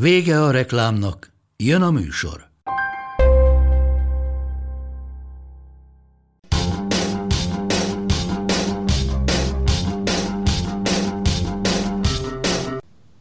Vége 0.00 0.42
a 0.42 0.50
reklámnak, 0.50 1.32
jön 1.56 1.82
a 1.82 1.90
műsor. 1.90 2.48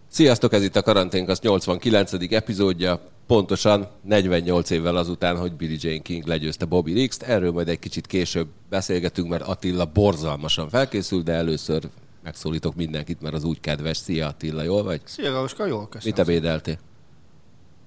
Sziasztok, 0.07 0.53
ez 0.53 0.63
itt 0.63 0.75
a 0.75 0.81
Karanténkasz 0.81 1.39
89. 1.39 2.11
epizódja, 2.29 2.99
pontosan 3.27 3.87
48 4.01 4.69
évvel 4.69 4.95
azután, 4.95 5.37
hogy 5.37 5.53
Billie 5.53 5.77
Jane 5.79 6.01
King 6.01 6.27
legyőzte 6.27 6.65
Bobby 6.65 6.93
Riggs-t. 6.93 7.23
Erről 7.23 7.51
majd 7.51 7.67
egy 7.67 7.79
kicsit 7.79 8.07
később 8.07 8.47
beszélgetünk, 8.69 9.29
mert 9.29 9.43
Attila 9.43 9.85
borzalmasan 9.85 10.69
felkészült, 10.69 11.23
de 11.23 11.33
először 11.33 11.89
megszólítok 12.25 12.75
mindenkit, 12.75 13.21
mert 13.21 13.35
az 13.35 13.43
úgy 13.43 13.59
kedves. 13.59 13.97
Szia 13.97 14.27
Attila, 14.27 14.63
jól 14.63 14.83
vagy? 14.83 15.01
Szia 15.03 15.31
Galuska, 15.31 15.65
jól 15.65 15.87
köszönöm. 15.89 16.17
Mit 16.17 16.27
ebédeltél? 16.27 16.77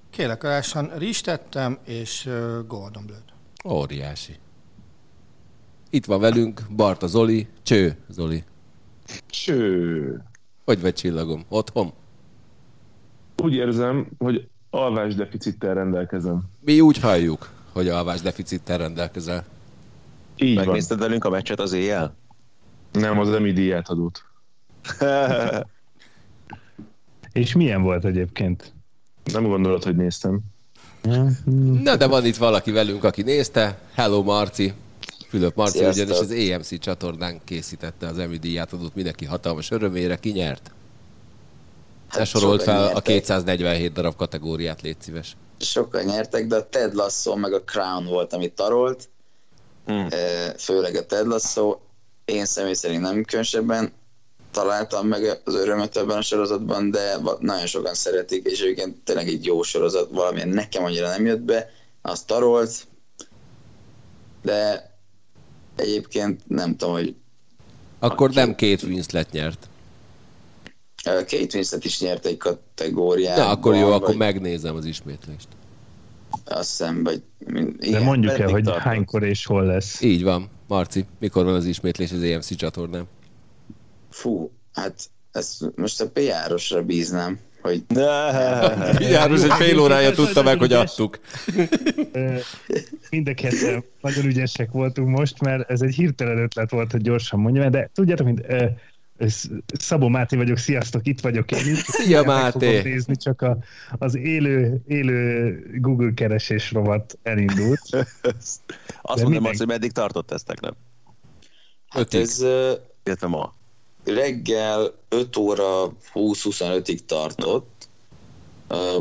Kélek 0.09 0.43
alásan 0.43 0.91
rizs 0.97 1.21
tettem, 1.21 1.77
és 1.85 2.25
uh, 2.25 2.67
Gordon 2.67 3.05
Blöd. 3.05 3.23
Óriási. 3.65 4.35
Itt 5.89 6.05
van 6.05 6.19
velünk 6.19 6.61
Barta 6.75 7.07
Zoli. 7.07 7.47
Cső, 7.63 7.97
Zoli. 8.09 8.43
Cső. 9.27 10.23
Hogy 10.65 10.81
vagy 10.81 10.93
csillagom? 10.93 11.45
Otthon? 11.47 11.93
Úgy 13.37 13.53
érzem, 13.53 14.07
hogy 14.17 14.47
alvásdeficittel 14.69 15.73
rendelkezem. 15.73 16.41
Mi 16.59 16.81
úgy 16.81 16.99
halljuk, 16.99 17.49
hogy 17.71 17.87
alvásdeficittel 17.87 18.77
rendelkezel. 18.77 19.45
Így 20.37 20.55
Megnézted 20.55 20.99
velünk 20.99 21.25
a 21.25 21.29
meccset 21.29 21.59
az 21.59 21.73
éjjel? 21.73 22.15
van. 22.91 23.01
Nem, 23.01 23.19
az 23.19 23.31
Emi 23.31 23.51
díját 23.51 23.89
adott. 23.89 24.28
És 27.31 27.53
milyen 27.53 27.81
volt 27.81 28.05
egyébként? 28.05 28.73
Nem 29.33 29.43
gondolod, 29.43 29.83
hogy 29.83 29.95
néztem. 29.95 30.39
Na, 31.83 31.95
de 31.95 32.07
van 32.07 32.25
itt 32.25 32.35
valaki 32.35 32.71
velünk, 32.71 33.03
aki 33.03 33.21
nézte. 33.21 33.79
Hello, 33.93 34.23
Marci. 34.23 34.73
Fülöp 35.27 35.55
Marci 35.55 35.77
Sziasztok. 35.77 36.05
ugyanis 36.05 36.21
az 36.21 36.31
EMC 36.31 36.79
csatornán 36.79 37.41
készítette 37.43 38.07
az 38.07 38.17
Emmy 38.17 38.37
díját, 38.37 38.73
adott 38.73 38.95
mindenki 38.95 39.25
hatalmas 39.25 39.71
örömére. 39.71 40.15
Ki 40.15 40.31
nyert? 40.31 40.71
Te 42.11 42.25
sorolt 42.25 42.63
fel 42.63 42.83
a 42.83 42.85
nyertek. 42.85 43.03
247 43.03 43.93
darab 43.93 44.15
kategóriát, 44.15 44.81
légy 44.81 45.01
szíves. 45.01 45.35
Sokan 45.59 46.03
nyertek, 46.03 46.47
de 46.47 46.55
a 46.55 46.69
Ted 46.69 46.93
Lasso 46.93 47.35
meg 47.35 47.53
a 47.53 47.61
Crown 47.61 48.05
volt, 48.05 48.33
amit 48.33 48.53
tarolt. 48.53 49.09
Hmm. 49.85 50.07
Főleg 50.57 50.95
a 50.95 51.05
Ted 51.05 51.27
Lasso. 51.27 51.77
Én 52.25 52.45
személy 52.45 52.73
szerint 52.73 53.01
nem 53.01 53.23
különösebben 53.23 53.91
találtam 54.51 55.07
meg 55.07 55.41
az 55.45 55.53
örömöt 55.55 55.97
ebben 55.97 56.17
a 56.17 56.21
sorozatban, 56.21 56.91
de 56.91 57.17
nagyon 57.39 57.65
sokan 57.65 57.93
szeretik, 57.93 58.45
és 58.45 58.59
egyébként 58.61 58.97
tényleg 59.03 59.27
egy 59.27 59.45
jó 59.45 59.61
sorozat, 59.61 60.09
valamilyen 60.11 60.47
nekem 60.49 60.83
annyira 60.83 61.07
nem 61.09 61.25
jött 61.25 61.41
be, 61.41 61.69
azt 62.01 62.27
tarolt, 62.27 62.87
de 64.41 64.89
egyébként 65.75 66.41
nem 66.47 66.75
tudom, 66.75 66.93
hogy 66.93 67.15
Akkor 67.99 68.29
nem 68.29 68.55
két 68.55 68.83
Winslet 68.83 69.31
nyert. 69.31 69.67
Kate 71.03 71.47
Winslet 71.53 71.85
is 71.85 71.99
nyert 71.99 72.25
egy 72.25 72.37
kategóriát. 72.37 73.37
Na, 73.37 73.49
akkor 73.49 73.75
jó, 73.75 73.91
akkor 73.91 74.15
megnézem 74.15 74.75
az 74.75 74.85
ismétlést. 74.85 75.47
Azt 76.45 76.69
hiszem, 76.69 77.03
vagy... 77.03 77.23
min- 77.45 77.77
De 77.77 77.85
Igen, 77.87 78.03
mondjuk 78.03 78.39
el, 78.39 78.49
hogy 78.49 78.63
tartott? 78.63 78.81
hánykor 78.83 79.23
és 79.23 79.45
hol 79.45 79.65
lesz. 79.65 80.01
Így 80.01 80.23
van. 80.23 80.49
Marci, 80.67 81.05
mikor 81.19 81.45
van 81.45 81.53
az 81.53 81.65
ismétlés 81.65 82.11
az 82.11 82.21
EMC 82.23 82.55
csatornán? 82.55 83.07
Fú, 84.09 84.51
hát 84.73 85.09
ezt 85.31 85.75
most 85.75 86.01
a 86.01 86.09
PR-osra 86.09 86.83
bíznám, 86.83 87.39
hogy 87.61 87.83
János 88.99 89.43
egy 89.43 89.51
fél 89.51 89.79
órája 89.79 90.11
tudta 90.11 90.43
meg, 90.43 90.59
hogy 90.59 90.73
adtuk. 90.73 91.19
Mind 93.09 93.27
a 93.27 93.33
ketten 93.33 93.83
nagyon 94.01 94.25
ügyesek 94.25 94.71
voltunk 94.71 95.17
most, 95.17 95.41
mert 95.41 95.69
ez 95.69 95.81
egy 95.81 95.93
hirtelen 95.93 96.37
ötlet 96.37 96.71
volt, 96.71 96.91
hogy 96.91 97.01
gyorsan 97.01 97.39
mondjam, 97.39 97.71
de 97.71 97.89
tudjátok, 97.93 98.25
mint 98.25 98.45
Szabó 99.79 100.07
Máté 100.07 100.35
vagyok, 100.35 100.57
sziasztok, 100.57 101.07
itt 101.07 101.19
vagyok 101.19 101.51
én. 101.51 101.75
Szia, 101.75 102.23
Máté! 102.23 102.75
fogom 102.77 102.91
nézni, 102.91 103.15
csak 103.15 103.41
a, 103.41 103.57
az 103.97 104.15
élő, 104.15 104.81
élő 104.87 105.59
Google 105.81 106.11
keresés 106.13 106.71
rovat 106.71 107.17
elindult. 107.23 107.81
Azt 109.01 109.17
De 109.17 109.23
mondom 109.23 109.45
azt, 109.45 109.57
hogy 109.57 109.67
meddig 109.67 109.91
tartott 109.91 110.31
ez 110.31 110.43
tegnap, 110.43 110.75
hát 111.87 112.01
Ötig. 112.01 112.19
ez 112.21 112.45
illetve 113.03 113.27
ma. 113.27 113.57
Reggel 114.03 114.93
5 115.09 115.37
óra 115.37 115.93
20-25-ig 116.13 116.99
tartott. 117.05 117.87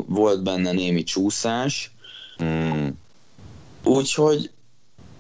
Volt 0.07 0.43
benne 0.43 0.73
némi 0.73 1.03
csúszás, 1.03 1.91
Hmm. 2.37 2.99
úgyhogy 3.85 4.51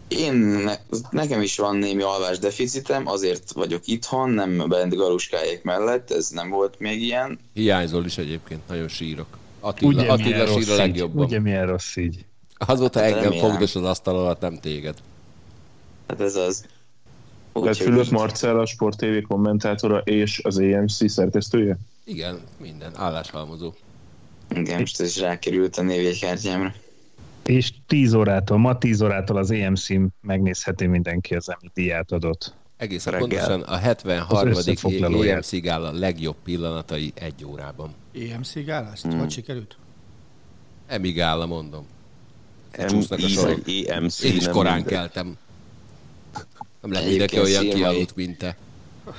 én, 0.09 0.35
ne, 0.35 0.75
nekem 1.11 1.41
is 1.43 1.59
van 1.59 1.77
némi 1.77 2.03
alvás 2.03 2.39
deficitem, 2.39 3.07
azért 3.07 3.53
vagyok 3.53 3.87
itthon, 3.87 4.31
nem 4.31 4.69
bent 4.69 4.95
galuskáék 4.95 5.63
mellett, 5.63 6.11
ez 6.11 6.29
nem 6.29 6.51
volt 6.51 6.79
még 6.79 7.03
ilyen. 7.03 7.39
Hiányzol 7.53 8.05
is 8.05 8.19
egyébként, 8.19 8.69
nagyon 8.69 8.89
sírok. 8.89 9.27
Attila, 9.61 9.91
Ugye 9.91 10.11
Attila 10.11 10.47
sír 10.47 10.55
rossz 10.55 10.69
a 10.69 10.77
legjobban. 10.77 11.25
Ugye 11.25 11.41
milyen 11.41 11.67
rossz 11.67 11.97
így? 11.97 12.25
Azóta 12.59 13.01
Hát 13.01 13.13
engem 13.13 13.33
fogdos 13.33 13.75
az 13.75 13.83
asztal 13.85 14.17
alatt, 14.19 14.41
nem 14.41 14.59
téged. 14.61 14.97
Hát 16.09 16.21
ez 16.21 16.37
az. 16.37 16.67
Tehát 17.61 17.77
Fülöp 17.77 18.09
Marcell, 18.09 18.59
a 18.59 18.67
Sport 18.67 18.97
TV 18.97 19.27
kommentátora 19.29 19.99
és 19.99 20.41
az 20.45 20.59
AMC 20.59 21.11
szerkesztője? 21.11 21.79
Igen, 22.05 22.41
minden, 22.61 22.93
álláshalmozó. 22.97 23.73
Igen, 24.55 24.81
most 24.81 25.01
ez 25.01 25.07
is 25.07 25.21
rákerült 25.21 25.77
a 25.77 25.83
névjegykártyámra. 25.83 26.73
És 27.45 27.73
10 27.87 28.15
órától, 28.15 28.59
ma 28.59 28.79
10 28.79 29.03
órától 29.03 29.37
az 29.37 29.51
EMC-n 29.51 30.05
megnézheti 30.21 30.87
mindenki 30.87 31.35
az 31.35 31.49
Emmy 31.51 31.71
díját 31.75 32.13
adott. 32.13 32.55
Egészen 32.77 33.13
Reggel. 33.13 33.29
pontosan 33.29 33.61
a 33.61 33.77
73. 33.77 34.51
Az 34.51 34.59
összefoglalóját. 34.59 35.35
EMC 35.35 35.61
gála 35.61 35.93
legjobb 35.93 36.37
pillanatai 36.45 37.13
egy 37.15 37.45
órában. 37.45 37.95
EMC 38.15 38.65
gálást? 38.65 39.03
Hmm. 39.03 39.19
Hogy 39.19 39.31
sikerült? 39.31 39.77
Emmy 40.87 41.11
gála, 41.11 41.47
mondom. 41.47 41.87
Csúsznak 42.89 43.19
a 43.19 43.29
sorok. 43.29 43.61
EMC. 43.87 44.23
Én 44.23 44.37
is 44.37 44.49
korán 44.49 44.85
keltem. 44.85 45.37
Nem 46.81 46.93
lehet 46.93 47.09
mindenki 47.09 47.39
olyan 47.39 47.63
Szirmai- 47.63 47.75
kialudt, 47.75 48.17
mint 48.17 48.39
te. 48.39 48.57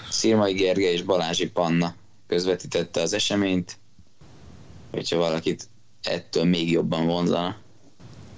Szirmai 0.10 0.54
Gergely 0.54 0.94
és 0.94 1.02
Balázsi 1.02 1.50
Panna 1.50 1.96
közvetítette 2.28 3.02
az 3.02 3.14
eseményt, 3.14 3.78
hogyha 4.92 5.18
valakit 5.18 5.70
ettől 6.04 6.44
még 6.44 6.72
jobban 6.72 7.06
vonzana. 7.06 7.56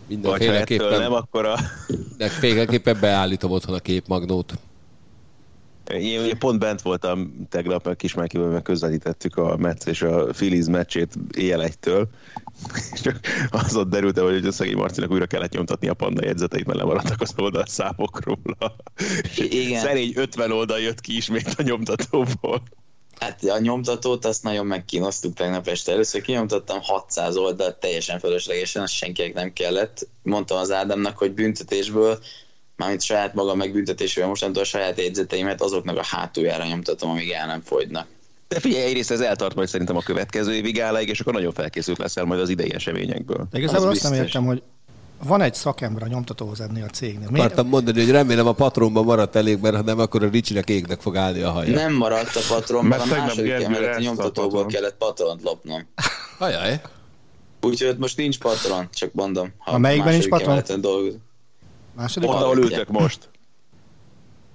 Mindenféleképpen, 0.08 1.00
nem, 1.00 1.14
akkor 1.14 1.46
a... 1.46 1.59
de 2.18 2.30
féleképpen 2.30 2.98
beállítom 3.00 3.52
otthon 3.52 3.76
a 3.76 3.80
képmagnót. 3.80 4.54
Én 5.90 6.22
ugye 6.22 6.36
pont 6.36 6.59
bent 6.59 6.81
voltam 6.81 7.47
tegnap, 7.50 7.86
meg 7.86 7.96
Kismákival 7.96 8.47
meg 8.47 8.62
közvetítettük 8.62 9.38
a 9.38 9.58
Metsz 9.58 9.86
és 9.86 10.02
a 10.02 10.25
Phillies 10.25 10.66
meccsét 10.66 11.14
éjjel 11.38 11.64
egytől, 11.64 12.09
és 12.94 13.02
csak 13.02 13.19
az 13.50 13.76
ott 13.76 13.90
derült 13.90 14.17
el, 14.17 14.23
hogy 14.23 14.46
a 14.46 14.52
szegény 14.52 14.76
Marcinak 14.76 15.11
újra 15.11 15.26
kellett 15.26 15.52
nyomtatni 15.52 15.88
a 15.88 15.94
panda 15.94 16.26
jegyzeteit, 16.26 16.66
mert 16.66 16.79
lemaradtak 16.79 17.22
az 17.22 17.34
oldalszámok 17.38 18.26
róla. 18.26 18.76
Igen. 19.35 19.82
Szerény 19.82 20.14
50 20.16 20.52
oldal 20.52 20.79
jött 20.79 21.02
ki 21.02 21.16
ismét 21.16 21.53
a 21.58 21.61
nyomtatóból. 21.61 22.64
Hát 23.20 23.44
a 23.44 23.59
nyomtatót 23.59 24.26
azt 24.26 24.44
nagyon 24.44 24.66
megkínoztuk 24.66 25.34
tegnap 25.34 25.67
este. 25.67 25.91
Először 25.91 26.22
kinyomtattam 26.22 26.79
600 26.82 27.35
oldalt 27.35 27.79
teljesen 27.79 28.20
fölöslegesen, 28.20 28.82
az 28.82 28.91
senkinek 28.91 29.34
nem 29.34 29.53
kellett. 29.53 30.08
Mondtam 30.23 30.58
az 30.58 30.72
Ádámnak, 30.72 31.17
hogy 31.17 31.32
büntetésből, 31.32 32.20
mármint 32.82 33.02
saját 33.02 33.34
maga 33.34 33.56
megbüntetésből, 33.56 34.26
mostantól 34.28 34.62
a 34.62 34.66
saját 34.66 34.98
jegyzeteimet 34.98 35.62
azoknak 35.62 35.98
a 35.98 36.04
hátuljára 36.06 36.66
nyomtatom, 36.66 37.10
amíg 37.10 37.30
el 37.32 37.48
nem 37.48 37.62
fogynak. 37.66 38.08
De 38.48 38.60
figyelj, 38.60 38.84
egyrészt 38.84 39.12
ez 39.12 39.20
eltart 39.20 39.56
majd 39.56 39.68
szerintem 39.68 39.96
a 39.96 40.02
következő 40.02 40.54
évi 40.54 40.72
gáláig, 40.72 41.08
és 41.10 41.20
akkor 41.20 41.34
nagyon 41.34 41.54
felkészült 41.54 41.98
leszel 41.98 42.24
majd 42.26 42.40
az 42.42 42.50
idei 42.50 42.74
eseményekből. 42.74 43.48
De 43.52 43.58
igazából 43.58 43.88
Az 43.88 43.94
azt 43.94 44.02
nem 44.04 44.12
biztos. 44.12 44.28
értem, 44.28 44.46
hogy 44.46 44.62
van 45.24 45.42
egy 45.42 45.54
szakember 45.54 46.04
a 46.04 46.08
nyomtatóhoz 46.08 46.62
ennél 46.62 46.84
a 46.84 46.88
cégnél. 46.88 47.28
Miért? 47.30 47.46
Akartam 47.46 47.68
mondani, 47.68 48.00
hogy 48.02 48.12
remélem 48.12 48.48
a 48.48 48.52
patronban 48.52 49.04
maradt 49.06 49.36
elég, 49.36 49.60
mert 49.62 49.76
ha 49.76 49.82
nem, 49.82 50.00
akkor 50.00 50.24
a 50.24 50.30
Ricsinek 50.30 50.70
égnek 50.70 51.02
fog 51.02 51.16
állni 51.18 51.42
a 51.42 51.52
haja. 51.52 51.74
Nem 51.76 51.94
maradt 51.94 52.36
a 52.36 52.42
patron, 52.48 52.86
Mert 52.86 53.06
mert 53.06 53.20
a 53.20 53.24
második 53.24 53.52
emeleti 53.52 53.76
elszállt 53.76 54.00
nyomtatóból 54.00 54.50
patron. 54.64 54.68
kellett 54.68 54.96
patront 54.98 55.42
lopnom. 55.44 55.88
Ajaj. 56.38 56.82
Úgyhogy 57.62 57.98
most 57.98 58.18
nincs 58.18 58.38
patron, 58.40 58.88
csak 58.94 59.14
mondom. 59.14 59.54
Ha 59.58 59.72
A 59.72 59.78
melyikben 59.78 60.12
nincs 60.14 60.28
patron? 60.28 60.82
dolgozom. 60.82 61.20
Második? 61.96 62.29
Ott, 62.29 62.35
ahol 62.35 62.58
ültök 62.58 62.88
most. 62.88 63.29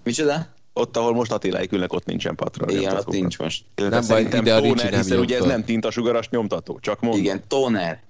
Micsoda? 0.02 0.46
Ott, 0.72 0.96
ahol 0.96 1.14
most 1.14 1.32
Attiláik 1.32 1.72
ülnek, 1.72 1.92
ott 1.92 2.04
nincsen 2.04 2.34
patron. 2.34 2.68
Igen, 2.68 2.96
ott 2.96 3.06
nincs 3.06 3.38
most. 3.38 3.64
Nem 3.74 3.90
baj, 3.90 4.02
szerintem 4.02 4.40
ide 4.40 4.54
a 4.54 4.58
Ricsi 4.58 4.68
tóner, 4.68 4.90
nem 4.90 5.00
hiszen 5.00 5.18
ugye 5.18 5.36
ez 5.36 5.44
nem 5.44 5.64
tintasugaras 5.64 6.28
nyomtató, 6.28 6.78
csak 6.80 7.00
mondom. 7.00 7.20
Igen, 7.20 7.42
toner. 7.48 8.02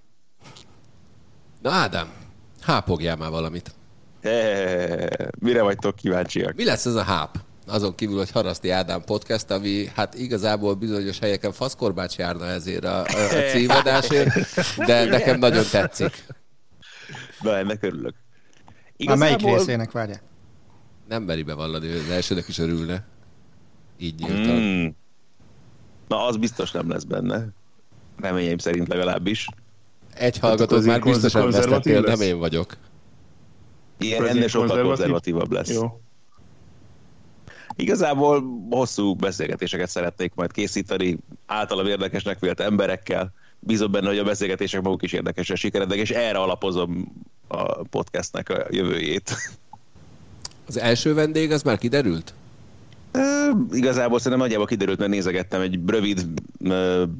Na 1.63 1.71
Ádám, 1.71 2.13
hápogjál 2.61 3.17
már 3.17 3.31
valamit. 3.31 3.75
Eee, 4.21 5.31
Mire 5.39 5.63
vagytok 5.63 5.97
kíváncsiak? 5.97 6.55
Mi 6.55 6.65
lesz 6.65 6.87
ez 6.87 6.95
a 6.95 7.03
háp? 7.03 7.39
Azon 7.67 7.95
kívül, 7.95 8.17
hogy 8.17 8.31
Haraszti 8.31 8.71
Ádám 8.71 9.03
podcast, 9.05 9.51
ami 9.51 9.87
hát 9.95 10.15
igazából 10.15 10.75
bizonyos 10.75 11.19
helyeken 11.19 11.53
faszkorbács 11.53 12.17
járna 12.17 12.47
ezért 12.47 12.85
a, 12.85 12.99
a, 12.99 13.35
a 13.37 13.41
címadásért, 13.53 14.31
de 14.87 15.05
nekem 15.05 15.39
nagyon 15.39 15.65
tetszik. 15.71 16.25
Na, 17.41 17.57
ennek 17.57 17.83
örülök. 17.83 18.15
Már 19.05 19.17
melyik 19.17 19.43
részének 19.43 19.93
várják? 19.93 20.23
Nem 21.09 21.23
meri 21.23 21.43
bevallani, 21.43 21.93
az 21.93 22.09
elsőnek 22.11 22.49
is 22.49 22.59
örülne. 22.59 23.07
Így 23.99 24.15
nyíltan. 24.19 24.61
Mm. 24.61 24.87
Na, 26.09 26.27
az 26.27 26.37
biztos 26.37 26.71
nem 26.71 26.91
lesz 26.91 27.05
benne. 27.05 27.49
Reményeim 28.21 28.59
szerint 28.59 28.89
legalábbis. 28.89 29.49
Egy 30.15 30.39
hallgatót 30.39 30.79
azért 30.79 30.91
már 30.91 31.13
biztosan 31.13 31.51
vesztettél, 31.51 32.01
nem 32.01 32.21
én 32.21 32.39
vagyok. 32.39 32.77
Ez 33.99 34.09
ennél 34.11 34.49
sokkal 34.49 34.69
konzervatív? 34.69 34.87
konzervatívabb 34.87 35.53
lesz. 35.53 35.73
Jó. 35.73 36.01
Igazából 37.77 38.45
hosszú 38.71 39.15
beszélgetéseket 39.15 39.89
szeretnék 39.89 40.35
majd 40.35 40.53
készíteni, 40.53 41.19
általam 41.47 41.87
érdekesnek 41.87 42.39
vélt 42.39 42.61
emberekkel. 42.61 43.33
Bízom 43.61 43.91
benne, 43.91 44.09
hogy 44.09 44.19
a 44.19 44.25
beszélgetések 44.25 44.83
maguk 44.83 45.03
is 45.03 45.13
érdekesen 45.13 45.57
sikerednek, 45.57 45.99
és 45.99 46.11
erre 46.11 46.39
alapozom 46.39 47.13
a 47.49 47.83
podcastnek 47.83 48.49
a 48.49 48.67
jövőjét. 48.71 49.35
Az 50.69 50.79
első 50.79 51.15
vendég, 51.15 51.53
az 51.53 51.63
már 51.63 51.79
kiderült? 51.79 52.35
Ö, 53.13 53.51
Igazából 53.73 54.17
szerintem 54.19 54.41
nagyjából 54.41 54.67
kiderült, 54.67 54.99
mert 54.99 55.11
nézegettem 55.11 55.61
egy 55.61 55.79
rövid 55.87 56.27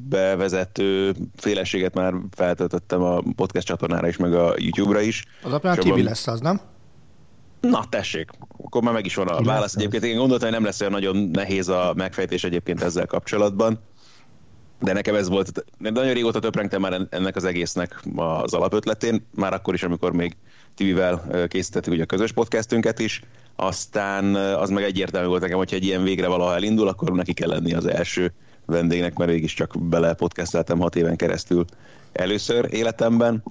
bevezető 0.09 1.15
félességet 1.35 1.93
már 1.93 2.13
feltöltöttem 2.31 3.01
a 3.01 3.21
podcast 3.35 3.67
csatornára 3.67 4.07
is, 4.07 4.17
meg 4.17 4.33
a 4.33 4.53
YouTube-ra 4.57 5.01
is. 5.01 5.23
Az 5.43 5.51
És 5.63 5.69
Tibi 5.77 5.89
abban- 5.89 6.03
lesz 6.03 6.27
az, 6.27 6.39
nem? 6.39 6.59
Na, 7.61 7.85
tessék, 7.89 8.29
akkor 8.63 8.81
már 8.81 8.93
meg 8.93 9.05
is 9.05 9.15
van 9.15 9.27
a 9.27 9.41
válasz. 9.43 9.75
Egyébként 9.75 10.03
én 10.03 10.17
gondoltam, 10.17 10.47
hogy 10.47 10.57
nem 10.57 10.65
lesz 10.65 10.79
olyan 10.79 10.91
nagyon 10.93 11.17
nehéz 11.17 11.67
a 11.69 11.93
megfejtés 11.95 12.43
egyébként 12.43 12.81
ezzel 12.81 13.05
kapcsolatban. 13.05 13.79
De 14.79 14.93
nekem 14.93 15.15
ez 15.15 15.29
volt, 15.29 15.63
de 15.77 15.89
nagyon 15.89 16.13
régóta 16.13 16.39
töprengtem 16.39 16.81
már 16.81 16.93
en- 16.93 17.07
ennek 17.11 17.35
az 17.35 17.43
egésznek 17.43 18.01
az 18.15 18.53
alapötletén, 18.53 19.25
már 19.35 19.53
akkor 19.53 19.73
is, 19.73 19.83
amikor 19.83 20.13
még 20.13 20.35
Tibivel 20.75 21.25
ö, 21.31 21.47
készítettük 21.47 21.93
ugye 21.93 22.03
a 22.03 22.05
közös 22.05 22.31
podcastünket 22.31 22.99
is, 22.99 23.21
aztán 23.55 24.35
az 24.35 24.69
meg 24.69 24.83
egyértelmű 24.83 25.27
volt 25.27 25.41
nekem, 25.41 25.57
hogyha 25.57 25.75
egy 25.75 25.83
ilyen 25.85 26.03
végre 26.03 26.27
valaha 26.27 26.55
elindul, 26.55 26.87
akkor 26.87 27.11
neki 27.11 27.33
kell 27.33 27.49
lenni 27.49 27.73
az 27.73 27.85
első 27.85 28.33
vendégnek, 28.65 29.17
mert 29.17 29.31
végig 29.31 29.49
csak 29.49 29.73
bele 29.79 30.13
podcasteltem 30.13 30.79
hat 30.79 30.95
éven 30.95 31.15
keresztül 31.15 31.65
először 32.11 32.67
életemben, 32.71 33.43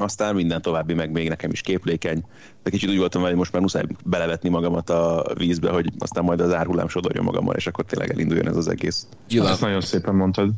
aztán 0.00 0.34
minden 0.34 0.62
további 0.62 0.94
meg 0.94 1.10
még 1.10 1.28
nekem 1.28 1.50
is 1.50 1.60
képlékeny. 1.60 2.24
De 2.62 2.70
kicsit 2.70 2.88
úgy 2.88 2.98
voltam, 2.98 3.22
hogy 3.22 3.34
most 3.34 3.52
már 3.52 3.62
muszáj 3.62 3.82
belevetni 4.04 4.48
magamat 4.48 4.90
a 4.90 5.26
vízbe, 5.34 5.70
hogy 5.70 5.90
aztán 5.98 6.24
majd 6.24 6.40
az 6.40 6.54
árhullám 6.54 6.88
sodorjon 6.88 7.24
magammal, 7.24 7.54
és 7.54 7.66
akkor 7.66 7.84
tényleg 7.84 8.10
elinduljon 8.10 8.48
ez 8.48 8.56
az 8.56 8.68
egész. 8.68 9.06
Nyilván, 9.28 9.52
Ezt 9.52 9.60
nagyon 9.60 9.80
szépen 9.80 10.14
mondtad. 10.14 10.50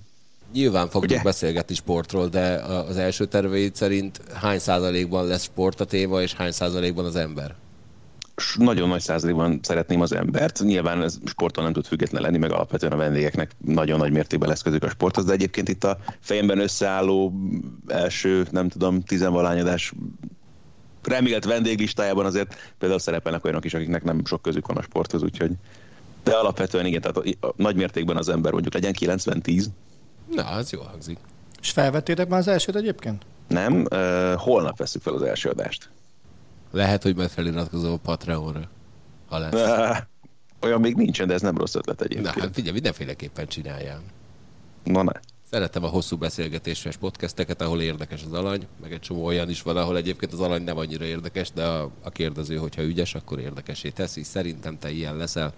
nyilván 0.53 0.89
fogjuk 0.89 1.11
Ugye? 1.11 1.23
beszélgetni 1.23 1.75
sportról, 1.75 2.29
de 2.29 2.55
az 2.89 2.97
első 2.97 3.25
terveid 3.25 3.75
szerint 3.75 4.21
hány 4.33 4.59
százalékban 4.59 5.27
lesz 5.27 5.43
sport 5.43 5.81
a 5.81 5.85
téma, 5.85 6.23
és 6.23 6.35
hány 6.35 6.53
százalékban 6.53 7.05
az 7.05 7.17
ember? 7.17 7.55
S 8.43 8.57
nagyon 8.59 8.89
nagy 8.89 9.01
százalékban 9.01 9.61
szeretném 9.63 10.01
az 10.01 10.13
embert. 10.15 10.61
Nyilván 10.61 11.03
ez 11.03 11.19
sporton 11.25 11.65
nem 11.65 11.73
tud 11.73 11.87
független 11.87 12.23
lenni, 12.23 12.39
meg 12.39 12.53
alapvetően 12.53 12.93
a 12.93 12.97
vendégeknek 12.97 13.51
nagyon 13.65 13.99
nagy 13.99 14.13
mértékben 14.13 14.49
lesz 14.49 14.63
közük 14.63 14.83
a 14.83 14.89
sporthoz, 14.89 15.25
de 15.25 15.33
egyébként 15.33 15.69
itt 15.69 15.85
a 15.85 15.99
fejemben 16.21 16.59
összeálló 16.59 17.33
első, 17.87 18.47
nem 18.51 18.69
tudom, 18.69 19.03
tizenvalányadás 19.03 19.93
remélt 21.03 21.45
vendéglistájában 21.45 22.25
azért 22.25 22.75
például 22.79 23.01
szerepelnek 23.01 23.45
olyanok 23.45 23.65
is, 23.65 23.75
akiknek 23.75 24.05
nem 24.05 24.25
sok 24.25 24.43
közük 24.43 24.67
van 24.67 24.77
a 24.77 24.83
sporthoz, 24.83 25.23
úgyhogy 25.23 25.51
de 26.23 26.33
alapvetően 26.33 26.87
igen, 26.87 27.01
tehát 27.01 27.17
a, 27.17 27.47
a, 27.47 27.53
nagy 27.57 27.77
mértékben 27.77 28.17
az 28.17 28.29
ember 28.29 28.53
mondjuk 28.53 28.75
legyen 28.75 28.95
90-10, 29.01 29.65
Na, 30.35 30.45
az 30.45 30.71
jó 30.71 30.81
hangzik. 30.81 31.19
És 31.61 31.71
felvettétek 31.71 32.29
már 32.29 32.39
az 32.39 32.49
elsőt 32.49 32.77
egyébként? 32.77 33.25
nem? 33.53 33.87
Uh, 33.91 34.33
holnap 34.35 34.79
veszük 34.79 35.03
fel 35.03 35.13
az 35.13 35.23
első 35.23 35.49
adást. 35.49 35.91
Lehet, 36.73 37.03
hogy 37.03 37.17
majd 37.17 37.31
feliratkozom 37.31 37.93
a 37.93 37.97
Patreonra, 37.97 38.69
ha 39.29 39.39
lesz. 39.39 39.53
Uh, 39.53 39.97
olyan 40.61 40.81
még 40.81 40.95
nincsen, 40.95 41.27
de 41.27 41.35
ez 41.35 41.41
nem 41.43 41.57
rossz 41.57 41.75
ötlet 41.75 41.99
Na, 41.99 42.05
egyébként. 42.05 42.39
hát 42.41 42.55
figyelj, 42.55 42.73
mindenféleképpen 42.73 43.47
csináljál. 43.47 44.03
Na, 44.85 45.03
ne. 45.03 45.13
Szeretem 45.51 45.85
a 45.85 45.89
hosszú 45.89 46.17
beszélgetéses 46.17 46.97
podcasteket, 46.97 47.63
ahol 47.63 47.81
érdekes 47.81 48.23
az 48.25 48.33
alany, 48.33 48.67
meg 48.83 48.93
egy 48.93 49.01
csomó 49.01 49.25
olyan 49.25 49.49
is 49.51 49.63
van, 49.63 49.77
ahol 49.77 49.97
egyébként 49.97 50.33
az 50.33 50.41
alany 50.41 50.63
nem 50.63 50.77
annyira 50.79 51.05
érdekes, 51.05 51.51
de 51.53 51.65
a, 51.67 51.91
a 52.03 52.11
kérdező, 52.11 52.57
hogyha 52.57 52.83
ügyes, 52.83 53.15
akkor 53.15 53.39
érdekesé 53.39 53.89
teszi. 53.91 54.23
Szerintem 54.23 54.79
te 54.79 54.91
ilyen 54.91 55.17
leszel. 55.17 55.53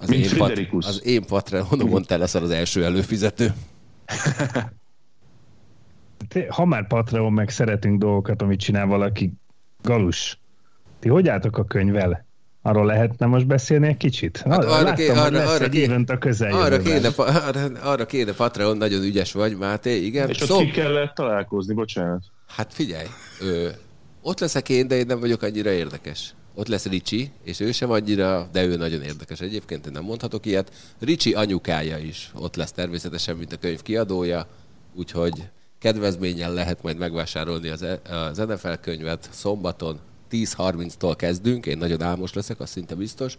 Az 0.00 0.08
Mint 0.08 0.22
én, 0.22 0.28
Friderikus. 0.28 0.86
az 0.86 1.04
én 1.06 1.24
Patreonomon 1.26 2.02
te 2.02 2.16
leszel 2.16 2.42
az 2.42 2.50
első 2.50 2.84
előfizető. 2.84 3.52
Te- 6.28 6.46
Ha 6.52 6.64
már 6.64 6.86
Patreon 6.86 7.32
meg 7.32 7.48
szeretünk 7.50 7.98
dolgokat, 8.00 8.42
amit 8.42 8.60
csinál 8.60 8.86
valaki, 8.86 9.32
Galus, 9.82 10.38
ti 11.00 11.08
hogy 11.08 11.28
álltok 11.28 11.58
a 11.58 11.64
könyvvel? 11.64 12.26
Arról 12.62 12.86
lehetne 12.86 13.26
most 13.26 13.46
beszélni 13.46 13.86
egy 13.86 13.96
kicsit? 13.96 14.36
Hát 14.38 14.58
arra 14.64 14.70
Láttam, 14.82 14.94
ké- 14.94 15.08
hogy 15.08 15.18
arra- 15.18 15.30
lesz 15.30 15.48
arra 15.54 15.64
egy 15.64 15.90
a 15.90 15.92
Arra 15.92 16.18
közeljövőben. 16.18 16.82
kéne, 16.82 17.10
pa- 17.10 17.28
arra, 17.28 17.60
arra 17.90 18.06
kéne 18.06 18.32
Patreon, 18.32 18.76
nagyon 18.76 19.02
ügyes 19.02 19.32
vagy, 19.32 19.56
Máté, 19.56 19.96
igen. 20.04 20.28
És 20.28 20.40
ott 20.40 20.48
Szó- 20.48 20.58
ki 20.58 20.70
kellett 20.70 21.14
találkozni, 21.14 21.74
bocsánat. 21.74 22.22
Hát 22.46 22.72
figyelj, 22.74 23.06
ö, 23.40 23.68
ott 24.22 24.40
leszek 24.40 24.68
én, 24.68 24.88
de 24.88 24.96
én 24.96 25.06
nem 25.06 25.20
vagyok 25.20 25.42
annyira 25.42 25.70
érdekes. 25.70 26.34
Ott 26.54 26.68
lesz 26.68 26.86
Ricsi, 26.86 27.30
és 27.44 27.60
ő 27.60 27.72
sem 27.72 27.90
annyira, 27.90 28.48
de 28.52 28.64
ő 28.64 28.76
nagyon 28.76 29.02
érdekes 29.02 29.40
egyébként, 29.40 29.86
én 29.86 29.92
nem 29.92 30.02
mondhatok 30.04 30.46
ilyet. 30.46 30.72
Ricsi 31.00 31.34
anyukája 31.34 31.98
is 31.98 32.30
ott 32.34 32.56
lesz 32.56 32.72
természetesen, 32.72 33.36
mint 33.36 33.52
a 33.52 33.56
könyv 33.56 33.82
kiadója, 33.82 34.46
úgyhogy 34.94 35.48
kedvezménnyel 35.78 36.52
lehet 36.52 36.82
majd 36.82 36.98
megvásárolni 36.98 37.68
az, 37.68 37.82
E- 37.82 38.00
az 38.10 38.36
NFL 38.36 38.72
könyvet 38.80 39.28
szombaton 39.32 39.98
10.30-tól 40.30 41.14
kezdünk, 41.16 41.66
én 41.66 41.78
nagyon 41.78 42.02
álmos 42.02 42.32
leszek, 42.32 42.60
az 42.60 42.70
szinte 42.70 42.94
biztos, 42.94 43.38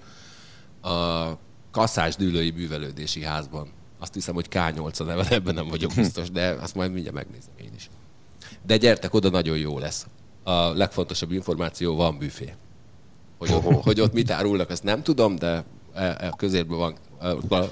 a 0.81 1.27
Kasszás 1.71 2.15
Dűlői 2.15 2.51
Művelődési 2.51 3.23
Házban. 3.23 3.67
Azt 3.99 4.13
hiszem, 4.13 4.33
hogy 4.33 4.47
K8 4.49 4.99
a 4.99 5.03
neve, 5.03 5.27
ebben 5.29 5.53
nem 5.53 5.67
vagyok 5.67 5.91
biztos, 5.95 6.31
de 6.31 6.49
azt 6.49 6.75
majd 6.75 6.91
mindjárt 6.91 7.15
megnézem 7.15 7.53
én 7.61 7.71
is. 7.75 7.89
De 8.65 8.77
gyertek 8.77 9.13
oda, 9.13 9.29
nagyon 9.29 9.57
jó 9.57 9.79
lesz. 9.79 10.07
A 10.43 10.53
legfontosabb 10.53 11.31
információ, 11.31 11.95
van 11.95 12.17
büfé. 12.17 12.53
Hogy, 13.37 13.51
hogy 13.81 14.01
ott 14.01 14.13
mit 14.13 14.31
árulnak, 14.31 14.69
azt 14.69 14.83
nem 14.83 15.03
tudom, 15.03 15.35
de 15.35 15.63
e- 15.93 16.15
e- 16.19 16.27
a 16.27 16.35
közérben 16.35 16.77
van, 16.77 16.95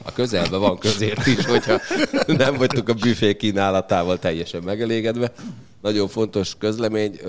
a 0.03 0.11
közelben 0.13 0.59
van 0.59 0.77
közért 0.77 1.27
is, 1.27 1.45
hogyha 1.45 1.79
nem 2.25 2.57
vagytok 2.57 2.89
a 2.89 2.93
büfé 2.93 3.35
kínálatával 3.35 4.19
teljesen 4.19 4.63
megelégedve. 4.63 5.31
Nagyon 5.81 6.07
fontos 6.07 6.55
közlemény. 6.57 7.19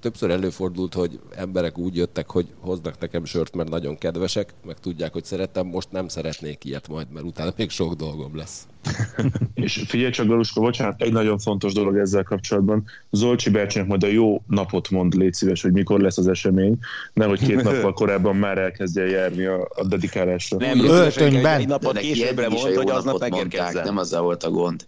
Többször 0.00 0.30
előfordult, 0.30 0.94
hogy 0.94 1.20
emberek 1.36 1.78
úgy 1.78 1.96
jöttek, 1.96 2.30
hogy 2.30 2.46
hoznak 2.58 2.98
nekem 2.98 3.24
sört, 3.24 3.54
mert 3.54 3.68
nagyon 3.68 3.98
kedvesek, 3.98 4.54
meg 4.66 4.76
tudják, 4.80 5.12
hogy 5.12 5.24
szeretem. 5.24 5.66
Most 5.66 5.90
nem 5.90 6.08
szeretnék 6.08 6.64
ilyet 6.64 6.88
majd, 6.88 7.06
mert 7.12 7.26
utána 7.26 7.52
még 7.56 7.70
sok 7.70 7.94
dolgom 7.94 8.36
lesz. 8.36 8.66
És 9.54 9.84
figyelj 9.86 10.10
csak, 10.10 10.26
Galuska, 10.26 10.60
bocsánat, 10.60 11.02
egy 11.02 11.12
nagyon 11.12 11.38
fontos 11.38 11.72
dolog 11.72 11.96
ezzel 11.96 12.22
kapcsolatban. 12.22 12.84
Zolcsi 13.10 13.50
Bercsének 13.50 13.88
majd 13.88 14.02
a 14.02 14.06
jó 14.06 14.42
napot 14.46 14.90
mond, 14.90 15.14
légy 15.14 15.34
szíves, 15.34 15.62
hogy 15.62 15.72
mikor 15.72 16.00
lesz 16.00 16.18
az 16.18 16.28
esemény, 16.28 16.78
nehogy 17.12 17.38
két 17.38 17.62
nappal 17.62 17.92
korábban 17.92 18.36
már 18.36 18.58
elkezdje 18.58 19.06
járni 19.06 19.44
a, 19.44 19.68
a 19.74 19.86
dedikálásra. 19.86 20.56
Nem, 20.58 20.84
Öltönyben. 20.84 21.59
Egy 21.60 21.66
napot 21.68 21.92
neki 21.92 22.12
későbbre 22.12 22.48
jó 22.50 22.74
hogy 22.74 22.90
aznap 22.90 23.18
megérkezzen. 23.18 23.84
Nem 23.84 23.96
azzal 23.96 24.22
volt 24.22 24.42
a 24.44 24.50
gond. 24.50 24.86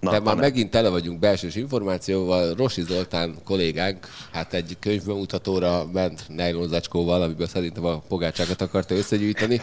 Na, 0.00 0.10
De 0.10 0.18
már 0.20 0.34
nem. 0.34 0.44
megint 0.44 0.70
tele 0.70 0.88
vagyunk 0.88 1.18
belsős 1.18 1.54
információval. 1.54 2.54
Rosi 2.54 2.82
Zoltán 2.82 3.34
kollégánk, 3.44 4.06
hát 4.32 4.54
egy 4.54 4.76
könyvbemutatóra 4.80 5.86
ment 5.92 6.24
nejlonzacskóval, 6.28 7.22
amiből 7.22 7.46
szerintem 7.46 7.84
a 7.84 7.98
pogácsákat 7.98 8.60
akarta 8.60 8.94
összegyűjteni. 8.94 9.62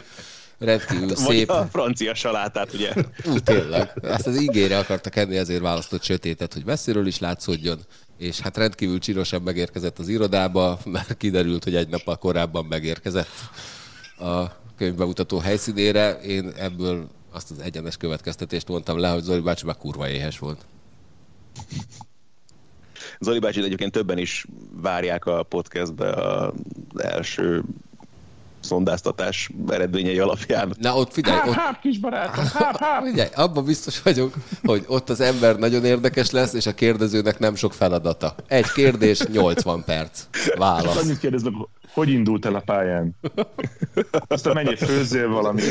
Rendkívül 0.59 1.07
Vagy 1.07 1.17
szép. 1.17 1.49
a 1.49 1.67
francia 1.71 2.13
salátát, 2.13 2.73
ugye? 2.73 2.93
Ú, 3.25 3.37
tényleg. 3.39 3.91
Ezt 4.01 4.27
az 4.27 4.35
ingére 4.35 4.77
akartak 4.77 5.15
enni, 5.15 5.37
ezért 5.37 5.61
választott 5.61 6.03
sötétet, 6.03 6.53
hogy 6.53 6.65
messziről 6.65 7.07
is 7.07 7.19
látszódjon. 7.19 7.79
És 8.17 8.39
hát 8.39 8.57
rendkívül 8.57 8.99
csinosan 8.99 9.41
megérkezett 9.41 9.99
az 9.99 10.07
irodába, 10.07 10.79
mert 10.85 11.17
kiderült, 11.17 11.63
hogy 11.63 11.75
egy 11.75 11.87
nappal 11.89 12.15
korábban 12.15 12.65
megérkezett 12.65 13.27
a 14.19 14.43
könyvbemutató 14.77 15.37
helyszínére. 15.37 16.19
Én 16.21 16.51
ebből 16.57 17.07
azt 17.31 17.51
az 17.51 17.59
egyenes 17.59 17.97
következtetést 17.97 18.67
mondtam 18.67 18.99
le, 18.99 19.09
hogy 19.09 19.21
Zoli 19.23 19.41
bácsi 19.41 19.65
már 19.65 19.77
kurva 19.77 20.09
éhes 20.09 20.39
volt. 20.39 20.65
Zoli 23.19 23.39
bácsit 23.39 23.63
egyébként 23.63 23.91
többen 23.91 24.17
is 24.17 24.45
várják 24.81 25.25
a 25.25 25.43
podcastbe 25.43 26.09
az 26.09 26.53
első 26.97 27.63
szondáztatás 28.67 29.49
eredményei 29.69 30.19
alapján. 30.19 30.75
Na 30.79 30.95
ott 30.97 31.11
figyelj, 31.11 31.39
ott, 31.47 31.53
Hát, 31.53 31.79
kis 31.79 31.99
barátom, 31.99 32.45
figyelj, 33.03 33.29
abban 33.35 33.65
biztos 33.65 34.01
vagyok, 34.01 34.33
hogy 34.63 34.83
ott 34.87 35.09
az 35.09 35.19
ember 35.19 35.57
nagyon 35.57 35.85
érdekes 35.85 36.31
lesz, 36.31 36.53
és 36.53 36.65
a 36.65 36.73
kérdezőnek 36.73 37.39
nem 37.39 37.55
sok 37.55 37.73
feladata. 37.73 38.35
Egy 38.47 38.71
kérdés, 38.71 39.19
80 39.31 39.83
perc. 39.83 40.23
Válasz. 40.57 41.03
Annyit 41.03 41.19
kérdeznek, 41.19 41.53
hogy 41.93 42.09
indult 42.09 42.45
el 42.45 42.55
a 42.55 42.59
pályán? 42.59 43.15
Aztán 44.27 44.53
menjél 44.53 44.75
főzzél 44.75 45.29
valami. 45.29 45.61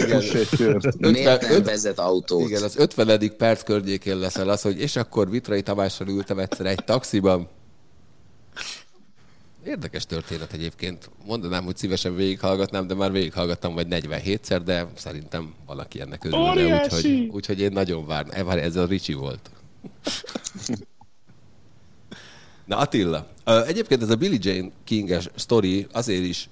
Miért 0.99 1.41
nem 1.41 1.51
öt- 1.51 1.65
vezet 1.67 1.99
autót? 1.99 2.49
Igen, 2.49 2.63
az 2.63 2.77
50. 2.77 3.37
perc 3.37 3.63
környékén 3.63 4.19
leszel 4.19 4.49
az, 4.49 4.63
hogy 4.63 4.81
és 4.81 4.97
akkor 4.97 5.31
Vitrai 5.31 5.63
Tamással 5.63 6.09
ültem 6.09 6.39
egyszer 6.39 6.67
egy 6.67 6.85
taxiban. 6.85 7.49
Érdekes 9.67 10.07
történet 10.07 10.53
egyébként. 10.53 11.11
Mondanám, 11.25 11.65
hogy 11.65 11.77
szívesen 11.77 12.15
végighallgatnám, 12.15 12.87
de 12.87 12.95
már 12.95 13.13
végighallgattam 13.13 13.75
vagy 13.75 13.87
47-szer, 13.91 14.61
de 14.65 14.87
szerintem 14.95 15.55
valaki 15.67 16.01
ennek 16.01 16.25
örülne, 16.25 16.83
úgyhogy, 16.83 17.29
úgyhogy 17.33 17.61
én 17.61 17.73
nagyon 17.73 18.07
várnám. 18.07 18.41
E, 18.41 18.45
várj, 18.45 18.61
ez 18.61 18.77
a 18.77 18.87
Ricsi 18.87 19.13
volt. 19.13 19.51
Na 22.65 22.77
Attila, 22.77 23.27
egyébként 23.67 24.03
ez 24.03 24.11
a 24.11 24.17
Billie 24.17 24.39
Jane 24.43 24.71
King-es 24.85 25.29
sztori 25.35 25.87
azért 25.93 26.25
is 26.25 26.49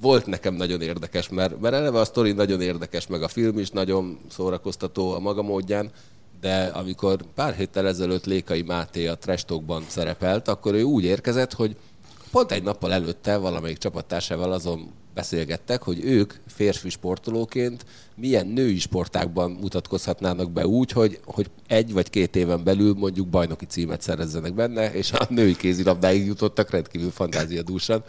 volt 0.00 0.26
nekem 0.26 0.54
nagyon 0.54 0.80
érdekes, 0.80 1.28
mert, 1.28 1.60
mert 1.60 1.74
eleve 1.74 2.00
a 2.00 2.04
sztori 2.04 2.32
nagyon 2.32 2.60
érdekes, 2.60 3.06
meg 3.06 3.22
a 3.22 3.28
film 3.28 3.58
is 3.58 3.70
nagyon 3.70 4.18
szórakoztató 4.28 5.12
a 5.12 5.18
maga 5.18 5.42
módján, 5.42 5.90
de 6.40 6.64
amikor 6.64 7.18
pár 7.34 7.54
héttel 7.54 7.86
ezelőtt 7.86 8.24
Lékai 8.24 8.62
Máté 8.62 9.06
a 9.06 9.18
Trestókban 9.18 9.84
szerepelt, 9.88 10.48
akkor 10.48 10.74
ő 10.74 10.82
úgy 10.82 11.04
érkezett, 11.04 11.52
hogy 11.52 11.76
pont 12.30 12.52
egy 12.52 12.62
nappal 12.62 12.92
előtte 12.92 13.36
valamelyik 13.36 13.78
csapattársával 13.78 14.52
azon 14.52 14.92
beszélgettek, 15.14 15.82
hogy 15.82 16.04
ők 16.04 16.34
férfi 16.46 16.88
sportolóként 16.88 17.84
milyen 18.14 18.46
női 18.46 18.78
sportákban 18.78 19.50
mutatkozhatnának 19.50 20.50
be 20.50 20.66
úgy, 20.66 20.90
hogy, 20.90 21.20
hogy 21.24 21.50
egy 21.66 21.92
vagy 21.92 22.10
két 22.10 22.36
éven 22.36 22.64
belül 22.64 22.94
mondjuk 22.94 23.28
bajnoki 23.28 23.66
címet 23.66 24.02
szerezzenek 24.02 24.54
benne, 24.54 24.92
és 24.92 25.12
a 25.12 25.26
női 25.28 25.56
kézilabdáig 25.56 26.26
jutottak 26.26 26.70
rendkívül 26.70 27.10
fantáziadúsan. 27.10 28.04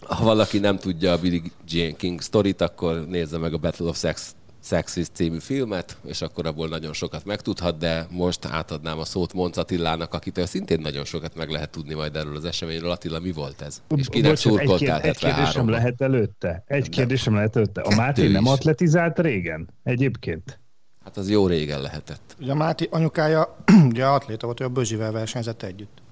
Ha 0.00 0.24
valaki 0.24 0.58
nem 0.58 0.78
tudja 0.78 1.12
a 1.12 1.18
Billie 1.18 1.42
Jean 1.68 1.96
King 1.96 2.20
sztorit, 2.20 2.60
akkor 2.60 3.06
nézze 3.08 3.38
meg 3.38 3.52
a 3.52 3.58
Battle 3.58 3.86
of 3.86 3.98
Sex 3.98 4.34
Sexis 4.62 5.06
című 5.12 5.38
filmet, 5.38 5.96
és 6.04 6.22
akkor 6.22 6.46
abból 6.46 6.68
nagyon 6.68 6.92
sokat 6.92 7.24
megtudhat, 7.24 7.78
de 7.78 8.06
most 8.10 8.44
átadnám 8.44 8.98
a 8.98 9.04
szót 9.04 9.32
Monc 9.32 9.56
Attilának, 9.56 10.14
akitől 10.14 10.46
szintén 10.46 10.80
nagyon 10.80 11.04
sokat 11.04 11.34
meg 11.34 11.48
lehet 11.50 11.70
tudni 11.70 11.94
majd 11.94 12.16
erről 12.16 12.36
az 12.36 12.44
eseményről. 12.44 12.90
Attila, 12.90 13.18
mi 13.18 13.32
volt 13.32 13.60
ez? 13.60 13.82
És 13.96 14.08
kinek 14.08 14.36
szurkoltál 14.36 15.00
egy 15.00 15.16
kérdésem 15.16 15.66
73-ban? 15.66 15.70
lehet 15.70 16.00
előtte? 16.00 16.64
Egy 16.66 16.88
kérdésem 16.88 17.34
lehet 17.34 17.56
előtte. 17.56 17.80
A 17.80 17.94
Máté 17.94 18.28
nem 18.28 18.46
atletizált 18.46 19.18
régen? 19.18 19.68
Egyébként? 19.82 20.60
Hát 21.04 21.16
az 21.16 21.30
jó 21.30 21.46
régen 21.46 21.80
lehetett. 21.80 22.36
Ugye 22.40 22.52
a 22.52 22.54
Máté 22.54 22.88
anyukája 22.90 23.56
ugye 23.90 24.06
atléta 24.06 24.46
volt, 24.46 24.60
ő 24.60 24.64
a 24.64 24.68
Bözsivel 24.68 25.12
versenyzett 25.12 25.62
együtt. 25.62 26.02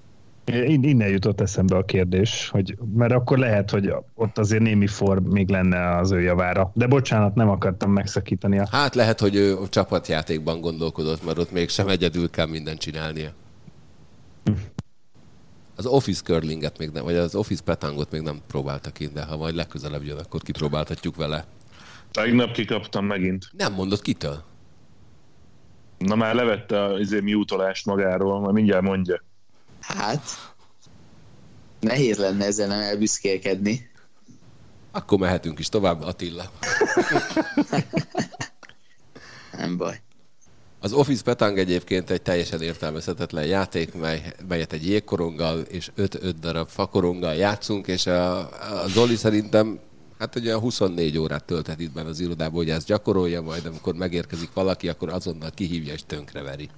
In- 0.49 0.85
Innen 0.85 1.09
jutott 1.09 1.41
eszembe 1.41 1.75
a 1.75 1.85
kérdés, 1.85 2.49
hogy, 2.49 2.77
mert 2.93 3.13
akkor 3.13 3.37
lehet, 3.37 3.69
hogy 3.69 3.93
ott 4.13 4.37
azért 4.37 4.61
némi 4.61 4.87
form 4.87 5.25
még 5.25 5.49
lenne 5.49 5.97
az 5.97 6.11
ő 6.11 6.21
javára. 6.21 6.71
De 6.73 6.87
bocsánat, 6.87 7.35
nem 7.35 7.49
akartam 7.49 7.91
megszakítani 7.91 8.59
a... 8.59 8.67
Hát 8.71 8.95
lehet, 8.95 9.19
hogy 9.19 9.35
ő 9.35 9.57
a 9.57 9.67
csapatjátékban 9.67 10.61
gondolkodott, 10.61 11.25
mert 11.25 11.37
ott 11.37 11.51
mégsem 11.51 11.87
egyedül 11.87 12.29
kell 12.29 12.47
mindent 12.47 12.79
csinálnia. 12.79 13.29
Az 15.75 15.85
Office 15.85 16.23
Curlinget 16.23 16.77
még 16.77 16.89
nem, 16.89 17.03
vagy 17.03 17.15
az 17.15 17.35
Office 17.35 17.63
Petangot 17.63 18.11
még 18.11 18.21
nem 18.21 18.39
próbáltak 18.47 18.93
ki, 18.93 19.07
de 19.07 19.23
ha 19.23 19.37
majd 19.37 19.55
legközelebb 19.55 20.03
jön, 20.03 20.17
akkor 20.17 20.41
kipróbáltatjuk 20.41 21.15
vele. 21.15 21.45
Tegnap 22.11 22.51
kikaptam 22.51 23.05
megint. 23.05 23.49
Nem 23.57 23.73
mondott 23.73 24.01
kitől? 24.01 24.43
Na 25.97 26.15
már 26.15 26.35
levette 26.35 26.83
a 26.83 26.99
izé, 26.99 27.19
miútolást 27.19 27.85
magáról, 27.85 28.39
majd 28.39 28.53
mindjárt 28.53 28.83
mondja. 28.83 29.23
Hát, 29.97 30.53
nehéz 31.79 32.17
lenne 32.17 32.45
ezzel 32.45 32.67
nem 32.67 32.79
elbüszkélkedni. 32.79 33.89
Akkor 34.91 35.17
mehetünk 35.19 35.59
is 35.59 35.69
tovább, 35.69 36.01
Attila. 36.01 36.51
Nem 39.57 39.77
baj. 39.77 40.01
Az 40.79 40.93
Office 40.93 41.23
Petang 41.23 41.57
egyébként 41.57 42.09
egy 42.09 42.21
teljesen 42.21 42.61
értelmezhetetlen 42.61 43.45
játék, 43.45 43.93
mely, 43.93 44.33
melyet 44.47 44.73
egy 44.73 44.87
jégkoronggal 44.87 45.59
és 45.59 45.91
5-5 45.97 46.33
darab 46.39 46.67
fakoronggal 46.67 47.35
játszunk, 47.35 47.87
és 47.87 48.05
a, 48.05 48.37
a 48.83 48.87
Zoli 48.87 49.15
szerintem 49.15 49.79
hát 50.19 50.35
ugye 50.35 50.55
24 50.55 51.17
órát 51.17 51.43
tölthet 51.43 51.79
itt 51.79 51.91
benne 51.91 52.09
az 52.09 52.19
irodában, 52.19 52.55
hogy 52.55 52.69
ezt 52.69 52.87
gyakorolja, 52.87 53.41
majd 53.41 53.65
amikor 53.65 53.93
megérkezik 53.93 54.53
valaki, 54.53 54.89
akkor 54.89 55.09
azonnal 55.09 55.51
kihívja 55.53 55.93
és 55.93 56.01
tönkreveri. 56.05 56.69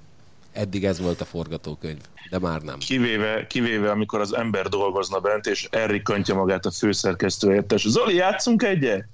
Eddig 0.54 0.86
ez 0.86 1.00
volt 1.00 1.22
a 1.22 1.26
forgatókönyv, 1.26 2.00
de 2.30 2.40
már 2.40 2.62
nem. 2.62 2.78
Kivéve, 2.78 3.48
kivéve, 3.48 3.92
amikor 3.92 4.20
az 4.20 4.36
ember 4.36 4.68
dolgozna 4.68 5.20
bent, 5.20 5.46
és 5.46 5.68
elrikantja 5.72 6.36
magát 6.36 6.66
a 6.66 6.72
főszerkesztő 6.72 7.54
értes. 7.54 7.88
Zoli, 7.88 8.16
játszunk 8.16 8.64
egyet? 8.64 9.06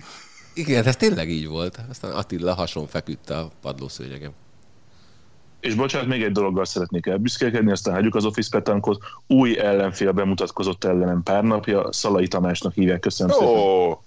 Igen, 0.54 0.86
ez 0.86 0.96
tényleg 0.96 1.30
így 1.30 1.48
volt. 1.48 1.80
Aztán 1.90 2.12
Attila 2.12 2.54
hason 2.54 2.88
feküdt 2.88 3.30
a 3.30 3.52
padlószőnyegem. 3.62 4.32
És 5.60 5.76
bocsánat, 5.76 6.08
még 6.08 6.24
egy 6.24 6.32
dologgal 6.32 6.66
szeretnék 6.66 7.06
elbüszkélkedni, 7.06 7.72
aztán 7.72 7.94
hagyjuk 7.94 8.16
az 8.16 8.26
Office 8.26 8.50
Petankot. 8.52 9.04
Új 9.28 9.60
ellenfél 9.60 10.12
bemutatkozott 10.12 10.84
ellenem 10.84 11.24
pár 11.24 11.44
napja, 11.44 11.92
Szalai 11.92 12.28
Tamásnak 12.28 12.74
hívják, 12.74 13.00
köszönöm 13.00 13.34
szépen. 13.34 13.98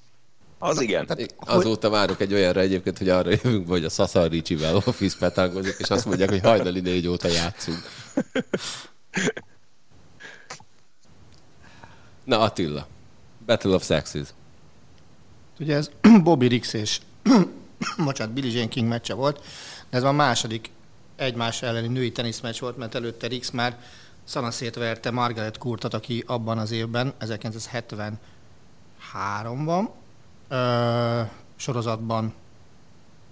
Az 0.62 0.81
igen. 0.81 1.09
Azóta 1.37 1.90
várok 1.90 2.21
egy 2.21 2.33
olyanra 2.33 2.61
egyébként, 2.61 2.99
hogy 2.99 3.09
arra 3.09 3.31
jövünk, 3.31 3.69
hogy 3.69 3.85
a 3.85 3.88
Szaszar 3.88 4.31
Ricsivel 4.31 4.76
Office 4.76 5.17
petangozik, 5.19 5.76
és 5.79 5.90
azt 5.90 6.05
mondják, 6.05 6.29
hogy 6.29 6.40
hajnali 6.40 6.81
négy 6.81 7.07
óta 7.07 7.29
játszunk. 7.29 7.79
Na 12.25 12.40
Attila, 12.40 12.87
Battle 13.47 13.75
of 13.75 13.85
Sexes. 13.85 14.29
Ugye 15.59 15.76
ez 15.76 15.90
Bobby 16.25 16.47
Rix 16.47 16.73
és 16.73 17.00
bocsánat, 18.05 18.35
Billie 18.35 18.52
Jean 18.52 18.69
King 18.69 18.88
meccse 18.88 19.14
volt, 19.14 19.45
de 19.90 19.97
ez 19.97 20.02
a 20.02 20.12
második 20.12 20.71
egymás 21.17 21.62
elleni 21.62 21.88
női 21.88 22.12
teniszmeccs 22.12 22.61
volt, 22.61 22.76
mert 22.76 22.95
előtte 22.95 23.26
Rix 23.26 23.50
már 23.50 23.79
szanaszétverte 24.25 25.11
Margaret 25.11 25.59
Courtot, 25.59 25.95
aki 25.95 26.25
abban 26.26 26.59
az 26.59 26.71
évben, 26.71 27.12
1973-ban 27.21 28.12
ö, 30.50 31.21
sorozatban 31.57 32.35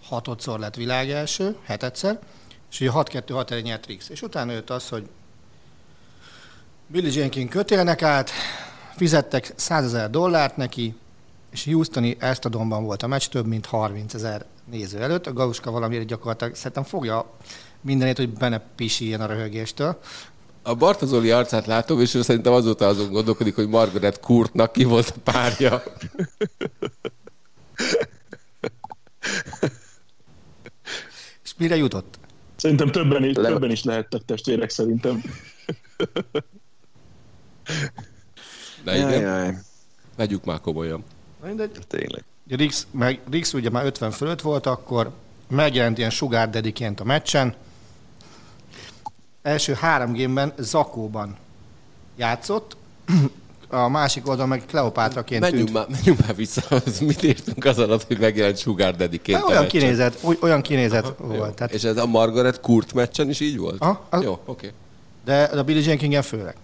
hatodszor 0.02 0.58
lett 0.58 0.74
világelső, 0.74 1.56
hetedszer, 1.64 2.18
és 2.70 2.80
ugye 2.80 2.90
6-2-6 2.94 3.62
nyert 3.62 3.86
Rix. 3.86 4.08
És 4.08 4.22
utána 4.22 4.52
jött 4.52 4.70
az, 4.70 4.88
hogy 4.88 5.08
Billie 6.86 7.12
Jean 7.12 7.28
King 7.28 7.48
kötélnek 7.48 8.02
át, 8.02 8.30
fizettek 8.96 9.52
100 9.56 9.84
ezer 9.84 10.10
dollárt 10.10 10.56
neki, 10.56 10.94
és 11.50 11.64
Houstoni 11.64 12.16
Estadonban 12.18 12.84
volt 12.84 13.02
a 13.02 13.06
meccs, 13.06 13.26
több 13.26 13.46
mint 13.46 13.66
30 13.66 14.14
ezer 14.14 14.44
néző 14.70 15.02
előtt. 15.02 15.26
A 15.26 15.32
Galuska 15.32 15.70
valamiért 15.70 16.06
gyakorlatilag 16.06 16.54
szerintem 16.54 16.82
fogja 16.82 17.30
mindenét, 17.80 18.16
hogy 18.16 18.32
benne 18.32 18.58
pisiljen 18.76 19.20
a 19.20 19.26
röhögéstől. 19.26 19.98
A 20.62 20.74
Bartozoli 20.74 21.30
arcát 21.30 21.66
látom, 21.66 22.00
és 22.00 22.14
ő 22.14 22.22
szerintem 22.22 22.52
azóta 22.52 22.86
azon 22.86 23.10
gondolkodik, 23.12 23.54
hogy 23.54 23.68
Margaret 23.68 24.20
Kurtnak 24.20 24.72
ki 24.72 24.84
volt 24.84 25.12
a 25.16 25.20
párja. 25.30 25.82
És 31.44 31.54
mire 31.56 31.76
jutott? 31.76 32.18
Szerintem 32.56 32.90
többen 32.90 33.24
is, 33.24 33.36
Le- 33.36 33.48
többen 33.48 33.70
is 33.70 33.82
lehettek 33.84 34.24
testvérek 34.24 34.70
szerintem. 34.70 35.22
De 38.84 38.96
igen, 38.96 39.10
Jaj, 39.10 39.20
jaj, 39.20 39.54
vegyük 40.16 40.44
már 40.44 40.60
komolyan. 40.60 41.04
Na 41.40 41.46
Mindegy. 41.46 41.78
tényleg. 41.86 42.24
Ugye 42.46 42.56
Rix, 42.56 42.86
meg, 42.90 43.20
Rix 43.30 43.52
ugye 43.52 43.70
már 43.70 43.84
50 43.84 44.10
fölött 44.10 44.40
volt, 44.40 44.66
akkor 44.66 45.10
megjelent 45.48 45.98
ilyen 45.98 46.10
sugar 46.10 46.50
dediként 46.50 47.00
a 47.00 47.04
meccsen. 47.04 47.54
Első 49.48 49.72
három 49.72 50.12
gémben 50.12 50.52
Zakóban 50.58 51.36
játszott, 52.16 52.76
a 53.68 53.88
másik 53.88 54.28
oldalon 54.28 54.48
meg 54.48 54.62
Kleopátraként 54.66 55.40
Menjünk 55.40 55.64
tűnt. 55.64 55.78
már, 55.78 55.86
menjünk 55.88 56.26
már 56.26 56.36
vissza, 56.36 56.62
mit 57.00 57.22
értünk 57.22 57.64
az 57.64 57.78
alatt, 57.78 58.06
hogy 58.06 58.18
megjelent 58.18 58.58
Sugar 58.58 58.96
Daddy-ként 58.96 59.38
Hát 59.38 59.46
a 59.46 59.50
olyan 59.50 59.66
kinézet, 59.66 60.18
oly- 60.22 60.38
olyan 60.40 60.62
kinézet 60.62 61.14
volt. 61.18 61.36
Jó. 61.36 61.46
Tehát, 61.46 61.72
És 61.72 61.84
ez 61.84 61.96
a 61.96 62.06
Margaret 62.06 62.60
Kurt 62.60 62.92
meccsen 62.92 63.28
is 63.28 63.40
így 63.40 63.58
volt? 63.58 63.80
Aha, 63.80 64.06
az- 64.10 64.22
Jó, 64.22 64.32
oké. 64.32 64.42
Okay. 64.44 64.70
de 65.24 65.42
a 65.58 65.62
Billie 65.62 65.82
Jean 65.82 65.96
Kingen 65.98 66.22
főleg. 66.22 66.54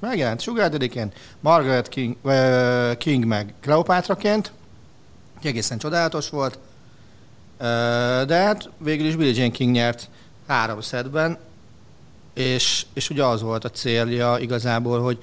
Megjelent 0.00 0.40
Sugar 0.40 0.68
Daddy-ként, 0.70 1.14
Margaret 1.40 1.88
King, 1.88 2.16
uh, 2.22 2.96
King 2.96 3.24
meg 3.24 3.54
Kleopátraként, 3.60 4.52
egészen 5.42 5.78
csodálatos 5.78 6.28
volt. 6.30 6.58
Ö, 7.58 7.64
De 8.26 8.36
hát 8.36 8.70
végül 8.78 9.06
is 9.06 9.16
Billie 9.16 9.34
Jean 9.36 9.50
King 9.50 9.70
nyert 9.70 10.08
három 10.46 10.80
szedben, 10.80 11.38
és, 12.34 12.86
és 12.92 13.10
ugye 13.10 13.24
az 13.24 13.42
volt 13.42 13.64
a 13.64 13.70
célja 13.70 14.38
igazából, 14.38 15.00
hogy 15.00 15.18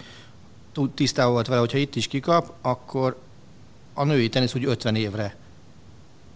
tisztában 0.95 1.31
volt 1.31 1.47
vele, 1.47 1.59
hogyha 1.59 1.77
itt 1.77 1.95
is 1.95 2.07
kikap, 2.07 2.53
akkor 2.61 3.17
a 3.93 4.03
női 4.03 4.29
tenisz 4.29 4.55
úgy 4.55 4.65
50 4.65 4.95
évre 4.95 5.35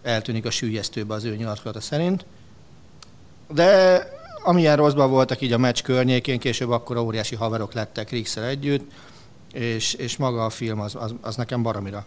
eltűnik 0.03 0.45
a 0.45 0.49
sűjesztőbe 0.49 1.13
az 1.13 1.23
ő 1.23 1.35
nyilatkozata 1.35 1.81
szerint. 1.81 2.25
De 3.53 4.01
amilyen 4.43 4.75
rosszban 4.75 5.09
voltak 5.09 5.41
így 5.41 5.53
a 5.53 5.57
meccs 5.57 5.81
környékén, 5.81 6.39
később 6.39 6.69
akkor 6.69 6.97
óriási 6.97 7.35
haverok 7.35 7.73
lettek 7.73 8.09
Rixel 8.09 8.43
együtt, 8.43 8.91
és, 9.53 9.93
és 9.93 10.17
maga 10.17 10.45
a 10.45 10.49
film 10.49 10.79
az, 10.79 10.95
az, 10.95 11.13
az 11.21 11.35
nekem 11.35 11.63
baromira 11.63 12.05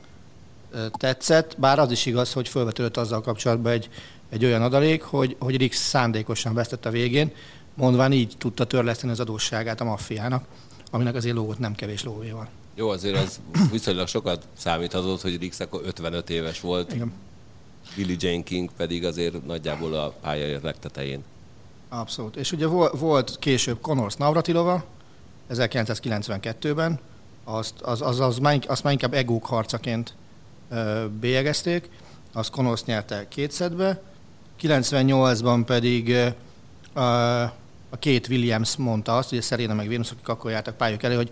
tetszett, 0.90 1.54
bár 1.58 1.78
az 1.78 1.90
is 1.90 2.06
igaz, 2.06 2.32
hogy 2.32 2.48
felvetődött 2.48 2.96
azzal 2.96 3.20
kapcsolatban 3.20 3.72
egy, 3.72 3.88
egy 4.30 4.44
olyan 4.44 4.62
adalék, 4.62 5.02
hogy, 5.02 5.36
hogy 5.38 5.56
Rix 5.56 5.76
szándékosan 5.78 6.54
vesztett 6.54 6.86
a 6.86 6.90
végén, 6.90 7.32
mondván 7.76 8.12
így 8.12 8.34
tudta 8.38 8.64
törleszteni 8.64 9.12
az 9.12 9.20
adósságát 9.20 9.80
a 9.80 9.84
maffiának, 9.84 10.44
aminek 10.90 11.14
azért 11.14 11.34
lógott 11.34 11.58
nem 11.58 11.74
kevés 11.74 12.04
lóvé 12.04 12.30
van. 12.30 12.48
Jó, 12.74 12.88
azért 12.88 13.16
az 13.16 13.40
viszonylag 13.70 14.08
sokat 14.08 14.46
számíthatott, 14.56 15.20
hogy 15.20 15.36
Rix 15.38 15.60
akkor 15.60 15.80
55 15.84 16.30
éves 16.30 16.60
volt, 16.60 16.94
Igen. 16.94 17.12
Billie 17.96 18.16
Jane 18.18 18.42
King 18.42 18.70
pedig 18.76 19.04
azért 19.04 19.46
nagyjából 19.46 19.94
a 19.94 20.08
pályája 20.08 20.58
legtetején. 20.62 21.24
Abszolút. 21.88 22.36
És 22.36 22.52
ugye 22.52 22.66
vol- 22.66 22.98
volt 22.98 23.38
később 23.38 23.80
Connors 23.80 24.14
Navratilova, 24.14 24.84
1992-ben, 25.50 26.98
azt, 27.44 27.80
az, 27.80 28.02
az, 28.02 28.20
az 28.20 28.38
már, 28.38 28.64
azt 28.66 28.82
már 28.82 28.92
inkább 28.92 29.14
egók 29.14 29.46
harcaként 29.46 30.14
ö, 30.70 31.04
bélyegezték, 31.20 31.88
azt 32.32 32.50
Connors 32.50 32.84
nyerte 32.84 33.28
két 33.28 33.50
szedbe, 33.50 34.02
98-ban 34.60 35.62
pedig 35.66 36.08
ö, 36.94 37.44
a, 37.96 37.98
két 37.98 38.28
Williams 38.28 38.76
mondta 38.76 39.16
azt, 39.16 39.28
hogy 39.28 39.42
Serena 39.42 39.74
meg 39.74 39.88
Venus, 39.88 40.10
akik 40.10 40.28
akkor 40.28 40.50
jártak 40.50 40.76
pályák 40.76 41.02
elő, 41.02 41.16
hogy 41.16 41.30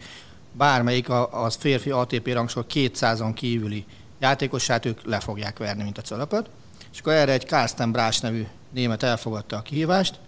bármelyik 0.53 1.09
az 1.31 1.55
férfi 1.55 1.91
ATP 1.91 2.33
rangsor 2.33 2.65
200-on 2.75 3.33
kívüli 3.35 3.85
játékosát 4.19 4.85
ők 4.85 5.01
le 5.05 5.21
fogják 5.21 5.59
verni, 5.59 5.83
mint 5.83 5.99
a 5.99 6.03
calapot. 6.03 6.51
És 6.93 7.01
akkor 7.01 7.13
erre 7.13 7.33
egy 7.33 7.47
Carsten 7.47 7.93
Brás 7.93 8.21
nevű 8.21 8.47
német 8.71 9.03
elfogadta 9.03 9.57
a 9.57 9.63
kihívást. 9.63 10.19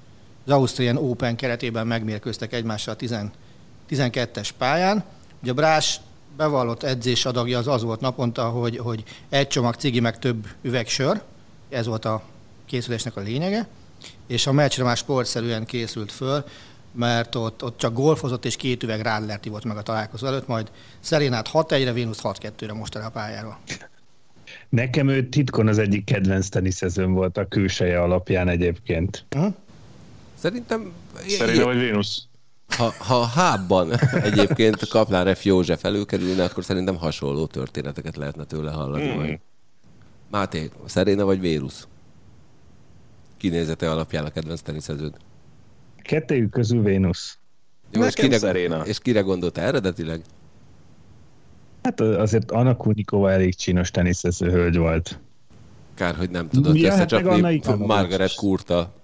Az 0.44 0.52
Austrian 0.52 0.96
Open 0.96 1.36
keretében 1.36 1.86
megmérkőztek 1.86 2.52
egymással 2.52 2.94
a 2.94 2.96
10 2.96 3.16
12-es 3.90 4.50
pályán. 4.58 5.04
Ugye 5.42 5.52
Brás 5.52 6.00
bevallott 6.36 6.82
edzés 6.82 7.24
adagja 7.24 7.58
az 7.58 7.68
az 7.68 7.82
volt 7.82 8.00
naponta, 8.00 8.48
hogy, 8.48 8.78
hogy 8.78 9.04
egy 9.28 9.48
csomag 9.48 9.74
cigi, 9.74 10.00
meg 10.00 10.18
több 10.18 10.46
üveg 10.62 10.88
sör. 10.88 11.22
Ez 11.68 11.86
volt 11.86 12.04
a 12.04 12.22
készülésnek 12.66 13.16
a 13.16 13.20
lényege. 13.20 13.66
És 14.26 14.46
a 14.46 14.52
meccsre 14.52 14.84
már 14.84 14.96
sportszerűen 14.96 15.64
készült 15.64 16.12
föl, 16.12 16.44
mert 16.92 17.34
ott, 17.34 17.64
ott 17.64 17.78
csak 17.78 17.94
golfozott, 17.94 18.44
és 18.44 18.56
két 18.56 18.82
üveg 18.82 19.00
Radler 19.00 19.40
volt 19.48 19.64
meg 19.64 19.76
a 19.76 19.82
találkozó 19.82 20.26
előtt, 20.26 20.46
majd 20.46 20.70
Szerénát 21.00 21.50
6-1-re, 21.52 21.92
Vénusz 21.92 22.20
6-2-re 22.22 22.72
most 22.72 22.94
a 22.94 23.10
pályáról. 23.10 23.58
Nekem 24.68 25.08
ő 25.08 25.28
titkon 25.28 25.68
az 25.68 25.78
egyik 25.78 26.04
kedvenc 26.04 26.48
teniszezőm 26.48 27.12
volt 27.12 27.36
a 27.36 27.48
külseje 27.48 28.02
alapján 28.02 28.48
egyébként. 28.48 29.24
Szerintem... 30.34 30.92
Szerina 31.26 31.64
vagy 31.64 31.78
Vénusz? 31.78 32.22
Ha, 32.76 32.94
ha 32.98 33.16
a 33.16 33.26
hábban 33.26 33.92
egyébként 34.22 34.88
Kaplán 34.88 35.34
F. 35.34 35.44
József 35.44 35.84
előkerülne, 35.84 36.44
akkor 36.44 36.64
szerintem 36.64 36.96
hasonló 36.96 37.46
történeteket 37.46 38.16
lehetne 38.16 38.44
tőle 38.44 38.70
hallani 38.70 39.08
Hmm. 39.08 39.18
majd. 39.18 39.38
Máté, 40.30 40.70
Szeréna 40.86 41.24
vagy 41.24 41.40
Vérusz? 41.40 41.86
Kinézete 43.36 43.90
alapján 43.90 44.24
a 44.24 44.30
kedvenc 44.30 44.60
teniszeződ. 44.60 45.14
Kettőjük 46.02 46.50
közül 46.50 46.82
Vénusz. 46.82 47.38
Jó, 47.92 48.04
és 48.04 48.14
kire, 48.14 48.38
Serena. 48.38 48.86
és 48.86 48.98
kire 48.98 49.20
gondolta 49.20 49.60
eredetileg? 49.60 50.20
Hát 51.82 52.00
azért 52.00 52.50
Anna 52.50 52.76
Kurnikova 52.76 53.30
elég 53.30 53.54
csinos 53.54 53.90
teniszező 53.90 54.50
hölgy 54.50 54.76
volt. 54.76 55.18
Kár, 55.94 56.14
hogy 56.14 56.30
nem 56.30 56.48
tudott 56.48 56.76
Ja, 56.76 56.90
hát 56.90 56.98
összecsapni 56.98 57.36
Ivanovics 57.36 57.66
Margaret. 57.66 58.34
Kurta. 58.34 58.94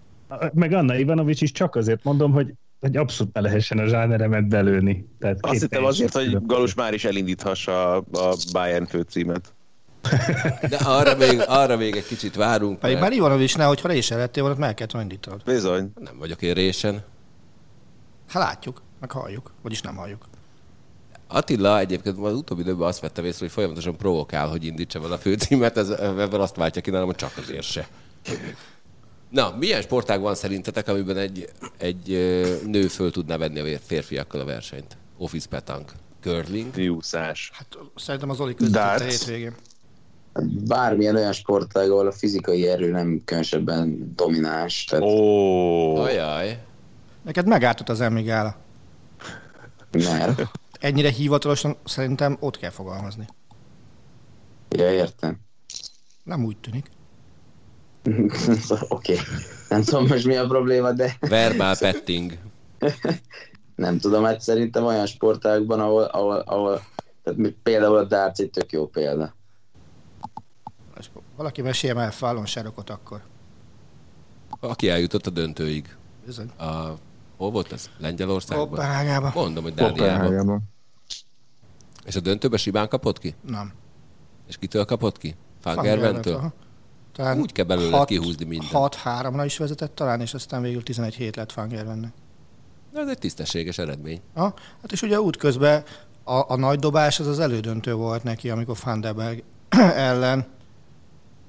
Meg 0.53 0.73
Anna 0.73 0.97
Ivanovics 0.97 1.41
is 1.41 1.53
csak 1.53 1.75
azért 1.75 2.05
mondom, 2.05 2.33
hogy, 2.33 2.53
hogy 2.81 2.97
abszolút 2.97 3.35
ne 3.35 3.41
lehessen 3.41 3.79
a 3.79 3.87
zsáneremet 3.87 4.49
belőni. 4.49 5.09
Tehát 5.19 5.39
Azt 5.41 5.61
hittem 5.61 5.85
azért, 5.85 6.13
hogy. 6.13 6.47
Galus 6.47 6.75
már 6.75 6.95
is 6.95 7.05
elindíthassa 7.05 7.97
a, 7.97 8.05
a 8.13 8.37
Bayern 8.53 8.87
főcímet. 8.87 9.55
De 10.69 10.77
arra 10.77 11.17
még, 11.17 11.43
arra 11.47 11.77
még 11.77 11.97
egy 11.97 12.07
kicsit 12.07 12.35
várunk, 12.35 12.79
Pedig 12.79 12.97
mert 12.97 13.09
már 13.09 13.17
Ivanovicsnál, 13.19 13.69
hogyha 13.69 13.89
résen 13.89 14.19
lettél 14.19 14.43
volna, 14.43 14.59
meg 14.59 14.75
kellett 14.75 15.03
indítanod. 15.03 15.43
Bizony. 15.45 15.93
nem 16.01 16.19
vagyok 16.19 16.43
én 16.43 16.55
résen. 16.55 17.05
Hát 18.29 18.43
látjuk, 18.43 18.83
meg 19.01 19.11
halljuk, 19.11 19.53
vagyis 19.63 19.81
nem 19.81 19.97
halljuk. 19.97 20.25
Attila 21.29 21.79
egyébként 21.79 22.19
az 22.19 22.35
utóbbi 22.35 22.61
időben 22.61 22.89
azt 22.89 23.01
vettem 23.01 23.25
észre, 23.25 23.39
hogy 23.39 23.51
folyamatosan 23.51 23.97
provokál, 23.97 24.49
hogy 24.49 24.65
indítsa 24.65 25.01
vele 25.01 25.15
a 25.15 25.19
főcímet, 25.19 25.77
ez, 25.77 25.89
ebből 25.91 26.41
azt 26.41 26.57
váltja 26.57 26.83
ki 26.83 26.91
nálam, 26.91 27.07
hogy 27.07 27.15
csak 27.15 27.33
azért 27.37 27.63
se. 27.63 27.89
Na, 29.29 29.55
milyen 29.59 29.83
sportág 29.83 30.21
van 30.21 30.35
szerintetek, 30.35 30.89
amiben 30.89 31.17
egy, 31.17 31.49
egy 31.79 32.09
nő 32.67 32.89
föl 32.89 33.11
tudná 33.11 33.37
venni 33.37 33.75
a 33.75 33.79
férfiakkal 33.79 34.41
a 34.41 34.45
versenyt? 34.45 34.97
Office 35.17 35.49
petank, 35.49 35.93
curling, 36.21 36.73
Fiúszás. 36.73 37.51
Hát 37.55 37.79
szerintem 37.97 38.31
az 38.31 38.41
Oli 38.41 38.55
között 38.55 38.77
a 38.77 39.05
hétvégén. 39.05 39.55
Bármilyen 40.67 41.17
olyan 41.17 41.33
sportág, 41.33 41.91
ahol 41.91 42.07
a 42.07 42.13
fizikai 42.13 42.69
erő 42.69 42.91
nem 42.91 43.23
különösebben 43.25 44.13
domináns. 44.17 44.85
Tehát 44.85 45.05
Ó, 45.05 45.97
Ajaj. 45.97 46.63
Neked 47.23 47.47
megártott 47.47 47.89
az 47.89 48.01
Emmy 48.01 48.23
gála. 48.23 48.57
mert. 49.91 50.43
Ennyire 50.81 51.11
hivatalosan 51.11 51.77
szerintem 51.85 52.37
ott 52.41 52.59
kell 52.59 52.71
fogalmazni. 52.71 53.27
Ja, 54.69 54.93
értem. 54.93 55.39
Nem 56.23 56.45
úgy 56.45 56.57
tűnik. 56.57 56.91
Oké. 58.89 59.13
Okay. 59.13 59.17
Nem 59.69 59.83
tudom 59.83 60.07
most 60.07 60.27
mi 60.27 60.37
a 60.37 60.47
probléma, 60.47 60.93
de 60.93 61.17
Verbal 61.21 61.77
petting. 61.79 62.39
nem 63.77 63.99
tudom, 63.99 64.25
hát 64.25 64.41
szerintem 64.41 64.85
olyan 64.85 65.07
sportágban, 65.07 65.81
ahol, 65.81 66.03
ahol, 66.03 66.39
ahol 66.39 66.83
tehát 67.23 67.53
például 67.63 67.97
a 67.97 68.05
darts 68.05 68.39
egy 68.41 68.51
tök 68.51 68.73
jó 68.73 68.87
példa. 68.87 69.35
És 70.99 71.11
valaki 71.37 71.63
mesélje 71.63 71.95
már 71.95 72.13
Fallon 72.13 72.47
Sherrockot 72.47 72.91
akkor. 72.91 73.23
Aki 74.61 74.89
eljutott 74.89 75.27
a 75.27 75.31
döntőig. 75.31 75.97
Bizony. 76.27 76.51
A, 76.59 76.99
hol 77.37 77.51
volt 77.51 77.73
ez? 77.73 77.91
Lengyelországban? 77.99 78.69
Kopenhágában. 78.69 79.33
Mondom, 79.35 79.63
hogy 79.63 79.75
Dániában. 79.75 80.63
És 82.05 82.17
a 82.17 82.21
döntőbe 82.21 82.57
Sibán 82.57 82.89
kapott 82.89 83.19
ki? 83.19 83.35
Nem. 83.47 83.73
És 84.49 84.57
kitől 84.57 84.85
kapott 84.85 85.19
ki? 85.19 85.35
Fangerventől? 85.61 86.53
Talán 87.13 87.39
Úgy 87.41 87.53
kell 87.53 87.65
belőle 87.65 88.05
kihúzni 88.05 88.45
mindent. 88.45 88.73
6-3-ra 88.73 89.43
is 89.45 89.59
vezetett 89.59 89.95
talán, 89.95 90.21
és 90.21 90.35
aztán 90.35 90.63
végül 90.63 90.83
11 90.83 91.15
hét 91.15 91.37
lett 91.37 91.53
Fangervennek. 91.53 92.13
Na, 92.93 93.01
Ez 93.01 93.09
egy 93.09 93.19
tisztességes 93.19 93.79
eredmény. 93.79 94.21
Ha? 94.35 94.55
Hát 94.83 94.93
és 94.93 95.03
ugye 95.03 95.21
útközben 95.21 95.85
a, 96.25 96.51
a 96.53 96.57
nagy 96.57 96.79
dobás 96.79 97.21
az 97.21 97.27
az 97.27 97.39
elődöntő 97.39 97.95
volt 97.95 98.23
neki, 98.23 98.51
amikor 98.51 98.77
Van 98.85 99.01
der 99.01 99.15
Berg 99.15 99.43
ellen. 100.09 100.47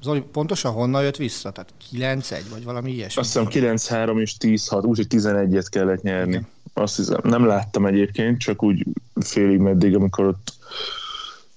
Zoli, 0.03 0.21
pontosan 0.31 0.71
honnan 0.71 1.03
jött 1.03 1.15
vissza? 1.15 1.51
Tehát 1.51 1.73
9-1, 1.95 2.41
vagy 2.51 2.63
valami 2.63 2.91
ilyesmi? 2.91 3.21
Azt 3.21 3.33
hiszem 3.49 3.75
9-3 4.09 4.19
és 4.19 4.35
10-6, 4.39 4.83
úgyhogy 4.85 5.07
11-et 5.09 5.65
kellett 5.69 6.01
nyerni. 6.01 6.31
Igen. 6.31 6.47
Azt 6.73 6.95
hiszem, 6.95 7.19
nem 7.23 7.45
láttam 7.45 7.85
egyébként, 7.85 8.39
csak 8.39 8.63
úgy 8.63 8.85
félig 9.19 9.59
meddig, 9.59 9.95
amikor 9.95 10.25
ott 10.25 10.53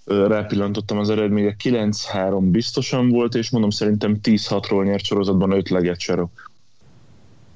rápillantottam 0.04 0.98
az 0.98 1.10
eredményre. 1.10 1.56
9-3 1.62 2.38
biztosan 2.40 3.08
volt, 3.08 3.34
és 3.34 3.50
mondom, 3.50 3.70
szerintem 3.70 4.18
10-6-ról 4.22 4.84
nyert 4.84 5.04
sorozatban 5.04 5.50
5 5.50 5.68
leget 5.68 6.00
Serok. 6.00 6.50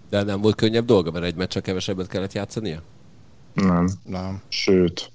De 0.08 0.22
nem 0.22 0.40
volt 0.40 0.54
könnyebb 0.54 0.84
dolga, 0.84 1.10
mert 1.10 1.24
egy 1.24 1.34
meccsen 1.34 1.62
kevesebbet 1.62 2.06
kellett 2.06 2.32
játszania? 2.32 2.82
Nem, 3.52 3.88
Nem. 4.04 4.42
sőt. 4.48 5.10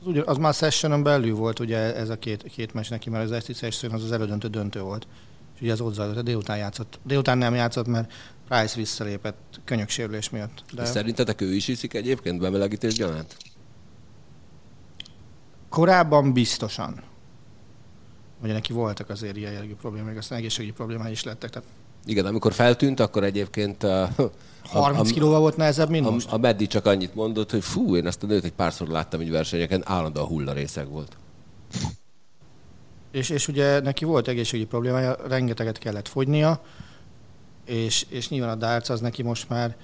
Az, 0.00 0.06
ugye, 0.06 0.22
az 0.24 0.36
már 0.36 0.54
sessionon 0.54 1.02
belül 1.02 1.34
volt 1.34 1.58
ugye 1.58 1.94
ez 1.94 2.08
a 2.08 2.18
két, 2.18 2.42
két 2.42 2.74
meccs 2.74 2.90
neki, 2.90 3.10
mert 3.10 3.24
az 3.24 3.32
esti 3.32 3.52
session 3.52 3.92
az 3.92 4.04
az 4.04 4.12
elődöntő 4.12 4.48
döntő 4.48 4.80
volt. 4.80 5.06
És 5.54 5.60
ugye 5.60 5.72
az 5.72 5.80
ott 5.80 5.94
zajlott, 5.94 6.24
délután 6.24 6.56
játszott. 6.56 6.98
Délután 7.02 7.38
nem 7.38 7.54
játszott, 7.54 7.86
mert 7.86 8.12
Price 8.48 8.76
visszalépett 8.76 9.60
könyöksérülés 9.64 10.30
miatt. 10.30 10.64
De... 10.72 10.84
Szerintetek 10.84 11.40
ő 11.40 11.54
is 11.54 11.68
iszik 11.68 11.94
egyébként 11.94 12.40
bemelegítés 12.40 12.94
gyanánt? 12.94 13.36
korábban 15.68 16.32
biztosan. 16.32 17.02
Ugye 18.42 18.52
neki 18.52 18.72
voltak 18.72 19.10
azért 19.10 19.36
ilyen 19.36 19.52
jellegű 19.52 19.74
problémák, 19.74 20.16
aztán 20.16 20.38
egészségügyi 20.38 20.72
problémái 20.72 21.10
is 21.10 21.22
lettek. 21.24 21.50
Tehát 21.50 21.68
Igen, 22.06 22.26
amikor 22.26 22.52
feltűnt, 22.52 23.00
akkor 23.00 23.24
egyébként 23.24 23.82
a, 23.84 24.02
a, 24.72 24.78
30 24.78 25.10
kilóval 25.10 25.40
volt 25.40 25.56
nehezebb, 25.56 25.90
mint 25.90 26.06
a, 26.06 26.10
most. 26.10 26.32
a 26.32 26.38
Meddi 26.38 26.66
csak 26.66 26.86
annyit 26.86 27.14
mondott, 27.14 27.50
hogy 27.50 27.64
fú, 27.64 27.96
én 27.96 28.06
ezt 28.06 28.22
a 28.22 28.26
nőt 28.26 28.44
egy 28.44 28.52
párszor 28.52 28.88
láttam 28.88 29.20
így 29.20 29.30
versenyeken, 29.30 29.82
állandóan 29.84 30.26
hullarészeg 30.26 30.88
volt. 30.88 31.16
És, 33.10 33.30
és 33.30 33.48
ugye 33.48 33.80
neki 33.80 34.04
volt 34.04 34.28
egészségügyi 34.28 34.68
problémája, 34.68 35.16
rengeteget 35.28 35.78
kellett 35.78 36.08
fogynia, 36.08 36.60
és, 37.64 38.06
és 38.08 38.28
nyilván 38.28 38.50
a 38.50 38.54
darts 38.54 38.88
az 38.88 39.00
neki 39.00 39.22
most 39.22 39.48
már 39.48 39.76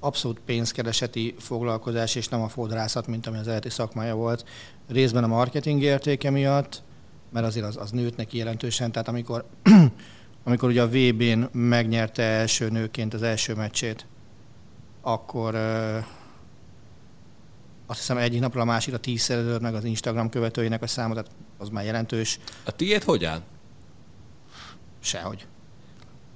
abszolút 0.00 0.40
pénzkereseti 0.44 1.34
foglalkozás, 1.38 2.14
és 2.14 2.28
nem 2.28 2.42
a 2.42 2.48
fodrászat, 2.48 3.06
mint 3.06 3.26
ami 3.26 3.38
az 3.38 3.46
eredeti 3.46 3.70
szakmája 3.70 4.14
volt. 4.14 4.44
Részben 4.88 5.24
a 5.24 5.26
marketing 5.26 5.82
értéke 5.82 6.30
miatt, 6.30 6.82
mert 7.32 7.46
azért 7.46 7.66
az, 7.66 7.76
az 7.76 7.90
nőtt 7.90 8.16
neki 8.16 8.36
jelentősen. 8.36 8.92
Tehát 8.92 9.08
amikor, 9.08 9.44
amikor 10.44 10.68
ugye 10.68 10.82
a 10.82 10.88
VB-n 10.88 11.58
megnyerte 11.58 12.22
első 12.22 12.68
nőként 12.68 13.14
az 13.14 13.22
első 13.22 13.54
meccsét, 13.54 14.06
akkor 15.00 15.54
azt 17.86 17.98
hiszem 17.98 18.16
egyik 18.16 18.40
napról 18.40 18.62
a 18.62 18.66
másikra 18.66 18.98
tízszereződött 18.98 19.60
meg 19.60 19.74
az 19.74 19.84
Instagram 19.84 20.28
követőinek 20.28 20.82
a 20.82 20.86
száma, 20.86 21.14
tehát 21.14 21.30
az 21.58 21.68
már 21.68 21.84
jelentős. 21.84 22.38
A 22.64 22.70
tiéd 22.70 23.02
hogy 23.02 23.24
áll? 23.24 23.40
Sehogy. 25.00 25.46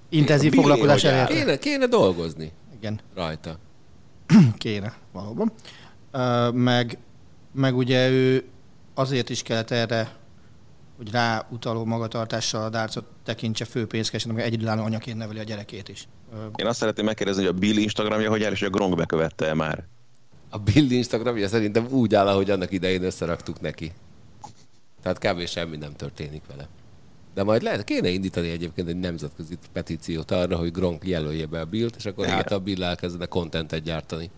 Intenzív 0.09 0.51
Billy 0.51 0.62
foglalkozás 0.62 1.05
elérte. 1.05 1.35
Kéne, 1.35 1.59
kéne 1.59 1.87
dolgozni 1.87 2.53
Igen, 2.77 3.01
rajta. 3.14 3.59
kéne, 4.59 4.95
valóban. 5.12 5.53
Meg, 6.53 6.99
meg 7.53 7.77
ugye 7.77 8.11
ő 8.11 8.45
azért 8.95 9.31
is 9.31 9.42
kellett 9.42 9.71
erre, 9.71 10.14
hogy 10.96 11.11
rá 11.11 11.46
utaló 11.50 11.85
magatartással 11.85 12.62
a 12.64 12.68
dárcot 12.68 13.04
tekintse 13.24 13.64
fő 13.64 13.87
pénzkeresőnek, 13.87 14.37
meg 14.37 14.46
egyedülálló 14.46 14.82
anyaként 14.82 15.16
neveli 15.16 15.38
a 15.38 15.42
gyerekét 15.42 15.88
is. 15.88 16.09
Én 16.56 16.66
azt 16.66 16.78
szeretném 16.78 17.04
megkérdezni, 17.04 17.44
hogy 17.44 17.54
a 17.54 17.59
Bill 17.59 17.76
Instagramja 17.76 18.30
hogy 18.30 18.42
áll, 18.42 18.52
és 18.52 18.59
hogy 18.59 18.68
a 18.68 18.70
Gronk 18.70 18.96
bekövette 18.96 19.54
már. 19.54 19.85
A 20.50 20.59
Bill 20.59 20.90
Instagramja 20.90 21.48
szerintem 21.48 21.87
úgy 21.90 22.14
áll, 22.14 22.26
ahogy 22.26 22.50
annak 22.50 22.72
idején 22.72 23.02
összeraktuk 23.02 23.61
neki. 23.61 23.92
Tehát 25.02 25.18
kb. 25.18 25.46
semmi 25.46 25.76
nem 25.76 25.92
történik 25.92 26.42
vele. 26.48 26.68
De 27.35 27.42
majd 27.42 27.62
lehet, 27.62 27.85
kéne 27.85 28.09
indítani 28.09 28.50
egyébként 28.50 28.88
egy 28.88 28.98
nemzetközi 28.98 29.59
petíciót 29.72 30.30
arra, 30.30 30.56
hogy 30.56 30.72
Gronk 30.72 31.06
jelölje 31.06 31.46
be 31.46 31.61
a 31.61 31.64
Billt, 31.64 31.96
és 31.96 32.06
akkor 32.06 32.24
Igen. 32.24 32.37
hát 32.37 32.52
a 32.52 32.59
Bill 32.59 32.85
elkezdene 32.85 33.26
contentet 33.26 33.82
gyártani. 33.82 34.30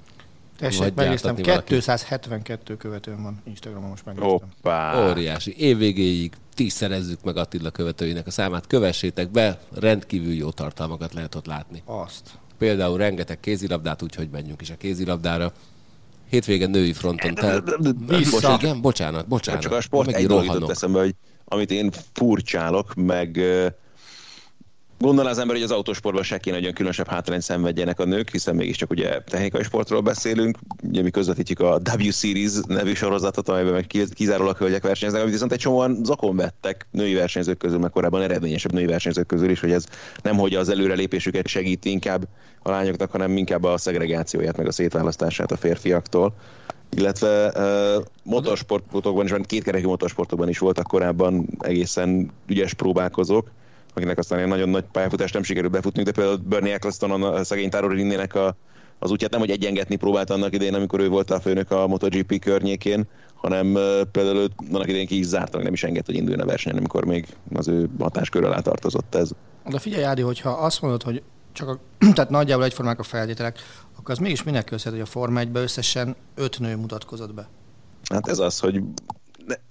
Tessék, 0.56 0.94
megnéztem, 0.94 1.06
gyártatni 1.06 1.42
valaki. 1.42 1.66
272 1.66 2.76
követőm 2.76 3.22
van 3.22 3.42
Instagramon, 3.44 3.88
most 3.88 4.04
megnéztem. 4.04 4.30
Hoppá! 4.30 5.10
Óriási. 5.10 5.54
Évvégéig 5.58 6.32
tízszerezzük 6.58 7.22
meg 7.22 7.36
Attila 7.36 7.70
követőinek 7.70 8.26
a 8.26 8.30
számát. 8.30 8.66
Kövessétek 8.66 9.30
be, 9.30 9.60
rendkívül 9.74 10.32
jó 10.32 10.50
tartalmakat 10.50 11.14
lehet 11.14 11.34
ott 11.34 11.46
látni. 11.46 11.82
Azt. 11.84 12.30
Például 12.58 12.98
rengeteg 12.98 13.40
kézilabdát, 13.40 14.02
úgyhogy 14.02 14.28
menjünk 14.30 14.60
is 14.60 14.70
a 14.70 14.76
kézilabdára. 14.76 15.52
Hétvégen 16.28 16.70
női 16.70 16.92
fronton 16.92 17.34
tel... 17.34 17.64
Vissza. 18.06 18.58
Igen, 18.60 18.80
bocsánat, 18.80 19.28
bocsánat. 19.28 19.62
Csak 19.62 19.72
a 19.72 19.80
sport 19.80 20.10
egy 20.10 20.32
eszembe, 20.68 20.98
hogy 20.98 21.14
amit 21.44 21.70
én 21.70 21.90
furcsálok, 22.12 22.94
meg 22.94 23.40
gondolná 24.98 25.30
az 25.30 25.38
ember, 25.38 25.54
hogy 25.56 25.64
az 25.64 25.70
autósportban 25.70 26.22
se 26.22 26.38
kéne 26.38 26.56
nagyon 26.56 26.72
különösebb 26.72 27.08
hátrányt 27.08 27.42
szenvedjenek 27.42 28.00
a 28.00 28.04
nők, 28.04 28.30
hiszen 28.30 28.56
mégiscsak 28.56 28.90
ugye 28.90 29.20
technikai 29.22 29.62
sportról 29.62 30.00
beszélünk, 30.00 30.58
ugye 30.82 31.02
mi 31.02 31.11
közvetítjük 31.11 31.61
a 31.61 31.80
W 31.98 32.11
Series 32.11 32.52
nevű 32.66 32.94
sorozatot, 32.94 33.48
amelyben 33.48 33.72
meg 33.72 33.87
kiz- 33.87 34.12
kizárólag 34.12 34.56
hölgyek 34.56 34.82
versenyeznek, 34.82 35.22
amit 35.22 35.34
viszont 35.34 35.52
egy 35.52 35.58
csomóan 35.58 35.98
zakon 36.04 36.37
vettek 36.37 36.87
női 36.90 37.14
versenyzők 37.14 37.58
közül, 37.58 37.78
meg 37.78 37.90
korábban 37.90 38.22
eredményesebb 38.22 38.72
női 38.72 38.87
versenyzők 38.87 39.26
közül 39.26 39.50
is, 39.50 39.61
hogy 39.61 39.72
ez 39.72 39.87
nem 40.22 40.37
hogy 40.37 40.54
az 40.54 40.68
előrelépésüket 40.68 41.46
segíti 41.46 41.90
inkább 41.90 42.28
a 42.62 42.70
lányoknak, 42.70 43.11
hanem 43.11 43.37
inkább 43.37 43.64
a 43.64 43.78
szegregációját, 43.78 44.56
meg 44.56 44.66
a 44.66 44.72
szétválasztását 44.72 45.52
a 45.52 45.56
férfiaktól. 45.56 46.34
Illetve 46.96 47.46
uh, 47.46 48.04
motorsportokban 48.22 49.24
is, 49.24 49.32
kétkerekű 49.42 49.87
motorsportokban 49.87 50.48
is 50.48 50.58
voltak 50.58 50.87
korábban 50.87 51.48
egészen 51.58 52.30
ügyes 52.46 52.74
próbálkozók, 52.74 53.50
akinek 53.94 54.18
aztán 54.18 54.38
ilyen 54.38 54.51
nagyon 54.51 54.68
nagy 54.68 54.85
pályafutást 54.92 55.35
nem 55.35 55.42
sikerült 55.42 55.72
befutni, 55.72 56.03
de 56.03 56.12
például 56.12 56.37
Bernie 56.37 56.74
Eccleston 56.74 57.22
a 57.22 57.44
szegény 57.44 57.70
Tarorinnének 57.70 58.35
a, 58.35 58.57
az 58.98 59.11
útját 59.11 59.31
nem, 59.31 59.40
hogy 59.40 59.51
egyengetni 59.51 59.96
próbált 59.96 60.31
annak 60.31 60.55
idején, 60.55 60.74
amikor 60.74 61.01
ő 61.01 61.09
volt 61.09 61.31
a 61.31 61.40
főnök 61.40 61.70
a 61.70 61.87
MotoGP 61.87 62.38
környékén, 62.38 63.07
hanem 63.35 63.72
például 64.12 64.37
őt 64.37 64.53
annak 64.72 64.88
idején 64.88 65.07
ki 65.07 65.18
is 65.18 65.27
zártak, 65.27 65.62
nem 65.62 65.72
is 65.72 65.85
engedte, 65.85 66.12
hogy 66.12 66.20
induljon 66.20 66.42
a 66.42 66.46
versenyen, 66.46 66.79
amikor 66.79 67.05
még 67.05 67.27
az 67.55 67.68
ő 67.68 67.88
hatáskör 67.98 68.44
alá 68.44 68.61
tartozott 68.61 69.14
ez. 69.14 69.31
De 69.68 69.79
figyelj, 69.79 70.05
Ádi, 70.05 70.22
hogyha 70.22 70.51
azt 70.51 70.81
mondod, 70.83 71.03
hogy 71.03 71.22
csak 71.53 71.68
a, 71.68 71.79
tehát 72.14 72.31
nagyjából 72.31 72.64
egyformák 72.64 72.98
a 72.98 73.03
feltételek, 73.03 73.59
akkor 73.98 74.11
az 74.11 74.18
mégis 74.18 74.42
minek 74.42 74.64
köszönhető, 74.64 74.96
hogy 74.96 75.07
a 75.07 75.11
Forma 75.11 75.40
1 75.40 75.48
összesen 75.53 76.16
öt 76.35 76.59
nő 76.59 76.77
mutatkozott 76.77 77.35
be. 77.35 77.48
Hát 78.11 78.29
ez 78.29 78.38
az, 78.38 78.59
hogy 78.59 78.83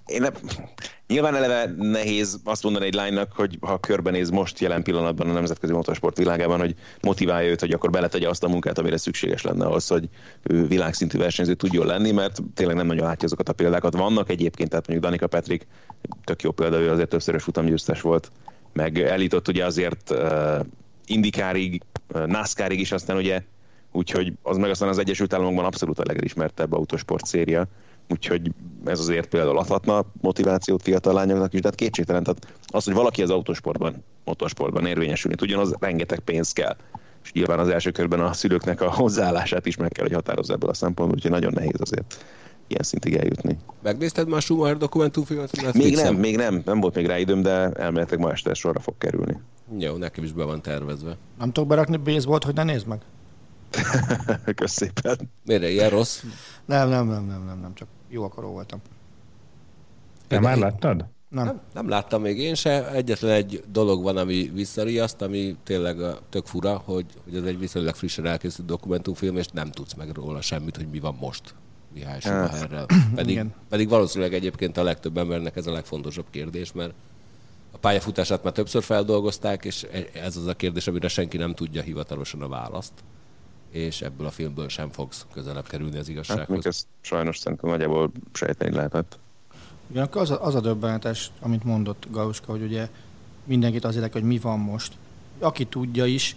én 0.06 0.20
nem, 0.20 0.32
nyilván 1.06 1.34
eleve 1.34 1.74
nehéz 1.76 2.40
azt 2.44 2.62
mondani 2.62 2.86
egy 2.86 2.94
lánynak, 2.94 3.32
hogy 3.32 3.58
ha 3.60 3.78
körbenéz 3.78 4.30
most 4.30 4.58
jelen 4.58 4.82
pillanatban 4.82 5.28
a 5.28 5.32
nemzetközi 5.32 5.72
motorsport 5.72 6.18
világában, 6.18 6.58
hogy 6.58 6.74
motiválja 7.00 7.50
őt, 7.50 7.60
hogy 7.60 7.72
akkor 7.72 7.90
beletegye 7.90 8.28
azt 8.28 8.44
a 8.44 8.48
munkát, 8.48 8.78
amire 8.78 8.96
szükséges 8.96 9.42
lenne 9.42 9.64
ahhoz, 9.64 9.88
hogy 9.88 10.08
ő 10.42 10.66
világszintű 10.66 11.18
versenyző 11.18 11.54
tudjon 11.54 11.86
lenni, 11.86 12.10
mert 12.10 12.38
tényleg 12.54 12.76
nem 12.76 12.86
nagyon 12.86 13.06
látja 13.06 13.24
azokat 13.24 13.48
a 13.48 13.52
példákat. 13.52 13.94
Vannak 13.94 14.30
egyébként, 14.30 14.68
tehát 14.68 14.86
mondjuk 14.86 15.08
Danika 15.08 15.26
Petrik, 15.26 15.66
tök 16.24 16.42
jó 16.42 16.50
példa, 16.50 16.78
ő 16.78 16.90
azért 16.90 17.08
többszörös 17.08 17.42
futamgyőztes 17.42 18.00
volt, 18.00 18.30
meg 18.72 18.98
elított 18.98 19.48
ugye 19.48 19.64
azért 19.64 20.10
uh, 20.10 20.60
Indikárig, 21.06 21.82
uh, 22.14 22.26
NASCARig 22.26 22.80
is 22.80 22.92
aztán 22.92 23.16
ugye, 23.16 23.42
úgyhogy 23.92 24.32
az 24.42 24.56
meg 24.56 24.70
aztán 24.70 24.88
az 24.88 24.98
Egyesült 24.98 25.32
Államokban 25.32 25.64
abszolút 25.64 25.98
a 25.98 26.04
legelismertebb 26.06 26.72
autosport 26.72 27.26
széria, 27.26 27.68
úgyhogy 28.08 28.52
ez 28.84 29.00
azért 29.00 29.28
például 29.28 29.58
adhatna 29.58 30.04
motivációt 30.20 30.82
fiatal 30.82 31.12
lányoknak 31.12 31.52
is, 31.52 31.60
de 31.60 31.68
hát 31.68 31.76
kétségtelen, 31.76 32.22
tehát 32.22 32.54
az, 32.66 32.84
hogy 32.84 32.94
valaki 32.94 33.22
az 33.22 33.30
autosportban, 33.30 34.04
motorsportban 34.24 34.86
érvényesülni 34.86 35.36
tudjon, 35.36 35.60
az 35.60 35.74
rengeteg 35.80 36.18
pénz 36.18 36.52
kell. 36.52 36.76
És 37.24 37.32
nyilván 37.32 37.58
az 37.58 37.68
első 37.68 37.90
körben 37.90 38.20
a 38.20 38.32
szülőknek 38.32 38.80
a 38.80 38.92
hozzáállását 38.92 39.66
is 39.66 39.76
meg 39.76 39.90
kell, 39.90 40.04
hogy 40.04 40.14
határozza 40.14 40.52
ebből 40.52 40.70
a 40.70 40.74
szempontból, 40.74 41.16
úgyhogy 41.16 41.30
nagyon 41.30 41.52
nehéz 41.54 41.80
azért 41.80 42.24
ilyen 42.66 42.82
szintig 42.82 43.16
eljutni. 43.16 43.58
Megnézted 43.82 44.28
már 44.28 44.36
a 44.36 44.40
Schumacher 44.40 44.76
dokumentumfilmet? 44.76 45.74
Még 45.74 45.94
nem, 45.94 46.14
még 46.14 46.36
nem, 46.36 46.62
nem 46.64 46.80
volt 46.80 46.94
még 46.94 47.06
rá 47.06 47.18
időm, 47.18 47.42
de 47.42 47.70
elméletileg 47.70 48.20
ma 48.20 48.30
este 48.30 48.54
sorra 48.54 48.80
fog 48.80 48.94
kerülni. 48.98 49.40
Jó, 49.78 49.96
nekem 49.96 50.24
is 50.24 50.32
be 50.32 50.44
van 50.44 50.62
tervezve. 50.62 51.16
Nem 51.38 51.52
tudok 51.52 51.68
berakni 51.68 51.96
baseballt, 51.96 52.44
hogy 52.44 52.54
ne 52.54 52.62
nézd 52.62 52.86
meg? 52.86 53.00
Kösz 54.56 54.72
szépen. 54.72 55.30
Miért 55.44 55.62
ilyen 55.62 55.90
rossz? 55.90 56.22
Nem, 56.64 56.88
nem, 56.88 57.06
nem, 57.06 57.24
nem, 57.24 57.44
nem, 57.46 57.60
nem, 57.60 57.74
csak 57.74 57.88
jó 58.08 58.22
akaró 58.24 58.50
voltam. 58.50 58.80
Te 60.26 60.40
már 60.40 60.56
láttad? 60.58 61.04
Nem. 61.28 61.44
Nem, 61.44 61.60
nem 61.74 61.88
láttam 61.88 62.22
még 62.22 62.38
én 62.38 62.54
se. 62.54 62.90
Egyetlen 62.92 63.30
egy 63.30 63.64
dolog 63.72 64.02
van, 64.02 64.16
ami 64.16 64.50
visszariaszt, 64.54 65.22
ami 65.22 65.56
tényleg 65.64 66.00
a- 66.00 66.18
tök 66.30 66.46
fura, 66.46 66.82
hogy, 66.84 67.06
hogy 67.24 67.36
ez 67.36 67.42
egy 67.44 67.58
viszonylag 67.58 67.94
frissen 67.94 68.26
elkészült 68.26 68.66
dokumentumfilm, 68.66 69.36
és 69.36 69.46
nem 69.46 69.70
tudsz 69.70 69.94
meg 69.94 70.10
róla 70.14 70.40
semmit, 70.40 70.76
hogy 70.76 70.88
mi 70.88 70.98
van 71.00 71.16
most 71.20 71.54
Mihály 71.94 72.20
Schumacherrel. 72.20 72.86
Pedig, 73.14 73.30
Igen. 73.32 73.54
pedig 73.68 73.88
valószínűleg 73.88 74.34
egyébként 74.34 74.76
a 74.76 74.82
legtöbb 74.82 75.18
embernek 75.18 75.56
ez 75.56 75.66
a 75.66 75.72
legfontosabb 75.72 76.26
kérdés, 76.30 76.72
mert 76.72 76.92
a 77.72 77.78
pályafutását 77.78 78.42
már 78.42 78.52
többször 78.52 78.82
feldolgozták, 78.82 79.64
és 79.64 79.86
e- 79.92 80.06
ez 80.12 80.36
az 80.36 80.46
a 80.46 80.54
kérdés, 80.54 80.86
amire 80.86 81.08
senki 81.08 81.36
nem 81.36 81.54
tudja 81.54 81.82
hivatalosan 81.82 82.42
a 82.42 82.48
választ. 82.48 82.92
És 83.78 84.02
ebből 84.02 84.26
a 84.26 84.30
filmből 84.30 84.68
sem 84.68 84.90
fogsz 84.90 85.26
közelebb 85.32 85.66
kerülni 85.66 85.92
az 85.92 85.98
Hát 85.98 86.08
igazsághoz. 86.08 86.66
ezt 86.66 86.86
sajnos 87.00 87.38
szerintem 87.38 87.70
nagyjából 87.70 88.10
sejteni 88.32 88.74
lehetett. 88.74 89.18
Ugyanakkor 89.90 90.20
az 90.22 90.30
a, 90.30 90.44
az 90.44 90.54
a 90.54 90.60
döbbenetes, 90.60 91.30
amit 91.40 91.64
mondott 91.64 92.06
Galuska, 92.10 92.50
hogy 92.52 92.62
ugye 92.62 92.88
mindenkit 93.44 93.84
az 93.84 93.94
érdekel, 93.94 94.20
hogy 94.20 94.30
mi 94.30 94.38
van 94.38 94.58
most. 94.58 94.92
Aki 95.38 95.64
tudja 95.66 96.04
is, 96.04 96.36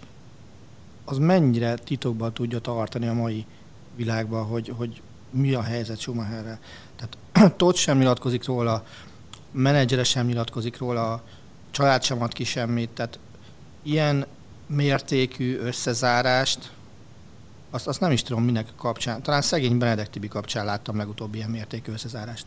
az 1.04 1.18
mennyire 1.18 1.74
titokban 1.74 2.32
tudja 2.32 2.58
tartani 2.58 3.06
a 3.06 3.12
mai 3.12 3.46
világban, 3.96 4.44
hogy, 4.44 4.72
hogy 4.76 5.00
mi 5.30 5.54
a 5.54 5.62
helyzet 5.62 5.98
Schumacherrel. 6.00 6.58
Tehát 6.96 7.16
Todd 7.56 7.74
sem 7.74 7.98
nyilatkozik 7.98 8.44
róla, 8.44 8.84
menedzsere 9.50 10.04
sem 10.04 10.26
nyilatkozik 10.26 10.78
róla, 10.78 11.12
a 11.12 11.22
család 11.70 12.02
sem 12.02 12.22
ad 12.22 12.32
ki 12.32 12.44
semmit, 12.44 12.90
tehát 12.90 13.18
ilyen 13.82 14.26
mértékű 14.66 15.58
összezárást, 15.58 16.72
azt, 17.72 17.86
azt 17.86 18.00
nem 18.00 18.10
is 18.10 18.22
tudom 18.22 18.44
minek 18.44 18.66
kapcsán. 18.76 19.22
Talán 19.22 19.42
szegény 19.42 19.78
Benedek 19.78 20.10
Tibi 20.10 20.28
kapcsán 20.28 20.64
láttam 20.64 20.96
legutóbb 20.96 21.34
ilyen 21.34 21.50
mértékű 21.50 21.92
összezárást. 21.92 22.46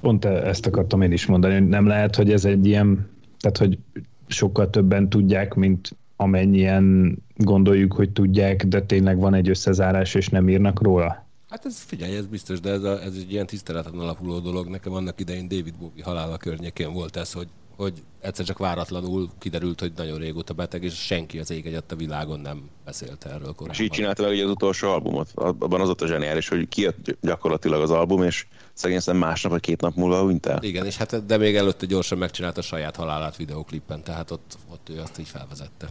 Pont 0.00 0.24
ezt 0.24 0.66
akartam 0.66 1.02
én 1.02 1.12
is 1.12 1.26
mondani, 1.26 1.54
hogy 1.54 1.68
nem 1.68 1.86
lehet, 1.86 2.16
hogy 2.16 2.32
ez 2.32 2.44
egy 2.44 2.66
ilyen, 2.66 3.10
tehát 3.40 3.56
hogy 3.56 3.78
sokkal 4.26 4.70
többen 4.70 5.08
tudják, 5.08 5.54
mint 5.54 5.96
amennyien 6.16 7.16
gondoljuk, 7.36 7.92
hogy 7.92 8.10
tudják, 8.10 8.66
de 8.66 8.82
tényleg 8.82 9.18
van 9.18 9.34
egy 9.34 9.48
összezárás, 9.48 10.14
és 10.14 10.28
nem 10.28 10.48
írnak 10.48 10.82
róla? 10.82 11.26
Hát 11.48 11.66
ez 11.66 11.80
figyelj, 11.80 12.16
ez 12.16 12.26
biztos, 12.26 12.60
de 12.60 12.70
ez, 12.70 12.82
a, 12.82 13.02
ez 13.02 13.12
egy 13.16 13.32
ilyen 13.32 13.46
tiszteleten 13.46 13.98
alapuló 13.98 14.38
dolog. 14.38 14.68
Nekem 14.68 14.92
annak 14.92 15.20
idején 15.20 15.48
David 15.48 15.74
Bowie 15.78 16.04
halála 16.04 16.36
környékén 16.36 16.92
volt 16.92 17.16
ez, 17.16 17.32
hogy, 17.32 17.48
hogy 17.80 18.02
egyszer 18.20 18.44
csak 18.44 18.58
váratlanul 18.58 19.28
kiderült, 19.38 19.80
hogy 19.80 19.92
nagyon 19.96 20.18
régóta 20.18 20.54
beteg, 20.54 20.82
és 20.82 20.94
senki 20.94 21.38
az 21.38 21.50
ég 21.50 21.66
egyet 21.66 21.92
a 21.92 21.96
világon 21.96 22.40
nem 22.40 22.70
beszélt 22.84 23.24
erről 23.24 23.38
korábban. 23.40 23.70
És 23.70 23.78
így 23.78 23.90
csinálta 23.90 24.22
meg 24.22 24.32
ugye 24.32 24.44
az 24.44 24.50
utolsó 24.50 24.88
albumot. 24.88 25.30
Abban 25.34 25.80
az 25.80 25.88
ott 25.88 26.00
a 26.00 26.06
zseniális, 26.06 26.48
hogy 26.48 26.68
kijött 26.68 27.16
gyakorlatilag 27.20 27.80
az 27.82 27.90
album, 27.90 28.22
és 28.22 28.46
szegény 28.72 29.00
szerintem 29.00 29.28
másnap 29.28 29.52
vagy 29.52 29.60
két 29.60 29.80
nap 29.80 29.94
múlva 29.94 30.20
hunyt 30.20 30.46
el. 30.46 30.62
Igen, 30.62 30.86
és 30.86 30.96
hát 30.96 31.26
de 31.26 31.36
még 31.36 31.56
előtte 31.56 31.86
gyorsan 31.86 32.18
megcsinálta 32.18 32.60
a 32.60 32.64
saját 32.64 32.96
halálát 32.96 33.36
videóklippen, 33.36 34.02
tehát 34.02 34.30
ott, 34.30 34.58
ott 34.70 34.88
ő 34.88 35.00
azt 35.00 35.18
így 35.18 35.28
felvezette. 35.28 35.88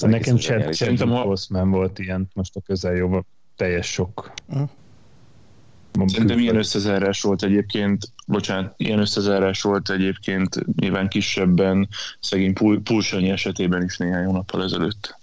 Nekem 0.00 0.36
Szerintem 0.36 0.72
Chad 0.72 1.08
ha- 1.08 1.24
Boseman 1.24 1.70
volt 1.70 1.98
ilyen 1.98 2.28
most 2.34 2.56
a 2.56 2.60
közeljóban. 2.60 3.26
Teljes 3.56 3.86
sok. 3.86 4.32
Mhm. 4.46 4.62
Szerintem 6.04 6.38
ilyen 6.38 6.56
összezárás 6.56 7.22
volt 7.22 7.42
egyébként, 7.42 8.12
bocsánat, 8.26 8.74
ilyen 8.76 8.98
összezárás 8.98 9.62
volt 9.62 9.90
egyébként 9.90 10.78
nyilván 10.80 11.08
kisebben 11.08 11.88
szegény 12.20 12.52
Pul- 12.52 12.82
Pulsanyi 12.82 13.30
esetében 13.30 13.82
is 13.82 13.96
néhány 13.96 14.24
hónappal 14.24 14.62
ezelőtt. 14.62 15.18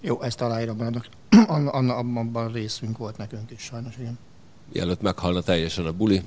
Jó, 0.00 0.22
ezt 0.22 0.40
aláírom, 0.40 0.76
mert 0.76 1.08
abban 2.18 2.52
részünk 2.52 2.98
volt 2.98 3.16
nekünk 3.16 3.50
is 3.50 3.60
sajnos, 3.60 3.94
igen. 3.98 4.18
Mielőtt 4.72 5.00
meghalna 5.00 5.40
teljesen 5.40 5.86
a 5.86 5.92
buli, 5.92 6.22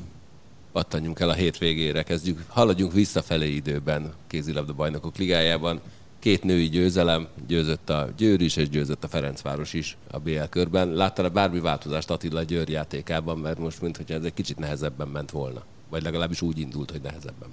pattanjunk 0.72 1.20
el 1.20 1.30
a 1.30 1.34
hétvégére, 1.34 2.04
kezdjük, 2.04 2.44
haladjunk 2.48 2.94
visszafelé 2.94 3.50
időben 3.50 4.14
kézilabda 4.28 4.74
bajnokok 4.74 5.18
ligájában. 5.18 5.82
Két 6.22 6.44
női 6.44 6.70
győzelem, 6.70 7.28
győzött 7.48 7.90
a 7.90 8.10
Győr 8.18 8.42
is, 8.42 8.56
és 8.56 8.70
győzött 8.70 9.04
a 9.04 9.08
Ferencváros 9.08 9.74
is 9.74 9.98
a 10.12 10.20
BL 10.20 10.44
körben. 10.50 10.94
Láttál-e 10.94 11.30
bármi 11.30 11.60
változást 11.60 12.10
Attila 12.10 12.44
Győr 12.44 12.70
játékában, 12.70 13.38
mert 13.38 13.60
most 13.60 13.82
mint 13.82 13.98
hogyha 13.98 14.14
ez 14.14 14.24
egy 14.24 14.34
kicsit 14.34 14.60
nehezebben 14.60 15.08
ment 15.08 15.32
volna? 15.32 15.64
Vagy 15.90 16.04
legalábbis 16.04 16.42
úgy 16.42 16.60
indult, 16.60 16.92
hogy 16.92 17.02
nehezebben. 17.02 17.50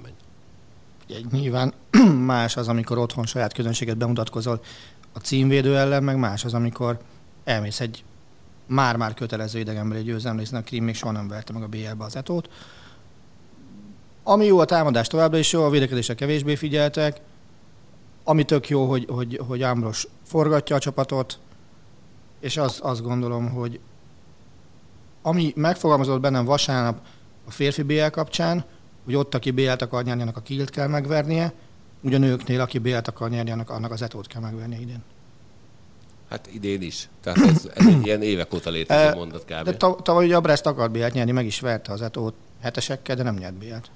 Ugye, 1.08 1.18
nyilván 1.30 1.72
más 2.34 2.56
az, 2.56 2.68
amikor 2.68 2.98
otthon 2.98 3.26
saját 3.26 3.52
közönséget 3.52 3.96
bemutatkozol 3.96 4.60
a 5.12 5.18
címvédő 5.18 5.76
ellen, 5.76 6.02
meg 6.02 6.18
más 6.18 6.44
az, 6.44 6.54
amikor 6.54 6.98
elmész 7.44 7.80
egy 7.80 8.04
már-már 8.66 9.14
kötelező 9.14 9.58
idegenbeli 9.58 10.02
győzelemre, 10.02 10.42
hiszen 10.42 10.60
a 10.60 10.64
Krim 10.64 10.84
még 10.84 10.94
soha 10.94 11.12
nem 11.12 11.28
verte 11.28 11.52
meg 11.52 11.62
a 11.62 11.68
BL-be 11.68 12.04
az 12.04 12.16
etót. 12.16 12.48
Ami 14.22 14.44
jó 14.44 14.58
a 14.58 14.64
támadás 14.64 15.06
továbbra 15.06 15.38
is 15.38 15.52
jó, 15.52 15.64
a 15.64 15.70
védekezésre 15.70 16.14
kevésbé 16.14 16.54
figyeltek. 16.54 17.20
Ami 18.28 18.44
tök 18.44 18.68
jó, 18.68 18.88
hogy, 18.88 19.06
hogy, 19.08 19.40
hogy 19.46 19.62
Ámbros 19.62 20.08
forgatja 20.24 20.76
a 20.76 20.78
csapatot, 20.78 21.38
és 22.40 22.56
az, 22.56 22.78
azt 22.82 23.02
gondolom, 23.02 23.48
hogy 23.50 23.80
ami 25.22 25.52
megfogalmazott 25.56 26.20
bennem 26.20 26.44
vasárnap 26.44 27.00
a 27.46 27.50
férfi 27.50 27.82
BL 27.82 28.06
kapcsán, 28.10 28.64
hogy 29.04 29.14
ott, 29.14 29.34
aki 29.34 29.50
BL-t 29.50 29.82
akar 29.82 30.04
nyerni, 30.04 30.22
annak 30.22 30.36
a 30.36 30.40
kilt 30.40 30.70
kell 30.70 30.86
megvernie, 30.86 31.52
ugye 32.00 32.16
a 32.16 32.18
nőknél, 32.18 32.60
aki 32.60 32.78
BL-t 32.78 33.08
akar 33.08 33.30
nyerni, 33.30 33.50
annak, 33.50 33.70
annak 33.70 33.92
az 33.92 34.02
etót 34.02 34.26
kell 34.26 34.40
megvernie 34.40 34.80
idén. 34.80 35.02
Hát 36.30 36.48
idén 36.52 36.82
is. 36.82 37.08
Tehát 37.20 37.38
ez, 37.38 37.68
ez 37.74 37.86
egy 37.86 38.06
ilyen 38.06 38.22
évek 38.22 38.54
óta 38.54 38.70
létező 38.70 39.00
Eh, 39.00 39.14
mondat 39.14 39.44
kb. 39.44 39.64
De 39.64 39.76
tav- 39.76 40.02
tavaly 40.02 40.24
ugye 40.24 40.36
a 40.36 40.40
Brest 40.40 40.66
akart 40.66 40.90
BL-t 40.90 41.12
nyerni, 41.12 41.32
meg 41.32 41.46
is 41.46 41.60
verte 41.60 41.92
az 41.92 42.02
etót 42.02 42.34
hetesekkel, 42.60 43.16
de 43.16 43.22
nem 43.22 43.36
nyert 43.36 43.54
BL-t. 43.54 43.90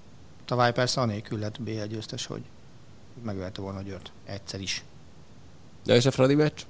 Tavaly 0.44 0.72
persze 0.72 1.00
anélkül 1.00 1.38
lett 1.38 1.62
BL 1.62 1.84
győztes, 1.88 2.26
hogy 2.26 2.42
megverte 3.24 3.60
volna 3.60 3.78
a 3.78 3.82
Győrt. 3.82 4.12
Egyszer 4.24 4.60
is. 4.60 4.82
De 5.84 5.94
és 5.94 6.06
a 6.06 6.10
Fradi 6.10 6.34
meccs? 6.34 6.60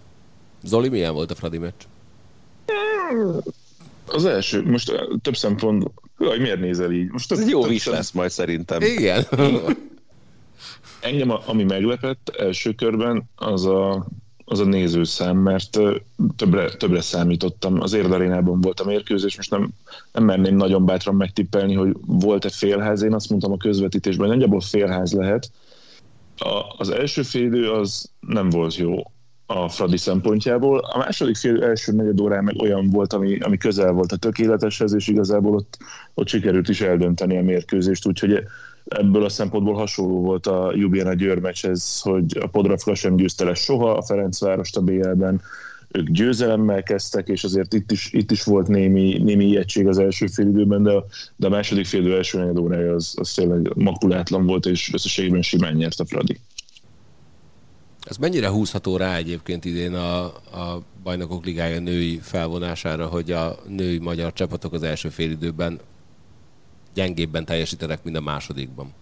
Zoli, 0.64 0.88
milyen 0.88 1.14
volt 1.14 1.30
a 1.30 1.34
Fradi 1.34 1.58
meccs? 1.58 1.82
Az 4.06 4.24
első, 4.24 4.62
most 4.70 4.92
több 5.22 5.36
szempont, 5.36 5.90
hogy 6.16 6.40
miért 6.40 6.60
nézel 6.60 6.92
így? 6.92 7.10
Most 7.10 7.32
Ez 7.32 7.38
több, 7.38 7.46
egy 7.46 7.52
jó 7.52 7.62
szem- 7.76 7.94
lesz 7.94 8.10
majd 8.10 8.30
szerintem. 8.30 8.80
Igen. 8.80 9.24
Engem, 11.00 11.30
a- 11.30 11.42
ami 11.46 11.62
meglepett 11.64 12.28
első 12.38 12.72
körben, 12.72 13.22
az 13.36 13.64
a, 13.66 14.06
az 14.44 14.58
a 14.60 14.64
nézőszám, 14.64 15.36
mert 15.36 15.78
többre, 16.36 16.74
többre 16.76 17.00
számítottam. 17.00 17.80
Az 17.80 17.92
Érdarénában 17.92 18.60
volt 18.60 18.80
a 18.80 18.84
mérkőzés, 18.84 19.36
most 19.36 19.50
nem, 19.50 19.68
nem 20.12 20.24
merném 20.24 20.56
nagyon 20.56 20.84
bátran 20.86 21.14
megtippelni, 21.14 21.74
hogy 21.74 21.96
volt-e 22.06 22.48
félház. 22.50 23.02
Én 23.02 23.14
azt 23.14 23.28
mondtam 23.30 23.52
a 23.52 23.56
közvetítésben, 23.56 24.26
hogy 24.26 24.36
nagyjából 24.36 24.60
félház 24.60 25.12
lehet. 25.12 25.50
A, 26.38 26.74
az 26.78 26.90
első 26.90 27.22
félidő 27.22 27.70
az 27.70 28.10
nem 28.20 28.48
volt 28.48 28.76
jó 28.76 29.02
a 29.46 29.68
Fradi 29.68 29.96
szempontjából. 29.96 30.78
A 30.78 30.98
második 30.98 31.36
fél 31.36 31.62
első 31.62 31.92
negyed 31.92 32.20
órán 32.20 32.44
meg 32.44 32.60
olyan 32.60 32.90
volt, 32.90 33.12
ami, 33.12 33.38
ami 33.38 33.56
közel 33.56 33.92
volt 33.92 34.12
a 34.12 34.16
tökéleteshez, 34.16 34.94
és 34.94 35.08
igazából 35.08 35.54
ott, 35.54 35.78
ott 36.14 36.28
sikerült 36.28 36.68
is 36.68 36.80
eldönteni 36.80 37.38
a 37.38 37.42
mérkőzést, 37.42 38.06
úgyhogy 38.06 38.44
ebből 38.84 39.24
a 39.24 39.28
szempontból 39.28 39.74
hasonló 39.74 40.20
volt 40.20 40.46
a 40.46 40.72
Jubiana 40.74 41.14
Győr 41.14 41.38
meccshez, 41.38 42.00
hogy 42.00 42.38
a 42.40 42.46
Podravka 42.46 42.94
sem 42.94 43.16
győzte 43.16 43.44
le 43.44 43.54
soha 43.54 43.90
a 43.90 44.02
Ferencvárost 44.02 44.76
a 44.76 44.80
BL-ben, 44.80 45.40
ők 45.92 46.08
győzelemmel 46.08 46.82
kezdtek, 46.82 47.28
és 47.28 47.44
azért 47.44 47.74
itt 47.74 47.90
is, 47.90 48.12
itt 48.12 48.30
is 48.30 48.44
volt 48.44 48.68
némi, 48.68 49.18
némi 49.18 49.44
ijegység 49.44 49.86
az 49.86 49.98
első 49.98 50.26
fél 50.26 50.48
időben, 50.48 50.82
de 50.82 50.90
a, 50.90 51.04
de 51.36 51.46
a 51.46 51.50
második 51.50 51.86
fél 51.86 52.00
idő 52.00 52.16
első 52.16 52.38
negyed 52.38 52.58
órája 52.58 52.94
az, 52.94 53.14
az 53.16 53.32
tényleg 53.32 53.72
makulátlan 53.74 54.46
volt, 54.46 54.66
és 54.66 54.92
összességében 54.92 55.42
simán 55.42 55.74
nyert 55.74 56.00
a 56.00 56.04
Fradi. 56.04 56.40
Ez 58.04 58.16
mennyire 58.16 58.48
húzható 58.48 58.96
rá 58.96 59.16
egyébként 59.16 59.64
idén 59.64 59.94
a, 59.94 60.24
a 60.24 60.82
bajnokok 61.02 61.44
ligája 61.44 61.80
női 61.80 62.18
felvonására, 62.22 63.06
hogy 63.06 63.30
a 63.30 63.58
női 63.68 63.98
magyar 63.98 64.32
csapatok 64.32 64.72
az 64.72 64.82
első 64.82 65.08
félidőben 65.08 65.80
gyengébben 66.94 67.44
teljesítenek, 67.44 68.04
mint 68.04 68.16
a 68.16 68.20
másodikban? 68.20 68.92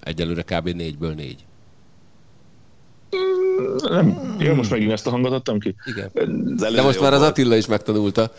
Egyelőre 0.00 0.42
kb. 0.42 0.68
négyből 0.68 1.14
négy. 1.14 1.44
Nem, 3.88 4.36
én 4.40 4.54
most 4.54 4.70
megint 4.70 4.92
ezt 4.92 5.06
a 5.06 5.10
hangot 5.10 5.32
adtam 5.32 5.58
ki. 5.58 5.74
Igen. 5.84 6.10
De 6.56 6.66
előző 6.66 6.82
most 6.82 7.00
már 7.00 7.12
az. 7.12 7.22
Attila 7.22 7.56
is 7.56 7.66
megtanulta. 7.66 8.32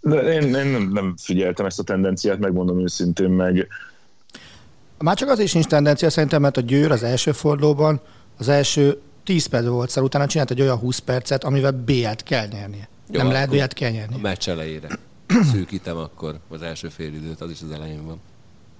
De 0.00 0.20
én, 0.32 0.54
én 0.54 0.66
nem, 0.66 0.90
nem 0.92 1.14
figyeltem 1.18 1.66
ezt 1.66 1.78
a 1.78 1.82
tendenciát, 1.82 2.38
megmondom 2.38 2.80
őszintén 2.80 3.30
meg. 3.30 3.66
Már 4.98 5.16
csak 5.16 5.28
az 5.28 5.38
is 5.38 5.52
nincs 5.52 5.66
tendencia 5.66 6.10
szerintem, 6.10 6.40
mert 6.40 6.56
a 6.56 6.60
Győr 6.60 6.90
az 6.90 7.02
első 7.02 7.32
fordulóban 7.32 8.00
az 8.38 8.48
első 8.48 9.00
10 9.24 9.46
perc 9.46 9.66
volt 9.66 9.90
szar, 9.90 10.02
utána 10.02 10.26
csinált 10.26 10.50
egy 10.50 10.60
olyan 10.60 10.76
20 10.78 10.98
percet, 10.98 11.44
amivel 11.44 11.72
BL-t 11.72 12.22
kell 12.22 12.46
nyernie. 12.46 12.88
Jó, 13.10 13.18
nem 13.22 13.30
lehet 13.30 13.50
BL-t 13.50 13.72
kell 13.72 13.88
A 13.90 13.92
nyerni. 13.92 14.16
meccs 14.22 14.48
elejére 14.48 14.88
szűkítem 15.52 15.96
akkor 15.96 16.38
az 16.48 16.62
első 16.62 16.88
félidőt, 16.88 17.40
az 17.40 17.50
is 17.50 17.58
az 17.62 17.70
elején 17.70 18.06
van. 18.06 18.20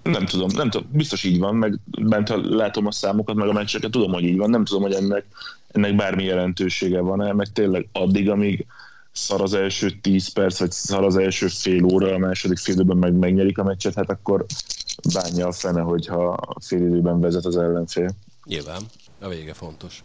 Nem 0.03 0.27
tudom, 0.27 0.49
nem 0.55 0.71
tudom, 0.71 0.89
biztos 0.93 1.25
így 1.25 1.39
van, 1.39 1.55
meg 1.55 1.79
bent 1.85 2.29
ha 2.29 2.41
látom 2.57 2.87
a 2.87 2.93
számokat, 2.93 3.35
meg 3.35 3.49
a 3.49 3.53
meccseket, 3.53 3.91
tudom, 3.91 4.13
hogy 4.13 4.25
így 4.25 4.37
van, 4.37 4.51
nem 4.51 4.65
tudom, 4.65 4.83
hogy 4.83 4.93
ennek, 4.93 5.25
ennek 5.69 5.97
bármi 5.97 6.25
jelentősége 6.25 7.01
van-e, 7.01 7.33
meg 7.33 7.53
tényleg 7.53 7.89
addig, 7.93 8.31
amíg 8.31 8.67
szar 9.13 9.41
az 9.41 9.55
első 9.55 9.91
10 9.91 10.29
perc, 10.29 10.59
vagy 10.59 10.73
szar 10.73 11.05
az 11.05 11.17
első 11.17 11.47
fél 11.47 11.85
óra, 11.85 12.15
a 12.15 12.19
második 12.19 12.59
fél 12.59 12.75
időben 12.75 12.97
meg 12.97 13.13
megnyerik 13.13 13.59
a 13.59 13.65
meccset, 13.65 13.95
hát 13.95 14.11
akkor 14.11 14.47
bánja 15.13 15.47
a 15.47 15.53
fene, 15.53 15.81
hogyha 15.81 16.29
a 16.29 16.61
fél 16.61 16.87
időben 16.87 17.21
vezet 17.21 17.45
az 17.45 17.57
ellenfél. 17.57 18.11
Nyilván, 18.45 18.83
a 19.21 19.29
vége 19.29 19.55
fontos. 19.55 20.03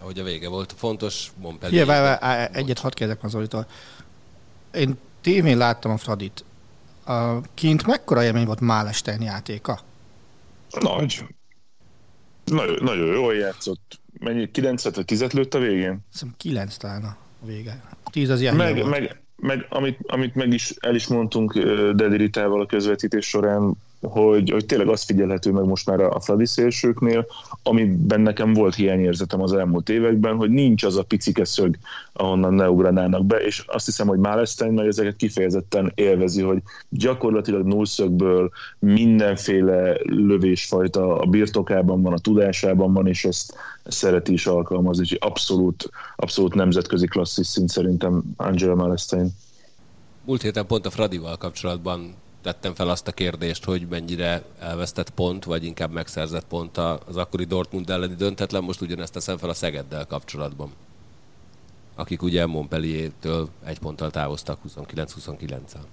Ahogy 0.00 0.18
a 0.18 0.24
vége 0.24 0.48
volt 0.48 0.74
fontos, 0.76 1.32
Montpellier. 1.40 1.88
Á, 2.20 2.50
egyet 2.52 2.78
hadd 2.78 2.94
kérdek 2.94 3.24
az 3.24 3.30
Zolitól. 3.30 3.66
Én 4.74 4.98
tévén 5.20 5.56
láttam 5.56 5.90
a 5.90 5.96
Fradit. 5.96 6.44
A 7.06 7.40
kint 7.54 7.86
mekkora 7.86 8.22
élmény 8.24 8.44
volt 8.44 8.60
Málestein 8.60 9.22
játéka? 9.22 9.80
Nagy. 10.80 11.24
Nagyon, 12.44 12.76
nagyon 12.82 13.06
jól 13.06 13.34
játszott. 13.34 14.00
Mennyi? 14.18 14.50
9 14.50 14.94
vagy 14.94 15.04
10 15.04 15.32
lőtt 15.32 15.54
a 15.54 15.58
végén? 15.58 15.98
Szerintem 16.10 16.38
9 16.38 16.76
talán 16.76 17.04
a 17.04 17.16
vége. 17.46 17.82
A 18.04 18.10
10 18.10 18.30
az 18.30 18.40
ilyen 18.40 18.56
Meg, 18.56 18.84
meg, 18.84 19.20
meg 19.36 19.66
amit, 19.68 19.98
amit 20.06 20.34
meg 20.34 20.52
is 20.52 20.74
el 20.80 20.94
is 20.94 21.06
mondtunk 21.06 21.58
Dedi 21.92 22.16
Ritával 22.16 22.60
a 22.60 22.66
közvetítés 22.66 23.26
során, 23.26 23.74
hogy, 24.08 24.50
hogy 24.50 24.66
tényleg 24.66 24.88
az 24.88 25.02
figyelhető 25.02 25.52
meg 25.52 25.64
most 25.64 25.86
már 25.86 26.00
a, 26.00 26.20
Fradi 26.20 26.46
szélsőknél, 26.46 27.26
amiben 27.62 28.20
nekem 28.20 28.52
volt 28.52 28.74
hiányérzetem 28.74 29.42
az 29.42 29.52
elmúlt 29.52 29.88
években, 29.88 30.36
hogy 30.36 30.50
nincs 30.50 30.84
az 30.84 30.96
a 30.96 31.02
picike 31.02 31.44
szög, 31.44 31.78
ahonnan 32.12 32.54
ne 32.54 32.70
ugranának 32.70 33.24
be, 33.24 33.36
és 33.36 33.64
azt 33.66 33.86
hiszem, 33.86 34.06
hogy 34.06 34.18
Málesztein 34.18 34.72
meg 34.72 34.86
ezeket 34.86 35.16
kifejezetten 35.16 35.92
élvezi, 35.94 36.42
hogy 36.42 36.62
gyakorlatilag 36.88 37.66
nullszögből 37.66 38.50
mindenféle 38.78 39.96
lövésfajta 40.02 41.18
a 41.18 41.26
birtokában 41.26 42.02
van, 42.02 42.12
a 42.12 42.18
tudásában 42.18 42.92
van, 42.92 43.06
és 43.06 43.24
ezt, 43.24 43.54
szereti 43.84 44.32
is 44.32 44.46
alkalmazni, 44.46 45.04
és 45.04 45.16
abszolút, 45.20 45.90
abszolút 46.16 46.54
nemzetközi 46.54 47.06
klasszis 47.06 47.46
szint 47.46 47.68
szerintem 47.68 48.22
Angela 48.36 48.74
Málesztein. 48.74 49.30
Múlt 50.24 50.42
héten 50.42 50.66
pont 50.66 50.86
a 50.86 50.90
Fradival 50.90 51.36
kapcsolatban 51.36 52.14
tettem 52.46 52.74
fel 52.74 52.88
azt 52.88 53.08
a 53.08 53.12
kérdést, 53.12 53.64
hogy 53.64 53.86
mennyire 53.88 54.42
elvesztett 54.58 55.10
pont, 55.10 55.44
vagy 55.44 55.64
inkább 55.64 55.90
megszerzett 55.90 56.46
pont 56.46 56.76
az 56.78 57.16
akkori 57.16 57.44
Dortmund 57.44 57.90
elleni 57.90 58.14
döntetlen. 58.14 58.62
Most 58.62 58.80
ugyanezt 58.80 59.12
teszem 59.12 59.36
fel 59.36 59.48
a 59.48 59.54
Szegeddel 59.54 60.06
kapcsolatban. 60.06 60.70
Akik 61.94 62.22
ugye 62.22 62.46
Montpellier-től 62.46 63.48
egy 63.64 63.78
ponttal 63.78 64.10
távoztak 64.10 64.58
29-29-el. 64.68 65.84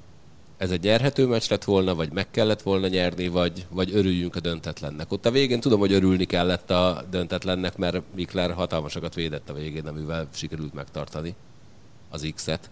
Ez 0.58 0.72
egy 0.72 0.84
nyerhető 0.84 1.28
meccs 1.28 1.50
lett 1.50 1.64
volna, 1.64 1.96
vagy 1.96 2.12
meg 2.12 2.32
kellett 2.32 2.62
volna 2.62 2.88
nyerni, 2.88 3.28
vagy, 3.28 3.66
vagy 3.70 3.96
örüljünk 3.96 4.36
a 4.36 4.40
döntetlennek. 4.40 5.12
Ott 5.12 5.26
a 5.26 5.32
végén 5.32 5.60
tudom, 5.60 5.80
hogy 5.80 5.94
örülni 5.94 6.26
kellett 6.26 6.72
a 6.72 7.04
döntetlennek, 7.10 7.78
mert 7.78 8.02
Mikler 8.16 8.52
hatalmasakat 8.54 9.16
védett 9.16 9.50
a 9.50 9.54
végén, 9.54 9.88
amivel 9.88 10.28
sikerült 10.34 10.74
megtartani 10.74 11.36
az 12.10 12.32
X-et. 12.36 12.70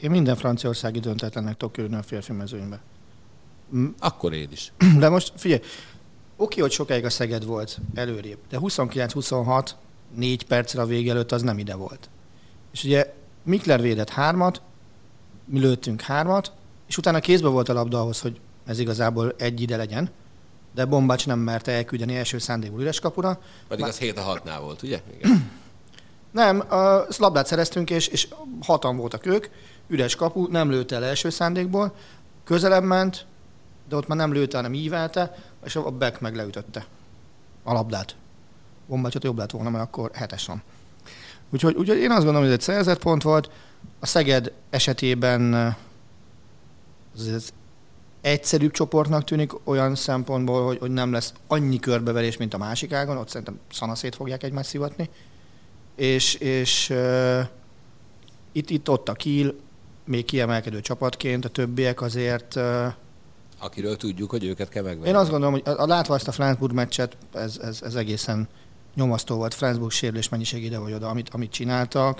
Én 0.00 0.10
minden 0.10 0.36
franciaországi 0.36 1.00
döntetlennek 1.00 1.56
tudok 1.56 1.76
örülni 1.76 1.96
a 1.96 2.02
férfi 2.02 2.32
mezőnybe. 2.32 2.80
Akkor 3.98 4.32
én 4.32 4.48
is. 4.52 4.72
De 4.98 5.08
most 5.08 5.32
figyelj, 5.36 5.60
Oké, 6.36 6.60
hogy 6.60 6.70
sokáig 6.70 7.04
a 7.04 7.10
Szeged 7.10 7.44
volt 7.44 7.78
előrébb, 7.94 8.38
de 8.48 8.58
29-26, 8.60 9.70
négy 10.14 10.46
percre 10.46 10.82
a 10.82 10.86
vége 10.86 11.10
előtt 11.10 11.32
az 11.32 11.42
nem 11.42 11.58
ide 11.58 11.74
volt. 11.74 12.08
És 12.72 12.84
ugye 12.84 13.14
Mikler 13.42 13.80
védett 13.80 14.10
hármat, 14.10 14.62
mi 15.44 15.58
lőttünk 15.58 16.00
hármat, 16.00 16.52
és 16.86 16.96
utána 16.96 17.20
kézbe 17.20 17.48
volt 17.48 17.68
a 17.68 17.72
labda 17.72 18.00
ahhoz, 18.00 18.20
hogy 18.20 18.40
ez 18.66 18.78
igazából 18.78 19.34
egy 19.38 19.60
ide 19.60 19.76
legyen, 19.76 20.10
de 20.74 20.84
Bombács 20.84 21.26
nem 21.26 21.38
merte 21.38 21.72
elküldeni 21.72 22.16
első 22.16 22.38
szándékból 22.38 22.80
üres 22.80 23.00
kapura. 23.00 23.40
Pedig 23.68 23.84
az 23.84 23.98
7 23.98 24.18
a 24.18 24.40
6-nál 24.40 24.58
volt, 24.60 24.82
ugye? 24.82 25.00
Igen. 25.14 25.50
Nem, 26.30 26.60
a 26.72 27.06
labdát 27.18 27.46
szereztünk, 27.46 27.90
és, 27.90 28.06
és 28.06 28.28
hatan 28.60 28.96
voltak 28.96 29.26
ők, 29.26 29.46
üres 29.88 30.16
kapu, 30.16 30.46
nem 30.46 30.70
lőtte 30.70 30.96
el 30.96 31.04
első 31.04 31.30
szándékból, 31.30 31.94
közelebb 32.44 32.84
ment, 32.84 33.26
de 33.88 33.96
ott 33.96 34.06
már 34.06 34.18
nem 34.18 34.32
lőtte, 34.32 34.56
hanem 34.56 34.74
ívelte, 34.74 35.34
és 35.64 35.76
a 35.76 35.90
back 35.90 36.20
meg 36.20 36.34
leütötte 36.34 36.86
a 37.62 37.72
labdát. 37.72 38.16
Bombácsot 38.86 39.24
jobb 39.24 39.38
lett 39.38 39.50
volna, 39.50 39.70
mert 39.70 39.84
akkor 39.84 40.10
hetes 40.14 40.46
van. 40.46 40.62
Úgyhogy, 41.50 41.74
úgyhogy 41.74 41.98
én 41.98 42.10
azt 42.10 42.24
gondolom, 42.24 42.42
hogy 42.42 42.50
ez 42.50 42.54
egy 42.54 42.60
szerzett 42.60 43.02
pont 43.02 43.22
volt. 43.22 43.50
A 44.00 44.06
Szeged 44.06 44.52
esetében 44.70 45.54
ez, 45.54 47.26
ez 47.26 47.52
egyszerűbb 48.20 48.70
csoportnak 48.70 49.24
tűnik 49.24 49.52
olyan 49.64 49.94
szempontból, 49.94 50.64
hogy, 50.64 50.78
hogy 50.78 50.90
nem 50.90 51.12
lesz 51.12 51.32
annyi 51.46 51.78
körbeverés, 51.78 52.36
mint 52.36 52.54
a 52.54 52.58
másik 52.58 52.92
ágon, 52.92 53.16
ott 53.16 53.28
szerintem 53.28 53.58
szanaszét 53.72 54.14
fogják 54.14 54.42
egymást 54.42 54.68
szivatni. 54.68 55.10
És, 55.96 56.34
és 56.34 56.90
uh, 56.90 57.40
itt, 58.52 58.70
itt 58.70 58.90
ott 58.90 59.08
a 59.08 59.12
Kiel, 59.12 59.54
még 60.04 60.24
kiemelkedő 60.24 60.80
csapatként, 60.80 61.44
a 61.44 61.48
többiek 61.48 62.00
azért 62.00 62.58
Akiről 63.58 63.96
tudjuk, 63.96 64.30
hogy 64.30 64.44
őket 64.44 64.68
kell 64.68 64.82
megvenni. 64.82 65.08
én 65.08 65.16
azt 65.16 65.30
gondolom, 65.30 65.54
hogy 65.54 65.62
a, 65.64 65.82
a 65.82 65.86
látva 65.86 66.14
ezt 66.14 66.28
a 66.28 66.32
Flensburg 66.32 66.74
meccset, 66.74 67.16
ez, 67.32 67.58
ez, 67.62 67.82
ez 67.82 67.94
egészen 67.94 68.48
nyomasztó 68.94 69.36
volt. 69.36 69.54
Flensburg 69.54 69.90
sérülés 69.90 70.28
mennyiség 70.28 70.64
ide 70.64 70.78
vagy 70.78 70.92
oda, 70.92 71.08
amit, 71.08 71.28
amit 71.28 71.50
csináltak. 71.50 72.14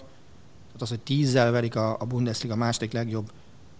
Tehát 0.67 0.83
az, 0.83 0.89
hogy 0.89 1.01
tízzel 1.01 1.51
verik 1.51 1.77
a, 1.77 1.97
a 2.01 2.05
Bundesliga 2.05 2.57
második 2.57 2.93
legjobb 2.93 3.31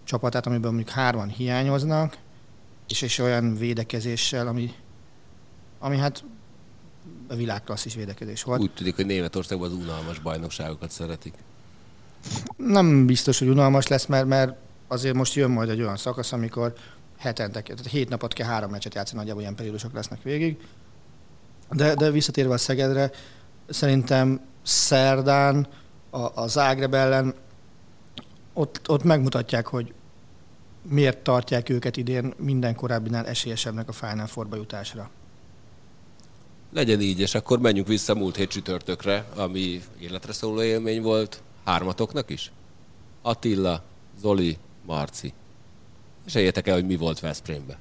csapatát, 0.05 0.47
amiben 0.47 0.75
mondjuk 0.75 0.95
hárman 0.95 1.29
hiányoznak, 1.29 2.17
és, 2.89 3.03
és 3.03 3.19
olyan 3.19 3.57
védekezéssel, 3.57 4.47
ami, 4.47 4.75
ami 5.79 5.97
hát 5.97 6.25
a 7.29 7.35
világklasszis 7.35 7.95
védekezés 7.95 8.43
volt. 8.43 8.61
Úgy 8.61 8.75
tűnik, 8.75 8.95
hogy 8.95 9.07
Németországban 9.07 9.71
az 9.71 9.77
unalmas 9.77 10.19
bajnokságokat 10.19 10.91
szeretik. 10.91 11.35
Nem 12.57 13.07
biztos, 13.07 13.39
hogy 13.39 13.49
unalmas 13.49 13.87
lesz, 13.87 14.07
mert, 14.07 14.27
mert 14.27 14.57
azért 14.89 15.15
most 15.15 15.35
jön 15.35 15.51
majd 15.51 15.69
egy 15.69 15.81
olyan 15.81 15.97
szakasz, 15.97 16.33
amikor 16.33 16.73
hetente, 17.19 17.61
tehát 17.61 17.87
hét 17.87 18.09
napot 18.09 18.33
kell 18.33 18.47
három 18.47 18.71
meccset 18.71 18.95
játszani, 18.95 19.19
nagyjából 19.19 19.43
ilyen 19.43 19.55
periódusok 19.55 19.93
lesznek 19.93 20.23
végig. 20.23 20.57
De, 21.71 21.95
de 21.95 22.11
visszatérve 22.11 22.53
a 22.53 22.59
Szegedre, 22.59 23.11
szerintem 23.69 24.41
szerdán 24.63 25.67
a, 26.11 26.41
a 26.41 26.47
Zágreb 26.47 26.95
ellen 26.95 27.35
ott, 28.53 28.89
ott 28.89 29.03
megmutatják, 29.03 29.67
hogy 29.67 29.95
miért 30.89 31.19
tartják 31.19 31.69
őket 31.69 31.97
idén 31.97 32.35
minden 32.37 32.75
korábbinál 32.75 33.27
esélyesebbnek 33.27 33.89
a 33.89 33.93
Final 33.93 34.27
Four-ba 34.27 34.57
jutásra. 34.57 35.11
Legyen 36.73 37.01
így, 37.01 37.21
és 37.21 37.35
akkor 37.35 37.59
menjünk 37.59 37.87
vissza 37.87 38.15
múlt 38.15 38.37
hét 38.37 38.51
csütörtökre, 38.51 39.25
ami 39.37 39.83
életre 40.01 40.33
szóló 40.33 40.63
élmény 40.63 41.03
volt 41.03 41.43
hármatoknak 41.65 42.31
is. 42.31 42.53
Attila, 43.23 43.83
Zoli, 44.21 44.59
Marci. 44.85 45.33
És 46.27 46.35
eljöttek 46.35 46.67
el, 46.67 46.75
hogy 46.75 46.87
mi 46.87 46.97
volt 46.97 47.21
Veszprémbe. 47.21 47.79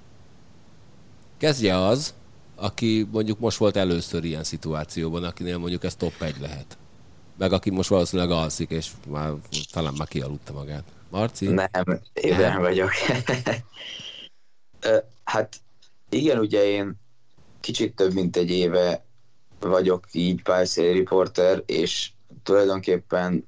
Kezdje 1.37 1.77
az, 1.77 2.13
aki 2.55 3.07
mondjuk 3.11 3.39
most 3.39 3.57
volt 3.57 3.75
először 3.75 4.23
ilyen 4.23 4.43
szituációban, 4.43 5.23
akinél 5.23 5.57
mondjuk 5.57 5.83
ez 5.83 5.95
top 5.95 6.21
1 6.21 6.35
lehet. 6.39 6.77
Meg 7.37 7.53
aki 7.53 7.69
most 7.69 7.89
valószínűleg 7.89 8.31
alszik, 8.31 8.69
és 8.69 8.91
már 9.07 9.31
talán 9.71 9.93
már 9.97 10.07
kialudta 10.07 10.53
magát. 10.53 10.83
Marci? 11.09 11.47
Nem, 11.47 11.69
ébren 12.13 12.59
vagyok. 12.59 12.91
Hát 15.23 15.55
igen, 16.09 16.39
ugye 16.39 16.63
én 16.63 16.95
kicsit 17.59 17.95
több 17.95 18.13
mint 18.13 18.37
egy 18.37 18.49
éve 18.49 19.05
vagyok 19.59 20.07
így 20.11 20.41
pályaszéli 20.41 20.91
riporter, 20.91 21.63
és 21.65 22.11
tulajdonképpen 22.43 23.47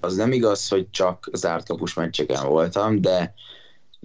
az 0.00 0.16
nem 0.16 0.32
igaz, 0.32 0.68
hogy 0.68 0.90
csak 0.90 1.28
zárt 1.32 1.66
kapus 1.66 1.94
meccseken 1.94 2.46
voltam, 2.46 3.00
de, 3.00 3.34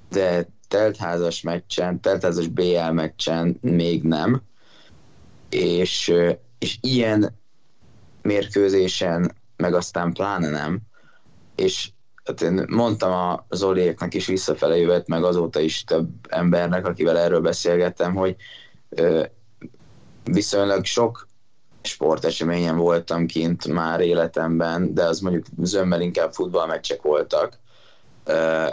de 0.09 0.47
teltházas 0.67 1.41
meccsen, 1.41 2.01
teltházas 2.01 2.47
BL 2.47 2.91
meccsen 2.91 3.57
még 3.61 4.03
nem, 4.03 4.41
és, 5.49 6.13
és 6.59 6.77
ilyen 6.81 7.37
mérkőzésen 8.21 9.31
meg 9.57 9.73
aztán 9.73 10.13
pláne 10.13 10.49
nem, 10.49 10.79
és 11.55 11.89
hát 12.23 12.41
én 12.41 12.65
mondtam 12.69 13.11
a 13.11 13.45
Zoliéknak 13.49 14.13
is 14.13 14.25
visszafele 14.25 14.77
jövet, 14.77 15.07
meg 15.07 15.23
azóta 15.23 15.59
is 15.59 15.83
több 15.83 16.09
embernek, 16.29 16.85
akivel 16.85 17.17
erről 17.17 17.41
beszélgettem, 17.41 18.15
hogy 18.15 18.35
ö, 18.89 19.23
viszonylag 20.23 20.85
sok 20.85 21.27
sporteseményen 21.85 22.77
voltam 22.77 23.25
kint 23.25 23.67
már 23.67 23.99
életemben, 23.99 24.93
de 24.93 25.03
az 25.03 25.19
mondjuk 25.19 25.45
zömmel 25.61 26.01
inkább 26.01 26.33
futballmeccsek 26.33 27.01
voltak, 27.01 27.59
ö, 28.23 28.67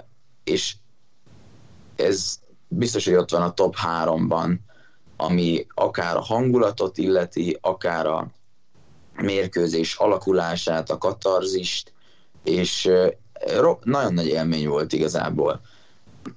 és 0.44 0.74
ez 1.96 2.40
biztos, 2.68 3.04
hogy 3.04 3.14
ott 3.14 3.30
van 3.30 3.42
a 3.42 3.52
top 3.54 3.76
háromban, 3.76 4.60
ami 5.16 5.66
akár 5.74 6.16
a 6.16 6.20
hangulatot 6.20 6.98
illeti, 6.98 7.58
akár 7.60 8.06
a 8.06 8.26
mérkőzés 9.16 9.94
alakulását, 9.94 10.90
a 10.90 10.98
katarzist, 10.98 11.92
és 12.44 12.90
ro- 13.56 13.84
nagyon 13.84 14.14
nagy 14.14 14.26
élmény 14.26 14.68
volt 14.68 14.92
igazából. 14.92 15.60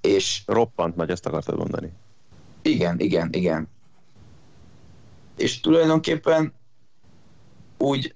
És 0.01 0.41
Roppant 0.45 0.95
nagy, 0.95 1.09
ezt 1.09 1.25
akartad 1.25 1.57
mondani. 1.57 1.91
igen, 2.61 2.99
igen, 2.99 3.29
igen. 3.31 3.69
És 5.37 5.59
tulajdonképpen 5.59 6.53
úgy 7.77 8.15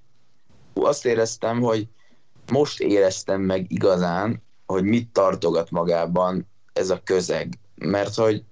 azt 0.73 1.05
éreztem, 1.05 1.61
hogy 1.61 1.87
most 2.51 2.79
éreztem 2.79 3.41
meg 3.41 3.71
igazán, 3.71 4.41
hogy 4.65 4.83
mit 4.83 5.09
tartogat 5.09 5.71
magában 5.71 6.47
ez 6.73 6.89
a 6.89 7.01
közeg. 7.03 7.53
Mert 7.75 8.15
hogy 8.15 8.43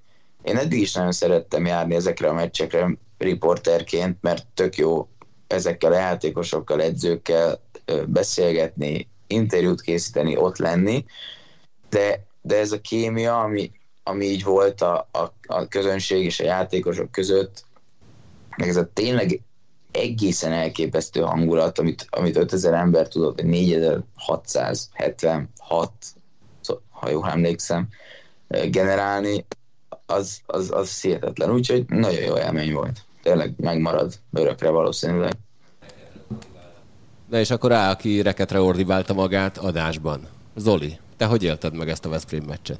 én 0.43 0.57
eddig 0.57 0.81
is 0.81 0.93
nagyon 0.93 1.11
szerettem 1.11 1.65
járni 1.65 1.95
ezekre 1.95 2.29
a 2.29 2.33
meccsekre 2.33 2.97
riporterként, 3.17 4.17
mert 4.21 4.47
tök 4.53 4.75
jó 4.77 5.07
ezekkel 5.47 5.91
a 5.91 5.97
játékosokkal, 5.97 6.81
edzőkkel 6.81 7.61
beszélgetni, 8.05 9.07
interjút 9.27 9.81
készíteni, 9.81 10.37
ott 10.37 10.57
lenni, 10.57 11.05
de, 11.89 12.25
de 12.41 12.57
ez 12.57 12.71
a 12.71 12.81
kémia, 12.81 13.39
ami, 13.39 13.71
ami 14.03 14.25
így 14.25 14.43
volt 14.43 14.81
a, 14.81 15.07
a, 15.11 15.33
a 15.47 15.67
közönség 15.67 16.23
és 16.23 16.39
a 16.39 16.43
játékosok 16.43 17.11
között, 17.11 17.65
meg 18.57 18.69
ez 18.69 18.75
a 18.75 18.89
tényleg 18.93 19.41
egészen 19.91 20.51
elképesztő 20.51 21.21
hangulat, 21.21 21.79
amit, 21.79 22.07
amit 22.09 22.37
5000 22.37 22.73
ember 22.73 23.07
tudott, 23.07 23.41
vagy 23.41 23.49
4676, 23.49 25.91
ha 26.89 27.09
jól 27.09 27.29
emlékszem, 27.29 27.87
generálni, 28.47 29.45
az, 30.05 30.41
az, 30.45 30.71
az 30.71 31.01
hihetetlen. 31.01 31.51
Úgyhogy 31.51 31.85
nagyon 31.87 32.21
jó 32.21 32.37
élmény 32.37 32.73
volt. 32.73 33.01
Tényleg 33.21 33.53
megmarad 33.57 34.19
örökre 34.33 34.69
valószínűleg. 34.69 35.33
Na 37.29 37.39
és 37.39 37.49
akkor 37.49 37.69
rá, 37.69 37.91
aki 37.91 38.21
reketre 38.21 38.61
ordibálta 38.61 39.13
magát 39.13 39.57
adásban. 39.57 40.27
Zoli, 40.55 40.99
te 41.17 41.25
hogy 41.25 41.43
élted 41.43 41.75
meg 41.75 41.89
ezt 41.89 42.05
a 42.05 42.09
Veszprém 42.09 42.43
meccset? 42.43 42.79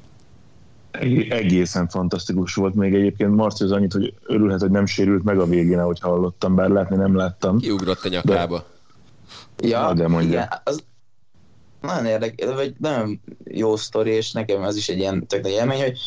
Eg- 0.90 1.32
Egészen 1.32 1.88
fantasztikus 1.88 2.54
volt 2.54 2.74
még 2.74 2.94
egyébként. 2.94 3.34
Marci 3.34 3.64
az 3.64 3.72
annyit, 3.72 3.92
hogy 3.92 4.14
örülhet, 4.26 4.60
hogy 4.60 4.70
nem 4.70 4.86
sérült 4.86 5.24
meg 5.24 5.38
a 5.38 5.46
végén, 5.46 5.78
ahogy 5.78 6.00
hallottam, 6.00 6.54
bár 6.54 6.68
látni 6.68 6.96
nem 6.96 7.16
láttam. 7.16 7.58
Kiugrott 7.58 8.04
a 8.04 8.08
nyakába. 8.08 8.64
Ja, 9.58 9.80
Na, 9.80 9.94
de 9.94 10.08
mondja. 10.08 10.28
igen, 10.28 10.48
az 10.64 10.82
nagyon 11.80 12.06
érdekes, 12.06 12.54
vagy 12.54 12.74
nagyon 12.78 13.20
jó 13.44 13.76
sztori, 13.76 14.10
és 14.10 14.32
nekem 14.32 14.62
az 14.62 14.76
is 14.76 14.88
egy 14.88 14.98
ilyen 14.98 15.26
tök 15.26 15.42
nagy 15.42 15.50
élmény, 15.52 15.80
hogy 15.82 15.98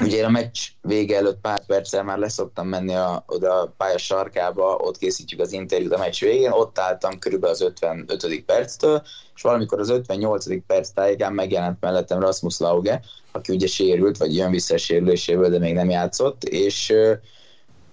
ugye 0.00 0.16
én 0.16 0.24
a 0.24 0.30
meccs 0.30 0.58
vége 0.82 1.16
előtt 1.16 1.40
pár 1.40 1.66
perccel 1.66 2.02
már 2.02 2.18
leszoktam 2.18 2.68
menni 2.68 2.94
a, 2.94 3.24
oda 3.26 3.60
a 3.60 3.74
pálya 3.76 3.98
sarkába, 3.98 4.76
ott 4.76 4.98
készítjük 4.98 5.40
az 5.40 5.52
interjút 5.52 5.92
a 5.92 5.98
meccs 5.98 6.20
végén, 6.20 6.50
ott 6.50 6.78
álltam 6.78 7.18
körülbelül 7.18 7.54
az 7.54 7.62
55. 7.62 8.44
perctől, 8.44 9.02
és 9.34 9.42
valamikor 9.42 9.80
az 9.80 9.88
58. 9.88 10.66
perc 10.66 10.88
tájékán 10.88 11.32
megjelent 11.32 11.80
mellettem 11.80 12.20
Rasmus 12.20 12.58
Lauge, 12.58 13.00
aki 13.32 13.52
ugye 13.52 13.66
sérült, 13.66 14.16
vagy 14.16 14.36
jön 14.36 14.50
vissza 14.50 14.76
sérüléséből, 14.76 15.50
de 15.50 15.58
még 15.58 15.74
nem 15.74 15.90
játszott, 15.90 16.44
és 16.44 16.94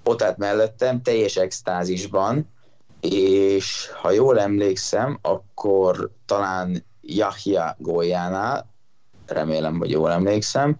ott 0.03 0.21
állt 0.21 0.37
mellettem 0.37 1.01
teljes 1.01 1.35
extázisban, 1.35 2.49
és 3.01 3.89
ha 4.01 4.11
jól 4.11 4.39
emlékszem, 4.39 5.19
akkor 5.21 6.11
talán 6.25 6.85
Yahya 7.01 7.75
góljánál, 7.79 8.73
remélem, 9.25 9.77
hogy 9.77 9.89
jól 9.89 10.11
emlékszem, 10.11 10.77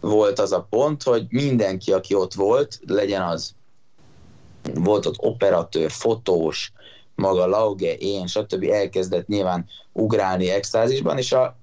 volt 0.00 0.38
az 0.38 0.52
a 0.52 0.66
pont, 0.70 1.02
hogy 1.02 1.26
mindenki, 1.28 1.92
aki 1.92 2.14
ott 2.14 2.34
volt, 2.34 2.80
legyen 2.86 3.22
az 3.22 3.54
volt 4.74 5.06
ott 5.06 5.18
operatőr, 5.18 5.90
fotós, 5.90 6.72
maga 7.14 7.46
Lauge, 7.46 7.94
én, 7.94 8.26
stb. 8.26 8.62
elkezdett 8.62 9.26
nyilván 9.26 9.66
ugrálni 9.92 10.50
extázisban, 10.50 11.18
és 11.18 11.32
a, 11.32 11.56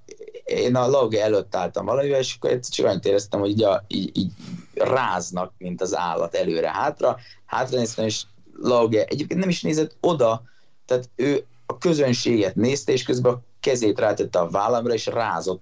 én 0.46 0.76
a 0.76 0.88
Lauge 0.88 1.24
előtt 1.24 1.56
álltam 1.56 1.86
valamivel, 1.86 2.20
és 2.20 2.36
akkor 2.40 2.60
csak 2.60 2.86
annyit 2.86 3.06
éreztem, 3.06 3.40
hogy 3.40 3.50
így, 3.50 3.64
a, 3.64 3.84
így, 3.88 4.18
így 4.18 4.32
ráznak, 4.74 5.54
mint 5.58 5.82
az 5.82 5.96
állat 5.96 6.36
előre-hátra. 6.36 7.18
Hátra 7.46 7.78
néztem, 7.78 8.06
és 8.06 8.24
Lauge 8.62 9.06
egyébként 9.06 9.40
nem 9.40 9.50
is 9.50 9.62
nézett 9.62 9.96
oda, 10.02 10.44
tehát 10.86 11.10
ő 11.16 11.46
a 11.66 11.78
közönséget 11.78 12.56
nézte, 12.56 12.92
és 12.92 13.04
közben 13.04 13.34
a 13.34 13.42
kezét 13.60 14.00
rátette 14.00 14.40
a 14.40 14.50
vállamra, 14.50 14.94
és 14.94 15.06
rázott 15.06 15.62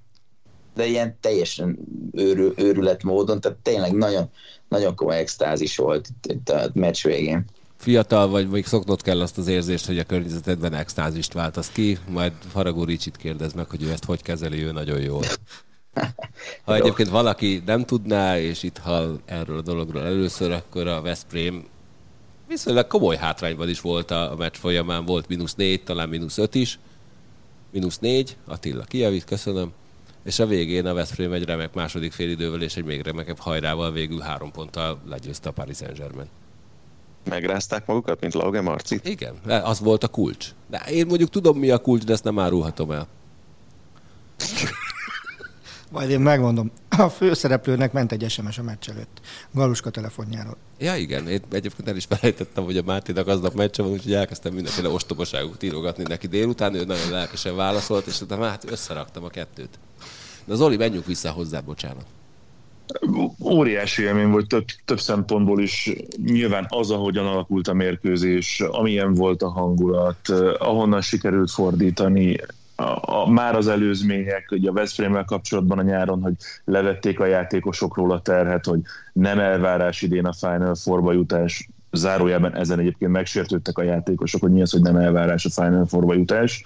de 0.76 0.86
ilyen 0.86 1.18
teljesen 1.22 1.78
őrül, 2.12 2.54
őrület 2.58 3.04
módon, 3.04 3.42
tehát 3.42 3.58
tényleg 3.58 3.94
nagyon, 3.94 4.30
nagyon 4.70 4.96
komoly 4.96 5.18
extázis 5.18 5.78
volt 5.78 6.08
itt, 6.08 6.32
itt 6.32 6.50
a 6.50 6.70
meccs 6.74 7.04
végén. 7.04 7.46
Fiatal 7.78 8.28
vagy, 8.28 8.50
vagy 8.50 8.66
szoknod 8.66 9.02
kell 9.02 9.22
azt 9.22 9.38
az 9.38 9.48
érzést, 9.48 9.86
hogy 9.86 10.00
a 10.00 10.04
környezetedben 10.04 10.74
extázist 10.74 11.34
váltasz 11.34 11.70
ki, 11.70 11.98
majd 12.10 12.32
Faragó 12.52 12.84
Ricsit 12.84 13.18
kérdez 13.18 13.54
meg, 13.54 13.70
hogy 13.70 13.84
ő 13.84 13.92
ezt 13.92 14.06
hogy 14.06 14.22
kezeli, 14.22 14.64
ő 14.64 14.72
nagyon 14.72 15.00
jól. 15.00 15.24
Ha 16.64 16.76
egyébként 16.76 17.10
valaki 17.10 17.64
nem 17.66 17.86
tudná, 17.86 18.40
és 18.40 18.64
itt 18.64 18.78
hall 18.78 19.20
erről 19.26 19.58
a 19.58 19.62
dologról 19.62 20.04
először, 20.04 20.52
akkor 20.52 20.88
a 20.88 21.02
Veszprém 21.02 21.66
viszonylag 22.48 22.88
komoly 22.88 23.16
hátrányban 23.16 23.70
is 23.70 23.82
volt 23.82 24.12
a 24.12 24.36
meccs 24.38 24.56
folyamán, 24.56 25.06
volt 25.06 25.28
mínusz 25.28 25.56
négy, 25.56 25.84
talán 25.84 26.10
mínusz 26.10 26.38
öt 26.38 26.56
is, 26.56 26.80
mínusz 27.72 28.00
négy, 28.00 28.38
Attila 28.46 28.84
kijavít, 28.84 29.24
köszönöm 29.24 29.74
és 30.26 30.40
a 30.40 30.46
végén 30.46 30.86
a 30.86 30.94
Veszprém 30.94 31.32
egy 31.32 31.46
remek 31.46 31.74
második 31.74 32.12
félidővel 32.12 32.62
és 32.62 32.76
egy 32.76 32.86
még 32.86 33.02
remekebb 33.02 33.40
hajrával 33.40 33.92
végül 33.92 34.20
három 34.20 34.52
ponttal 34.52 35.02
legyőzte 35.06 35.50
a 35.50 35.52
Paris 35.52 35.78
Saint-Germain. 35.78 36.28
Megrázták 37.30 37.86
magukat, 37.86 38.22
mint 38.22 38.34
Lauge 38.34 38.62
Marci? 38.62 39.00
Igen, 39.04 39.36
az 39.46 39.80
volt 39.80 40.04
a 40.04 40.08
kulcs. 40.08 40.50
De 40.70 40.84
én 40.90 41.06
mondjuk 41.06 41.30
tudom, 41.30 41.58
mi 41.58 41.70
a 41.70 41.78
kulcs, 41.78 42.04
de 42.04 42.14
ezt 42.14 42.24
nem 42.24 42.40
árulhatom 42.40 42.92
el. 42.92 43.08
Majd 45.92 46.10
én 46.10 46.20
megmondom. 46.20 46.72
A 46.90 47.10
főszereplőnek 47.10 47.92
ment 47.92 48.12
egy 48.12 48.30
SMS 48.30 48.58
a 48.58 48.64
meccs 48.64 48.90
előtt. 48.90 49.22
Galuska 49.52 49.90
telefonjáról. 49.90 50.58
Ja 50.78 50.96
igen, 50.96 51.28
én 51.28 51.42
egyébként 51.52 51.88
el 51.88 51.96
is 51.96 52.06
felejtettem, 52.06 52.64
hogy 52.64 52.78
a 52.78 52.84
Máténak 52.84 53.28
aznap 53.28 53.54
meccse 53.54 53.82
van, 53.82 53.92
úgyhogy 53.92 54.14
elkezdtem 54.14 54.54
mindenféle 54.54 54.90
ostobaságot 54.90 55.64
írogatni 55.64 56.04
neki 56.08 56.28
délután, 56.28 56.74
ő 56.74 56.86
nagyon 56.86 57.12
lelkesen 57.12 57.56
válaszolt, 57.56 58.06
és 58.06 58.22
utána 58.22 58.48
hát 58.48 58.72
összeraktam 58.72 59.24
a 59.24 59.30
kettőt. 59.30 59.80
De 60.46 60.56
Zoli, 60.56 60.78
menjünk 60.78 61.06
vissza 61.06 61.32
hozzá, 61.32 61.60
bocsánat. 61.60 62.06
Óriási 63.44 64.04
élmény 64.04 64.30
volt 64.30 64.48
több, 64.48 64.66
több 64.86 65.00
szempontból 65.00 65.62
is. 65.62 65.94
Nyilván 66.26 66.66
az, 66.70 66.92
ahogyan 66.92 67.26
alakult 67.26 67.68
a 67.68 67.74
mérkőzés, 67.74 68.62
amilyen 68.62 69.14
volt 69.14 69.42
a 69.42 69.50
hangulat, 69.50 70.30
ahonnan 70.58 71.02
sikerült 71.02 71.52
fordítani, 71.52 72.38
a, 72.76 73.14
a, 73.22 73.30
már 73.30 73.56
az 73.56 73.68
előzmények, 73.68 74.52
ugye 74.52 74.70
a 74.70 74.74
Veszprémmel 74.74 75.26
kapcsolatban 75.26 75.80
a 75.80 75.82
nyáron, 75.82 76.22
hogy 76.22 76.34
levették 76.66 77.20
a 77.20 77.26
játékosokról 77.26 78.12
a 78.12 78.22
terhet, 78.22 78.66
hogy 78.66 78.80
nem 79.14 79.40
elvárás 79.40 80.02
idén 80.02 80.26
a 80.26 80.34
Final 80.34 80.76
Four-ba 80.76 81.12
jutás, 81.12 81.70
zárójában 81.92 82.56
ezen 82.56 82.80
egyébként 82.80 83.12
megsértődtek 83.12 83.78
a 83.78 83.84
játékosok, 83.84 84.42
hogy 84.42 84.52
mi 84.52 84.62
az, 84.62 84.72
hogy 84.72 84.82
nem 84.82 84.96
elvárás 84.96 85.46
a 85.46 85.50
Final 85.50 85.86
Four-ba 85.86 86.14
jutás 86.14 86.64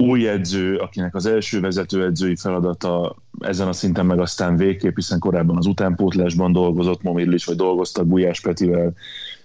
új 0.00 0.28
edző, 0.28 0.76
akinek 0.76 1.14
az 1.14 1.26
első 1.26 1.60
vezetőedzői 1.60 2.36
feladata 2.36 3.16
ezen 3.40 3.68
a 3.68 3.72
szinten 3.72 4.06
meg 4.06 4.20
aztán 4.20 4.56
végképp, 4.56 4.94
hiszen 4.94 5.18
korábban 5.18 5.56
az 5.56 5.66
utánpótlásban 5.66 6.52
dolgozott 6.52 7.02
Momidlics, 7.02 7.46
vagy 7.46 7.56
dolgoztak 7.56 8.06
Gulyás 8.06 8.40
Petivel, 8.40 8.92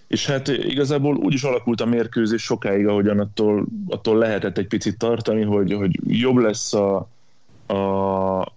és 0.08 0.26
hát 0.26 0.48
igazából 0.48 1.16
úgy 1.16 1.34
is 1.34 1.44
alakult 1.44 1.82
a 1.82 1.86
mérkőzés 1.86 2.44
sokáig, 2.44 2.88
ahogyan 2.88 3.20
attól, 3.20 3.66
attól 3.88 4.18
lehetett 4.18 4.58
egy 4.58 4.68
picit 4.68 4.98
tartani, 4.98 5.44
hogy, 5.44 5.74
hogy 5.74 6.00
jobb 6.08 6.38
lesz 6.38 6.74
a, 6.74 6.96
a 7.68 8.54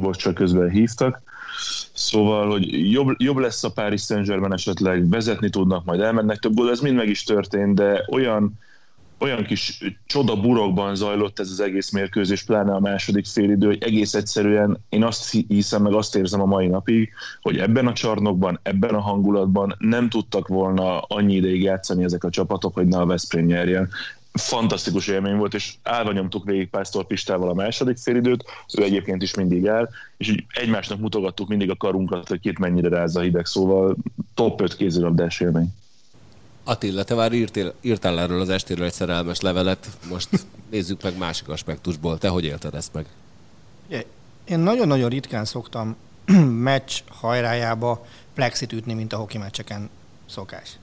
most 0.00 0.20
csak 0.20 0.34
közben 0.34 0.70
hívtak, 0.70 1.24
Szóval, 1.92 2.50
hogy 2.50 2.90
jobb, 2.90 3.14
jobb 3.18 3.36
lesz 3.36 3.64
a 3.64 3.72
Paris 3.72 4.02
Saint-Germain 4.02 4.52
esetleg, 4.52 5.08
vezetni 5.08 5.50
tudnak, 5.50 5.84
majd 5.84 6.00
elmennek. 6.00 6.38
Több 6.38 6.54
gól, 6.54 6.70
ez 6.70 6.80
mind 6.80 6.96
meg 6.96 7.08
is 7.08 7.22
történt, 7.22 7.74
de 7.74 8.04
olyan 8.10 8.58
olyan 9.18 9.44
kis 9.44 9.84
csoda 10.06 10.40
burokban 10.40 10.94
zajlott 10.94 11.38
ez 11.38 11.50
az 11.50 11.60
egész 11.60 11.90
mérkőzés, 11.90 12.44
pláne 12.44 12.74
a 12.74 12.80
második 12.80 13.26
félidő, 13.26 13.66
hogy 13.66 13.82
egész 13.82 14.14
egyszerűen 14.14 14.78
én 14.88 15.04
azt 15.04 15.44
hiszem, 15.48 15.82
meg 15.82 15.92
azt 15.92 16.16
érzem 16.16 16.40
a 16.40 16.46
mai 16.46 16.66
napig, 16.66 17.10
hogy 17.42 17.58
ebben 17.58 17.86
a 17.86 17.92
csarnokban, 17.92 18.60
ebben 18.62 18.94
a 18.94 19.00
hangulatban 19.00 19.74
nem 19.78 20.08
tudtak 20.08 20.48
volna 20.48 20.98
annyi 21.00 21.34
ideig 21.34 21.62
játszani 21.62 22.04
ezek 22.04 22.24
a 22.24 22.30
csapatok, 22.30 22.74
hogy 22.74 22.86
ne 22.86 22.98
a 22.98 23.06
Veszprém 23.06 23.44
nyerjen. 23.44 23.88
Fantasztikus 24.32 25.08
élmény 25.08 25.36
volt, 25.36 25.54
és 25.54 25.74
állva 25.82 26.12
nyomtuk 26.12 26.44
végig 26.44 26.70
Pásztor 26.70 27.06
Pistával 27.06 27.48
a 27.48 27.54
második 27.54 27.96
félidőt, 27.96 28.44
ő 28.78 28.82
egyébként 28.82 29.22
is 29.22 29.34
mindig 29.34 29.68
áll, 29.68 29.88
és 30.16 30.28
így 30.28 30.44
egymásnak 30.48 31.00
mutogattuk 31.00 31.48
mindig 31.48 31.70
a 31.70 31.76
karunkat, 31.76 32.28
hogy 32.28 32.40
két 32.40 32.58
mennyire 32.58 32.88
rázza 32.88 33.20
hideg, 33.20 33.46
szóval 33.46 33.96
top 34.34 34.60
5 34.60 34.76
kézilabdás 34.76 35.40
élmény. 35.40 35.74
Attila, 36.68 37.04
te 37.04 37.14
már 37.14 37.32
írtél, 37.32 37.74
írtál 37.80 38.20
erről 38.20 38.40
az 38.40 38.48
estéről 38.48 38.84
egy 38.84 38.92
szerelmes 38.92 39.40
levelet, 39.40 39.88
most 40.08 40.28
nézzük 40.70 41.02
meg 41.02 41.18
másik 41.18 41.48
aspektusból. 41.48 42.18
Te 42.18 42.28
hogy 42.28 42.44
élted 42.44 42.74
ezt 42.74 42.92
meg? 42.92 43.06
Én 44.44 44.58
nagyon-nagyon 44.58 45.08
ritkán 45.08 45.44
szoktam 45.44 45.96
meccs 46.70 47.00
hajrájába 47.08 48.06
plexit 48.34 48.72
ütni, 48.72 48.94
mint 48.94 49.12
a 49.12 49.16
hoki 49.16 49.38
meccseken 49.38 49.88
szokás. 50.26 50.78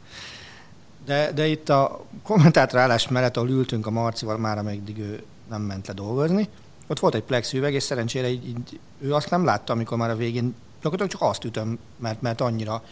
De, 1.06 1.32
de 1.32 1.48
itt 1.48 1.70
a 1.70 2.06
kommentátor 2.24 2.80
állás 2.80 3.08
mellett, 3.08 3.38
ahol 3.38 3.50
ültünk 3.50 3.88
a 3.88 3.92
Marcival, 3.92 4.38
már 4.38 4.58
ameddig 4.58 4.98
ő 4.98 5.24
nem 5.50 5.62
ment 5.62 5.88
le 5.88 5.94
dolgozni, 5.94 6.50
ott 6.88 7.00
volt 7.00 7.16
egy 7.16 7.24
plex 7.24 7.54
üveg, 7.54 7.74
és 7.74 7.84
szerencsére 7.84 8.30
így, 8.30 8.48
így, 8.48 8.80
ő 9.00 9.14
azt 9.14 9.30
nem 9.30 9.46
látta, 9.46 9.74
amikor 9.74 9.98
már 9.98 10.10
a 10.10 10.16
végén 10.16 10.56
gyakorlatilag 10.82 11.12
csak 11.12 11.30
azt 11.30 11.44
ütöm, 11.44 11.80
mert, 11.98 12.22
mert 12.22 12.42
annyira 12.42 12.84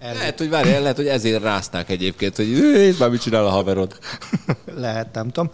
Erről. 0.00 0.18
Lehet, 0.18 0.38
hogy 0.38 0.48
várjál, 0.48 0.80
lehet, 0.80 0.96
hogy 0.96 1.08
ezért 1.08 1.42
rázták 1.42 1.88
egyébként, 1.88 2.36
hogy 2.36 2.48
itt 2.88 2.98
már 2.98 3.10
mit 3.10 3.20
csinál 3.20 3.46
a 3.46 3.50
haverod. 3.50 3.98
lehet, 4.74 5.14
nem 5.14 5.30
tudom. 5.30 5.50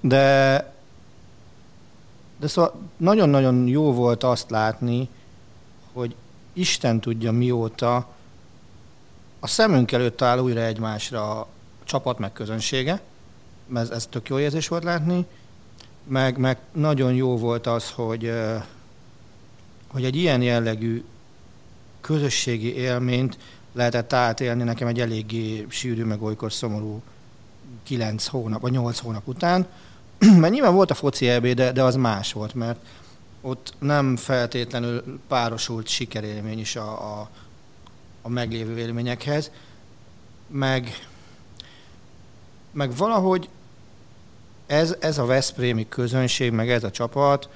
De, 0.00 0.72
de 2.40 2.46
szóval 2.46 2.80
nagyon-nagyon 2.96 3.66
jó 3.66 3.92
volt 3.92 4.24
azt 4.24 4.50
látni, 4.50 5.08
hogy 5.92 6.14
Isten 6.52 7.00
tudja 7.00 7.32
mióta 7.32 8.08
a 9.40 9.46
szemünk 9.46 9.92
előtt 9.92 10.22
áll 10.22 10.38
újra 10.38 10.60
egymásra 10.60 11.40
a 11.40 11.46
csapat 11.84 12.18
meg 12.18 12.32
közönsége, 12.32 13.00
ez, 13.74 13.90
ez 13.90 14.06
tök 14.06 14.28
jó 14.28 14.38
érzés 14.38 14.68
volt 14.68 14.84
látni, 14.84 15.26
meg, 16.04 16.38
meg 16.38 16.58
nagyon 16.72 17.14
jó 17.14 17.36
volt 17.36 17.66
az, 17.66 17.90
hogy, 17.90 18.32
hogy 19.88 20.04
egy 20.04 20.16
ilyen 20.16 20.42
jellegű 20.42 21.04
közösségi 22.00 22.74
élményt 22.74 23.38
lehetett 23.72 24.12
átélni 24.12 24.62
nekem 24.62 24.88
egy 24.88 25.00
eléggé 25.00 25.66
sűrű, 25.68 26.04
meg 26.04 26.22
olykor 26.22 26.52
szomorú 26.52 27.02
kilenc 27.82 28.26
hónap, 28.26 28.60
vagy 28.60 28.72
nyolc 28.72 28.98
hónap 28.98 29.28
után. 29.28 29.66
mert 30.40 30.52
nyilván 30.52 30.74
volt 30.74 30.90
a 30.90 30.94
foci 30.94 31.28
EB, 31.28 31.46
de, 31.46 31.72
de 31.72 31.82
az 31.82 31.94
más 31.94 32.32
volt, 32.32 32.54
mert 32.54 32.78
ott 33.40 33.74
nem 33.78 34.16
feltétlenül 34.16 35.20
párosult 35.28 35.86
sikerélmény 35.86 36.58
is 36.58 36.76
a, 36.76 37.20
a, 37.20 37.28
a 38.22 38.28
meglévő 38.28 38.78
élményekhez, 38.78 39.50
meg, 40.46 41.06
meg 42.72 42.96
valahogy 42.96 43.48
ez, 44.66 44.96
ez 45.00 45.18
a 45.18 45.24
Veszprémi 45.24 45.88
közönség, 45.88 46.52
meg 46.52 46.70
ez 46.70 46.84
a 46.84 46.90
csapat 46.90 47.48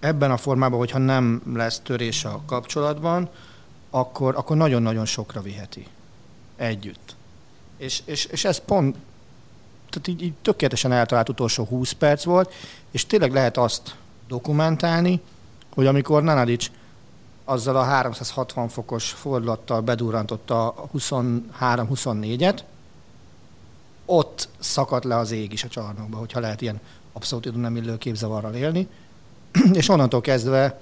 ebben 0.00 0.30
a 0.30 0.36
formában, 0.36 0.78
hogyha 0.78 0.98
nem 0.98 1.42
lesz 1.54 1.80
törés 1.80 2.24
a 2.24 2.42
kapcsolatban, 2.46 3.28
akkor, 3.90 4.36
akkor 4.36 4.56
nagyon-nagyon 4.56 5.04
sokra 5.04 5.40
viheti 5.40 5.86
együtt. 6.56 7.14
És, 7.76 8.02
és, 8.04 8.24
és 8.24 8.44
ez 8.44 8.58
pont, 8.58 8.96
tehát 9.90 10.08
így, 10.08 10.22
így 10.22 10.34
tökéletesen 10.42 10.92
eltalált 10.92 11.28
utolsó 11.28 11.64
20 11.64 11.92
perc 11.92 12.24
volt, 12.24 12.52
és 12.90 13.06
tényleg 13.06 13.32
lehet 13.32 13.56
azt 13.56 13.96
dokumentálni, 14.28 15.20
hogy 15.74 15.86
amikor 15.86 16.22
Nanadic 16.22 16.70
azzal 17.44 17.76
a 17.76 17.82
360 17.82 18.68
fokos 18.68 19.10
fordulattal 19.10 19.80
bedurrantotta 19.80 20.68
a 20.68 20.88
23-24-et, 20.98 22.58
ott 24.04 24.48
szakadt 24.58 25.04
le 25.04 25.16
az 25.16 25.30
ég 25.30 25.52
is 25.52 25.64
a 25.64 25.68
csarnokba, 25.68 26.16
hogyha 26.16 26.40
lehet 26.40 26.60
ilyen 26.60 26.80
abszolút 27.12 27.56
nem 27.56 27.76
illő 27.76 27.98
képzavarral 27.98 28.54
élni. 28.54 28.88
és 29.72 29.88
onnantól 29.88 30.20
kezdve 30.20 30.80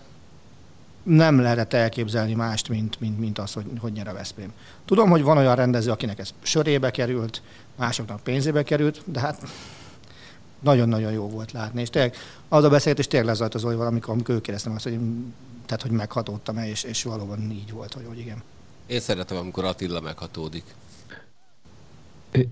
nem 1.08 1.40
lehetett 1.40 1.72
elképzelni 1.72 2.34
mást, 2.34 2.68
mint, 2.68 3.00
mint, 3.00 3.18
mint 3.18 3.38
az, 3.38 3.52
hogy, 3.52 3.64
hogy 3.80 3.92
nyer 3.92 4.08
a 4.08 4.12
Veszprém. 4.12 4.52
Tudom, 4.84 5.10
hogy 5.10 5.22
van 5.22 5.36
olyan 5.36 5.54
rendező, 5.54 5.90
akinek 5.90 6.18
ez 6.18 6.30
sörébe 6.42 6.90
került, 6.90 7.42
másoknak 7.76 8.20
pénzébe 8.20 8.62
került, 8.62 9.02
de 9.04 9.20
hát 9.20 9.42
nagyon-nagyon 10.60 11.12
jó 11.12 11.28
volt 11.28 11.52
látni. 11.52 11.80
És 11.80 11.90
tényleg 11.90 12.14
az 12.48 12.64
a 12.64 12.68
beszélgetés 12.68 13.06
tényleg 13.06 13.28
lezajt 13.28 13.54
az 13.54 13.60
Zolival, 13.60 13.86
amikor, 13.86 14.14
amikor 14.14 14.34
ő 14.34 14.40
kérdeztem 14.40 14.72
azt, 14.72 14.84
hogy, 14.84 14.98
tehát, 15.66 15.82
hogy 15.82 15.90
meghatódtam-e, 15.90 16.68
és, 16.68 16.82
és 16.82 17.02
valóban 17.02 17.50
így 17.50 17.72
volt, 17.72 17.92
hogy, 17.92 18.04
hogy 18.06 18.18
igen. 18.18 18.42
Én 18.86 19.00
szeretem, 19.00 19.36
amikor 19.36 19.64
Attila 19.64 20.00
meghatódik. 20.00 20.64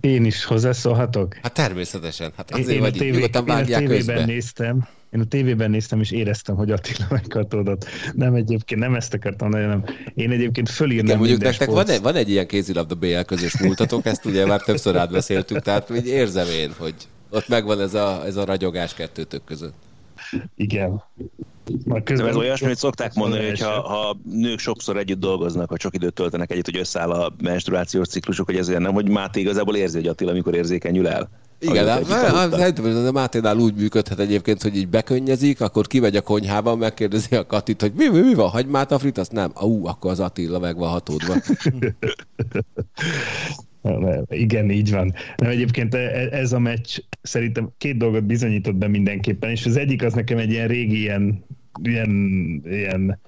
Én 0.01 0.25
is 0.25 0.45
hozzászólhatok? 0.45 1.35
Hát 1.35 1.53
természetesen. 1.53 2.33
Hát 2.37 2.51
azért 2.51 2.69
én, 2.69 2.81
vagy 2.81 2.95
a 2.95 2.99
tévé, 2.99 3.09
itt, 3.09 3.15
nyugodtan 3.15 3.45
vágják 3.45 3.79
tévében 3.79 4.17
közbe. 4.17 4.25
néztem, 4.25 4.89
én 5.17 5.23
a 5.23 5.25
tévében 5.25 5.71
néztem, 5.71 6.01
és 6.01 6.11
éreztem, 6.11 6.57
hogy 6.57 6.71
Attila 6.71 7.07
meghatódott. 7.19 7.87
Nem 8.13 8.35
egyébként, 8.35 8.81
nem 8.81 8.95
ezt 8.95 9.15
akartam, 9.15 9.49
nagyon 9.49 9.69
nem. 9.69 9.85
Én 10.15 10.31
egyébként 10.31 10.69
fölírnám 10.69 11.07
Igen, 11.07 11.19
mondjuk 11.19 11.41
nektek 11.41 11.69
van 11.69 11.89
egy, 11.89 12.03
van 12.03 12.15
egy 12.15 12.31
ilyen 12.31 12.47
kézilabda 12.47 12.95
BL 12.95 13.21
közös 13.27 13.59
múltatok, 13.59 14.07
ezt 14.07 14.25
ugye 14.25 14.47
már 14.47 14.61
többször 14.61 14.97
átbeszéltük, 14.97 15.61
tehát 15.61 15.91
így 15.97 16.07
érzem 16.07 16.47
én, 16.49 16.73
hogy 16.79 16.95
ott 17.31 17.49
megvan 17.49 17.81
ez 17.81 17.95
a, 17.95 18.23
ez 18.27 18.37
a 18.37 18.45
ragyogás 18.45 18.95
kettőtök 18.95 19.45
között. 19.45 19.75
Igen. 20.57 21.03
Már 21.85 21.99
De 21.99 22.03
közben 22.03 22.29
ez 22.29 22.37
olyasmi, 22.37 22.67
hogy 22.67 22.77
szokták 22.77 23.15
mondani, 23.15 23.47
hogy 23.47 23.61
ha, 23.61 23.81
ha 23.81 24.17
nők 24.31 24.59
sokszor 24.59 24.97
együtt 24.97 25.21
dolgoznak, 25.21 25.71
vagy 25.71 25.81
sok 25.81 25.95
időt 25.95 26.15
töltenek 26.15 26.51
együtt, 26.51 26.65
hogy 26.65 26.79
összeáll 26.79 27.11
a 27.11 27.33
menstruációs 27.43 28.09
ciklusok, 28.09 28.47
hogy 28.47 28.57
ezért 28.57 28.79
nem, 28.79 28.93
hogy 28.93 29.09
Máté 29.09 29.41
igazából 29.41 29.77
érzi, 29.77 29.97
hogy 29.97 30.07
Attila 30.07 30.33
mikor 30.33 30.55
érzékenyül 30.55 31.09
el. 31.09 31.29
Igen, 31.59 31.89
aludtak. 31.89 32.59
hát, 32.59 32.79
a 32.79 33.13
Máténál 33.13 33.57
úgy 33.57 33.75
működhet 33.75 34.19
egyébként, 34.19 34.63
hogy 34.63 34.77
így 34.77 34.89
bekönnyezik, 34.89 35.61
akkor 35.61 35.87
kimegy 35.87 36.17
a 36.17 36.21
konyhában, 36.21 36.79
megkérdezi 36.79 37.37
a 37.37 37.47
Katit, 37.47 37.81
hogy 37.81 37.93
mi, 37.97 38.09
mi, 38.09 38.21
mi 38.21 38.35
van, 38.35 38.49
hagymát 38.49 38.93
a 38.93 38.99
frit, 38.99 39.19
azt 39.19 39.33
nem. 39.33 39.53
Ú, 39.61 39.87
akkor 39.87 40.11
az 40.11 40.21
Attila 40.21 40.59
meg 40.59 40.77
van 40.77 40.91
hatódva. 40.91 41.35
Igen, 44.29 44.71
így 44.71 44.91
van. 44.91 45.15
Nem, 45.37 45.51
egyébként 45.51 45.95
e- 45.95 46.29
ez 46.31 46.53
a 46.53 46.59
meccs 46.59 46.99
szerintem 47.23 47.71
két 47.79 47.97
dolgot 47.97 48.25
bizonyított 48.25 48.75
be 48.75 48.89
mindenképpen, 48.89 49.51
és 49.51 49.67
az 49.67 49.77
egyik 49.77 50.03
az 50.03 50.13
nekem 50.13 50.39
egy 50.39 50.51
ilyen 50.51 50.69
régi 50.69 51.01
ilyen, 51.01 51.45
ilyen, 51.83 52.11
ilyen 52.65 53.21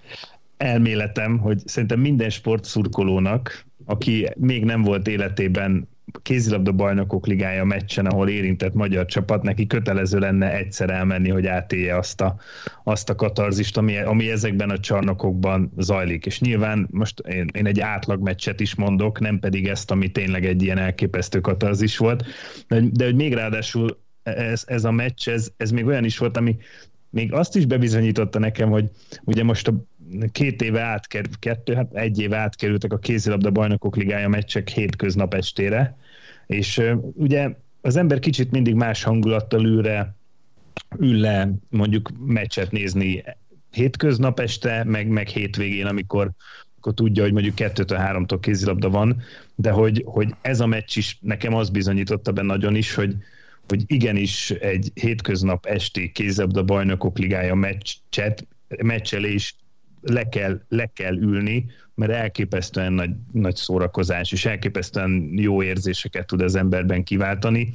elméletem, 0.56 1.38
hogy 1.38 1.62
szerintem 1.64 2.00
minden 2.00 2.30
sportszurkolónak, 2.30 3.66
aki 3.84 4.28
még 4.36 4.64
nem 4.64 4.82
volt 4.82 5.08
életében 5.08 5.88
kézilabda 6.22 6.72
bajnokok 6.72 7.26
ligája 7.26 7.64
meccsen, 7.64 8.06
ahol 8.06 8.28
érintett 8.28 8.74
magyar 8.74 9.06
csapat, 9.06 9.42
neki 9.42 9.66
kötelező 9.66 10.18
lenne 10.18 10.52
egyszer 10.56 10.90
elmenni, 10.90 11.28
hogy 11.30 11.46
átélje 11.46 11.96
azt 11.96 12.20
a, 12.20 12.36
azt 12.84 13.10
a 13.10 13.14
katarzist, 13.14 13.76
ami, 13.76 13.98
ami 13.98 14.30
ezekben 14.30 14.70
a 14.70 14.78
csarnokokban 14.78 15.72
zajlik. 15.76 16.26
És 16.26 16.40
nyilván 16.40 16.88
most 16.90 17.20
én, 17.20 17.50
én 17.52 17.66
egy 17.66 17.80
átlag 17.80 18.22
meccset 18.22 18.60
is 18.60 18.74
mondok, 18.74 19.20
nem 19.20 19.38
pedig 19.38 19.66
ezt, 19.66 19.90
ami 19.90 20.08
tényleg 20.10 20.46
egy 20.46 20.62
ilyen 20.62 20.78
elképesztő 20.78 21.40
katarzis 21.40 21.96
volt, 21.96 22.24
de, 22.68 22.80
de 22.92 23.04
hogy 23.04 23.14
még 23.14 23.34
ráadásul 23.34 23.98
ez, 24.22 24.62
ez 24.66 24.84
a 24.84 24.90
meccs, 24.90 25.28
ez, 25.28 25.50
ez 25.56 25.70
még 25.70 25.86
olyan 25.86 26.04
is 26.04 26.18
volt, 26.18 26.36
ami 26.36 26.56
még 27.10 27.32
azt 27.32 27.56
is 27.56 27.66
bebizonyította 27.66 28.38
nekem, 28.38 28.70
hogy 28.70 28.90
ugye 29.24 29.44
most 29.44 29.68
a 29.68 29.74
két 30.32 30.62
éve 30.62 30.80
átkerült, 30.80 31.38
kettő, 31.38 31.74
hát 31.74 31.94
egy 31.94 32.20
éve 32.20 32.36
átkerültek 32.36 32.92
a 32.92 32.98
kézilabda 32.98 33.50
bajnokok 33.50 33.96
ligája 33.96 34.28
meccsek 34.28 34.68
hétköznap 34.68 35.34
estére, 35.34 35.96
és 36.46 36.82
ugye 37.14 37.50
az 37.80 37.96
ember 37.96 38.18
kicsit 38.18 38.50
mindig 38.50 38.74
más 38.74 39.02
hangulattal 39.02 39.64
ül, 39.64 39.82
re, 39.82 40.14
ül 40.98 41.20
le 41.20 41.52
mondjuk 41.70 42.10
meccset 42.26 42.70
nézni 42.70 43.24
hétköznap 43.70 44.40
este, 44.40 44.84
meg, 44.84 45.08
meg 45.08 45.28
hétvégén, 45.28 45.86
amikor, 45.86 46.30
akkor 46.78 46.94
tudja, 46.94 47.22
hogy 47.22 47.32
mondjuk 47.32 47.54
kettőtől 47.54 47.98
háromtól 47.98 48.40
kézilabda 48.40 48.90
van, 48.90 49.22
de 49.54 49.70
hogy, 49.70 50.02
hogy 50.06 50.34
ez 50.40 50.60
a 50.60 50.66
meccs 50.66 50.96
is 50.96 51.18
nekem 51.20 51.54
az 51.54 51.70
bizonyította 51.70 52.32
be 52.32 52.42
nagyon 52.42 52.74
is, 52.74 52.94
hogy, 52.94 53.16
hogy 53.68 53.82
igenis 53.86 54.50
egy 54.50 54.90
hétköznap 54.94 55.66
esti 55.66 56.12
kézilabda 56.12 56.62
bajnokok 56.62 57.18
ligája 57.18 57.54
meccset, 57.54 58.46
meccselés 58.82 59.56
le 60.00 60.28
kell, 60.28 60.60
le 60.68 60.90
kell 60.94 61.16
ülni, 61.16 61.66
mert 61.94 62.12
elképesztően 62.12 62.92
nagy, 62.92 63.10
nagy 63.32 63.56
szórakozás, 63.56 64.32
és 64.32 64.44
elképesztően 64.44 65.30
jó 65.36 65.62
érzéseket 65.62 66.26
tud 66.26 66.42
az 66.42 66.54
emberben 66.54 67.04
kiváltani, 67.04 67.74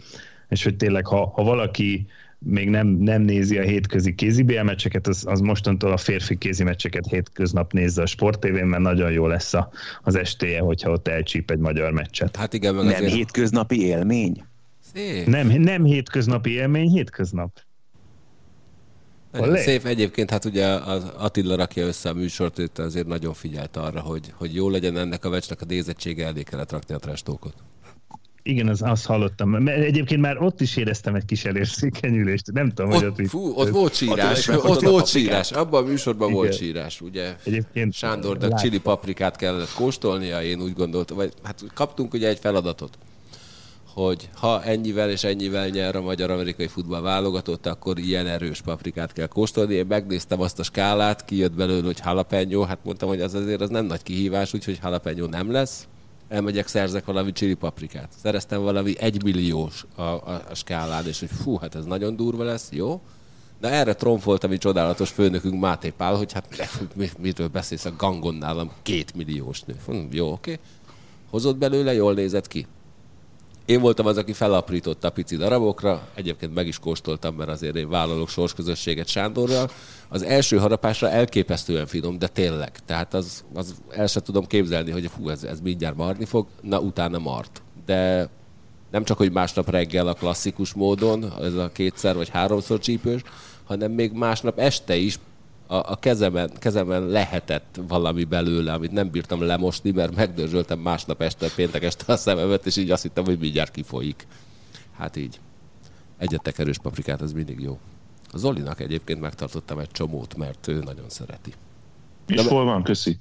és 0.50 0.64
hogy 0.64 0.76
tényleg, 0.76 1.06
ha, 1.06 1.26
ha 1.26 1.44
valaki 1.44 2.08
még 2.46 2.70
nem, 2.70 2.88
nem 2.88 3.22
nézi 3.22 3.58
a 3.58 3.62
hétközi 3.62 4.16
kézi 4.16 4.44
BL 4.44 4.62
meccseket, 4.62 5.08
az, 5.08 5.24
az 5.28 5.40
mostantól 5.40 5.92
a 5.92 5.98
férfi 5.98 6.38
kézi 6.38 6.64
meccseket 6.64 7.06
hétköznap 7.06 7.74
nézze 7.74 8.02
a 8.02 8.06
sporttévén, 8.06 8.66
mert 8.66 8.82
nagyon 8.82 9.12
jó 9.12 9.28
lesz 9.28 9.54
a, 9.54 9.70
az 10.02 10.16
estéje, 10.16 10.60
hogyha 10.60 10.92
ott 10.92 11.08
elcsíp 11.08 11.52
egy 11.52 11.58
magyar 11.60 11.92
meccset. 11.92 12.36
Hát 12.36 12.54
igen, 12.54 12.76
Nem 12.76 12.88
azért... 12.88 13.14
hétköznapi 13.14 13.86
élmény? 13.86 14.44
Szép. 14.94 15.26
Nem, 15.26 15.48
nem 15.48 15.84
hétköznapi 15.84 16.52
élmény, 16.52 16.90
hétköznap. 16.90 17.60
Olé. 19.40 19.62
szép. 19.62 19.86
Egyébként 19.86 20.30
hát 20.30 20.46
ugye 20.46 20.66
az 20.66 21.04
Attila 21.18 21.56
rakja 21.56 21.86
össze 21.86 22.10
a 22.10 22.14
műsort, 22.14 22.58
itt 22.58 22.80
azért 22.80 23.08
nagyon 23.08 23.34
figyelt 23.34 23.78
arra, 23.78 24.00
hogy, 24.00 24.34
hogy 24.36 24.56
jó 24.56 24.70
legyen 24.70 24.98
ennek 24.98 25.26
a 25.26 25.30
meccsnek 25.30 25.62
a 25.62 25.66
nézettsége, 25.66 26.26
elé 26.26 26.44
kellett 26.44 26.72
rakni 26.72 26.96
a 26.96 26.98
trestókot. 26.98 27.54
Igen, 28.46 28.68
az, 28.68 28.82
azt 28.82 29.06
hallottam. 29.06 29.50
Mert 29.50 29.84
egyébként 29.84 30.22
már 30.22 30.42
ott 30.42 30.62
is 30.62 30.76
éreztem 30.76 31.16
egy 31.16 31.26
kis 31.26 31.46
elérzékenyülést. 31.46 32.52
Nem 32.52 32.70
tudom, 32.70 32.92
hogy 32.92 33.04
ott 33.04 33.12
Ott, 33.12 33.18
mit... 33.18 33.30
fú, 33.30 33.54
ott 33.56 33.70
volt 33.70 33.96
sírás, 33.96 34.48
ott 34.48 34.82
a 34.82 34.90
volt 34.90 35.08
sírás, 35.08 35.52
abban 35.52 35.84
a 35.84 35.88
műsorban 35.88 36.28
Igen. 36.28 36.40
volt 36.40 36.58
sírás, 36.58 37.02
ugye? 37.02 37.36
Egyébként 37.44 37.94
Sándornak 37.94 38.60
csili 38.60 38.80
paprikát 38.80 39.36
kellett 39.36 39.74
kóstolnia, 39.74 40.44
én 40.44 40.62
úgy 40.62 40.74
gondoltam, 40.74 41.18
vagy 41.18 41.34
hát 41.44 41.64
kaptunk 41.74 42.14
ugye 42.14 42.28
egy 42.28 42.40
feladatot, 42.40 42.98
hogy 43.94 44.30
ha 44.34 44.64
ennyivel 44.64 45.10
és 45.10 45.24
ennyivel 45.24 45.68
nyer 45.68 45.96
a 45.96 46.02
magyar-amerikai 46.02 46.68
futball 46.68 47.02
válogatott, 47.02 47.66
akkor 47.66 48.00
ilyen 48.00 48.28
erős 48.28 48.62
paprikát 48.62 49.14
kell 49.14 49.28
kóstolni. 49.28 49.74
Én 49.74 49.86
megnéztem 49.86 50.42
azt 50.42 50.60
a 50.60 50.64
skálát, 50.64 51.26
kijött 51.26 51.54
belőle, 51.54 51.86
hogy 51.86 52.00
jalapeno, 52.06 52.62
hát 52.62 52.80
mondtam, 52.84 53.10
hogy 53.10 53.22
az 53.22 53.34
azért 53.34 53.62
az 53.62 53.70
nem 53.70 53.86
nagy 53.86 54.04
kihívás, 54.04 54.54
úgyhogy 54.54 54.80
jalapeno 54.84 55.26
nem 55.26 55.52
lesz. 55.52 55.88
Elmegyek, 56.28 56.68
szerzek 56.68 57.06
valami 57.06 57.32
csili 57.32 57.54
paprikát. 57.54 58.10
Szereztem 58.22 58.62
valami 58.62 59.00
egymilliós 59.00 59.86
a, 59.96 60.02
a, 60.02 60.44
a 60.50 60.56
skálán, 60.56 61.08
és 61.08 61.20
hogy 61.20 61.30
fú, 61.44 61.58
hát 61.58 61.76
ez 61.76 61.86
nagyon 61.86 62.16
durva 62.16 62.44
lesz, 62.44 62.70
jó? 62.72 63.02
De 63.60 63.70
erre 63.70 63.94
tromfolt 63.94 64.44
a 64.44 64.48
mi 64.48 64.58
csodálatos 64.58 65.10
főnökünk 65.10 65.60
Máté 65.60 65.90
Pál, 65.90 66.16
hogy 66.16 66.32
hát 66.32 66.48
mi- 66.96 67.12
mitől 67.20 67.48
beszélsz 67.48 67.86
a 67.86 67.94
gangon 67.98 68.36
nálam 68.36 68.72
két 68.82 69.16
milliós 69.16 69.62
nő. 69.62 69.76
Jó, 70.12 70.32
oké. 70.32 70.60
Hozott 71.30 71.58
belőle, 71.58 71.94
jól 71.94 72.14
nézett 72.14 72.48
ki. 72.48 72.66
Én 73.66 73.82
voltam 73.82 74.06
az, 74.06 74.18
aki 74.18 74.34
felaprította 74.34 75.08
a 75.08 75.12
pici 75.12 75.36
darabokra, 75.36 76.08
egyébként 76.16 76.54
meg 76.54 76.68
is 76.68 76.80
kóstoltam, 76.80 77.36
mert 77.36 77.50
azért 77.50 77.76
én 77.76 77.90
vállalok 77.90 78.30
sorsközösséget 78.30 79.08
Sándorral. 79.08 79.70
Az 80.10 80.24
első 80.24 80.58
harapásra 80.58 81.10
elképesztően 81.10 81.86
finom, 81.86 82.20
de 82.20 82.28
tényleg. 82.28 82.72
Tehát 82.86 83.14
az, 83.14 83.44
az 83.54 83.76
el 83.90 84.08
sem 84.08 84.22
tudom 84.22 84.46
képzelni, 84.46 84.92
hogy 84.92 85.10
fú, 85.16 85.30
ez, 85.30 85.44
ez 85.44 85.60
mindjárt 85.60 85.96
marni 85.96 86.26
fog, 86.26 86.48
na 86.62 86.80
utána 86.80 87.18
mart. 87.18 87.62
De 87.86 88.30
nem 88.92 89.04
csak, 89.04 89.18
hogy 89.18 89.32
másnap 89.32 89.70
reggel 89.70 90.08
a 90.08 90.14
klasszikus 90.14 90.74
módon, 90.74 91.34
ez 91.42 91.54
a 91.54 91.72
kétszer 91.72 92.16
vagy 92.16 92.30
háromszor 92.30 92.80
csípős, 92.80 93.22
hanem 93.64 93.92
még 93.92 94.12
másnap 94.12 94.60
este 94.60 94.96
is 94.96 95.20
a, 95.68 95.76
a 95.76 95.96
kezemen, 95.96 96.52
kezemen 96.60 97.08
lehetett 97.08 97.80
valami 97.88 98.24
belőle, 98.24 98.74
amit 98.74 98.92
nem 98.92 99.10
bírtam 99.10 99.42
lemosni, 99.42 99.92
mert 99.92 100.16
megdörzsöltem 100.16 100.80
másnap 100.80 101.22
este, 101.22 101.48
péntek 101.56 101.84
este 101.84 102.14
a 102.14 102.18
szememet, 102.18 102.66
és 102.66 102.78
így 102.78 102.92
azt 102.92 103.02
hittem, 103.04 103.26
hogy 103.26 103.40
mindjárt 103.40 103.72
kifolyik. 103.72 104.28
Hát 104.98 105.16
így. 105.16 105.40
Egyetek 106.18 106.60
erős 106.60 106.78
paprikát, 106.78 107.22
az 107.22 107.34
mindig 107.34 107.60
jó. 107.60 107.80
A 108.32 108.38
Zolinak 108.38 108.80
egyébként 108.80 109.20
megtartottam 109.20 109.80
egy 109.80 109.92
csomót, 109.92 110.36
mert 110.36 110.68
ő 110.68 110.80
nagyon 110.80 111.10
szereti. 111.10 111.54
És 112.28 112.36
De- 112.36 112.50
hol 112.50 112.66
van, 112.66 112.84
köszi. 112.84 113.20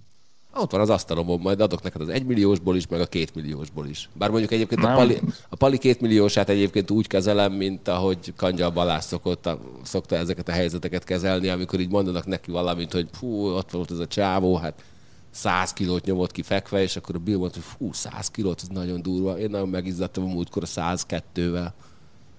Ott 0.55 0.71
van 0.71 0.81
az 0.81 0.91
asztalomon, 0.91 1.41
majd 1.41 1.61
adok 1.61 1.83
neked 1.83 2.01
az 2.01 2.09
egymilliósból 2.09 2.77
is, 2.77 2.87
meg 2.87 3.01
a 3.01 3.07
kétmilliósból 3.07 3.87
is. 3.87 4.09
Bár 4.13 4.31
mondjuk 4.31 4.53
egyébként 4.53 4.85
a 4.85 4.87
Nem. 4.87 4.97
Pali, 4.97 5.21
a 5.49 5.57
Pali 5.57 5.79
kétmilliósát 5.79 6.49
egyébként 6.49 6.91
úgy 6.91 7.07
kezelem, 7.07 7.53
mint 7.53 7.89
ahogy 7.89 8.33
Kangyal 8.37 8.71
Balázs 8.71 9.05
szokott, 9.05 9.47
a- 9.47 9.61
szokta 9.83 10.17
ezeket 10.17 10.49
a 10.49 10.53
helyzeteket 10.53 11.05
kezelni, 11.05 11.49
amikor 11.49 11.81
így 11.81 11.91
mondanak 11.91 12.27
neki 12.27 12.51
valamit, 12.51 12.93
hogy 12.93 13.09
fú, 13.13 13.47
ott 13.47 13.71
volt 13.71 13.91
ez 13.91 13.99
a 13.99 14.07
csávó, 14.07 14.57
hát 14.57 14.85
100 15.31 15.73
kilót 15.73 16.05
nyomott 16.05 16.33
ki 16.33 16.43
fekve, 16.43 16.83
és 16.83 16.97
akkor 16.97 17.15
a 17.15 17.19
Bill 17.19 17.37
mondta, 17.39 17.59
hogy 17.59 17.77
fú, 17.79 17.93
100 17.93 18.29
kilót, 18.31 18.61
ez 18.63 18.69
nagyon 18.69 19.03
durva. 19.03 19.39
Én 19.39 19.51
nagyon 19.51 19.69
megizzadtam 19.69 20.25
a 20.25 20.33
múltkor 20.33 20.63
a 20.63 20.67
102-vel. 20.67 21.69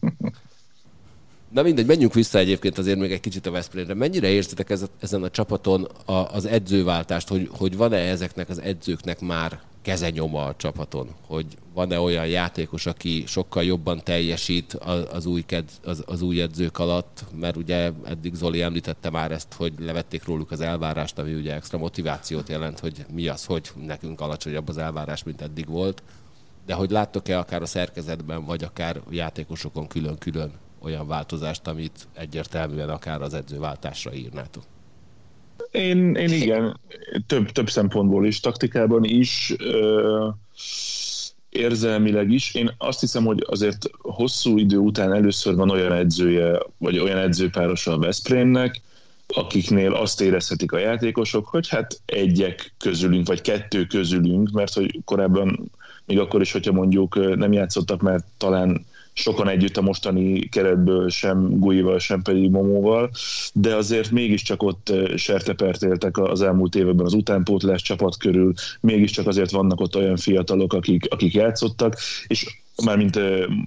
Na 1.56 1.62
mindegy, 1.62 1.86
menjünk 1.86 2.14
vissza 2.14 2.38
egyébként 2.38 2.78
azért 2.78 2.98
még 2.98 3.12
egy 3.12 3.20
kicsit 3.20 3.46
a 3.46 3.50
Veszprémre. 3.50 3.94
Mennyire 3.94 4.28
érzitek 4.28 4.70
ez, 4.70 4.84
ezen 5.00 5.22
a 5.22 5.30
csapaton 5.30 5.88
az 6.06 6.44
edzőváltást, 6.44 7.28
hogy, 7.28 7.48
hogy 7.50 7.76
van-e 7.76 7.96
ezeknek 7.96 8.48
az 8.48 8.60
edzőknek 8.60 9.20
már 9.20 9.60
kezenyoma 9.82 10.44
a 10.44 10.54
csapaton? 10.56 11.08
Hogy 11.26 11.46
van-e 11.74 12.00
olyan 12.00 12.26
játékos, 12.26 12.86
aki 12.86 13.24
sokkal 13.26 13.64
jobban 13.64 14.00
teljesít 14.04 14.72
az, 15.12 15.26
új, 15.26 15.42
ked, 15.46 15.64
az, 15.84 16.02
az 16.06 16.22
új 16.22 16.40
edzők 16.40 16.78
alatt? 16.78 17.24
Mert 17.40 17.56
ugye 17.56 17.90
eddig 18.04 18.34
Zoli 18.34 18.62
említette 18.62 19.10
már 19.10 19.32
ezt, 19.32 19.52
hogy 19.52 19.72
levették 19.78 20.24
róluk 20.24 20.50
az 20.50 20.60
elvárást, 20.60 21.18
ami 21.18 21.34
ugye 21.34 21.54
extra 21.54 21.78
motivációt 21.78 22.48
jelent, 22.48 22.78
hogy 22.78 23.04
mi 23.14 23.28
az, 23.28 23.44
hogy 23.44 23.70
nekünk 23.86 24.20
alacsonyabb 24.20 24.68
az 24.68 24.78
elvárás, 24.78 25.22
mint 25.22 25.42
eddig 25.42 25.66
volt. 25.68 26.02
De 26.66 26.74
hogy 26.74 26.90
láttok-e 26.90 27.38
akár 27.38 27.62
a 27.62 27.66
szerkezetben, 27.66 28.44
vagy 28.44 28.64
akár 28.64 29.00
játékosokon 29.10 29.86
külön-külön 29.86 30.52
olyan 30.78 31.06
változást, 31.06 31.66
amit 31.66 32.08
egyértelműen 32.14 32.88
akár 32.88 33.22
az 33.22 33.34
edzőváltásra 33.34 34.14
írnátok. 34.14 34.62
Én, 35.70 36.14
én 36.14 36.32
igen, 36.32 36.80
több, 37.26 37.50
több 37.50 37.70
szempontból 37.70 38.26
is, 38.26 38.40
taktikában 38.40 39.04
is, 39.04 39.54
ö, 39.58 40.28
érzelmileg 41.48 42.30
is. 42.30 42.54
Én 42.54 42.70
azt 42.78 43.00
hiszem, 43.00 43.24
hogy 43.24 43.44
azért 43.46 43.90
hosszú 43.98 44.58
idő 44.58 44.76
után 44.76 45.12
először 45.12 45.54
van 45.54 45.70
olyan 45.70 45.92
edzője, 45.92 46.58
vagy 46.78 46.98
olyan 46.98 47.18
edzőpárosa 47.18 47.92
a 47.92 47.98
Veszprémnek, 47.98 48.80
akiknél 49.26 49.92
azt 49.92 50.20
érezhetik 50.20 50.72
a 50.72 50.78
játékosok, 50.78 51.46
hogy 51.46 51.68
hát 51.68 52.00
egyek 52.06 52.74
közülünk, 52.78 53.26
vagy 53.26 53.40
kettő 53.40 53.86
közülünk, 53.86 54.50
mert 54.50 54.72
hogy 54.72 55.00
korábban 55.04 55.70
még 56.04 56.18
akkor 56.18 56.40
is, 56.40 56.52
hogyha 56.52 56.72
mondjuk 56.72 57.36
nem 57.36 57.52
játszottak, 57.52 58.00
mert 58.00 58.24
talán 58.38 58.86
sokan 59.16 59.48
együtt 59.48 59.76
a 59.76 59.82
mostani 59.82 60.48
keretből, 60.48 61.08
sem 61.08 61.58
Guival, 61.58 61.98
sem 61.98 62.22
pedig 62.22 62.50
Momóval, 62.50 63.10
de 63.52 63.74
azért 63.74 64.10
mégiscsak 64.10 64.62
ott 64.62 64.92
sertepert 65.16 65.82
éltek 65.82 66.18
az 66.18 66.42
elmúlt 66.42 66.74
években 66.74 67.06
az 67.06 67.14
utánpótlás 67.14 67.82
csapat 67.82 68.16
körül, 68.16 68.52
mégiscsak 68.80 69.26
azért 69.26 69.50
vannak 69.50 69.80
ott 69.80 69.96
olyan 69.96 70.16
fiatalok, 70.16 70.72
akik, 70.72 71.06
akik 71.10 71.34
játszottak, 71.34 71.96
és 72.26 72.46
mármint 72.84 73.18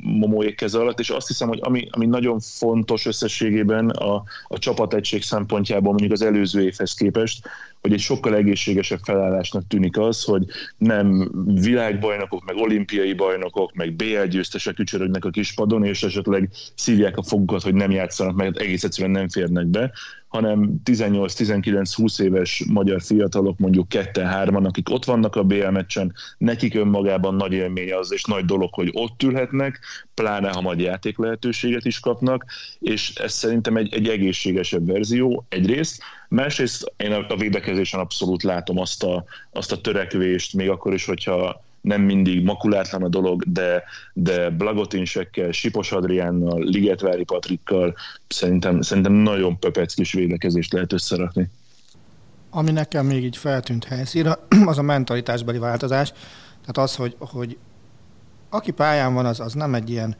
Momóék 0.01 0.55
keze 0.55 0.79
alatt, 0.79 0.99
és 0.99 1.09
azt 1.09 1.27
hiszem, 1.27 1.47
hogy 1.47 1.59
ami, 1.61 1.87
ami 1.91 2.05
nagyon 2.05 2.39
fontos 2.39 3.05
összességében 3.05 3.89
a, 3.89 4.23
a 4.47 4.59
csapategység 4.59 5.23
szempontjából 5.23 5.91
mondjuk 5.91 6.11
az 6.11 6.21
előző 6.21 6.61
évhez 6.61 6.93
képest, 6.93 7.47
hogy 7.81 7.93
egy 7.93 7.99
sokkal 7.99 8.35
egészségesebb 8.35 8.99
felállásnak 9.03 9.67
tűnik 9.67 9.97
az, 9.97 10.23
hogy 10.23 10.45
nem 10.77 11.31
világbajnokok, 11.45 12.45
meg 12.45 12.55
olimpiai 12.55 13.13
bajnokok, 13.13 13.73
meg 13.73 13.93
BL 13.93 14.23
győztesek 14.29 14.79
ücsörögnek 14.79 15.25
a 15.25 15.29
kispadon, 15.29 15.83
és 15.83 16.03
esetleg 16.03 16.49
szívják 16.75 17.17
a 17.17 17.23
fogukat, 17.23 17.61
hogy 17.61 17.73
nem 17.73 17.91
játszanak, 17.91 18.35
mert 18.35 18.57
egész 18.57 18.83
egyszerűen 18.83 19.11
nem 19.11 19.29
férnek 19.29 19.65
be, 19.65 19.91
hanem 20.27 20.81
18-19-20 20.85 22.21
éves 22.21 22.63
magyar 22.67 23.01
fiatalok, 23.01 23.57
mondjuk 23.57 23.87
ketten-hárman, 23.87 24.65
akik 24.65 24.89
ott 24.89 25.05
vannak 25.05 25.35
a 25.35 25.43
BL 25.43 25.67
meccsen, 25.67 26.13
nekik 26.37 26.75
önmagában 26.75 27.35
nagy 27.35 27.53
élmény 27.53 27.93
az, 27.93 28.13
és 28.13 28.23
nagy 28.23 28.45
dolog, 28.45 28.73
hogy 28.73 28.89
ott 28.93 29.23
ülhetnek, 29.23 29.79
pláne 30.13 30.49
ha 30.49 30.61
majd 30.61 30.79
játék 30.79 31.17
lehetőséget 31.17 31.85
is 31.85 31.99
kapnak, 31.99 32.45
és 32.79 33.15
ez 33.15 33.33
szerintem 33.33 33.77
egy, 33.77 33.93
egy 33.93 34.07
egészségesebb 34.07 34.87
verzió 34.87 35.45
egyrészt, 35.49 36.03
másrészt 36.29 36.93
én 36.97 37.11
a 37.11 37.35
védekezésen 37.35 37.99
abszolút 37.99 38.43
látom 38.43 38.79
azt 38.79 39.03
a, 39.03 39.23
azt 39.51 39.71
a 39.71 39.81
törekvést, 39.81 40.53
még 40.53 40.69
akkor 40.69 40.93
is, 40.93 41.05
hogyha 41.05 41.63
nem 41.81 42.01
mindig 42.01 42.43
makulátlan 42.43 43.03
a 43.03 43.07
dolog, 43.07 43.43
de, 43.43 43.83
de 44.13 44.49
Blagotinsekkel, 44.49 45.51
Sipos 45.51 45.91
Adriánnal, 45.91 46.63
Ligetvári 46.63 47.23
Patrikkal 47.23 47.95
szerintem, 48.27 48.81
szerintem 48.81 49.13
nagyon 49.13 49.59
pöpeckis 49.59 50.13
védekezést 50.13 50.73
lehet 50.73 50.93
összerakni. 50.93 51.49
Ami 52.49 52.71
nekem 52.71 53.05
még 53.05 53.23
így 53.23 53.37
feltűnt 53.37 53.83
helyszínre, 53.83 54.37
az 54.65 54.77
a 54.77 54.81
mentalitásbeli 54.81 55.57
változás. 55.57 56.11
Tehát 56.61 56.89
az, 56.89 56.95
hogy, 56.95 57.15
hogy 57.19 57.57
aki 58.49 58.71
pályán 58.71 59.13
van, 59.13 59.25
az, 59.25 59.39
az 59.39 59.53
nem 59.53 59.73
egy 59.73 59.89
ilyen 59.89 60.15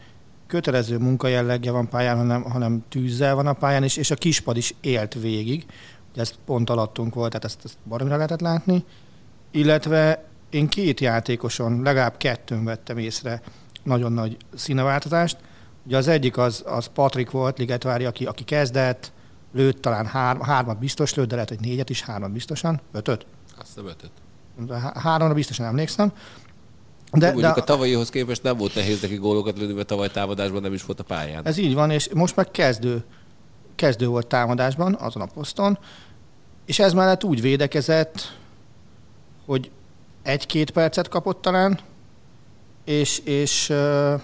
kötelező 0.48 0.98
munkajellegje 0.98 1.72
van 1.72 1.90
pályán, 1.90 2.18
hanem, 2.18 2.42
hanem 2.42 2.84
tűzzel 2.90 3.36
van 3.36 3.48
a 3.48 3.54
pályán, 3.54 3.84
és, 3.84 3.98
és 3.98 4.12
a 4.12 4.16
kispad 4.16 4.58
is 4.58 4.74
élt 4.82 5.14
végig. 5.14 5.66
Ez 6.20 6.34
pont 6.46 6.70
alattunk 6.70 7.14
volt, 7.14 7.30
tehát 7.30 7.46
ezt, 7.46 7.60
ezt 7.64 7.78
baromira 7.88 8.16
lehetett 8.16 8.42
látni. 8.42 8.86
Illetve 9.52 10.24
én 10.50 10.68
két 10.68 11.00
játékoson, 11.00 11.82
legalább 11.82 12.18
kettőn 12.18 12.64
vettem 12.64 12.98
észre 12.98 13.42
nagyon 13.84 14.12
nagy 14.12 14.38
színeváltozást. 14.56 15.38
Ugye 15.86 15.98
az 15.98 16.08
egyik 16.08 16.38
az, 16.38 16.64
az 16.66 16.88
Patrik 16.88 17.32
volt, 17.32 17.58
Ligetvári, 17.58 18.06
aki, 18.06 18.26
aki 18.26 18.44
kezdett, 18.44 19.12
lőtt 19.54 19.82
talán 19.82 20.06
hár, 20.06 20.38
hármat 20.42 20.80
biztos 20.80 21.14
lőtt, 21.14 21.28
de 21.28 21.34
lehet, 21.34 21.50
hogy 21.50 21.60
négyet 21.60 21.90
is, 21.90 22.02
hármat 22.02 22.32
biztosan. 22.32 22.82
Ötöt? 22.92 23.26
Azt 23.60 23.78
a 23.78 23.82
ötöt. 23.88 24.12
Háromra 24.94 25.34
biztosan 25.34 25.66
emlékszem. 25.66 26.14
De, 27.12 27.20
de 27.20 27.26
mondjuk 27.32 27.54
de, 27.54 27.62
a 27.62 27.64
tavalyihoz 27.64 28.10
képest 28.10 28.44
nem 28.44 28.58
volt 28.58 28.76
nehéz 28.76 29.02
neki 29.02 29.16
gólokat 29.16 29.58
lőni, 29.58 29.74
mert 29.74 29.88
tavaly 29.88 30.10
támadásban 30.12 30.62
nem 30.62 30.74
is 30.74 30.86
volt 30.86 31.00
a 31.00 31.04
pályán. 31.04 31.46
Ez 31.46 31.58
így 31.58 31.74
van, 31.74 31.92
és 31.92 32.10
most 32.14 32.36
meg 32.36 32.52
kezdő, 32.52 33.04
kezdő 33.76 34.08
volt 34.08 34.28
támadásban, 34.28 34.96
azon 34.96 35.22
a 35.22 35.26
poszton, 35.26 35.80
és 36.70 36.80
ez 36.80 36.94
mellett 36.94 37.24
úgy 37.24 37.42
védekezett, 37.42 38.38
hogy 39.46 39.72
egy-két 40.24 40.72
percet 40.72 41.08
kapott 41.08 41.42
talán, 41.42 41.80
és, 42.86 43.20
és 43.20 43.70
uh, 43.70 44.22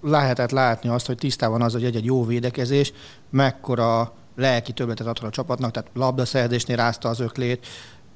lehetett 0.00 0.50
látni 0.50 0.88
azt, 0.88 1.06
hogy 1.06 1.16
tisztában 1.16 1.62
az, 1.62 1.72
hogy 1.72 1.84
egy-egy 1.84 2.04
jó 2.04 2.24
védekezés 2.24 2.92
mekkora 3.30 4.12
lelki 4.36 4.72
többletet 4.72 5.06
adhat 5.06 5.28
a 5.28 5.32
csapatnak, 5.32 5.70
tehát 5.70 5.90
labdaszerzésnél 5.94 6.76
rázta 6.76 7.08
az 7.08 7.20
öklét, 7.20 7.66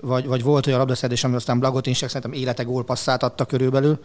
vagy, 0.00 0.26
vagy 0.26 0.42
volt 0.42 0.66
olyan 0.66 0.78
labdaszerzés, 0.78 1.24
ami 1.24 1.34
aztán 1.34 1.58
Blagotinsek 1.58 2.08
szerintem 2.08 2.40
élete 2.40 2.62
gólpasszát 2.62 3.22
adta 3.22 3.44
körülbelül. 3.44 4.02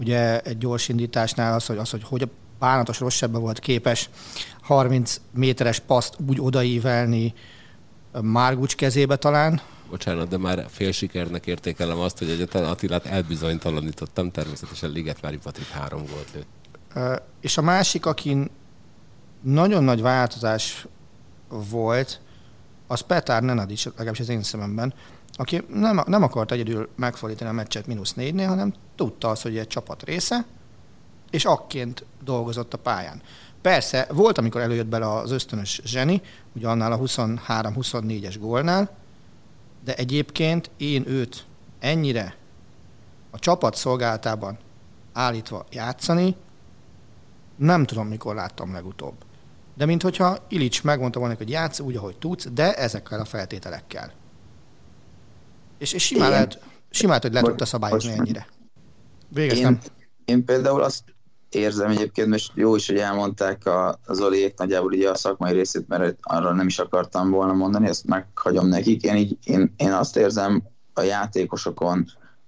Ugye 0.00 0.40
egy 0.40 0.58
gyors 0.58 0.88
indításnál 0.88 1.54
az, 1.54 1.66
hogy, 1.66 1.76
az, 1.76 1.90
hogy, 1.90 2.02
hogy 2.04 2.28
bánatos 2.58 3.00
rosszabbban 3.00 3.40
volt 3.40 3.58
képes 3.58 4.10
30 4.60 5.20
méteres 5.34 5.78
paszt 5.78 6.16
úgy 6.28 6.40
odaívelni 6.40 7.34
Márgucs 8.20 8.76
kezébe 8.76 9.16
talán, 9.16 9.60
bocsánat, 9.90 10.28
de 10.28 10.38
már 10.38 10.66
fél 10.68 10.92
sikernek 10.92 11.46
értékelem 11.46 11.98
azt, 11.98 12.18
hogy 12.18 12.30
egyetlen 12.30 12.64
Attilát 12.64 13.06
elbizonytalanítottam, 13.06 14.30
természetesen 14.30 14.90
Ligetvári 14.90 15.36
Patrik 15.36 15.68
három 15.68 16.02
volt 16.12 16.28
lőtt. 16.34 16.46
És 17.40 17.56
a 17.56 17.62
másik, 17.62 18.06
akin 18.06 18.50
nagyon 19.40 19.84
nagy 19.84 20.00
változás 20.00 20.86
volt, 21.48 22.20
az 22.86 23.00
Petár 23.00 23.42
Nenadics, 23.42 23.84
legalábbis 23.84 24.20
az 24.20 24.28
én 24.28 24.42
szememben, 24.42 24.94
aki 25.32 25.62
nem, 25.68 26.02
nem 26.06 26.22
akart 26.22 26.52
egyedül 26.52 26.88
megfordítani 26.96 27.50
a 27.50 27.52
meccset 27.52 27.86
mínusz 27.86 28.14
négynél, 28.14 28.48
hanem 28.48 28.74
tudta 28.96 29.28
azt, 29.28 29.42
hogy 29.42 29.58
egy 29.58 29.66
csapat 29.66 30.02
része, 30.02 30.44
és 31.30 31.44
akként 31.44 32.04
dolgozott 32.24 32.74
a 32.74 32.78
pályán. 32.78 33.22
Persze, 33.64 34.06
volt, 34.12 34.38
amikor 34.38 34.60
előjött 34.60 34.86
bele 34.86 35.12
az 35.12 35.30
ösztönös 35.30 35.80
zseni, 35.84 36.22
ugye 36.52 36.68
annál 36.68 36.92
a 36.92 36.98
23-24-es 36.98 38.36
gólnál, 38.40 38.90
de 39.84 39.94
egyébként 39.94 40.70
én 40.76 41.04
őt 41.06 41.44
ennyire 41.78 42.36
a 43.30 43.38
csapat 43.38 43.74
szolgálatában 43.74 44.58
állítva 45.12 45.66
játszani, 45.70 46.36
nem 47.56 47.84
tudom, 47.84 48.08
mikor 48.08 48.34
láttam 48.34 48.72
legutóbb. 48.72 49.14
De 49.74 49.86
minthogyha 49.86 50.38
Ilics 50.48 50.82
megmondta 50.82 51.18
volna, 51.18 51.34
hogy 51.36 51.50
játsz 51.50 51.80
úgy, 51.80 51.96
ahogy 51.96 52.18
tudsz, 52.18 52.48
de 52.52 52.74
ezekkel 52.74 53.20
a 53.20 53.24
feltételekkel. 53.24 54.12
És, 55.78 55.92
és 55.92 56.04
simán, 56.04 56.30
lehet, 56.30 56.62
simán 56.90 57.20
hogy 57.20 57.32
le 57.32 57.40
tudta 57.40 57.64
szabályozni 57.64 58.12
ennyire. 58.12 58.46
Végeztem. 59.28 59.72
Én, 59.72 59.80
én 60.24 60.44
például 60.44 60.82
azt 60.82 61.13
érzem 61.54 61.90
egyébként, 61.90 62.28
most 62.28 62.52
jó 62.54 62.76
is, 62.76 62.86
hogy 62.86 62.98
elmondták 62.98 63.66
a, 63.66 63.98
az 64.06 64.20
Oliék 64.20 64.58
nagyjából 64.58 64.92
ugye 64.92 65.10
a 65.10 65.14
szakmai 65.14 65.52
részét, 65.52 65.88
mert 65.88 66.16
arra 66.20 66.52
nem 66.52 66.66
is 66.66 66.78
akartam 66.78 67.30
volna 67.30 67.52
mondani, 67.52 67.88
ezt 67.88 68.06
meghagyom 68.06 68.68
nekik. 68.68 69.02
Én, 69.02 69.16
így, 69.16 69.36
én, 69.44 69.74
én 69.76 69.92
azt 69.92 70.16
érzem 70.16 70.62
a 70.94 71.00
játékosokon, 71.00 72.04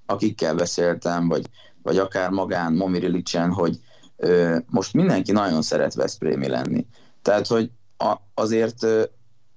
akikkel 0.06 0.54
beszéltem, 0.54 1.28
vagy, 1.28 1.46
vagy 1.82 1.98
akár 1.98 2.30
magán 2.30 2.72
Momirilicsen, 2.72 3.52
hogy 3.52 3.78
ö, 4.16 4.56
most 4.70 4.92
mindenki 4.92 5.32
nagyon 5.32 5.62
szeret 5.62 5.94
Veszprémi 5.94 6.48
lenni. 6.48 6.86
Tehát, 7.22 7.46
hogy 7.46 7.70
a, 7.96 8.14
azért 8.34 8.82
ö, 8.82 9.02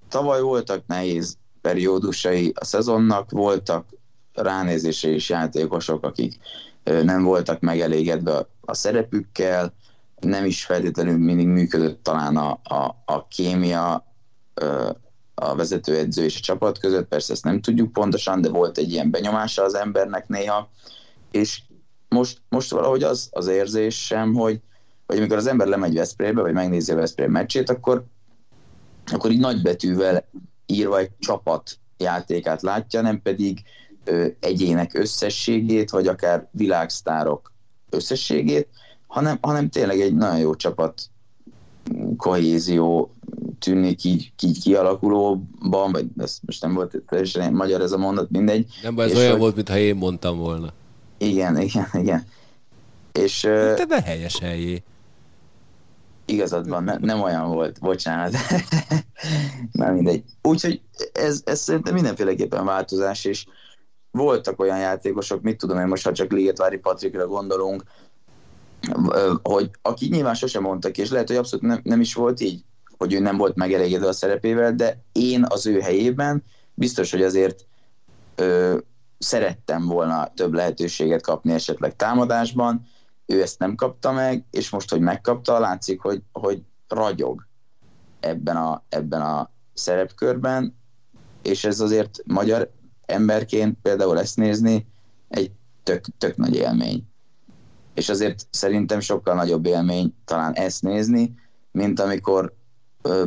tavaly 0.10 0.42
voltak 0.42 0.84
nehéz 0.88 1.38
periódusai 1.62 2.52
a 2.56 2.66
szezonnak, 2.66 3.32
voltak 3.32 3.86
ránézései 4.34 5.14
is 5.14 5.30
játékosok, 5.30 6.04
akik 6.06 6.38
ö, 6.84 7.04
nem 7.04 7.24
voltak 7.24 7.60
megelégedve 7.60 8.48
a, 8.70 8.74
szerepükkel, 8.74 9.74
nem 10.20 10.46
is 10.46 10.66
feltétlenül 10.66 11.18
mindig 11.18 11.48
működött 11.48 12.04
talán 12.04 12.38
a, 12.38 12.60
a, 12.64 13.04
a 13.06 13.28
kémia 13.28 14.08
a 15.36 15.56
vezetőedző 15.56 16.24
és 16.24 16.38
a 16.38 16.42
csapat 16.42 16.80
között, 16.80 17.08
persze 17.08 17.34
ezt 17.34 17.44
nem 17.44 17.62
tudjuk 17.62 17.92
pontosan, 17.92 18.42
de 18.42 18.50
volt 18.50 18.78
egy 18.78 18.92
ilyen 18.92 19.12
benyomása 19.12 19.64
az 19.64 19.74
embernek 19.74 20.28
néha, 20.28 20.70
és 21.32 21.62
most, 22.10 22.42
most 22.50 22.72
valahogy 22.72 23.04
az 23.04 23.30
az 23.32 23.48
érzésem, 23.48 24.34
hogy, 24.34 24.62
hogy 25.08 25.18
amikor 25.18 25.38
az 25.38 25.48
ember 25.48 25.68
lemegy 25.68 25.94
Veszprémbe, 25.94 26.42
vagy 26.42 26.54
megnézi 26.54 26.92
a 26.92 26.96
Veszprém 26.96 27.32
meccsét, 27.32 27.70
akkor, 27.70 28.06
akkor 29.12 29.32
így 29.32 29.40
nagybetűvel 29.40 30.30
írva 30.66 30.98
egy 30.98 31.12
csapat 31.20 31.80
játékát 31.98 32.62
látja, 32.62 33.02
nem 33.02 33.22
pedig 33.22 33.62
ö, 34.04 34.28
egyének 34.40 34.94
összességét, 34.94 35.90
vagy 35.90 36.08
akár 36.08 36.48
világsztárok 36.52 37.52
összességét, 37.90 38.68
hanem, 39.08 39.38
hanem 39.42 39.70
tényleg 39.70 40.00
egy 40.00 40.16
nagyon 40.16 40.40
jó 40.40 40.56
csapat 40.56 41.10
kohézió 42.18 43.12
tűnik 43.60 44.04
így, 44.04 44.32
így 44.42 44.62
kialakulóban, 44.62 45.92
vagy 45.92 46.06
ez 46.18 46.38
most 46.46 46.62
nem 46.62 46.74
volt 46.74 47.02
teljesen 47.08 47.54
magyar 47.54 47.82
ez 47.82 47.92
a 47.92 47.98
mondat, 47.98 48.30
mindegy. 48.30 48.68
Nem 48.84 48.96
baj, 48.96 49.06
ez 49.06 49.16
olyan 49.18 49.32
hogy... 49.32 49.40
volt, 49.40 49.56
mintha 49.56 49.78
én 49.78 49.96
mondtam 49.96 50.38
volna. 50.38 50.74
Igen, 51.18 51.58
igen, 51.58 51.88
igen. 51.94 52.26
És, 53.12 53.40
Te 53.40 53.86
ne 53.88 54.02
helyes 54.02 54.40
helyé. 54.40 54.84
igazad 56.26 56.70
van, 56.70 56.84
ne, 56.84 56.96
nem 56.98 57.22
olyan 57.22 57.50
volt, 57.50 57.80
bocsánat. 57.80 58.34
Nem 59.72 59.94
mindegy. 59.94 60.24
Úgyhogy 60.42 60.82
ez, 61.14 61.42
ez 61.46 61.60
szerintem 61.60 61.94
mindenféleképpen 61.94 62.66
változás, 62.66 63.26
és 63.26 63.46
voltak 64.12 64.60
olyan 64.60 64.80
játékosok, 64.80 65.42
mit 65.42 65.58
tudom 65.58 65.80
én 65.80 65.88
most, 65.88 66.04
ha 66.04 66.12
csak 66.12 66.32
Ligetvári 66.32 66.78
Patrikra 66.78 67.28
gondolunk, 67.28 67.84
hogy 69.42 69.72
aki 69.82 70.08
nyilván 70.08 70.34
sosem 70.34 70.62
mondtak, 70.62 70.98
és 70.98 71.10
lehet, 71.10 71.28
hogy 71.28 71.38
abszolút 71.38 71.66
nem, 71.66 71.80
nem 71.84 72.02
is 72.02 72.14
volt 72.14 72.40
így, 72.40 72.64
hogy 72.98 73.14
ő 73.14 73.20
nem 73.20 73.38
volt 73.38 73.56
megelégedve 73.56 74.08
a 74.08 74.12
szerepével, 74.12 74.74
de 74.74 75.04
én 75.12 75.46
az 75.50 75.66
ő 75.66 75.80
helyében 75.80 76.44
biztos, 76.74 77.12
hogy 77.12 77.24
azért 77.24 77.66
ö, 78.36 78.78
szerettem 79.18 79.86
volna 79.86 80.32
több 80.36 80.54
lehetőséget 80.54 81.22
kapni 81.22 81.54
esetleg 81.54 81.96
támadásban, 81.96 82.88
ő 83.26 83.42
ezt 83.42 83.60
nem 83.60 83.76
kapta 83.76 84.12
meg, 84.12 84.46
és 84.52 84.70
most, 84.70 84.90
hogy 84.90 85.00
megkapta, 85.00 85.60
látszik, 85.60 86.02
hogy, 86.02 86.22
hogy 86.32 86.62
ragyog 86.88 87.48
ebben 88.20 88.56
a, 88.56 88.84
ebben 88.90 89.22
a 89.22 89.52
szerepkörben, 89.74 90.78
és 91.42 91.64
ez 91.64 91.80
azért 91.80 92.22
magyar 92.26 92.72
emberként 93.10 93.78
például 93.82 94.20
ezt 94.20 94.38
nézni 94.38 94.86
egy 95.28 95.52
tök, 95.84 96.06
tök 96.18 96.38
nagy 96.38 96.56
élmény. 96.56 97.04
És 97.94 98.10
azért 98.10 98.48
szerintem 98.50 99.00
sokkal 99.00 99.36
nagyobb 99.36 99.66
élmény 99.66 100.14
talán 100.26 100.54
ezt 100.54 100.82
nézni, 100.82 101.34
mint 101.72 102.00
amikor 102.00 102.54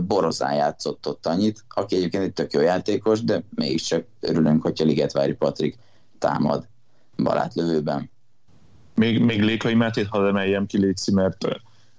Borozán 0.07 0.55
játszott 0.55 1.09
ott 1.09 1.27
annyit, 1.27 1.65
aki 1.69 1.97
egyébként 1.97 2.25
egy 2.25 2.33
tök 2.33 2.53
jó 2.53 2.61
játékos, 2.61 3.25
de 3.25 3.43
mégiscsak 3.55 4.05
örülünk, 4.21 4.63
hogyha 4.63 4.85
Ligetvári 4.85 5.33
Patrik 5.33 5.79
támad 6.19 6.69
barátlövőben. 7.17 8.11
Még, 8.95 9.21
még 9.21 9.43
Lékai 9.43 9.75
Mátét 9.75 10.07
hadd 10.07 10.27
emeljem 10.27 10.67
ki, 10.67 10.79
Léci, 10.79 11.13
mert 11.13 11.49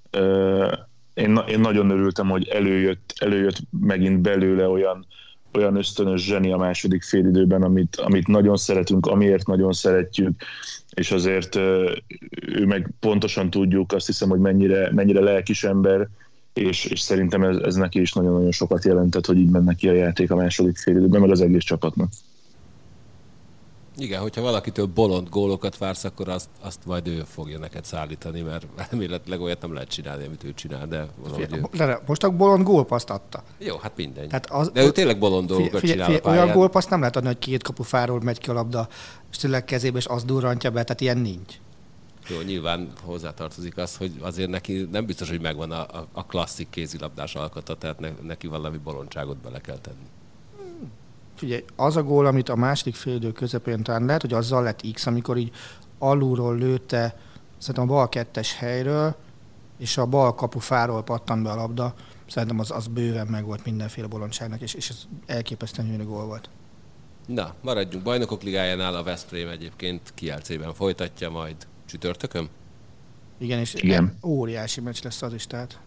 ö, 0.09 0.71
én, 1.13 1.39
én 1.47 1.59
nagyon 1.59 1.89
örültem, 1.89 2.29
hogy 2.29 2.47
előjött, 2.47 3.13
előjött 3.19 3.57
megint 3.79 4.21
belőle 4.21 4.67
olyan, 4.67 5.05
olyan 5.55 5.75
ösztönös 5.75 6.25
zseni 6.25 6.51
a 6.51 6.57
második 6.57 7.03
félidőben, 7.03 7.61
amit, 7.61 7.95
amit 7.95 8.27
nagyon 8.27 8.57
szeretünk, 8.57 9.05
amiért 9.05 9.47
nagyon 9.47 9.73
szeretjük, 9.73 10.43
és 10.93 11.11
azért 11.11 11.55
ő 11.55 12.65
meg 12.65 12.89
pontosan 12.99 13.49
tudjuk, 13.49 13.91
azt 13.93 14.05
hiszem, 14.05 14.29
hogy 14.29 14.39
mennyire, 14.39 14.91
mennyire 14.91 15.19
lelkis 15.19 15.63
ember, 15.63 16.07
és, 16.53 16.85
és 16.85 16.99
szerintem 16.99 17.43
ez, 17.43 17.57
ez 17.57 17.75
neki 17.75 18.01
is 18.01 18.13
nagyon-nagyon 18.13 18.51
sokat 18.51 18.83
jelentett, 18.83 19.25
hogy 19.25 19.37
így 19.37 19.49
menne 19.49 19.73
ki 19.73 19.89
a 19.89 19.93
játék 19.93 20.31
a 20.31 20.35
második 20.35 20.77
félidőben, 20.77 21.21
meg 21.21 21.31
az 21.31 21.41
egész 21.41 21.63
csapatnak. 21.63 22.09
Igen, 23.97 24.21
hogyha 24.21 24.41
valakitől 24.41 24.85
bolond 24.85 25.29
gólokat 25.29 25.77
vársz, 25.77 26.03
akkor 26.03 26.29
azt, 26.29 26.49
azt 26.61 26.85
majd 26.85 27.07
ő 27.07 27.23
fogja 27.27 27.57
neked 27.57 27.85
szállítani, 27.85 28.41
mert 28.41 28.65
remélhetőleg 28.89 29.41
olyat 29.41 29.61
nem 29.61 29.73
lehet 29.73 29.89
csinálni, 29.89 30.25
amit 30.25 30.43
ő 30.43 30.53
csinál, 30.53 30.87
de 30.87 31.07
valahogy 31.21 31.53
ő... 31.53 31.77
De 31.77 32.01
most 32.05 32.23
a 32.23 32.29
bolond 32.29 32.63
gólpaszt 32.63 33.09
adta. 33.09 33.43
Jó, 33.57 33.77
hát 33.77 33.91
mindegy. 33.95 34.27
Tehát 34.27 34.49
az, 34.51 34.69
de 34.69 34.83
ő 34.83 34.91
tényleg 34.91 35.19
bolond 35.19 35.47
dolgokat 35.47 35.79
figyelj, 35.79 35.99
csinál 35.99 36.19
figyelj, 36.19 36.37
Olyan 36.37 36.55
gólpaszt 36.55 36.89
nem 36.89 36.99
lehet 36.99 37.15
adni, 37.15 37.27
hogy 37.27 37.39
két 37.39 37.63
kapufáról 37.63 38.21
megy 38.21 38.39
ki 38.39 38.49
a 38.49 38.53
labda, 38.53 38.87
tényleg 39.39 39.65
kezébe, 39.65 39.97
és 39.97 40.05
az 40.05 40.23
durrantja 40.23 40.71
be, 40.71 40.83
tehát 40.83 41.01
ilyen 41.01 41.17
nincs. 41.17 41.53
Jó, 42.27 42.41
nyilván 42.41 42.91
hozzátartozik 43.03 43.77
az, 43.77 43.97
hogy 43.97 44.11
azért 44.21 44.49
neki 44.49 44.87
nem 44.91 45.05
biztos, 45.05 45.29
hogy 45.29 45.41
megvan 45.41 45.71
a, 45.71 45.81
a, 45.81 46.07
a 46.11 46.25
klasszik 46.25 46.69
kézilabdás 46.69 47.35
alkata, 47.35 47.75
tehát 47.75 47.99
ne, 47.99 48.09
neki 48.21 48.47
valami 48.47 48.77
bolondságot 48.77 49.37
bele 49.37 49.61
kell 49.61 49.77
tenni 49.77 50.07
figyelj, 51.43 51.63
az 51.75 51.95
a 51.95 52.03
gól, 52.03 52.25
amit 52.25 52.49
a 52.49 52.55
második 52.55 52.95
félidő 52.95 53.31
közepén 53.31 53.83
talán 53.83 54.05
lehet, 54.05 54.21
hogy 54.21 54.33
azzal 54.33 54.63
lett 54.63 54.81
X, 54.93 55.05
amikor 55.05 55.37
így 55.37 55.51
alulról 55.97 56.57
lőtte, 56.57 57.15
szerintem 57.57 57.83
a 57.83 57.93
bal 57.93 58.09
kettes 58.09 58.55
helyről, 58.55 59.15
és 59.77 59.97
a 59.97 60.05
bal 60.05 60.35
kapufáról 60.35 61.03
pattant 61.03 61.43
be 61.43 61.49
a 61.51 61.55
labda. 61.55 61.93
Szerintem 62.27 62.59
az, 62.59 62.71
az 62.71 62.87
bőven 62.87 63.27
meg 63.27 63.45
volt 63.45 63.65
mindenféle 63.65 64.07
bolondságnak, 64.07 64.61
és, 64.61 64.73
és 64.73 64.89
ez 64.89 65.03
elképesztően 65.25 65.87
gyönyörű 65.87 66.07
gól 66.07 66.25
volt. 66.25 66.49
Na, 67.27 67.53
maradjunk. 67.61 68.03
Bajnokok 68.03 68.43
ligájánál 68.43 68.95
a 68.95 69.03
Veszprém 69.03 69.47
egyébként 69.47 70.11
kielcében 70.15 70.73
folytatja 70.73 71.29
majd 71.29 71.55
csütörtökön? 71.85 72.49
Igen, 73.37 73.59
és 73.59 73.73
Igen. 73.73 74.17
óriási 74.23 74.81
meccs 74.81 75.03
lesz 75.03 75.21
az 75.21 75.33
is, 75.33 75.47
tehát 75.47 75.79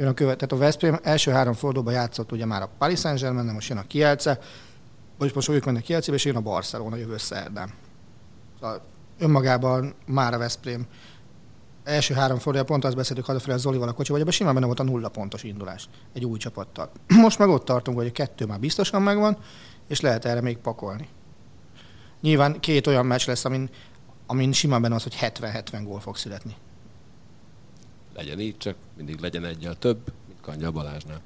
jön 0.00 0.08
a 0.08 0.14
követ. 0.14 0.36
Tehát 0.36 0.52
a 0.52 0.56
Veszprém 0.56 0.98
első 1.02 1.30
három 1.30 1.54
fordulóban 1.54 1.92
játszott 1.92 2.32
ugye 2.32 2.46
már 2.46 2.62
a 2.62 2.70
Paris 2.78 3.00
Saint-Germain, 3.00 3.52
most 3.52 3.68
jön 3.68 3.78
a 3.78 3.86
Kielce, 3.86 4.38
vagyis 5.18 5.34
most 5.34 5.48
ők 5.48 5.64
mennek 5.64 5.82
Kielcébe, 5.82 6.16
és 6.16 6.24
jön 6.24 6.36
a 6.36 6.40
Barcelona 6.40 6.96
jövő 6.96 7.16
szerdán. 7.16 7.70
Szóval 8.60 8.82
önmagában 9.18 9.94
már 10.06 10.34
a 10.34 10.38
Veszprém 10.38 10.86
első 11.84 12.14
három 12.14 12.36
fordulója 12.36 12.64
pont 12.64 12.84
azt 12.84 12.96
beszéltük 12.96 13.24
hazafelé 13.24 13.54
a 13.54 13.58
Zolival 13.58 13.88
a 13.88 13.92
kocsi, 13.92 14.12
vagy 14.12 14.20
ebben 14.20 14.32
simán 14.32 14.54
benne 14.54 14.66
volt 14.66 14.80
a 14.80 14.82
nulla 14.82 15.08
pontos 15.08 15.42
indulás 15.42 15.88
egy 16.12 16.24
új 16.24 16.38
csapattal. 16.38 16.90
Most 17.24 17.38
meg 17.38 17.48
ott 17.48 17.64
tartunk, 17.64 17.96
hogy 17.96 18.06
a 18.06 18.12
kettő 18.12 18.46
már 18.46 18.60
biztosan 18.60 19.02
megvan, 19.02 19.38
és 19.88 20.00
lehet 20.00 20.24
erre 20.24 20.40
még 20.40 20.58
pakolni. 20.58 21.08
Nyilván 22.20 22.60
két 22.60 22.86
olyan 22.86 23.06
meccs 23.06 23.26
lesz, 23.26 23.44
amin, 23.44 23.70
amin 24.26 24.52
simán 24.52 24.82
benne 24.82 24.94
az, 24.94 25.02
hogy 25.02 25.16
70-70 25.20 25.80
gól 25.84 26.00
fog 26.00 26.16
születni 26.16 26.56
legyen 28.14 28.40
így, 28.40 28.56
csak 28.58 28.74
mindig 28.96 29.20
legyen 29.20 29.44
egyel 29.44 29.74
több, 29.74 29.98
mint 30.26 30.40
Kanya 30.40 30.70
Balázsnál. 30.70 31.20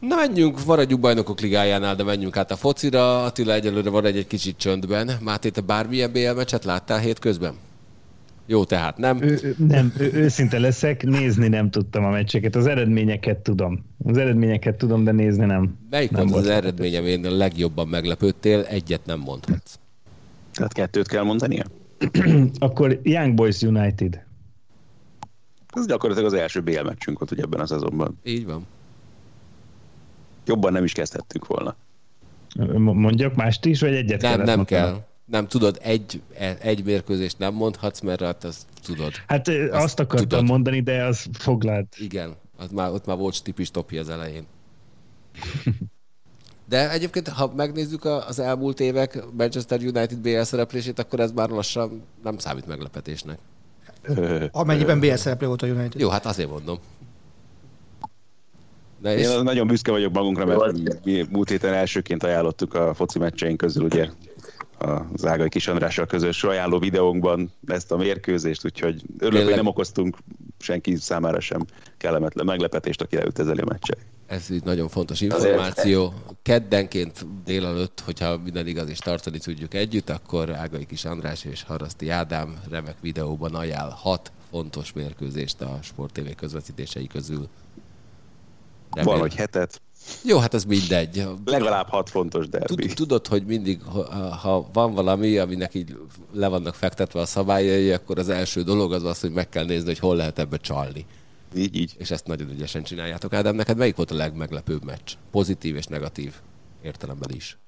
Na 0.00 0.16
menjünk, 0.16 0.64
maradjunk 0.64 1.02
bajnokok 1.02 1.40
ligájánál, 1.40 1.94
de 1.94 2.02
menjünk 2.02 2.36
át 2.36 2.50
a 2.50 2.56
focira. 2.56 3.24
Attila 3.24 3.52
egyelőre 3.52 3.90
van 3.90 4.04
egy, 4.04 4.16
egy 4.16 4.26
kicsit 4.26 4.56
csöndben. 4.56 5.10
Máté, 5.20 5.48
te 5.48 5.60
bármilyen 5.60 6.12
BL 6.12 6.32
meccset 6.32 6.64
láttál 6.64 6.98
hétközben? 6.98 7.54
Jó, 8.46 8.64
tehát 8.64 8.96
nem? 8.96 9.22
Ő, 9.22 9.54
nem, 9.68 9.92
ő, 9.98 10.12
őszinte 10.12 10.58
leszek, 10.58 11.02
nézni 11.02 11.48
nem 11.48 11.70
tudtam 11.70 12.04
a 12.04 12.10
meccseket. 12.10 12.56
Az 12.56 12.66
eredményeket 12.66 13.38
tudom. 13.38 13.84
Az 14.04 14.16
eredményeket 14.16 14.76
tudom, 14.76 15.04
de 15.04 15.12
nézni 15.12 15.44
nem. 15.44 15.78
Melyik 15.90 16.10
nem 16.10 16.26
volt 16.26 16.44
az 16.44 16.50
eredmény, 16.50 16.96
amin 16.96 17.26
a 17.26 17.36
legjobban 17.36 17.88
meglepődtél? 17.88 18.60
Egyet 18.60 19.06
nem 19.06 19.20
mondhatsz. 19.20 19.78
Tehát 20.52 20.72
kettőt 20.72 21.08
kell 21.08 21.22
mondania? 21.22 21.64
Akkor 22.58 23.00
Young 23.02 23.34
Boys 23.34 23.62
United. 23.62 24.26
Ez 25.78 25.86
gyakorlatilag 25.86 26.32
az 26.32 26.38
első 26.38 26.60
BL 26.60 26.82
meccsünk 26.82 27.18
volt 27.18 27.30
ugye 27.30 27.42
ebben 27.42 27.60
a 27.60 27.66
szezonban. 27.66 28.18
Így 28.22 28.46
van. 28.46 28.66
Jobban 30.46 30.72
nem 30.72 30.84
is 30.84 30.92
kezdhettünk 30.92 31.46
volna. 31.46 31.76
Mondjak 32.76 33.34
mást 33.34 33.64
is, 33.64 33.80
vagy 33.80 33.94
egyet 33.94 34.22
Nem, 34.22 34.40
nem 34.40 34.64
kell. 34.64 35.06
Nem 35.24 35.46
tudod, 35.46 35.78
egy, 35.82 36.22
egy 36.60 36.84
mérkőzést 36.84 37.38
nem 37.38 37.54
mondhatsz, 37.54 38.00
mert 38.00 38.20
hát 38.20 38.44
azt 38.44 38.66
tudod. 38.82 39.12
Hát 39.26 39.48
azt, 39.48 39.70
azt 39.72 40.00
akartam 40.00 40.28
tudod. 40.28 40.44
mondani, 40.44 40.80
de 40.80 41.04
az 41.04 41.26
foglalt. 41.32 41.96
Igen, 41.98 42.34
az 42.56 42.70
már, 42.70 42.90
ott 42.90 43.06
már 43.06 43.16
volt 43.16 43.42
tipis 43.42 43.70
topi 43.70 43.98
az 43.98 44.08
elején. 44.08 44.46
De 46.68 46.90
egyébként, 46.90 47.28
ha 47.28 47.52
megnézzük 47.56 48.04
az 48.04 48.38
elmúlt 48.38 48.80
évek 48.80 49.24
Manchester 49.36 49.80
United 49.80 50.18
BL 50.18 50.40
szereplését, 50.40 50.98
akkor 50.98 51.20
ez 51.20 51.32
már 51.32 51.48
lassan 51.48 52.02
nem 52.22 52.38
számít 52.38 52.66
meglepetésnek. 52.66 53.38
Amennyiben 54.50 55.00
BL 55.00 55.14
szereplő 55.14 55.46
volt 55.46 55.62
a 55.62 55.66
United. 55.66 56.00
Jó, 56.00 56.08
hát 56.08 56.26
azért 56.26 56.50
mondom. 56.50 56.78
De 59.00 59.16
és... 59.16 59.28
Én 59.28 59.42
nagyon 59.42 59.66
büszke 59.66 59.90
vagyok 59.90 60.12
magunkra, 60.12 60.44
mert 60.44 61.04
mi 61.04 61.26
múlt 61.30 61.48
héten 61.48 61.74
elsőként 61.74 62.22
ajánlottuk 62.22 62.74
a 62.74 62.94
foci 62.94 63.18
meccseink 63.18 63.56
közül, 63.56 63.84
ugye 63.84 64.08
a 64.80 65.00
Zágai 65.16 65.48
Kis 65.48 65.68
Andrással 65.68 66.06
közös 66.06 66.44
ajánló 66.44 66.78
videónkban 66.78 67.52
ezt 67.66 67.92
a 67.92 67.96
mérkőzést, 67.96 68.64
úgyhogy 68.64 69.02
örülök, 69.18 69.44
hogy 69.44 69.54
nem 69.54 69.66
okoztunk 69.66 70.16
senki 70.58 70.96
számára 70.96 71.40
sem 71.40 71.64
kellemetlen 71.96 72.44
meglepetést, 72.44 73.02
aki 73.02 73.16
leült 73.16 73.38
ezzel 73.38 73.58
a 73.58 73.64
meccsel. 73.64 73.98
Ez 74.28 74.50
így 74.50 74.64
nagyon 74.64 74.88
fontos 74.88 75.20
információ. 75.20 76.14
Keddenként 76.42 77.26
délelőtt, 77.44 78.00
hogyha 78.00 78.38
minden 78.38 78.66
igaz 78.66 78.88
és 78.88 78.98
tartani 78.98 79.38
tudjuk 79.38 79.74
együtt, 79.74 80.10
akkor 80.10 80.50
Ágai 80.50 80.86
Kis 80.86 81.04
András 81.04 81.44
és 81.44 81.62
Haraszti 81.62 82.08
Ádám 82.08 82.60
remek 82.70 82.96
videóban 83.00 83.54
ajánl 83.54 83.90
hat 83.90 84.32
fontos 84.50 84.92
mérkőzést 84.92 85.60
a 85.60 85.78
Sport 85.82 86.12
TV 86.12 86.34
közvetítései 86.36 87.06
közül. 87.06 87.48
Remél... 88.92 89.12
Van, 89.12 89.20
hogy 89.20 89.34
hetet. 89.34 89.80
Jó, 90.24 90.38
hát 90.38 90.54
ez 90.54 90.64
mindegy. 90.64 91.26
Legalább 91.44 91.88
hat 91.88 92.10
fontos 92.10 92.48
derbi. 92.48 92.86
Tudod, 92.86 93.26
hogy 93.26 93.44
mindig, 93.44 93.82
ha 94.42 94.68
van 94.72 94.94
valami, 94.94 95.38
aminek 95.38 95.74
így 95.74 95.96
le 96.32 96.48
vannak 96.48 96.74
fektetve 96.74 97.20
a 97.20 97.26
szabályai, 97.26 97.92
akkor 97.92 98.18
az 98.18 98.28
első 98.28 98.62
dolog 98.62 98.92
az 98.92 99.04
az, 99.04 99.20
hogy 99.20 99.32
meg 99.32 99.48
kell 99.48 99.64
nézni, 99.64 99.86
hogy 99.86 99.98
hol 99.98 100.16
lehet 100.16 100.38
ebbe 100.38 100.56
csalni. 100.56 101.06
Így, 101.56 101.76
így. 101.76 101.94
És 101.98 102.10
ezt 102.10 102.26
nagyon 102.26 102.50
ügyesen 102.50 102.82
csináljátok. 102.82 103.32
Ádám, 103.32 103.54
neked 103.54 103.76
melyik 103.76 103.96
volt 103.96 104.10
a 104.10 104.14
legmeglepőbb 104.14 104.84
meccs? 104.84 105.12
Pozitív 105.30 105.76
és 105.76 105.86
negatív 105.86 106.34
értelemben 106.82 107.30
is. 107.34 107.58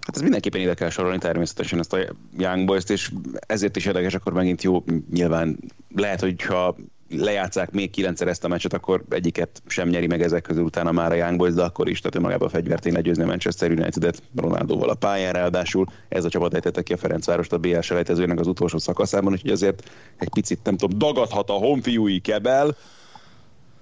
Hát 0.00 0.16
ez 0.16 0.22
mindenképpen 0.22 0.60
ide 0.60 0.74
kell 0.74 0.90
sorolni 0.90 1.18
természetesen 1.18 1.78
ezt 1.78 1.92
a 1.92 1.98
Young 2.38 2.66
Boys-t, 2.66 2.90
és 2.90 3.12
ezért 3.46 3.76
is 3.76 3.86
érdekes, 3.86 4.14
akkor 4.14 4.32
megint 4.32 4.62
jó, 4.62 4.84
nyilván 5.10 5.58
lehet, 5.94 6.20
hogyha 6.20 6.76
lejátszák 7.10 7.70
még 7.70 7.90
kilencszer 7.90 8.28
ezt 8.28 8.44
a 8.44 8.48
meccset, 8.48 8.72
akkor 8.72 9.04
egyiket 9.08 9.62
sem 9.66 9.88
nyeri 9.88 10.06
meg 10.06 10.22
ezek 10.22 10.42
közül 10.42 10.62
utána 10.62 10.92
már 10.92 11.12
a 11.12 11.14
Young 11.14 11.36
Boys, 11.36 11.54
de 11.54 11.62
akkor 11.62 11.88
is, 11.88 11.98
tehát 11.98 12.14
önmagában 12.14 12.48
a 12.48 12.50
fegyvert 12.50 12.86
én 12.86 12.92
legyőzni 12.92 13.22
a 13.22 13.26
Manchester 13.26 13.70
United-et 13.70 14.22
Ronaldóval 14.36 14.88
a 14.88 14.94
pályán 14.94 15.32
ráadásul. 15.32 15.86
Ez 16.08 16.24
a 16.24 16.28
csapat 16.28 16.54
ejtette 16.54 16.82
ki 16.82 16.92
a 16.92 16.96
Ferencvárost 16.96 17.52
a 17.52 17.58
BL 17.58 17.80
selejtezőnek 17.80 18.40
az 18.40 18.46
utolsó 18.46 18.78
szakaszában, 18.78 19.32
úgyhogy 19.32 19.50
azért 19.50 19.90
egy 20.16 20.28
picit, 20.28 20.60
nem 20.64 20.76
tudom, 20.76 20.98
dagadhat 20.98 21.50
a 21.50 21.52
honfiúi 21.52 22.20
kebel, 22.20 22.76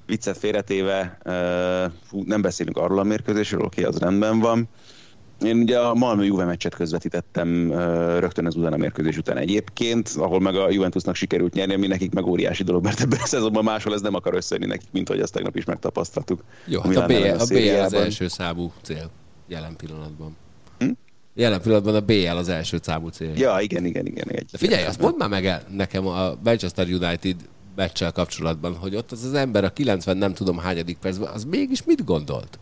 viccet 0.09 0.39
félretéve, 0.39 1.19
fú, 2.03 2.23
nem 2.27 2.43
beszélünk 2.43 2.77
arról 2.77 2.99
a 2.99 3.03
mérkőzésről, 3.03 3.61
oké, 3.61 3.83
az 3.83 3.99
rendben 3.99 4.39
van. 4.39 4.69
Én 5.45 5.57
ugye 5.57 5.79
a 5.79 5.95
Malmö 5.95 6.25
Juve 6.25 6.45
meccset 6.45 6.75
közvetítettem 6.75 7.73
rögtön 8.19 8.47
az 8.47 8.57
után 8.57 8.73
a 8.73 8.77
mérkőzés 8.77 9.17
után 9.17 9.37
egyébként, 9.37 10.11
ahol 10.17 10.41
meg 10.41 10.57
a 10.57 10.71
Juventusnak 10.71 11.15
sikerült 11.15 11.55
nyerni, 11.55 11.75
ami 11.75 11.87
nekik 11.87 12.13
meg 12.13 12.27
óriási 12.27 12.63
dolog, 12.63 12.83
mert 12.85 13.01
ebben 13.01 13.19
a 13.23 13.27
szezonban 13.27 13.65
máshol 13.65 13.95
ez 13.95 14.01
nem 14.01 14.15
akar 14.15 14.35
összejönni 14.35 14.69
nekik, 14.69 14.89
mint 14.93 15.09
hogy 15.09 15.21
azt 15.21 15.33
tegnap 15.33 15.57
is 15.57 15.65
megtapasztaltuk. 15.65 16.43
Jó, 16.67 16.81
hát 16.81 16.97
a, 16.97 17.07
BL, 17.07 17.15
a 17.15 17.47
BL 17.47 17.81
az 17.81 17.93
első 17.93 18.29
számú 18.29 18.73
cél 18.83 19.11
jelen 19.49 19.77
pillanatban. 19.77 20.37
Hm? 20.79 20.91
Jelen 21.35 21.61
pillanatban 21.61 21.95
a 21.95 22.01
BL 22.01 22.37
az 22.37 22.49
első 22.49 22.79
számú 22.83 23.09
cél. 23.09 23.33
Ja, 23.37 23.57
igen, 23.61 23.85
igen, 23.85 24.07
igen. 24.07 24.29
Egy 24.29 24.47
De 24.51 24.59
figyelj, 24.59 24.85
azt 24.85 25.01
mondd 25.01 25.17
már 25.19 25.29
meg 25.29 25.47
el 25.47 25.63
nekem 25.71 26.07
a 26.07 26.35
Manchester 26.45 26.87
United 26.87 27.37
meccsel 27.79 28.13
kapcsolatban, 28.13 28.77
hogy 28.77 28.97
ott 28.97 29.13
az 29.13 29.25
az 29.25 29.35
ember 29.35 29.65
a 29.65 29.71
90 29.71 30.17
nem 30.17 30.35
tudom 30.35 30.59
hányadik 30.59 30.99
percben, 30.99 31.29
az 31.29 31.45
mégis 31.45 31.85
mit 31.85 32.05
gondolt? 32.05 32.59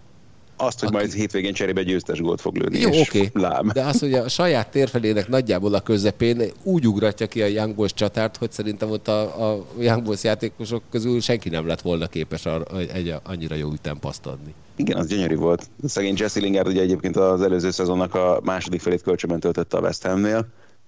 Azt, 0.57 0.81
hogy 0.81 0.89
Aki... 0.89 0.97
majd 0.97 1.12
hétvégén 1.12 1.53
cserébe 1.53 1.83
győztes 1.83 2.21
gólt 2.21 2.41
fog 2.41 2.57
lőni. 2.57 2.79
Jó, 2.79 2.89
oké. 2.89 3.31
Okay. 3.35 3.73
De 3.73 3.83
az, 3.85 4.01
hogy 4.01 4.14
a 4.14 4.29
saját 4.29 4.69
térfelének 4.69 5.29
nagyjából 5.29 5.75
a 5.75 5.81
közepén 5.81 6.43
úgy 6.62 6.87
ugratja 6.87 7.27
ki 7.27 7.43
a 7.43 7.47
Young 7.47 7.75
Boys 7.75 7.95
csatárt, 7.95 8.37
hogy 8.37 8.53
szerintem 8.53 8.91
ott 8.91 9.09
a, 9.09 9.51
a 9.51 9.64
Young 9.79 10.03
Boys 10.03 10.23
játékosok 10.23 10.83
közül 10.91 11.21
senki 11.21 11.49
nem 11.49 11.67
lett 11.67 11.81
volna 11.81 12.07
képes 12.07 12.47
arra, 12.47 12.79
egy 12.79 13.14
annyira 13.23 13.55
jó 13.55 13.73
ütempaszt 13.73 14.27
adni. 14.27 14.55
Igen, 14.77 14.97
az 14.97 15.07
gyönyörű 15.07 15.37
volt. 15.37 15.69
Szegény 15.85 16.14
Jesse 16.19 16.41
Lingard 16.41 16.67
ugye 16.67 16.81
egyébként 16.81 17.17
az 17.17 17.43
előző 17.43 17.71
szezonnak 17.71 18.14
a 18.14 18.41
második 18.45 18.81
felét 18.81 19.03
kölcsönben 19.03 19.41
töltötte 19.41 19.77
a 19.77 19.81
West 19.81 20.07
Hamnél 20.07 20.47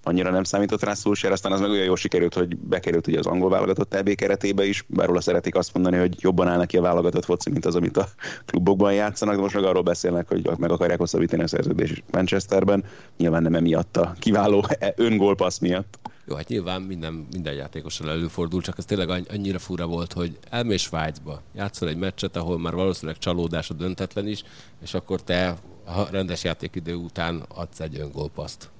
annyira 0.08 0.30
nem 0.30 0.44
számított 0.44 0.82
rá 0.82 0.94
Solskjaer, 0.94 1.32
aztán 1.32 1.52
az 1.52 1.60
meg 1.60 1.70
olyan 1.70 1.84
jól 1.84 1.96
sikerült, 1.96 2.34
hogy 2.34 2.56
bekerült 2.56 3.06
ugye 3.06 3.18
az 3.18 3.26
angol 3.26 3.50
válogatott 3.50 3.94
EB 3.94 4.14
keretébe 4.14 4.64
is, 4.64 4.84
bár 4.86 5.06
róla 5.06 5.20
szeretik 5.20 5.54
azt 5.54 5.74
mondani, 5.74 5.96
hogy 5.96 6.16
jobban 6.20 6.48
áll 6.48 6.56
neki 6.56 6.76
a 6.76 6.82
válogatott 6.82 7.24
foci, 7.24 7.50
mint 7.50 7.64
az, 7.64 7.74
amit 7.74 7.96
a 7.96 8.08
klubokban 8.46 8.92
játszanak, 8.92 9.34
de 9.34 9.40
most 9.40 9.54
meg 9.54 9.64
arról 9.64 9.82
beszélnek, 9.82 10.28
hogy 10.28 10.50
meg 10.58 10.70
akarják 10.70 10.98
hosszabbítani 10.98 11.42
a 11.42 11.46
szerződés 11.46 12.02
Manchesterben, 12.10 12.84
nyilván 13.16 13.42
nem 13.42 13.54
emiatt 13.54 13.96
a 13.96 14.14
kiváló 14.18 14.64
öngólpassz 14.96 15.58
miatt. 15.58 15.98
Jó, 16.26 16.34
hát 16.34 16.48
nyilván 16.48 16.82
minden, 16.82 17.26
minden 17.32 17.54
játékossal 17.54 18.10
előfordul, 18.10 18.62
csak 18.62 18.78
ez 18.78 18.84
tényleg 18.84 19.26
annyira 19.30 19.58
fura 19.58 19.86
volt, 19.86 20.12
hogy 20.12 20.38
elmész 20.50 20.82
Svájcba, 20.82 21.42
játszol 21.54 21.88
egy 21.88 21.96
meccset, 21.96 22.36
ahol 22.36 22.58
már 22.58 22.74
valószínűleg 22.74 23.18
csalódás 23.18 23.70
a 23.70 23.74
döntetlen 23.74 24.26
is, 24.26 24.42
és 24.82 24.94
akkor 24.94 25.22
te 25.22 25.56
a 25.84 26.10
rendes 26.10 26.44
játékidő 26.44 26.94
után 26.94 27.44
adsz 27.48 27.80
egy 27.80 27.98
öngólpaszt 28.00 28.70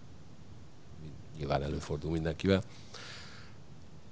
nyilván 1.39 1.62
előfordul 1.62 2.11
mindenkivel. 2.11 2.62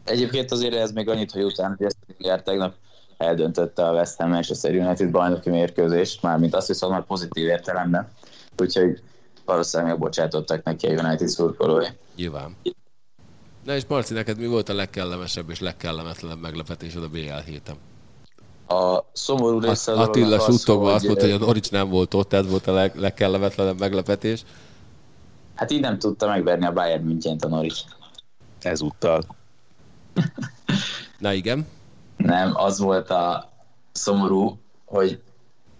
Egyébként 0.04 0.50
azért 0.52 0.74
ez 0.74 0.92
még 0.92 1.08
annyit, 1.08 1.30
hogy 1.30 1.42
utána 1.42 1.76
Eszter 1.78 2.42
tegnap 2.42 2.74
eldöntötte 3.16 3.88
a 3.88 3.92
West 3.92 4.16
Ham 4.16 4.30
Manchester 4.30 4.74
United 4.74 5.10
bajnoki 5.10 5.50
mérkőzést, 5.50 6.22
mármint 6.22 6.54
azt 6.54 6.66
hiszem, 6.66 6.92
hogy 6.92 7.04
pozitív 7.04 7.46
értelemben. 7.46 8.08
Úgyhogy 8.58 9.02
valószínűleg 9.44 9.98
bocsátottak 9.98 10.62
neki 10.64 10.86
a 10.86 11.02
United 11.02 11.28
szurkolói. 11.28 11.86
Nyilván. 12.16 12.56
Na 13.64 13.74
és 13.74 13.82
Marci, 13.88 14.14
neked 14.14 14.38
mi 14.38 14.46
volt 14.46 14.68
a 14.68 14.74
legkellemesebb 14.74 15.50
és 15.50 15.60
legkellemetlenebb 15.60 16.40
meglepetésed 16.40 17.02
a 17.02 17.08
BL 17.08 17.32
héten? 17.46 17.76
A 18.68 19.04
szomorú 19.12 19.58
része 19.58 19.92
az 19.92 19.98
Attila 19.98 20.38
suttogva 20.38 20.94
azt 20.94 21.06
mondta, 21.06 21.24
hogy 21.24 21.34
a 21.34 21.38
Norics 21.38 21.70
nem 21.70 21.88
volt 21.88 22.14
ott, 22.14 22.32
ez 22.32 22.50
volt 22.50 22.66
a 22.66 22.72
leg, 22.72 22.96
legkellemetlenebb 22.96 23.78
meglepetés. 23.78 24.44
Hát 25.56 25.70
így 25.70 25.80
nem 25.80 25.98
tudta 25.98 26.26
megverni 26.26 26.66
a 26.66 26.72
Bayern 26.72 27.04
münchen 27.04 27.36
a 27.40 27.46
Norwich. 27.46 27.80
Ezúttal. 28.62 29.22
Na 31.18 31.32
igen. 31.32 31.66
Nem, 32.16 32.52
az 32.56 32.78
volt 32.78 33.10
a 33.10 33.52
szomorú, 33.92 34.58
hogy 34.84 35.20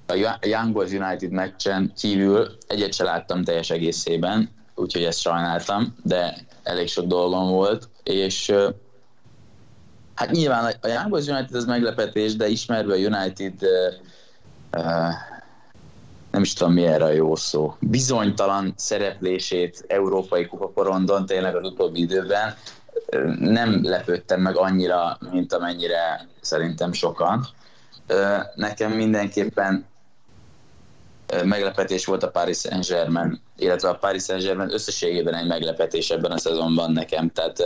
a 0.06 0.38
Young 0.40 0.72
Boys 0.72 0.92
United 0.92 1.30
meccsen 1.30 1.92
kívül 1.96 2.56
egyet 2.66 2.94
se 2.94 3.04
láttam 3.04 3.44
teljes 3.44 3.70
egészében, 3.70 4.50
úgyhogy 4.74 5.04
ezt 5.04 5.20
sajnáltam, 5.20 5.96
de 6.02 6.36
elég 6.62 6.88
sok 6.88 7.06
dolgom 7.06 7.50
volt, 7.50 7.88
és 8.02 8.52
hát 10.14 10.30
nyilván 10.30 10.74
a 10.80 10.88
Young 10.88 11.08
Boys 11.08 11.26
United 11.26 11.54
az 11.54 11.64
meglepetés, 11.64 12.36
de 12.36 12.48
ismerve 12.48 12.92
a 12.92 12.96
United 12.96 13.54
nem 16.36 16.44
is 16.44 16.52
tudom 16.52 16.72
mi 16.72 16.86
erre 16.86 17.04
a 17.04 17.10
jó 17.10 17.36
szó, 17.36 17.76
bizonytalan 17.80 18.74
szereplését 18.76 19.84
európai 19.86 20.46
kupaporondon 20.46 21.26
tényleg 21.26 21.56
az 21.56 21.64
utóbbi 21.64 22.00
időben 22.00 22.54
nem 23.38 23.80
lepődtem 23.82 24.40
meg 24.40 24.56
annyira, 24.56 25.18
mint 25.30 25.52
amennyire 25.52 26.28
szerintem 26.40 26.92
sokan. 26.92 27.46
Nekem 28.54 28.92
mindenképpen 28.92 29.86
meglepetés 31.44 32.06
volt 32.06 32.22
a 32.22 32.30
Paris 32.30 32.58
Saint-Germain, 32.58 33.40
illetve 33.56 33.88
a 33.88 33.98
Paris 33.98 34.22
Saint-Germain 34.22 34.72
összességében 34.72 35.34
egy 35.34 35.46
meglepetés 35.46 36.10
ebben 36.10 36.30
a 36.30 36.38
szezonban 36.38 36.92
nekem. 36.92 37.30
Tehát 37.30 37.62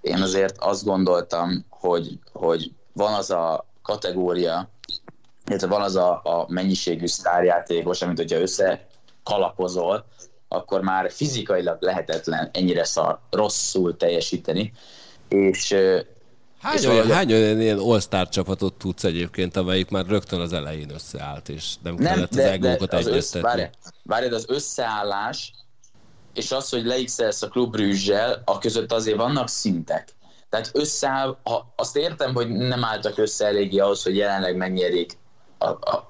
én 0.00 0.22
azért 0.22 0.56
azt 0.58 0.84
gondoltam, 0.84 1.64
hogy, 1.68 2.18
hogy 2.32 2.72
van 2.92 3.12
az 3.12 3.30
a 3.30 3.66
kategória, 3.82 4.68
illetve 5.46 5.66
van 5.66 5.82
az 5.82 5.96
a, 5.96 6.20
a 6.24 6.46
mennyiségű 6.48 7.06
sztárjátékos, 7.06 8.02
amit 8.02 8.16
hogyha 8.16 8.40
össze 8.40 8.86
kalapozol, 9.22 10.06
akkor 10.48 10.80
már 10.80 11.10
fizikailag 11.10 11.76
lehetetlen 11.80 12.50
ennyire 12.52 12.84
szar, 12.84 13.18
rosszul 13.30 13.96
teljesíteni. 13.96 14.72
És 15.28 15.76
Hány, 16.64 16.76
és 16.76 16.86
olyan, 16.86 17.10
hány 17.10 17.32
olyan 17.32 17.60
ilyen 17.60 17.78
all 17.78 18.28
csapatot 18.28 18.74
tudsz 18.74 19.04
egyébként, 19.04 19.56
amelyik 19.56 19.90
már 19.90 20.06
rögtön 20.06 20.40
az 20.40 20.52
elején 20.52 20.90
összeállt, 20.90 21.48
és 21.48 21.74
nem, 21.82 21.94
nem 21.94 22.14
kellett 22.14 22.34
de, 22.34 22.44
az 22.44 22.50
egókat 22.50 22.92
az 22.92 23.06
össz, 23.06 23.32
várj, 23.32 23.62
várj, 24.02 24.26
az 24.26 24.44
összeállás, 24.48 25.52
és 26.34 26.52
az, 26.52 26.68
hogy 26.68 26.84
leixelsz 26.84 27.42
a 27.42 27.48
klub 27.48 27.76
a 28.44 28.58
között 28.58 28.92
azért 28.92 29.16
vannak 29.16 29.48
szintek. 29.48 30.08
Tehát 30.48 30.70
összeáll, 30.72 31.36
ha 31.42 31.72
azt 31.76 31.96
értem, 31.96 32.34
hogy 32.34 32.48
nem 32.48 32.84
álltak 32.84 33.18
össze 33.18 33.46
eléggé 33.46 33.78
ahhoz, 33.78 34.02
hogy 34.02 34.16
jelenleg 34.16 34.56
megnyerjék 34.56 35.18
a, 35.64 35.78
a, 35.80 36.08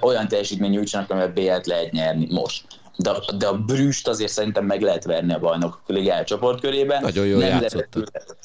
olyan 0.00 0.28
teljesítmény 0.28 0.70
nyújtsanak, 0.70 1.10
amivel 1.10 1.32
B-et 1.32 1.66
lehet 1.66 1.92
nyerni 1.92 2.26
most. 2.30 2.64
De, 2.96 3.12
de 3.36 3.46
a 3.46 3.58
brüst 3.58 4.08
azért 4.08 4.32
szerintem 4.32 4.64
meg 4.64 4.82
lehet 4.82 5.04
verni 5.04 5.32
a 5.32 5.38
bajnok 5.38 5.80
ligá 5.86 6.24
csoportkörében. 6.24 7.02
Nagyon 7.02 7.26
jól 7.26 7.40
nem 7.40 7.60
játszottak. 7.60 8.08
Lehet... 8.12 8.36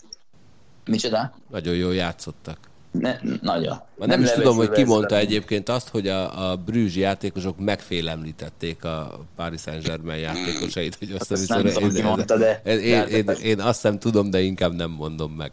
Micsoda? 0.86 1.34
Nagyon 1.51 1.76
jól 1.76 1.95
játszottak. 1.95 2.58
Ne, 2.91 3.20
nagyon. 3.41 3.78
Nem, 3.95 4.08
nem 4.08 4.22
is 4.22 4.32
tudom, 4.32 4.55
hogy 4.55 4.70
ki 4.70 4.84
mondta 4.84 5.18
egyébként 5.18 5.70
azt, 5.70 5.89
hogy 5.89 6.08
a, 6.08 6.49
a 6.49 6.55
brűzs 6.55 6.95
játékosok 6.95 7.60
megfélemlítették 7.60 8.84
a 8.84 9.20
Paris 9.36 9.62
Saint-Germain 9.62 10.20
játékosait. 10.20 10.95
Hogy 10.95 11.12
azt, 11.20 11.32
azt 11.32 11.49
nem 11.49 11.66
tudom, 11.66 11.91
ki 11.91 12.01
mondta, 12.01 12.38
de... 12.38 12.62
Én, 12.66 12.80
én, 12.80 13.08
én, 13.08 13.30
én 13.43 13.60
azt 13.60 13.84
nem 13.84 13.99
tudom, 13.99 14.30
de 14.30 14.39
inkább 14.39 14.74
nem 14.74 14.91
mondom 14.91 15.32
meg. 15.32 15.51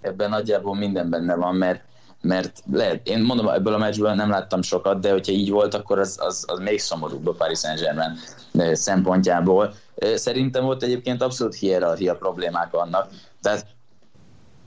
Ebben 0.00 0.30
nagyjából 0.30 0.74
minden 0.74 1.10
benne 1.10 1.34
van, 1.34 1.54
mert 1.54 1.82
mert 2.24 2.62
lehet, 2.72 3.08
én 3.08 3.20
mondom, 3.20 3.48
ebből 3.48 3.74
a 3.74 3.78
meccsből 3.78 4.14
nem 4.14 4.30
láttam 4.30 4.62
sokat, 4.62 5.00
de 5.00 5.10
hogyha 5.10 5.32
így 5.32 5.50
volt, 5.50 5.74
akkor 5.74 5.98
az, 5.98 6.18
az, 6.20 6.44
az 6.46 6.58
még 6.58 6.80
szomorúbb 6.80 7.26
a 7.26 7.32
Paris 7.32 7.58
Saint-Germain 7.58 8.18
szempontjából. 8.72 9.74
Szerintem 10.14 10.64
ott 10.64 10.82
egyébként 10.82 11.22
abszolút 11.22 11.54
hierarchia 11.54 12.16
problémák 12.16 12.70
vannak, 12.70 13.10
tehát 13.42 13.66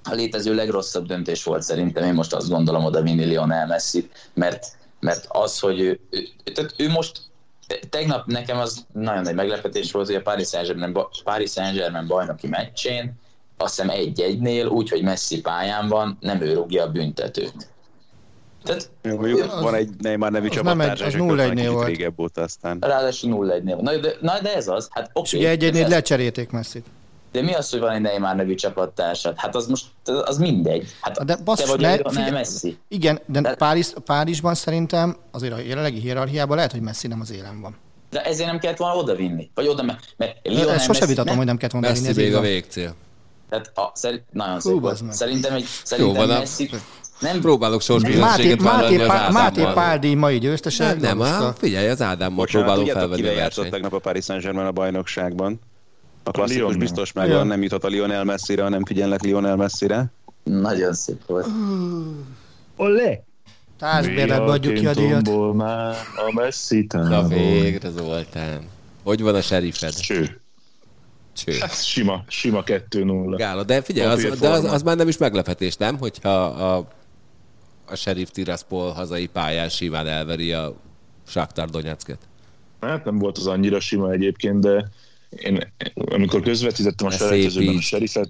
a 0.10 0.14
létező 0.14 0.56
legrosszabb 0.56 1.06
döntés 1.06 1.44
volt 1.44 1.62
szerintem, 1.62 2.04
én 2.04 2.14
most 2.14 2.34
azt 2.34 2.50
gondolom 2.50 2.86
oda 2.86 3.02
vinni 3.02 3.24
Lionel 3.24 3.68
messi 3.68 4.10
mert, 4.34 4.66
mert 5.00 5.26
az, 5.30 5.60
hogy 5.60 5.80
ő, 5.80 6.00
ő, 6.10 6.28
tehát 6.54 6.74
ő 6.78 6.90
most 6.90 7.22
tegnap 7.90 8.26
nekem 8.26 8.58
az 8.58 8.86
nagyon 8.94 9.22
nagy 9.22 9.36
meglepetés 9.36 9.92
volt, 9.92 10.06
hogy 10.06 10.16
a 10.16 10.22
Paris 10.22 10.48
Saint-Germain, 10.48 10.98
Paris 11.24 11.52
Saint-Germain 11.52 12.08
bajnoki 12.08 12.48
meccsén 12.48 13.14
azt 13.58 13.76
hiszem 13.76 13.90
egy-egynél, 13.90 14.68
úgy, 14.68 14.90
hogy 14.90 15.02
Messi 15.02 15.42
pályán 15.42 15.88
van, 15.88 16.18
nem 16.20 16.42
ő 16.42 16.54
rúgja 16.54 16.84
a 16.84 16.92
büntetőt. 16.92 17.70
Tehát, 18.64 18.90
Jó, 19.02 19.40
az, 19.40 19.62
van 19.62 19.74
egy 19.74 19.90
Neymar 20.00 20.32
nevű 20.32 20.48
csapattárs, 20.48 21.02
az 21.02 21.14
0 21.14 21.44
1 21.44 21.68
volt. 21.68 21.88
Régebb 21.88 22.20
óta 22.20 22.42
aztán. 22.42 22.78
Ráadásul 22.80 23.30
0 23.30 23.54
1 23.54 23.64
Na, 23.64 23.98
de, 23.98 24.14
na, 24.22 24.40
de 24.42 24.56
ez 24.56 24.68
az. 24.68 24.88
Hát, 24.92 25.10
okay, 25.14 25.24
És 25.24 25.34
ugye 25.34 25.50
egy 25.50 25.64
egynél 25.64 25.88
lecserélték 25.88 26.50
Messi-t. 26.50 26.86
De 27.32 27.42
mi 27.42 27.54
az, 27.54 27.70
hogy 27.70 27.80
van 27.80 27.92
egy 27.92 28.02
Neymar 28.02 28.36
nevű 28.36 28.56
csapattársad? 28.56 29.34
Hát 29.38 29.56
az 29.56 29.68
most, 29.68 29.86
az 30.06 30.38
mindegy. 30.38 30.88
Hát 31.02 31.26
de 31.26 31.38
basszus, 31.44 31.66
te 31.66 31.72
vagy 31.72 31.82
ne, 31.82 32.10
figyel, 32.10 32.24
nem 32.24 32.34
Messi. 32.34 32.78
Igen, 32.88 33.20
de, 33.26 33.42
de 33.42 33.56
Párizs, 33.56 33.94
Párizsban 34.06 34.56
szerintem 34.56 35.18
azért 35.32 35.54
a 35.54 35.60
jelenlegi 35.60 36.00
hierarchiában 36.00 36.56
lehet, 36.56 36.72
hogy 36.72 36.82
Messi 36.82 37.08
nem 37.08 37.22
az 37.22 37.32
élen 37.32 37.62
van. 37.62 37.76
De 38.10 38.24
ezért 38.24 38.50
nem 38.50 38.60
kellett 38.60 38.78
volna 38.78 38.96
oda 38.96 39.16
vinni. 39.16 39.50
Vagy 39.54 39.68
oda, 39.68 39.84
mert, 39.84 40.00
mert 40.18 40.38
Lionel 40.44 40.70
Ezt 40.70 40.86
sose 40.86 41.06
vitatom, 41.06 41.38
hogy 41.38 41.46
nem 41.46 41.58
kellett 41.58 41.72
volna 41.72 41.92
vinni. 41.92 42.08
Messi 42.08 42.22
még 42.22 42.36
a 42.36 42.42
végcél. 42.42 42.96
Tehát 43.50 43.72
a, 43.76 43.92
szerint, 43.94 44.24
nagyon 44.32 44.54
Hú, 44.54 44.60
szép 44.60 44.80
volt. 44.80 45.02
meg. 45.02 45.14
Szerintem 45.14 45.54
egy, 45.54 45.62
Jó 45.62 45.68
szerintem 45.84 46.16
van, 46.28 46.30
a- 46.36 46.40
Messi, 46.40 46.70
nem, 47.20 47.40
Próbálok 47.42 47.80
Máté, 47.80 47.86
sorskülönbséget 47.86 48.62
Máté, 48.62 48.98
vállalni 48.98 49.28
az 49.28 49.34
Máté 49.34 49.62
Ádámmal. 49.62 49.74
Pál 49.74 50.00
díj 50.00 50.14
mai 50.14 50.38
győztese. 50.40 50.84
Nem, 50.86 50.98
nem, 50.98 51.18
Galuska. 51.18 51.46
á, 51.46 51.54
figyelj, 51.58 51.88
az 51.88 52.02
Ádámmal 52.02 52.46
tudjátok, 52.46 52.86
felvenni 52.92 53.28
a 53.28 53.34
versenyt. 53.34 53.70
tegnap 53.70 53.94
a 53.94 54.00
Paris 54.00 54.24
Saint-Germain 54.26 54.66
a 54.68 54.72
bajnokságban? 54.72 55.60
A 56.24 56.32
klasszikus 56.32 56.62
Lyonnal. 56.62 56.78
biztos 56.80 57.12
megvan, 57.14 57.38
Ja. 57.38 57.44
nem 57.44 57.62
jutott 57.64 57.84
a 57.84 57.88
Lionel 57.88 58.24
Messire, 58.24 58.62
ha 58.64 58.70
nem 58.70 58.86
figyelnek 58.86 59.22
Lionel 59.22 59.56
Messire. 59.56 60.06
nagyon 60.44 60.94
szép 60.94 61.26
volt. 61.26 61.48
Olé! 62.78 63.22
Társbérletbe 63.80 64.52
adjuk 64.52 64.74
ki 64.74 64.88
a 64.88 64.94
díjat. 64.94 65.54
Már 65.54 65.96
a 66.16 66.32
messzi 66.34 66.88
Na 66.90 67.10
távol. 67.10 67.28
végre, 67.30 67.90
Zoltán. 67.90 68.62
Hogy 69.04 69.22
van 69.22 69.36
a 69.36 69.42
serifed? 69.42 69.94
Cső. 69.96 70.42
Cső. 71.38 71.58
Hát 71.60 71.84
sima, 71.84 72.24
sima 72.28 72.64
2-0. 72.66 73.34
Gála, 73.38 73.64
de 73.64 73.82
figyelj, 73.82 74.28
az, 74.28 74.40
de 74.40 74.50
az, 74.50 74.64
az, 74.64 74.84
már 74.84 74.96
nem 74.96 75.08
is 75.08 75.18
meglepetés, 75.18 75.76
nem? 75.76 75.98
Hogyha 75.98 76.46
a, 76.46 76.88
a 77.86 77.96
Sheriff 77.96 78.30
Tiraspol 78.30 78.92
hazai 78.92 79.28
pályán 79.28 79.70
simán 79.70 80.08
elveri 80.08 80.52
a 80.52 80.76
Shakhtar 81.28 81.70
Donetsket. 81.70 82.20
Hát 82.82 83.06
nem 83.06 83.18
volt 83.18 83.38
az 83.38 83.48
annyira 83.48 83.80
sima 83.80 84.12
egyébként, 84.12 84.60
de 84.60 84.90
én 85.30 85.74
amikor 85.94 86.42
közvetítettem 86.42 87.08
a 87.08 87.12
selejtezőben 87.12 87.76
a 87.76 87.82
serifet, 87.82 88.30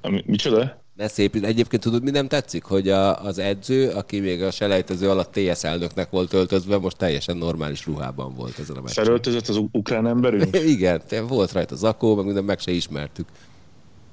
ami, 0.00 0.22
micsoda? 0.26 0.82
Ne 0.98 1.08
szép, 1.08 1.34
egyébként 1.34 1.82
tudod, 1.82 2.02
mi 2.02 2.10
nem 2.10 2.28
tetszik? 2.28 2.64
Hogy 2.64 2.88
a, 2.88 3.24
az 3.24 3.38
edző, 3.38 3.90
aki 3.90 4.20
még 4.20 4.42
a 4.42 4.50
selejtező 4.50 5.10
alatt 5.10 5.32
TS 5.32 5.64
elnöknek 5.64 6.10
volt 6.10 6.32
öltözve, 6.32 6.78
most 6.78 6.96
teljesen 6.96 7.36
normális 7.36 7.86
ruhában 7.86 8.34
volt 8.34 8.58
ezen 8.58 8.76
a 8.76 8.80
meccsen. 8.80 9.04
Felöltözött 9.04 9.48
az 9.48 9.60
ukrán 9.72 10.06
emberünk? 10.06 10.56
Igen, 10.76 11.02
volt 11.28 11.52
rajta 11.52 11.76
zakó, 11.76 12.14
meg 12.14 12.24
minden 12.24 12.44
meg 12.44 12.58
se 12.58 12.70
ismertük. 12.70 13.26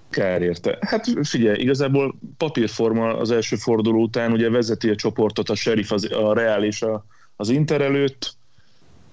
Kár 0.09 0.41
érte. 0.41 0.77
Hát 0.81 1.05
figyelj, 1.23 1.61
igazából 1.61 2.15
papírforma 2.38 3.17
az 3.17 3.31
első 3.31 3.55
forduló 3.55 4.01
után 4.01 4.31
ugye 4.31 4.49
vezeti 4.49 4.89
a 4.89 4.95
csoportot 4.95 5.49
a 5.49 5.55
Sheriff, 5.55 5.91
az, 5.91 6.11
a 6.11 6.33
Real 6.33 6.63
és 6.63 6.81
a, 6.81 7.05
az 7.36 7.49
Inter 7.49 7.81
előtt, 7.81 8.33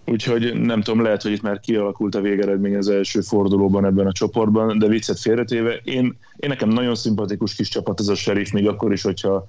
úgyhogy 0.06 0.60
nem 0.60 0.82
tudom, 0.82 1.02
lehet, 1.02 1.22
hogy 1.22 1.32
itt 1.32 1.42
már 1.42 1.60
kialakult 1.60 2.14
a 2.14 2.20
végeredmény 2.20 2.76
az 2.76 2.88
első 2.88 3.20
fordulóban 3.20 3.84
ebben 3.84 4.06
a 4.06 4.12
csoportban, 4.12 4.78
de 4.78 4.86
viccet 4.86 5.18
félretéve, 5.18 5.76
én, 5.84 6.16
én 6.36 6.48
nekem 6.48 6.68
nagyon 6.68 6.94
szimpatikus 6.94 7.54
kis 7.54 7.68
csapat 7.68 8.00
ez 8.00 8.08
a 8.08 8.14
Sheriff, 8.14 8.50
még 8.50 8.68
akkor 8.68 8.92
is, 8.92 9.02
hogyha 9.02 9.46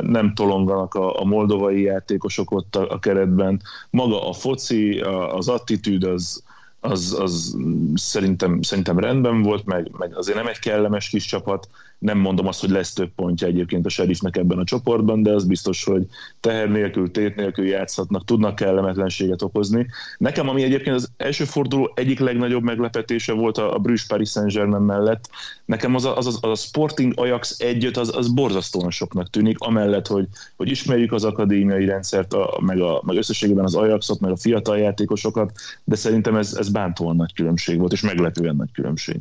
nem 0.00 0.32
tolonganak 0.34 0.94
a, 0.94 1.20
a 1.20 1.24
moldovai 1.24 1.82
játékosok 1.82 2.50
ott 2.50 2.76
a, 2.76 2.90
a 2.90 2.98
keretben. 2.98 3.60
Maga 3.90 4.28
a 4.28 4.32
foci, 4.32 5.00
a, 5.00 5.36
az 5.36 5.48
attitűd 5.48 6.04
az, 6.04 6.42
az, 6.80 7.16
az 7.20 7.56
szerintem, 7.94 8.62
szerintem 8.62 8.98
rendben 8.98 9.42
volt, 9.42 9.64
meg, 9.64 9.90
meg 9.98 10.16
azért 10.16 10.36
nem 10.36 10.46
egy 10.46 10.58
kellemes 10.58 11.08
kis 11.08 11.24
csapat. 11.24 11.68
Nem 12.00 12.18
mondom 12.18 12.46
azt, 12.46 12.60
hogy 12.60 12.70
lesz 12.70 12.92
több 12.92 13.10
pontja 13.14 13.46
egyébként 13.46 13.86
a 13.86 13.88
Sheriffnek 13.88 14.36
ebben 14.36 14.58
a 14.58 14.64
csoportban, 14.64 15.22
de 15.22 15.30
az 15.30 15.44
biztos, 15.44 15.84
hogy 15.84 16.06
teher 16.40 16.70
nélkül, 16.70 17.10
tét 17.10 17.36
nélkül 17.36 17.66
játszhatnak, 17.66 18.24
tudnak 18.24 18.54
kellemetlenséget 18.54 19.42
okozni. 19.42 19.86
Nekem, 20.18 20.48
ami 20.48 20.62
egyébként 20.62 20.96
az 20.96 21.10
első 21.16 21.44
forduló 21.44 21.92
egyik 21.94 22.18
legnagyobb 22.18 22.62
meglepetése 22.62 23.32
volt 23.32 23.58
a, 23.58 23.74
a 23.74 23.78
Bruges 23.78 24.06
Paris 24.06 24.30
Saint-Germain 24.30 24.82
mellett, 24.82 25.30
nekem 25.64 25.94
az 25.94 26.04
a, 26.04 26.16
az, 26.16 26.26
a, 26.26 26.30
az 26.40 26.50
a 26.50 26.54
Sporting 26.54 27.12
Ajax 27.16 27.58
együtt 27.58 27.96
az, 27.96 28.16
az 28.16 28.28
borzasztóan 28.28 28.90
soknak 28.90 29.30
tűnik, 29.30 29.58
amellett, 29.58 30.06
hogy, 30.06 30.28
hogy 30.56 30.70
ismerjük 30.70 31.12
az 31.12 31.24
akadémiai 31.24 31.84
rendszert, 31.84 32.32
a, 32.32 32.60
meg, 32.60 32.80
a, 32.80 33.02
meg 33.04 33.16
összességében 33.16 33.64
az 33.64 33.74
Ajaxot, 33.74 34.20
meg 34.20 34.30
a 34.30 34.36
fiatal 34.36 34.78
játékosokat, 34.78 35.52
de 35.84 35.96
szerintem 35.96 36.36
ez, 36.36 36.54
ez 36.54 36.68
bántóan 36.68 37.16
nagy 37.16 37.34
különbség 37.34 37.78
volt, 37.78 37.92
és 37.92 38.00
meglepően 38.00 38.56
nagy 38.56 38.72
különbség. 38.72 39.20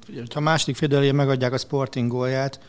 Figyelj, 0.00 0.26
Ha 0.32 0.38
a 0.38 0.42
második 0.42 0.76
fél 0.76 1.12
megadják 1.12 1.52
a 1.52 1.58
Sporting 1.58 2.10
gólját, 2.10 2.60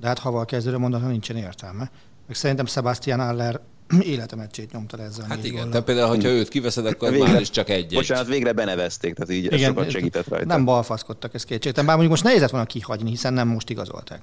de 0.00 0.06
hát 0.06 0.18
haval 0.18 0.44
kezdőre 0.44 0.78
mondanak, 0.78 1.08
nincsen 1.08 1.36
értelme. 1.36 1.90
Meg 2.26 2.36
szerintem 2.36 2.66
Sebastian 2.66 3.20
Aller 3.20 3.60
életemeccsét 4.00 4.72
nyomta 4.72 4.96
le 4.96 5.02
ezzel 5.02 5.26
Hát 5.28 5.44
igen, 5.44 5.70
te 5.70 5.80
például, 5.80 6.08
hogyha 6.08 6.28
őt 6.28 6.48
kiveszed, 6.48 6.86
akkor 6.86 7.10
Végre- 7.10 7.32
már 7.32 7.40
is 7.40 7.50
csak 7.50 7.68
egy 7.68 7.94
Bocsánat, 7.94 8.26
végre 8.26 8.52
benevezték, 8.52 9.14
tehát 9.14 9.32
így 9.32 9.46
ez 9.46 9.60
sokat 9.60 9.90
segített 9.90 10.28
rajta. 10.28 10.46
Nem 10.46 10.64
balfaszkodtak, 10.64 11.34
ez 11.34 11.44
kétségtelen. 11.44 11.86
Bár 11.86 11.96
mondjuk 11.96 12.10
most 12.10 12.34
nehéz 12.34 12.50
volna 12.50 12.66
kihagyni, 12.66 13.10
hiszen 13.10 13.32
nem 13.32 13.48
most 13.48 13.70
igazolták. 13.70 14.22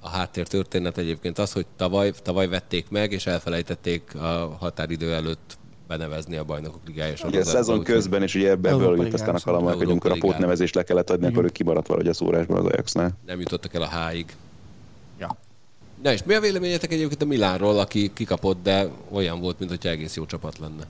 A 0.00 0.08
háttér 0.08 0.46
történet 0.46 0.98
egyébként 0.98 1.38
az, 1.38 1.52
hogy 1.52 1.66
tavaly, 1.76 2.12
tavaly 2.22 2.48
vették 2.48 2.88
meg, 2.90 3.12
és 3.12 3.26
elfelejtették 3.26 4.14
a 4.14 4.56
határidő 4.60 5.12
előtt 5.12 5.58
benevezni 5.96 6.36
a 6.36 6.44
bajnokok 6.44 6.80
ligája 6.86 7.12
Ugye 7.12 7.16
a 7.22 7.28
sorozatba, 7.30 7.50
szezon 7.50 7.78
úgyhogy- 7.78 7.94
közben, 7.94 8.22
és 8.22 8.34
ugye 8.34 8.56
Európa 8.62 9.02
jött 9.02 9.12
aztán 9.12 9.34
a 9.34 9.40
kalamák, 9.44 9.74
hogy 9.74 9.90
amikor 9.90 10.10
a 10.10 10.16
pótnevezést 10.20 10.74
le 10.74 10.82
kellett 10.82 11.10
adni, 11.10 11.26
akkor 11.26 11.44
ő 11.44 11.48
kimaradt 11.48 11.86
valahogy 11.86 12.08
a 12.08 12.14
szórásban 12.14 12.56
az 12.58 12.64
Ajaxnál. 12.64 13.10
nem 13.26 13.38
jutottak 13.40 13.74
el 13.74 13.82
a 13.82 13.86
háig. 13.86 14.26
Ja. 15.20 15.36
Na 16.02 16.12
és 16.12 16.22
mi 16.24 16.34
a 16.34 16.40
véleményetek 16.40 16.92
egyébként 16.92 17.22
a 17.22 17.26
Milánról, 17.26 17.78
aki 17.78 18.10
kikapott, 18.14 18.62
de 18.62 18.86
olyan 19.10 19.40
volt, 19.40 19.58
mintha 19.58 19.88
egész 19.88 20.16
jó 20.16 20.26
csapat 20.26 20.58
lenne? 20.58 20.82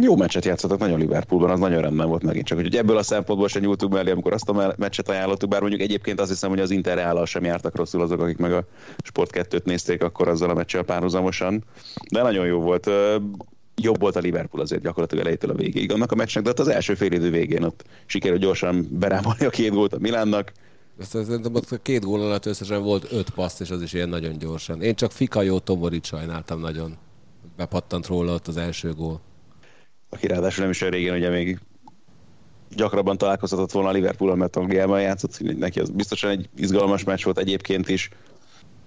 Jó 0.00 0.16
meccset 0.16 0.44
játszottak 0.44 0.78
nagyon 0.78 0.98
Liverpoolban, 0.98 1.50
az 1.50 1.58
nagyon 1.58 1.80
rendben 1.82 2.08
volt 2.08 2.22
megint 2.22 2.46
csak. 2.46 2.58
Úgyhogy 2.58 2.76
ebből 2.76 2.96
a 2.96 3.02
szempontból 3.02 3.48
sem 3.48 3.62
nyúltunk 3.62 3.92
mellé, 3.92 4.10
amikor 4.10 4.32
azt 4.32 4.48
a 4.48 4.52
me- 4.52 4.76
meccset 4.76 5.08
ajánlottuk, 5.08 5.48
bár 5.48 5.60
mondjuk 5.60 5.80
egyébként 5.82 6.20
azt 6.20 6.30
hiszem, 6.30 6.50
hogy 6.50 6.60
az 6.60 6.70
Inter 6.70 6.96
Reállal 6.96 7.26
sem 7.26 7.44
jártak 7.44 7.76
rosszul 7.76 8.00
azok, 8.02 8.20
akik 8.20 8.36
meg 8.38 8.52
a 8.52 8.64
Sport 9.04 9.30
2-t 9.34 9.64
nézték 9.64 10.02
akkor 10.02 10.28
azzal 10.28 10.50
a 10.50 10.54
meccsel 10.54 10.82
párhuzamosan. 10.82 11.64
De 12.10 12.22
nagyon 12.22 12.46
jó 12.46 12.60
volt. 12.60 12.90
Jobb 13.76 14.00
volt 14.00 14.16
a 14.16 14.20
Liverpool 14.20 14.62
azért 14.62 14.82
gyakorlatilag 14.82 15.24
elejétől 15.24 15.50
a 15.50 15.54
végéig 15.54 15.92
annak 15.92 16.12
a 16.12 16.14
meccsnek, 16.14 16.44
de 16.44 16.50
ott 16.50 16.58
az 16.58 16.68
első 16.68 16.94
fél 16.94 17.12
idő 17.12 17.30
végén 17.30 17.62
ott 17.62 17.84
sikerült 18.06 18.40
gyorsan 18.40 18.86
berámolni 18.90 19.44
a 19.44 19.50
két 19.50 19.70
gólt 19.70 19.92
a 19.92 19.98
Milánnak. 19.98 20.52
Szerintem 20.98 21.54
ott 21.54 21.70
a 21.70 21.76
két 21.76 22.04
gól 22.04 22.20
alatt 22.20 22.46
összesen 22.46 22.82
volt 22.82 23.12
öt 23.12 23.30
passz, 23.30 23.60
és 23.60 23.70
az 23.70 23.82
is 23.82 23.92
ilyen 23.92 24.08
nagyon 24.08 24.38
gyorsan. 24.38 24.82
Én 24.82 24.94
csak 24.94 25.12
Fikajó 25.12 25.58
Tomorit 25.58 26.04
sajnáltam 26.04 26.60
nagyon. 26.60 26.96
Bepattant 27.56 28.06
róla 28.06 28.34
ott 28.34 28.46
az 28.46 28.56
első 28.56 28.92
gól. 28.92 29.20
aki 30.10 30.26
ráadásul 30.26 30.62
nem 30.62 30.70
is 30.70 30.80
olyan 30.80 30.94
régen 30.94 31.16
ugye 31.16 31.30
még 31.30 31.58
gyakrabban 32.74 33.18
találkozhatott 33.18 33.70
volna 33.70 33.88
a 33.88 33.92
Liverpool, 33.92 34.36
mert 34.36 34.56
Angliában 34.56 35.00
játszott, 35.00 35.58
neki 35.58 35.80
az 35.80 35.90
biztosan 35.90 36.30
egy 36.30 36.48
izgalmas 36.56 37.04
meccs 37.04 37.24
volt 37.24 37.38
egyébként 37.38 37.88
is. 37.88 38.10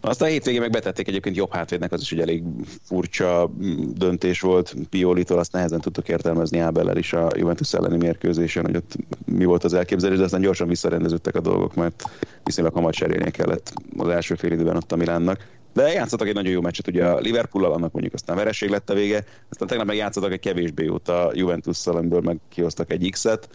Aztán 0.05 0.27
a 0.27 0.31
hétvégén 0.31 0.61
meg 0.61 0.69
betették 0.69 1.07
egyébként 1.07 1.35
jobb 1.35 1.53
hátvédnek, 1.53 1.91
az 1.91 2.01
is 2.01 2.11
egy 2.11 2.19
elég 2.19 2.43
furcsa 2.83 3.51
mm, 3.63 3.83
döntés 3.93 4.41
volt 4.41 4.75
Piolitól, 4.89 5.39
azt 5.39 5.51
nehezen 5.51 5.81
tudtuk 5.81 6.09
értelmezni 6.09 6.59
Ábellel 6.59 6.97
is 6.97 7.13
a 7.13 7.29
Juventus 7.35 7.73
elleni 7.73 7.97
mérkőzésen, 7.97 8.65
hogy 8.65 8.75
ott 8.75 8.95
mi 9.25 9.45
volt 9.45 9.63
az 9.63 9.73
elképzelés, 9.73 10.17
de 10.17 10.23
aztán 10.23 10.41
gyorsan 10.41 10.67
visszarendeződtek 10.67 11.35
a 11.35 11.39
dolgok, 11.39 11.75
mert 11.75 12.03
viszonylag 12.43 12.73
hamar 12.73 12.93
cserélnie 12.93 13.29
kellett 13.29 13.73
az 13.97 14.07
első 14.07 14.35
fél 14.35 14.51
időben 14.51 14.75
ott 14.75 14.91
a 14.91 14.95
Milánnak. 14.95 15.47
De 15.73 15.91
játszottak 15.91 16.27
egy 16.27 16.33
nagyon 16.33 16.51
jó 16.51 16.61
meccset 16.61 16.87
ugye 16.87 17.05
a 17.05 17.19
Liverpool-al, 17.19 17.71
annak 17.71 17.91
mondjuk 17.91 18.13
aztán 18.13 18.35
vereség 18.35 18.69
lett 18.69 18.89
a 18.89 18.93
vége, 18.93 19.23
aztán 19.49 19.67
tegnap 19.67 19.87
meg 19.87 19.95
játszottak 19.95 20.31
egy 20.31 20.39
kevésbé 20.39 20.83
jót 20.83 21.09
a 21.09 21.31
Juventus-szal, 21.33 21.95
amiből 21.95 22.21
meg 22.21 22.37
kihoztak 22.49 22.91
egy 22.91 23.09
X-et. 23.11 23.49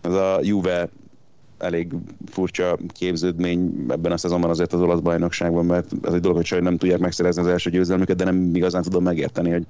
Ez 0.00 0.12
a 0.12 0.38
Juve 0.42 0.88
elég 1.62 1.92
furcsa 2.26 2.78
képződmény 2.88 3.84
ebben 3.88 4.12
a 4.12 4.16
szezonban 4.16 4.50
azért 4.50 4.72
az 4.72 4.80
olasz 4.80 5.00
bajnokságban, 5.00 5.64
mert 5.64 5.92
ez 6.02 6.12
egy 6.12 6.20
dolog, 6.20 6.36
hogy 6.36 6.46
sajnos 6.46 6.68
nem 6.68 6.78
tudják 6.78 6.98
megszerezni 6.98 7.42
az 7.42 7.48
első 7.48 7.70
győzelmüket, 7.70 8.16
de 8.16 8.24
nem 8.24 8.54
igazán 8.54 8.82
tudom 8.82 9.02
megérteni, 9.02 9.50
hogy 9.50 9.66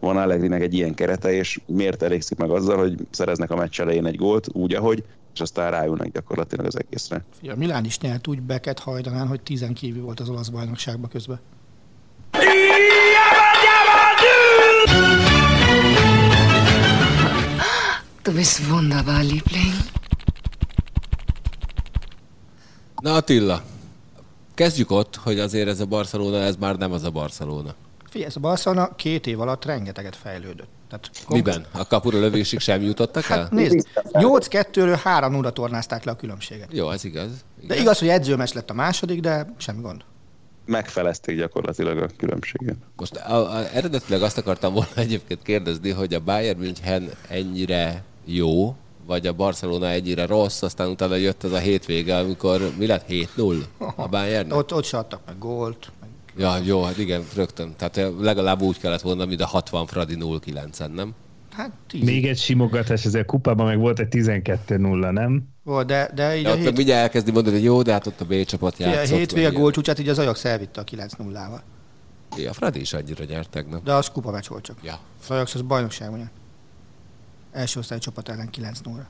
van 0.00 0.16
Allegrinek 0.16 0.62
egy 0.62 0.74
ilyen 0.74 0.94
kerete, 0.94 1.32
és 1.32 1.60
miért 1.66 2.02
elégszik 2.02 2.38
meg 2.38 2.50
azzal, 2.50 2.76
hogy 2.76 2.94
szereznek 3.10 3.50
a 3.50 3.56
meccs 3.56 3.80
elején 3.80 4.06
egy 4.06 4.16
gólt, 4.16 4.48
úgy, 4.52 4.74
ahogy, 4.74 5.04
és 5.34 5.40
aztán 5.40 5.70
rájulnak 5.70 6.06
gyakorlatilag 6.06 6.66
az 6.66 6.78
egészre. 6.78 7.24
Figyelj, 7.38 7.56
a 7.56 7.58
Milán 7.58 7.84
is 7.84 7.98
nyert 7.98 8.26
úgy 8.26 8.40
beket 8.40 8.78
hajdanán, 8.78 9.26
hogy 9.26 9.40
tizen 9.40 9.74
kívül 9.74 10.02
volt 10.02 10.20
az 10.20 10.28
olasz 10.28 10.48
bajnokságban 10.48 11.10
közben. 11.10 11.40
Du 18.22 18.32
bist 18.32 18.60
wunderbar, 18.70 19.22
Liebling. 19.22 20.01
Na 23.02 23.14
Attila, 23.14 23.62
kezdjük 24.54 24.90
ott, 24.90 25.16
hogy 25.16 25.38
azért 25.38 25.68
ez 25.68 25.80
a 25.80 25.86
Barcelona, 25.86 26.36
ez 26.36 26.56
már 26.56 26.76
nem 26.76 26.92
az 26.92 27.04
a 27.04 27.10
Barcelona. 27.10 27.74
Figyelj, 28.08 28.30
ez 28.30 28.36
a 28.36 28.40
Barcelona 28.40 28.94
két 28.94 29.26
év 29.26 29.40
alatt 29.40 29.64
rengeteget 29.64 30.16
fejlődött. 30.16 30.68
Tehát 30.88 31.10
Miben? 31.28 31.66
A 31.72 31.86
kapura 31.86 32.18
lövésig 32.18 32.58
sem 32.58 32.82
jutottak 32.82 33.28
el? 33.28 33.38
Hát 33.38 33.50
nézd, 33.50 33.86
8-2-ről 34.12 35.00
3 35.02 35.32
0 35.32 35.50
tornázták 35.50 36.04
le 36.04 36.12
a 36.12 36.16
különbséget. 36.16 36.68
Jó, 36.72 36.90
ez 36.90 37.04
igaz. 37.04 37.30
De 37.66 37.76
igaz, 37.76 37.98
hogy 37.98 38.08
edzőmes 38.08 38.52
lett 38.52 38.70
a 38.70 38.74
második, 38.74 39.20
de 39.20 39.54
semmi 39.56 39.80
gond. 39.80 40.04
Megfelezték 40.64 41.36
gyakorlatilag 41.36 41.98
a 41.98 42.08
különbséget. 42.16 42.76
Most 42.96 43.16
a, 43.16 43.56
a, 43.56 43.68
eredetileg 43.72 44.22
azt 44.22 44.38
akartam 44.38 44.72
volna 44.72 44.94
egyébként 45.06 45.42
kérdezni, 45.42 45.90
hogy 45.90 46.14
a 46.14 46.20
Bayern 46.20 46.58
München 46.58 47.10
ennyire 47.28 48.04
jó, 48.24 48.76
vagy 49.06 49.26
a 49.26 49.32
Barcelona 49.32 49.86
ennyire 49.88 50.26
rossz, 50.26 50.62
aztán 50.62 50.88
utána 50.88 51.14
jött 51.14 51.44
ez 51.44 51.52
a 51.52 51.58
hétvége, 51.58 52.16
amikor 52.16 52.72
mi 52.78 52.86
lett 52.86 53.04
7-0 53.08 53.62
a 53.96 54.08
Bayern? 54.08 54.52
Ott, 54.52 54.74
ott 54.74 54.84
se 54.84 54.96
adtak 54.96 55.20
meg 55.26 55.38
gólt. 55.38 55.92
Meg... 56.00 56.10
Ja, 56.36 56.56
jó, 56.64 56.82
hát 56.82 56.98
igen, 56.98 57.24
rögtön. 57.34 57.74
Tehát 57.76 58.12
legalább 58.20 58.60
úgy 58.60 58.78
kellett 58.78 59.00
volna, 59.00 59.24
mint 59.24 59.40
a 59.40 59.46
60 59.46 59.86
Fradi 59.86 60.16
0-9-en, 60.20 60.92
nem? 60.94 61.14
Hát 61.50 61.70
tíz 61.88 62.04
Még 62.04 62.26
egy 62.26 62.38
simogatás, 62.38 63.04
ezzel 63.04 63.20
a 63.20 63.24
kupában 63.24 63.66
meg 63.66 63.78
volt 63.78 63.98
egy 63.98 64.08
12-0, 64.10 65.10
nem? 65.10 65.42
volt, 65.64 65.86
de, 65.86 66.10
de 66.14 66.36
így 66.36 66.42
De 66.42 66.50
a 66.50 66.54
hét, 66.54 66.76
mindjárt 66.76 67.02
elkezdi 67.02 67.30
mondani, 67.30 67.56
hogy 67.56 67.64
jó, 67.64 67.82
de 67.82 67.92
hát 67.92 68.06
ott 68.06 68.20
a 68.20 68.24
B 68.24 68.44
csapat 68.44 68.74
fia, 68.74 68.88
a 68.88 68.92
játszott. 68.92 69.16
hétvége 69.16 69.48
gólcsúcsát 69.48 69.98
így 69.98 70.08
az 70.08 70.18
Ajax 70.18 70.44
elvitte 70.44 70.80
a 70.80 70.84
9-0-val. 70.84 71.60
ilyen. 72.36 72.50
A 72.50 72.52
Fradi 72.52 72.80
is 72.80 72.92
annyira 72.92 73.24
nyert 73.24 73.50
tegnap. 73.50 73.84
De 73.84 73.92
az 73.92 74.08
kupa 74.08 74.30
meccs 74.30 74.48
volt 74.48 74.64
csak. 74.64 74.76
Ja. 74.82 74.98
Az 75.22 75.30
Ajax 75.30 75.54
az 75.54 75.62
bajnokság, 75.62 76.12
ugye? 76.12 76.24
Első 77.52 77.78
osztály 77.78 77.98
csapat 77.98 78.28
ellen 78.28 78.48
9-0-ra. 78.56 79.04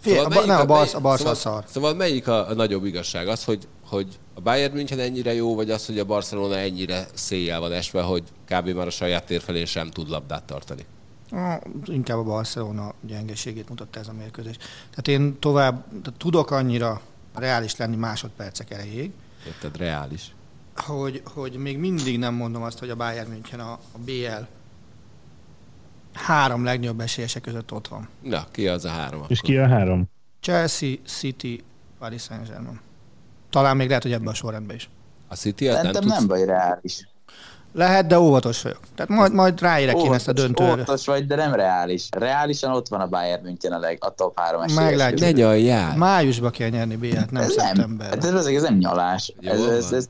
Fia, 0.00 0.24
a, 0.24 0.28
ba- 0.28 0.46
nem, 0.46 0.60
a 0.60 0.64
Barca, 0.64 0.96
a 0.96 1.00
Barca 1.00 1.18
szóval, 1.18 1.34
szar. 1.34 1.64
Szóval 1.66 1.94
melyik 1.94 2.28
a, 2.28 2.48
a 2.48 2.54
nagyobb 2.54 2.84
igazság? 2.84 3.28
Az, 3.28 3.44
hogy, 3.44 3.68
hogy 3.86 4.18
a 4.34 4.40
Bayern 4.40 4.74
München 4.74 4.98
ennyire 4.98 5.34
jó, 5.34 5.54
vagy 5.54 5.70
az, 5.70 5.86
hogy 5.86 5.98
a 5.98 6.04
Barcelona 6.04 6.56
ennyire 6.56 7.06
széjjel 7.14 7.60
van 7.60 7.72
esve, 7.72 8.02
hogy 8.02 8.22
kb. 8.44 8.68
már 8.68 8.86
a 8.86 8.90
saját 8.90 9.24
tér 9.24 9.40
felé 9.40 9.64
sem 9.64 9.90
tud 9.90 10.08
labdát 10.08 10.42
tartani? 10.42 10.84
Ah, 11.30 11.60
Inkább 11.84 12.18
a 12.18 12.22
Barcelona 12.22 12.94
gyengeségét 13.06 13.68
mutatta 13.68 14.00
ez 14.00 14.08
a 14.08 14.12
mérkőzés. 14.12 14.56
Tehát 14.90 15.08
én 15.08 15.38
tovább 15.38 15.84
tehát 15.88 16.18
tudok 16.18 16.50
annyira 16.50 17.00
reális 17.34 17.76
lenni 17.76 17.96
másodpercek 17.96 18.70
erejéig, 18.70 19.12
Érted? 19.46 19.76
Reális. 19.76 20.34
hogy, 20.76 21.22
hogy 21.24 21.52
még 21.56 21.78
mindig 21.78 22.18
nem 22.18 22.34
mondom 22.34 22.62
azt, 22.62 22.78
hogy 22.78 22.90
a 22.90 22.96
Bayern 22.96 23.30
München 23.30 23.60
a, 23.60 23.72
a 23.72 23.98
BL 24.04 24.44
három 26.26 26.64
legnagyobb 26.64 27.00
esélyese 27.00 27.40
között 27.40 27.72
ott 27.72 27.88
van. 27.88 28.08
Na, 28.22 28.46
ki 28.50 28.68
az 28.68 28.84
a 28.84 28.88
három? 28.88 29.24
És 29.28 29.38
akkor? 29.38 29.50
ki 29.50 29.56
a 29.56 29.68
három? 29.68 30.04
Chelsea, 30.40 30.94
City, 31.06 31.62
Paris 31.98 32.22
Saint-Germain. 32.22 32.80
Talán 33.50 33.76
még 33.76 33.88
lehet, 33.88 34.02
hogy 34.02 34.12
ebben 34.12 34.26
a 34.28 34.34
sorrendben 34.34 34.76
is. 34.76 34.90
A 35.28 35.34
City 35.34 35.64
nem 35.64 35.74
Szerintem 35.74 36.02
tudsz... 36.02 36.14
nem 36.14 36.26
vagy 36.26 36.44
reális. 36.44 37.08
Lehet, 37.72 38.06
de 38.06 38.18
óvatos 38.18 38.62
vagyok. 38.62 38.80
Tehát 38.94 39.10
majd, 39.10 39.32
majd 39.32 39.60
ráérek 39.60 39.96
én 40.02 40.12
ezt 40.12 40.28
a 40.28 40.32
döntőre. 40.32 40.72
óvatos 40.72 41.06
vagy, 41.06 41.26
de 41.26 41.36
nem 41.36 41.54
reális. 41.54 42.08
Reálisan 42.10 42.72
ott 42.72 42.88
van 42.88 43.00
a 43.00 43.06
Bayern 43.06 43.42
München 43.42 43.72
a, 43.72 43.78
leg, 43.78 43.98
a 44.00 44.10
top 44.14 44.38
3 44.40 44.60
esélyes. 44.62 44.84
Meglátjuk. 44.84 45.20
Ne 45.20 45.30
nyaljál! 45.30 45.96
Májusba 45.96 46.50
kell 46.50 46.68
nyerni 46.68 46.96
BL-t, 46.96 47.30
nem 47.30 47.42
Ez 47.42 47.54
nem, 47.56 47.66
szeptemberben. 47.66 48.20
hát 48.22 48.34
ez, 48.34 48.46
ez 48.46 48.62
nem 48.62 48.76
nyalás. 48.76 49.34
Ez, 49.40 49.60
ez, 49.60 49.90
van. 49.90 49.98
ez, 49.98 50.08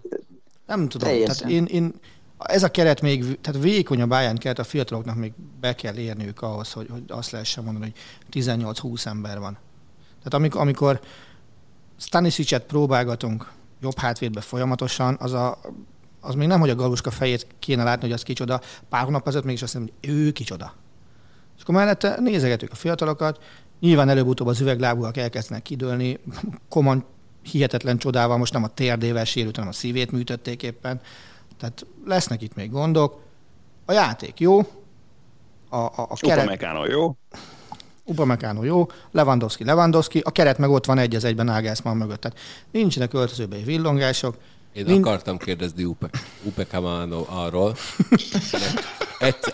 Nem 0.67 0.89
tudom. 0.89 1.09
Teljesen. 1.09 1.37
Tehát 1.37 1.53
én, 1.53 1.65
én, 1.65 1.95
ez 2.39 2.63
a 2.63 2.71
keret 2.71 3.01
még, 3.01 3.41
tehát 3.41 3.63
vékony 3.63 4.01
a 4.01 4.07
Bayern 4.07 4.37
keret, 4.37 4.59
a 4.59 4.65
fiataloknak 4.65 5.17
még 5.17 5.33
be 5.61 5.75
kell 5.75 5.97
érniük 5.97 6.43
ahhoz, 6.43 6.73
hogy, 6.73 6.89
hogy 6.91 7.03
azt 7.09 7.31
lehessen 7.31 7.65
mondani, 7.65 7.93
hogy 8.31 8.43
18-20 8.43 9.07
ember 9.07 9.39
van. 9.39 9.59
Tehát 10.19 10.35
amikor, 10.35 10.61
amikor 10.61 11.01
Stanisicet 11.97 12.65
próbálgatunk 12.65 13.53
jobb 13.81 13.99
hátvédbe 13.99 14.41
folyamatosan, 14.41 15.17
az, 15.21 15.33
a, 15.33 15.59
az 16.21 16.35
még 16.35 16.49
nem, 16.49 16.61
hogy 16.61 16.71
a 16.71 16.75
Galuska 16.75 17.11
fejét 17.11 17.47
kéne 17.59 17.83
látni, 17.83 18.03
hogy 18.03 18.13
az 18.13 18.23
kicsoda. 18.23 18.61
Pár 18.89 19.05
hónap 19.05 19.27
ezelőtt 19.27 19.47
mégis 19.47 19.63
azt 19.63 19.75
mondom, 19.75 19.95
hogy 20.01 20.11
ő 20.11 20.33
kicsoda. 20.33 20.75
És 21.57 21.63
akkor 21.63 21.75
mellette 21.75 22.21
nézegetük 22.21 22.73
a 22.73 22.75
fiatalokat, 22.75 23.43
nyilván 23.81 24.09
előbb-utóbb 24.09 24.47
az 24.47 24.61
üveglábúak 24.61 25.17
elkezdenek 25.17 25.63
kidőlni, 25.63 26.19
Koman 26.69 27.05
hihetetlen 27.43 27.99
csodával, 27.99 28.37
most 28.37 28.53
nem 28.53 28.65
a 28.65 28.75
térdével 28.75 29.25
sérült, 29.25 29.55
hanem 29.55 29.71
a 29.71 29.75
szívét 29.75 30.11
műtötték 30.11 30.63
éppen. 30.63 31.01
Tehát 31.59 31.87
lesznek 32.07 32.43
itt 32.43 32.55
még 32.55 32.71
gondok. 32.71 33.21
A 33.85 33.93
játék 33.93 34.41
jó, 34.41 34.59
a, 35.69 35.77
a, 35.77 35.93
a 35.97 36.17
keret, 36.17 36.45
Upamecano, 36.45 36.87
jó? 36.87 37.17
Upamecano 38.05 38.65
jó, 38.65 38.87
Lewandowski, 39.11 39.65
Lewandowski, 39.65 40.21
a 40.25 40.31
keret 40.31 40.59
meg 40.59 40.71
ott 40.71 40.85
van 40.85 40.99
egy 40.99 41.15
az 41.15 41.25
egyben 41.25 41.47
Nagelsmann 41.47 41.97
mögött. 41.97 42.21
Tehát 42.21 42.39
nincsenek 42.71 43.15
öltözőbeli 43.15 43.63
villongások. 43.63 44.37
Én 44.73 44.85
Mind- 44.85 45.07
akartam 45.07 45.37
kérdezni 45.37 45.85
Upe, 45.85 46.11
Upe 46.45 46.65
Camano 46.65 47.25
arról. 47.29 47.77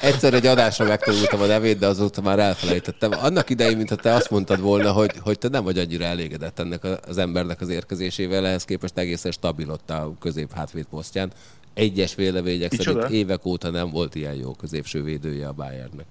Egyszer, 0.00 0.34
egy 0.34 0.46
adásra 0.46 0.84
megtanultam 0.84 1.40
a 1.40 1.46
nevét, 1.46 1.78
de 1.78 1.86
azóta 1.86 2.20
már 2.20 2.38
elfelejtettem. 2.38 3.10
Annak 3.20 3.50
idején, 3.50 3.76
mintha 3.76 3.96
te 3.96 4.12
azt 4.14 4.30
mondtad 4.30 4.60
volna, 4.60 4.92
hogy, 4.92 5.10
hogy 5.20 5.38
te 5.38 5.48
nem 5.48 5.64
vagy 5.64 5.78
annyira 5.78 6.04
elégedett 6.04 6.58
ennek 6.58 6.84
az 7.06 7.18
embernek 7.18 7.60
az 7.60 7.68
érkezésével, 7.68 8.46
ehhez 8.46 8.64
képest 8.64 8.98
egészen 8.98 9.32
stabil 9.32 9.70
ott 9.70 9.90
a 9.90 10.12
közép 10.20 10.52
hátvéd 10.54 10.84
posztján. 10.84 11.32
Egyes 11.74 12.14
vélemények 12.14 12.70
Kicsoda? 12.70 13.00
szerint 13.00 13.18
évek 13.18 13.44
óta 13.44 13.70
nem 13.70 13.90
volt 13.90 14.14
ilyen 14.14 14.34
jó 14.34 14.52
középső 14.52 15.02
védője 15.02 15.48
a 15.48 15.52
Bayernnek. 15.52 16.06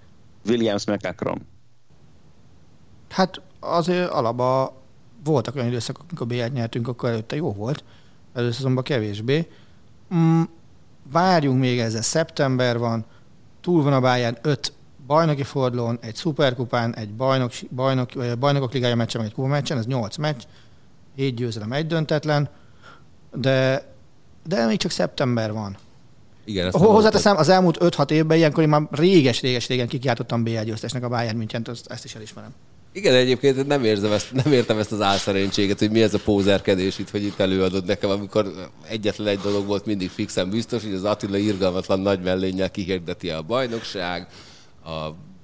Williams 0.46 0.86
McAcron. 0.86 1.42
Hát 3.10 3.42
azért 3.60 4.10
alapban 4.10 4.72
voltak 5.24 5.56
olyan 5.56 5.68
időszakok, 5.68 6.06
amikor 6.08 6.28
b 6.28 6.54
nyertünk, 6.54 6.88
akkor 6.88 7.10
előtte 7.10 7.36
jó 7.36 7.54
volt, 7.54 7.84
először 8.34 8.60
azonban 8.60 8.84
kevésbé. 8.84 9.48
Mm, 10.16 10.42
várjunk 11.12 11.60
még 11.60 11.80
ezzel, 11.80 12.02
szeptember 12.02 12.78
van, 12.78 13.06
túl 13.62 13.84
van 13.84 13.94
a 13.94 14.00
Bayern 14.00 14.38
5 14.42 14.74
bajnoki 15.08 15.44
fordulón, 15.44 15.98
egy 16.02 16.16
szuperkupán, 16.16 16.96
egy 16.96 17.14
bajnok, 17.14 17.52
bajnok, 17.70 18.14
vagy 18.14 18.28
a 18.28 18.36
bajnokok 18.36 18.74
ligája 18.74 18.96
meccsen, 18.96 19.22
vagy 19.22 19.30
egy 19.30 19.36
kupa 19.36 19.48
meccsen, 19.48 19.78
ez 19.78 19.86
8 19.86 20.18
meccs, 20.18 20.44
7 21.16 21.36
győzelem, 21.36 21.72
egy 21.72 21.88
döntetlen, 21.88 22.50
de, 23.34 23.93
de 24.48 24.66
még 24.66 24.78
csak 24.78 24.92
szeptember 24.92 25.52
van. 25.54 25.78
Igen, 26.46 26.68
ezt 26.68 26.76
Hozzáteszem, 26.78 27.38
az 27.38 27.50
elmúlt 27.50 27.78
5-6 27.80 28.12
évben 28.12 28.38
ilyenkor 28.38 28.64
én 28.64 28.70
már 28.70 28.82
réges-réges-régen 28.92 29.88
kikiáltottam 29.88 30.44
BL 30.44 30.60
győztesnek 30.64 31.04
a 31.04 31.08
Bayern 31.10 31.38
München, 31.38 31.66
ezt, 31.70 31.88
ezt 31.92 32.06
is 32.06 32.16
elismerem. 32.16 32.50
Igen, 32.92 33.14
egyébként 33.14 33.68
nem, 33.68 33.84
érzem 33.84 34.12
ezt, 34.12 34.32
nem 34.44 34.54
értem 34.54 34.78
ezt 34.78 34.92
az 34.92 35.02
álszerénységet, 35.02 35.80
hogy 35.80 35.92
mi 35.92 36.02
ez 36.02 36.14
a 36.14 36.20
pózerkedés 36.20 37.00
itt, 37.00 37.10
hogy 37.10 37.24
itt 37.24 37.40
előadod 37.40 37.86
nekem, 37.86 38.10
amikor 38.10 38.52
egyetlen 38.88 39.28
egy 39.28 39.40
dolog 39.40 39.66
volt 39.66 39.86
mindig 39.86 40.10
fixen 40.10 40.50
biztos, 40.50 40.84
hogy 40.84 40.94
az 40.94 41.04
Attila 41.04 41.38
irgalmatlan 41.38 42.00
nagy 42.00 42.22
mellénnyel 42.22 42.72
kihirdeti 42.72 43.30
a 43.30 43.42
bajnokság, 43.42 44.28
a 44.86 44.90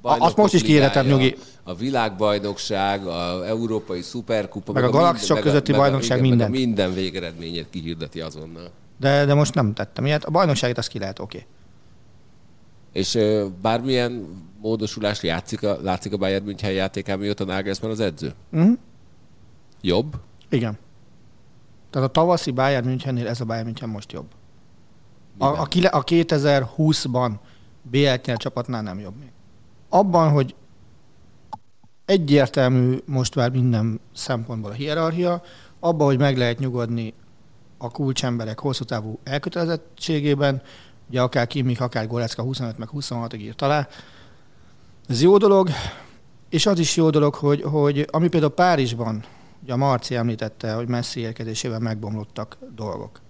bajnokok 0.02 0.28
azt 0.28 0.36
most 0.38 0.54
is 0.54 0.62
ligája, 0.62 1.02
nyugi. 1.02 1.36
A 1.64 1.76
világbajnokság, 1.76 3.06
a 3.08 3.48
európai 3.48 4.02
szuperkupa, 4.02 4.72
Meg 4.72 4.84
a 4.84 4.90
galaxisok 4.90 5.36
minden- 5.36 5.52
közötti 5.54 5.72
meg 5.72 5.80
a- 5.80 5.84
bajnokság, 5.84 6.26
igen, 6.26 6.38
meg 6.38 6.48
a 6.48 6.50
minden 6.50 6.94
végeredményét 6.94 7.68
kihirdeti 7.70 8.20
azonnal. 8.22 8.72
De, 9.00 9.26
de 9.26 9.34
most 9.34 9.54
nem 9.54 9.74
tettem 9.74 10.06
ilyet. 10.06 10.26
A 10.26 10.32
bajnokságot 10.32 10.78
azt 10.78 10.88
ki 10.88 11.00
lehet, 11.00 11.20
oké. 11.20 11.38
Okay. 11.38 11.50
És 12.92 13.16
ö, 13.16 13.48
bármilyen 13.62 14.44
módosulás 14.62 15.24
játszik 15.24 15.64
a, 15.64 15.78
látszik 15.82 16.14
a 16.14 16.18
Bayern 16.18 16.46
München 16.46 16.72
játékán, 16.72 17.20
mióta 17.20 17.46
Nagelsmann 17.46 17.92
az 17.92 18.00
edző? 18.00 18.34
Mhm. 18.50 18.72
Jobb? 19.82 20.20
Igen. 20.50 20.78
Tehát 21.90 22.08
a 22.08 22.12
tavaszi 22.12 22.52
Bayern 22.52 22.86
Münchennél 22.86 23.28
ez 23.28 23.42
a 23.42 23.46
Bayern 23.46 23.66
München 23.66 23.90
most 23.90 24.12
jobb. 24.12 24.28
A, 25.38 25.46
a, 25.46 25.64
kile- 25.64 25.94
a 25.94 26.04
2020-ban 26.04 27.32
BL 27.82 27.98
nyert 28.00 28.38
csapatnál 28.38 28.82
nem 28.82 29.00
jobb 29.00 29.16
még. 29.20 29.32
Abban, 29.90 30.32
hogy 30.32 30.56
egyértelmű 32.06 32.98
most 33.06 33.36
már 33.36 33.52
minden 33.52 34.00
szempontból 34.14 34.72
a 34.72 34.74
hierarchia, 34.74 35.42
abban, 35.80 36.08
hogy 36.08 36.18
meg 36.18 36.38
lehet 36.38 36.60
nyugodni 36.60 37.14
a 37.82 37.90
kulcsemberek 37.90 38.60
hosszú 38.60 38.84
távú 38.84 39.20
elkötelezettségében, 39.24 40.62
ugye 41.10 41.22
akár 41.22 41.48
Kimmich, 41.48 41.82
akár 41.82 42.08
Gorecka 42.08 42.42
25 42.42 42.78
meg 42.78 42.90
26-ig 42.94 43.40
írt 43.40 43.62
alá. 43.62 43.88
Ez 45.08 45.22
jó 45.22 45.38
dolog, 45.38 45.70
és 46.50 46.66
az 46.66 46.80
is 46.80 46.96
jó 46.96 47.10
dolog, 47.10 47.34
hogy, 47.34 47.62
hogy 47.62 48.08
ami 48.12 48.28
például 48.28 48.54
Párizsban, 48.54 49.24
ugye 49.64 49.74
a 49.74 49.78
Marci 49.78 50.16
említette, 50.16 50.74
hogy 50.74 50.88
Messi 50.88 51.20
érkezésével 51.20 51.80
megbomlottak 51.80 52.58
dolgok 52.76 53.22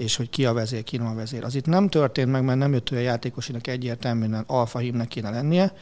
és 0.00 0.16
hogy 0.16 0.30
ki 0.30 0.44
a 0.44 0.52
vezér, 0.52 0.82
ki 0.82 0.96
nem 0.96 1.06
a 1.06 1.14
vezér. 1.14 1.44
Az 1.44 1.54
itt 1.54 1.66
nem 1.66 1.88
történt 1.88 2.30
meg, 2.30 2.44
mert 2.44 2.58
nem 2.58 2.72
jött 2.72 2.90
olyan 2.90 3.02
játékosinak 3.02 3.66
egyértelműen 3.66 4.44
alfa 4.46 4.78
hímnek 4.78 5.08
kéne 5.08 5.30
lennie, 5.30 5.72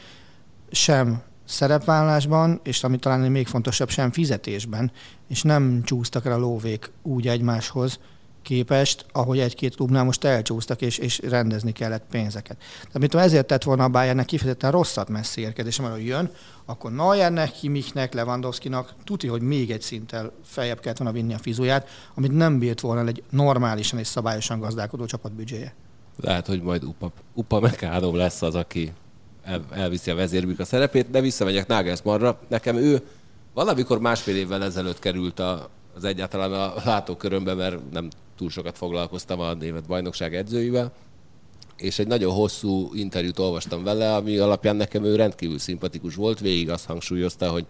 sem 0.71 1.21
szerepvállásban, 1.49 2.59
és 2.63 2.83
ami 2.83 2.97
talán 2.97 3.31
még 3.31 3.47
fontosabb, 3.47 3.89
sem 3.89 4.11
fizetésben, 4.11 4.91
és 5.27 5.41
nem 5.41 5.81
csúsztak 5.83 6.25
el 6.25 6.31
a 6.31 6.37
lóvék 6.37 6.91
úgy 7.01 7.27
egymáshoz 7.27 7.99
képest, 8.41 9.05
ahogy 9.11 9.39
egy-két 9.39 9.75
klubnál 9.75 10.03
most 10.03 10.23
elcsúsztak, 10.23 10.81
és, 10.81 10.97
és 10.97 11.19
rendezni 11.19 11.71
kellett 11.71 12.03
pénzeket. 12.11 12.57
Tehát 12.79 12.99
mit 12.99 13.15
ezért 13.15 13.47
tett 13.47 13.63
volna 13.63 13.83
a 13.83 13.89
Bayernnek 13.89 14.25
kifejezetten 14.25 14.71
rosszat 14.71 15.09
messzi 15.09 15.41
érkezése, 15.41 15.81
mert 15.81 16.03
jön, 16.03 16.31
akkor 16.65 16.91
Neuernek, 16.91 17.51
Kimichnek, 17.51 18.13
Lewandowskinak 18.13 18.93
tuti, 19.03 19.27
hogy 19.27 19.41
még 19.41 19.71
egy 19.71 19.81
szinttel 19.81 20.31
feljebb 20.43 20.79
kellett 20.79 20.97
volna 20.97 21.13
vinni 21.13 21.33
a 21.33 21.37
fizuját, 21.37 21.87
amit 22.15 22.31
nem 22.31 22.59
bírt 22.59 22.79
volna 22.79 23.07
egy 23.07 23.23
normálisan 23.29 23.99
és 23.99 24.07
szabályosan 24.07 24.59
gazdálkodó 24.59 25.05
csapat 25.05 25.31
büdzséje. 25.31 25.73
Lehet, 26.15 26.47
hogy 26.47 26.61
majd 26.61 26.83
Upa, 26.83 27.11
Upa 27.33 27.59
Mekánom 27.59 28.15
lesz 28.15 28.41
az, 28.41 28.55
aki 28.55 28.93
el, 29.43 29.65
elviszi 29.71 30.11
a 30.11 30.15
vezérbük 30.15 30.59
a 30.59 30.65
szerepét, 30.65 31.09
de 31.09 31.21
visszamegyek 31.21 31.67
Nagelsmannra. 31.67 32.39
Nekem 32.47 32.75
ő 32.75 33.01
valamikor 33.53 33.99
másfél 33.99 34.35
évvel 34.35 34.63
ezelőtt 34.63 34.99
került 34.99 35.39
a, 35.39 35.69
az 35.95 36.03
egyáltalán 36.03 36.53
a 36.53 36.73
látókörömbe, 36.85 37.53
mert 37.53 37.91
nem 37.91 38.09
túl 38.37 38.49
sokat 38.49 38.77
foglalkoztam 38.77 39.39
a 39.39 39.53
német 39.53 39.87
bajnokság 39.87 40.35
edzőivel, 40.35 40.91
és 41.77 41.99
egy 41.99 42.07
nagyon 42.07 42.33
hosszú 42.33 42.93
interjút 42.93 43.39
olvastam 43.39 43.83
vele, 43.83 44.15
ami 44.15 44.37
alapján 44.37 44.75
nekem 44.75 45.03
ő 45.03 45.15
rendkívül 45.15 45.59
szimpatikus 45.59 46.15
volt, 46.15 46.39
végig 46.39 46.69
azt 46.69 46.85
hangsúlyozta, 46.85 47.51
hogy 47.51 47.65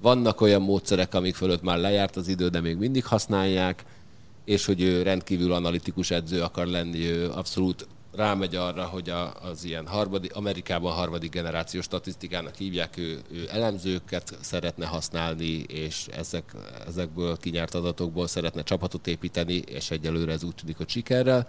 vannak 0.00 0.40
olyan 0.40 0.62
módszerek, 0.62 1.14
amik 1.14 1.34
fölött 1.34 1.62
már 1.62 1.78
lejárt 1.78 2.16
az 2.16 2.28
idő, 2.28 2.48
de 2.48 2.60
még 2.60 2.76
mindig 2.76 3.04
használják, 3.04 3.84
és 4.44 4.64
hogy 4.64 4.82
ő 4.82 5.02
rendkívül 5.02 5.52
analitikus 5.52 6.10
edző 6.10 6.42
akar 6.42 6.66
lenni, 6.66 7.04
ő 7.10 7.30
abszolút 7.30 7.86
rámegy 8.16 8.54
arra, 8.54 8.84
hogy 8.84 9.10
a, 9.10 9.32
az 9.42 9.64
ilyen 9.64 9.86
harmadik, 9.86 10.34
Amerikában 10.34 10.92
harmadik 10.92 11.30
generációs 11.30 11.84
statisztikának 11.84 12.54
hívják, 12.54 12.96
ő, 12.96 13.20
ő 13.32 13.48
elemzőket 13.52 14.38
szeretne 14.40 14.86
használni, 14.86 15.64
és 15.68 16.06
ezek, 16.16 16.52
ezekből 16.86 17.36
kinyert 17.36 17.74
adatokból 17.74 18.26
szeretne 18.26 18.62
csapatot 18.62 19.06
építeni, 19.06 19.54
és 19.54 19.90
egyelőre 19.90 20.32
ez 20.32 20.44
úgy 20.44 20.54
tűnik, 20.54 20.76
hogy 20.76 20.88
sikerrel. 20.88 21.48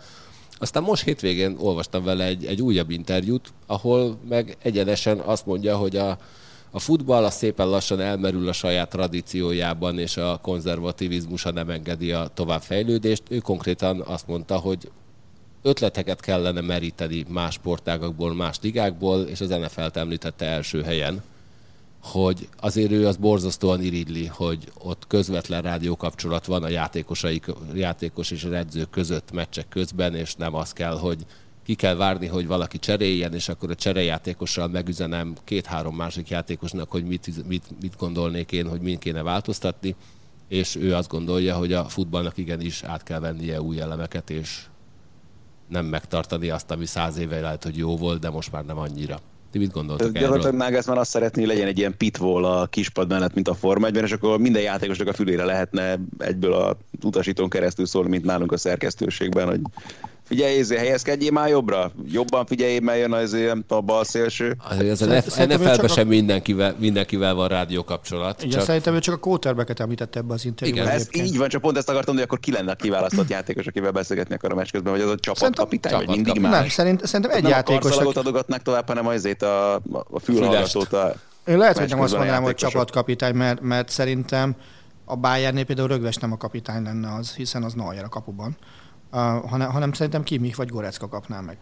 Aztán 0.59 0.83
most 0.83 1.03
hétvégén 1.03 1.55
olvastam 1.59 2.03
vele 2.03 2.23
egy, 2.23 2.45
egy 2.45 2.61
újabb 2.61 2.89
interjút, 2.89 3.53
ahol 3.65 4.19
meg 4.29 4.57
egyenesen 4.61 5.19
azt 5.19 5.45
mondja, 5.45 5.77
hogy 5.77 5.95
a, 5.95 6.17
a 6.71 6.79
futball 6.79 7.23
az 7.23 7.33
szépen 7.35 7.69
lassan 7.69 7.99
elmerül 7.99 8.47
a 8.47 8.53
saját 8.53 8.89
tradíciójában, 8.89 9.99
és 9.99 10.17
a 10.17 10.39
konzervativizmusa 10.41 11.51
nem 11.51 11.69
engedi 11.69 12.11
a 12.11 12.27
továbbfejlődést. 12.33 13.23
Ő 13.29 13.37
konkrétan 13.37 14.01
azt 14.01 14.27
mondta, 14.27 14.57
hogy 14.57 14.91
ötleteket 15.61 16.19
kellene 16.19 16.61
meríteni 16.61 17.25
más 17.29 17.53
sportágakból, 17.53 18.33
más 18.35 18.57
ligákból, 18.61 19.21
és 19.21 19.41
az 19.41 19.49
NFL-t 19.49 19.97
említette 19.97 20.45
első 20.45 20.81
helyen, 20.81 21.23
hogy 22.01 22.49
azért 22.59 22.91
ő 22.91 23.07
az 23.07 23.15
borzasztóan 23.15 23.81
irigyli, 23.81 24.25
hogy 24.25 24.71
ott 24.79 25.07
közvetlen 25.07 25.61
rádiókapcsolat 25.61 26.45
van 26.45 26.63
a 26.63 26.69
játékosai, 26.69 27.41
játékos 27.73 28.31
és 28.31 28.43
a 28.43 28.53
edzők 28.53 28.89
között 28.89 29.31
meccsek 29.31 29.69
közben, 29.69 30.15
és 30.15 30.35
nem 30.35 30.55
az 30.55 30.73
kell, 30.73 30.97
hogy 30.97 31.25
ki 31.63 31.75
kell 31.75 31.95
várni, 31.95 32.27
hogy 32.27 32.47
valaki 32.47 32.79
cseréljen, 32.79 33.33
és 33.33 33.49
akkor 33.49 33.71
a 33.71 33.75
cserejátékossal 33.75 34.67
megüzenem 34.67 35.35
két-három 35.43 35.95
másik 35.95 36.29
játékosnak, 36.29 36.91
hogy 36.91 37.03
mit, 37.03 37.47
mit, 37.47 37.63
mit 37.81 37.95
gondolnék 37.97 38.51
én, 38.51 38.67
hogy 38.67 38.81
mind 38.81 38.99
kéne 38.99 39.21
változtatni, 39.21 39.95
és 40.47 40.75
ő 40.75 40.95
azt 40.95 41.09
gondolja, 41.09 41.55
hogy 41.55 41.73
a 41.73 41.83
futballnak 41.83 42.37
igenis 42.37 42.83
át 42.83 43.03
kell 43.03 43.19
vennie 43.19 43.61
új 43.61 43.79
elemeket, 43.79 44.29
és 44.29 44.65
nem 45.67 45.85
megtartani 45.85 46.49
azt, 46.49 46.71
ami 46.71 46.85
száz 46.85 47.17
éve 47.17 47.39
lehet, 47.39 47.63
hogy 47.63 47.77
jó 47.77 47.97
volt, 47.97 48.19
de 48.19 48.29
most 48.29 48.51
már 48.51 48.65
nem 48.65 48.77
annyira. 48.77 49.19
Ti 49.51 49.57
mit 49.57 49.71
gondoltok 49.71 50.07
erről? 50.07 50.21
Gyakorlatilag 50.21 50.85
már 50.87 50.97
azt 50.97 51.09
szeretné, 51.09 51.41
hogy 51.41 51.51
legyen 51.51 51.67
egy 51.67 51.77
ilyen 51.77 51.97
pitbull 51.97 52.45
a 52.45 52.65
kispad 52.65 53.09
mellett, 53.09 53.33
mint 53.33 53.47
a 53.47 53.53
Forma 53.53 53.87
1 53.87 53.95
és 53.95 54.11
akkor 54.11 54.39
minden 54.39 54.61
játékosnak 54.61 55.07
a 55.07 55.13
fülére 55.13 55.45
lehetne 55.45 55.99
egyből 56.17 56.53
a 56.53 56.77
utasítón 57.03 57.49
keresztül 57.49 57.85
szólni, 57.85 58.09
mint 58.09 58.25
nálunk 58.25 58.51
a 58.51 58.57
szerkesztőségben, 58.57 59.47
hogy 59.47 59.61
figyelj, 60.27 60.59
ezért 60.59 60.79
helyezkedjél 60.79 61.31
már 61.31 61.49
jobbra, 61.49 61.91
jobban 62.05 62.45
figyelj, 62.45 62.79
mert 62.79 62.99
jön 62.99 63.13
az 63.13 63.33
ilyen 63.33 63.65
a 63.67 63.81
bal 63.81 64.03
szélső. 64.03 64.57
Azért 64.69 65.01
az 65.01 65.35
NFL-ben 65.35 65.87
sem 65.87 66.07
mindenkivel, 66.07 66.75
mindenkivel 66.77 67.33
van 67.33 67.47
rádió 67.47 67.83
kapcsolat. 67.83 68.41
Igen, 68.41 68.51
csak... 68.51 68.65
szerintem 68.65 68.93
ő 68.93 68.99
csak 68.99 69.15
a 69.15 69.17
quarterbacket 69.17 69.79
említette 69.79 70.19
ebbe 70.19 70.33
az 70.33 70.45
interjúban. 70.45 70.83
Igen, 70.83 70.95
ez 70.95 71.07
így 71.11 71.37
van, 71.37 71.49
csak 71.49 71.61
pont 71.61 71.77
ezt 71.77 71.89
akartam, 71.89 72.13
hogy 72.13 72.23
akkor 72.23 72.39
ki 72.39 72.51
lenne 72.51 72.71
a 72.71 72.75
kiválasztott 72.75 73.29
játékos, 73.29 73.65
akivel 73.65 73.91
beszélgetni 73.91 74.35
akar 74.35 74.51
a 74.51 74.55
meccs 74.55 74.71
közben, 74.71 74.93
vagy 74.93 75.01
az 75.01 75.09
a 75.09 75.15
csapatkapitány, 75.15 75.93
vagy 75.93 76.07
mindig 76.07 76.39
más. 76.39 76.51
Nem, 76.51 76.67
szerint, 76.69 77.05
szerintem 77.05 77.35
egy 77.35 77.41
nem 77.41 77.51
játékos. 77.51 77.97
Nem 77.97 78.07
adogatnak 78.07 78.61
tovább, 78.61 78.87
hanem 78.87 79.07
azért 79.07 79.41
a, 79.41 79.75
a 80.09 80.19
fülhallgatót. 80.23 80.93
A 80.93 81.15
én 81.47 81.57
lehet, 81.57 81.77
hogy 81.77 81.89
nem 81.89 81.99
azt 81.99 82.15
mondanám, 82.15 82.43
hogy 82.43 82.55
csapatkapitány, 82.55 83.35
mert, 83.35 83.61
mert 83.61 83.89
szerintem 83.89 84.55
a 85.05 85.15
Bayernnél 85.15 85.65
például 85.65 85.87
Rögves 85.87 86.15
nem 86.15 86.31
a 86.31 86.37
kapitány 86.37 86.83
lenne 86.83 87.13
az, 87.13 87.33
hiszen 87.33 87.63
az 87.63 87.73
Neuer 87.73 88.03
a 88.03 88.09
kapuban 88.09 88.57
hanem, 89.09 89.69
hanem 89.69 89.93
szerintem 89.93 90.23
Kimich 90.23 90.57
vagy 90.57 90.69
Gorecka 90.69 91.07
kapná 91.07 91.39
meg. 91.39 91.57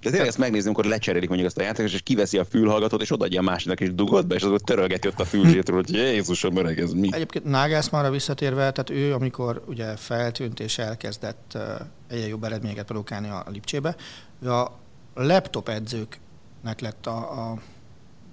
De 0.00 0.10
tényleg 0.10 0.28
ezt 0.28 0.38
megnézni, 0.38 0.66
amikor 0.66 0.84
lecserélik 0.84 1.28
mondjuk 1.28 1.48
azt 1.48 1.58
a 1.58 1.62
játékos, 1.62 1.92
és 1.92 2.02
kiveszi 2.02 2.38
a 2.38 2.44
fülhallgatót, 2.44 3.02
és 3.02 3.12
odaadja 3.12 3.40
a 3.40 3.42
másiknak, 3.42 3.80
és 3.80 3.94
dugod 3.94 4.26
be, 4.26 4.34
és 4.34 4.42
azok 4.42 4.60
törölgeti 4.60 5.08
ott 5.08 5.20
a 5.20 5.24
fülzsétről, 5.24 5.76
hogy 5.76 5.94
Jézusom, 5.94 6.56
öreg, 6.56 6.80
ez 6.80 6.92
mi? 6.92 7.08
Egyébként 7.12 7.44
Nagelsmannra 7.44 8.10
visszatérve, 8.10 8.70
tehát 8.72 8.90
ő, 8.90 9.14
amikor 9.14 9.62
ugye 9.66 9.96
feltűnt 9.96 10.60
és 10.60 10.78
elkezdett 10.78 11.52
uh, 11.54 11.62
egyre 12.08 12.26
jobb 12.28 12.44
eredményeket 12.44 12.84
produkálni 12.84 13.28
a 13.28 13.44
Lipcsébe, 13.52 13.96
ő 14.42 14.50
a 14.50 14.78
laptop 15.14 15.68
edzőknek 15.68 16.80
lett 16.80 17.06
a, 17.06 17.50
a 17.50 17.58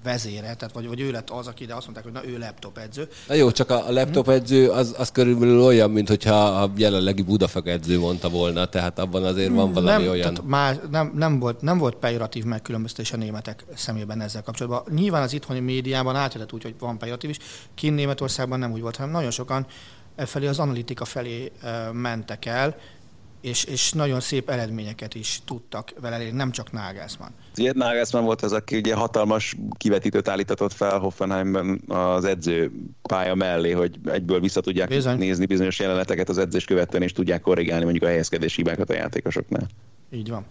vezére, 0.07 0.41
tehát 0.41 0.71
vagy, 0.73 0.87
vagy 0.87 1.01
ő 1.01 1.11
lett 1.11 1.29
az, 1.29 1.47
aki 1.47 1.65
de 1.65 1.75
azt 1.75 1.83
mondták, 1.83 2.03
hogy 2.03 2.13
na 2.13 2.33
ő 2.33 2.37
laptop 2.37 2.77
edző. 2.77 3.07
Na 3.27 3.33
jó, 3.33 3.51
csak 3.51 3.69
a 3.69 3.91
laptop 3.91 4.29
edző 4.29 4.69
az, 4.69 4.95
az 4.97 5.11
körülbelül 5.11 5.61
olyan, 5.61 5.91
mint 5.91 6.07
hogyha 6.07 6.45
a 6.45 6.71
jelenlegi 6.75 7.21
Budafak 7.21 7.67
edző 7.67 7.99
mondta 7.99 8.29
volna, 8.29 8.65
tehát 8.65 8.99
abban 8.99 9.23
azért 9.23 9.53
van 9.53 9.73
valami 9.73 10.03
nem, 10.03 10.11
olyan... 10.11 10.33
Tehát 10.33 10.49
már 10.49 10.81
nem, 10.91 11.11
nem, 11.15 11.39
volt, 11.39 11.61
nem 11.61 11.77
volt 11.77 11.95
pejoratív 11.95 12.43
megkülönböztetés 12.43 13.11
a 13.11 13.17
németek 13.17 13.65
szemében 13.75 14.21
ezzel 14.21 14.43
kapcsolatban. 14.43 14.83
Nyilván 14.95 15.21
az 15.21 15.33
itthoni 15.33 15.59
médiában 15.59 16.15
átjött 16.15 16.53
úgy, 16.53 16.63
hogy 16.63 16.75
van 16.79 16.97
pejoratív 16.97 17.29
is, 17.29 17.37
kint 17.75 17.95
Németországban 17.95 18.59
nem 18.59 18.71
úgy 18.71 18.81
volt, 18.81 18.95
hanem 18.95 19.11
nagyon 19.11 19.31
sokan 19.31 19.65
e 20.15 20.25
felé 20.25 20.47
az 20.47 20.59
analitika 20.59 21.05
felé 21.05 21.51
mentek 21.91 22.45
el, 22.45 22.75
és, 23.41 23.63
és 23.63 23.91
nagyon 23.91 24.19
szép 24.19 24.49
eredményeket 24.49 25.15
is 25.15 25.41
tudtak 25.45 25.93
vele 26.01 26.15
elérni, 26.15 26.37
nem 26.37 26.51
csak 26.51 26.71
Nagelsmann. 26.71 27.31
Ilyen 27.55 27.73
Nagelsmann 27.77 28.23
volt 28.23 28.41
az, 28.41 28.53
aki 28.53 28.77
ugye 28.77 28.95
hatalmas 28.95 29.55
kivetítőt 29.77 30.27
állítatott 30.27 30.73
fel 30.73 30.99
Hoffenheimben 30.99 31.81
az 31.87 32.25
edző 32.25 32.71
pálya 33.01 33.35
mellé, 33.35 33.71
hogy 33.71 33.99
egyből 34.05 34.39
vissza 34.39 34.61
tudják 34.61 34.87
Bizony. 34.87 35.17
nézni 35.17 35.45
bizonyos 35.45 35.79
jeleneteket 35.79 36.29
az 36.29 36.37
edzés 36.37 36.65
követően, 36.65 37.03
és 37.03 37.11
tudják 37.11 37.41
korrigálni 37.41 37.83
mondjuk 37.83 38.03
a 38.03 38.07
helyezkedés 38.07 38.55
hibákat 38.55 38.89
a 38.89 38.93
játékosoknál. 38.93 39.67
Így 40.11 40.29
van. 40.29 40.45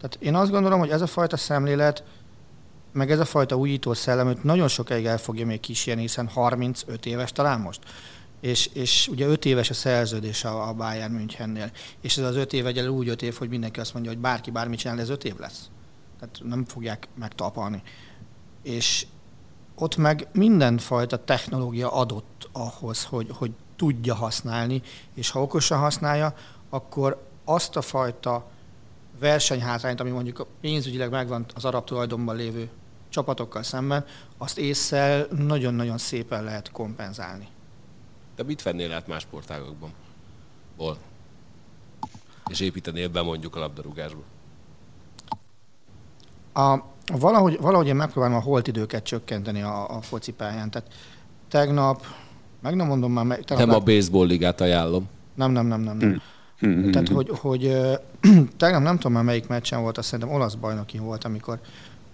Tehát 0.00 0.18
én 0.20 0.34
azt 0.34 0.50
gondolom, 0.50 0.78
hogy 0.78 0.90
ez 0.90 1.00
a 1.00 1.06
fajta 1.06 1.36
szemlélet, 1.36 2.04
meg 2.92 3.10
ez 3.10 3.18
a 3.18 3.24
fajta 3.24 3.56
újító 3.56 3.92
szellem, 3.92 4.26
hogy 4.26 4.38
nagyon 4.42 4.68
sokáig 4.68 5.04
el 5.04 5.18
fogja 5.18 5.46
még 5.46 5.60
kísérni, 5.60 6.00
hiszen 6.00 6.28
35 6.28 7.06
éves 7.06 7.32
talán 7.32 7.60
most 7.60 7.80
és, 8.44 8.66
és 8.66 9.08
ugye 9.08 9.26
öt 9.26 9.44
éves 9.44 9.70
a 9.70 9.74
szerződés 9.74 10.44
a, 10.44 10.68
a 10.68 10.72
Bayern 10.72 11.12
Münchennél, 11.12 11.70
és 12.00 12.16
ez 12.16 12.24
az 12.24 12.36
öt 12.36 12.52
év 12.52 12.66
egyelő 12.66 12.88
úgy 12.88 13.08
öt 13.08 13.22
év, 13.22 13.36
hogy 13.36 13.48
mindenki 13.48 13.80
azt 13.80 13.92
mondja, 13.92 14.10
hogy 14.10 14.20
bárki 14.20 14.50
bármit 14.50 14.78
csinál, 14.78 15.00
ez 15.00 15.08
öt 15.08 15.24
év 15.24 15.38
lesz. 15.38 15.70
Tehát 16.18 16.40
nem 16.42 16.64
fogják 16.64 17.08
megtalpalni. 17.14 17.82
És 18.62 19.06
ott 19.74 19.96
meg 19.96 20.28
mindenfajta 20.32 21.24
technológia 21.24 21.92
adott 21.92 22.48
ahhoz, 22.52 23.04
hogy, 23.04 23.28
hogy 23.32 23.50
tudja 23.76 24.14
használni, 24.14 24.82
és 25.14 25.30
ha 25.30 25.42
okosan 25.42 25.78
használja, 25.78 26.34
akkor 26.70 27.28
azt 27.44 27.76
a 27.76 27.82
fajta 27.82 28.50
versenyhátrányt, 29.20 30.00
ami 30.00 30.10
mondjuk 30.10 30.46
pénzügyileg 30.60 31.10
megvan 31.10 31.46
az 31.54 31.64
arab 31.64 31.84
tulajdonban 31.84 32.36
lévő 32.36 32.68
csapatokkal 33.08 33.62
szemben, 33.62 34.04
azt 34.38 34.58
észszel 34.58 35.26
nagyon-nagyon 35.30 35.98
szépen 35.98 36.44
lehet 36.44 36.70
kompenzálni. 36.70 37.52
De 38.36 38.42
mit 38.42 38.62
vennél 38.62 38.92
át 38.92 39.06
más 39.06 39.22
sportágokban? 39.22 39.90
Hol? 40.76 40.98
És 42.46 42.60
építenél 42.60 43.08
be 43.08 43.22
mondjuk 43.22 43.56
a 43.56 43.58
labdarúgásba? 43.58 44.22
A, 46.52 46.78
valahogy, 47.12 47.58
valahogy 47.60 47.86
én 47.86 47.96
megpróbálom 47.96 48.36
a 48.36 48.40
holtidőket 48.40 49.04
csökkenteni 49.04 49.62
a, 49.62 49.96
a 49.96 50.00
focipályán. 50.00 50.70
Tehát 50.70 50.88
tegnap, 51.48 52.06
meg 52.60 52.74
nem 52.74 52.86
mondom 52.86 53.12
már... 53.12 53.26
Tegnap 53.26 53.66
nem 53.66 53.76
a 53.76 53.78
baseball 53.78 54.26
ligát 54.26 54.60
ajánlom. 54.60 55.08
Nem, 55.34 55.52
nem, 55.52 55.66
nem, 55.66 55.80
nem. 55.80 55.96
nem. 55.96 56.22
Hmm. 56.58 56.90
Tehát, 56.90 57.08
hogy, 57.08 57.30
hogy 57.38 57.62
tegnap 58.56 58.82
nem 58.82 58.96
tudom 58.96 59.12
már 59.12 59.24
melyik 59.24 59.46
meccsen 59.46 59.82
volt, 59.82 59.98
azt 59.98 60.08
szerintem 60.08 60.34
olasz 60.34 60.54
bajnoki 60.54 60.98
volt, 60.98 61.24
amikor 61.24 61.60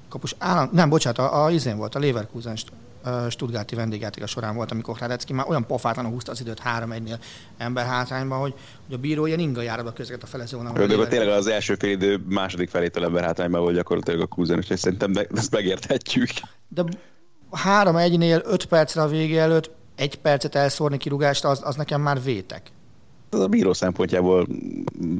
kapus 0.08 0.34
állam, 0.38 0.68
nem, 0.72 0.88
bocsánat, 0.88 1.18
a, 1.18 1.44
a 1.44 1.50
izén 1.50 1.76
volt, 1.76 1.94
a 1.94 1.98
Leverkusen 1.98 2.56
Stuttgarti 3.30 3.74
vendégjáték 3.74 4.22
a 4.22 4.26
során 4.26 4.54
volt, 4.54 4.70
amikor 4.70 4.96
Hradecki 4.96 5.32
már 5.32 5.48
olyan 5.48 5.66
pofátlanul 5.66 6.12
húzta 6.12 6.32
az 6.32 6.40
időt 6.40 6.62
3-1-nél 6.64 7.18
ember 7.58 7.86
hátrányban, 7.86 8.40
hogy, 8.40 8.54
hogy 8.86 8.94
a 8.94 8.98
bíró 8.98 9.26
ilyen 9.26 9.38
inga 9.38 9.62
járatba 9.62 9.92
közlekedett 9.92 10.28
a 10.28 10.30
felezónában. 10.30 10.88
De 10.88 11.06
tényleg 11.06 11.28
az 11.28 11.46
első 11.46 11.74
fél 11.74 11.90
idő 11.90 12.24
második 12.28 12.68
felétől 12.68 13.04
ember 13.04 13.24
hátrányban 13.24 13.60
volt 13.60 13.74
gyakorlatilag 13.74 14.20
a 14.20 14.26
Kuzen, 14.26 14.64
és 14.68 14.78
szerintem 14.78 15.12
ezt 15.34 15.52
megérthetjük. 15.52 16.30
De 16.68 16.84
3-1-nél 17.64 18.44
5 18.44 18.64
percre 18.64 19.02
a 19.02 19.06
vége 19.08 19.40
előtt 19.40 19.70
egy 19.96 20.16
percet 20.16 20.54
elszórni 20.54 20.96
kirúgást, 20.96 21.44
az, 21.44 21.60
az 21.64 21.76
nekem 21.76 22.00
már 22.00 22.22
vétek 22.22 22.70
az 23.30 23.40
a 23.40 23.48
bíró 23.48 23.72
szempontjából 23.72 24.46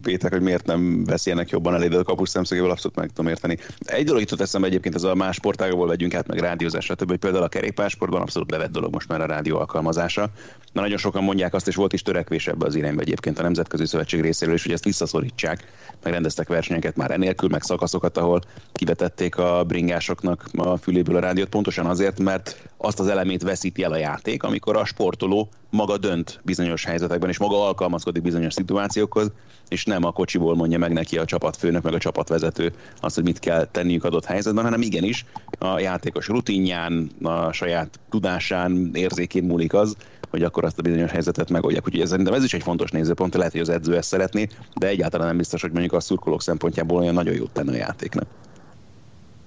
vétek, 0.03 0.33
hogy 0.33 0.41
miért 0.41 0.67
nem 0.67 1.05
veszi 1.05 1.31
ennek 1.31 1.51
jobban 1.51 1.75
elé, 1.75 1.89
de 1.89 1.97
a 1.97 2.03
kapus 2.03 2.29
szemszögéből 2.29 2.71
abszolút 2.71 2.97
meg 2.97 3.09
tudom 3.09 3.31
érteni. 3.31 3.59
Egy 3.79 4.05
dolog 4.05 4.21
jutott 4.21 4.41
eszembe 4.41 4.67
egyébként, 4.67 4.95
ez 4.95 5.03
a 5.03 5.15
más 5.15 5.37
sportágból 5.37 5.87
vegyünk 5.87 6.15
át, 6.15 6.27
meg 6.27 6.39
rádiózásra, 6.39 6.95
több, 6.95 7.09
hogy 7.09 7.19
például 7.19 7.43
a 7.43 7.49
kerékpársportban 7.49 8.21
abszolút 8.21 8.51
levett 8.51 8.71
dolog 8.71 8.93
most 8.93 9.09
már 9.09 9.21
a 9.21 9.27
rádió 9.27 9.59
alkalmazása. 9.59 10.31
Na, 10.73 10.81
nagyon 10.81 10.99
sokan 10.99 11.23
mondják 11.23 11.55
azt, 11.55 11.69
és 11.69 11.75
volt 11.75 11.93
is 11.93 12.03
törekvés 12.03 12.47
ebbe 12.47 12.67
az 12.67 12.75
irányba 12.75 13.01
egyébként 13.01 13.39
a 13.39 13.43
Nemzetközi 13.43 13.87
Szövetség 13.87 14.21
részéről 14.21 14.55
is, 14.55 14.63
hogy 14.63 14.73
ezt 14.73 14.85
visszaszorítsák, 14.85 15.65
meg 16.03 16.13
rendeztek 16.13 16.49
versenyeket 16.49 16.97
már 16.97 17.11
enélkül, 17.11 17.49
meg 17.49 17.63
szakaszokat, 17.63 18.17
ahol 18.17 18.41
kivetették 18.73 19.37
a 19.37 19.65
bringásoknak 19.65 20.49
a 20.57 20.77
füléből 20.77 21.17
a 21.17 21.21
rádiót, 21.21 21.49
pontosan 21.49 21.87
azért, 21.87 22.19
mert 22.19 22.69
azt 22.77 23.01
az 23.01 23.09
elemét 23.09 23.43
veszíti 23.43 23.83
el 23.83 23.93
a 23.93 23.97
játék, 23.97 24.43
amikor 24.43 24.77
a 24.77 24.85
sportoló 24.85 25.49
maga 25.71 25.99
dönt 25.99 26.41
bizonyos 26.43 26.85
helyzetekben, 26.85 27.29
és 27.29 27.39
maga 27.39 27.67
alkalmazkodik 27.67 28.23
bizonyos 28.23 28.55
szituációkhoz, 28.55 29.33
és 29.69 29.85
nem 29.85 30.05
a 30.05 30.13
kocsiból 30.13 30.55
mondja 30.55 30.79
meg 30.79 30.93
neki 30.93 31.19
a 31.19 31.25
csapatfőnök, 31.25 31.83
meg 31.83 31.95
a 31.95 31.99
csapatvezető 31.99 32.73
azt, 33.01 33.15
hogy 33.15 33.25
mit 33.25 33.39
kell 33.39 33.65
tenniük 33.65 34.05
adott 34.05 34.25
helyzetben, 34.25 34.65
hanem 34.65 34.83
igenis 34.83 35.25
a 35.59 35.79
játékos 35.79 36.29
rutinján, 36.29 37.11
a 37.23 37.53
saját 37.53 38.01
tudásán, 38.11 38.91
érzékén 38.95 39.45
múlik 39.45 39.75
az, 39.75 39.97
hogy 40.31 40.43
akkor 40.43 40.65
azt 40.65 40.79
a 40.79 40.83
bizonyos 40.83 41.11
helyzetet 41.11 41.51
megoldják. 41.51 41.87
Úgyhogy 41.87 42.01
ez, 42.01 42.09
szerintem 42.09 42.35
ez 42.35 42.45
is 42.45 42.55
egy 42.55 42.63
fontos 42.63 42.91
nézőpont, 42.91 43.35
lehet, 43.35 43.53
hogy 43.53 43.61
az 43.61 43.69
edző 43.69 43.97
ezt 43.97 44.09
szeretné, 44.09 44.49
de 44.79 44.87
egyáltalán 44.87 45.27
nem 45.27 45.37
biztos, 45.37 45.61
hogy 45.61 45.73
mondjuk 45.73 45.93
a 45.93 46.01
szurkolók 46.01 46.43
szempontjából 46.43 46.99
olyan 46.99 47.15
nagyon 47.15 47.35
jót 47.35 47.51
tenne 47.51 47.73
a 47.73 47.77
játéknak. 47.77 48.27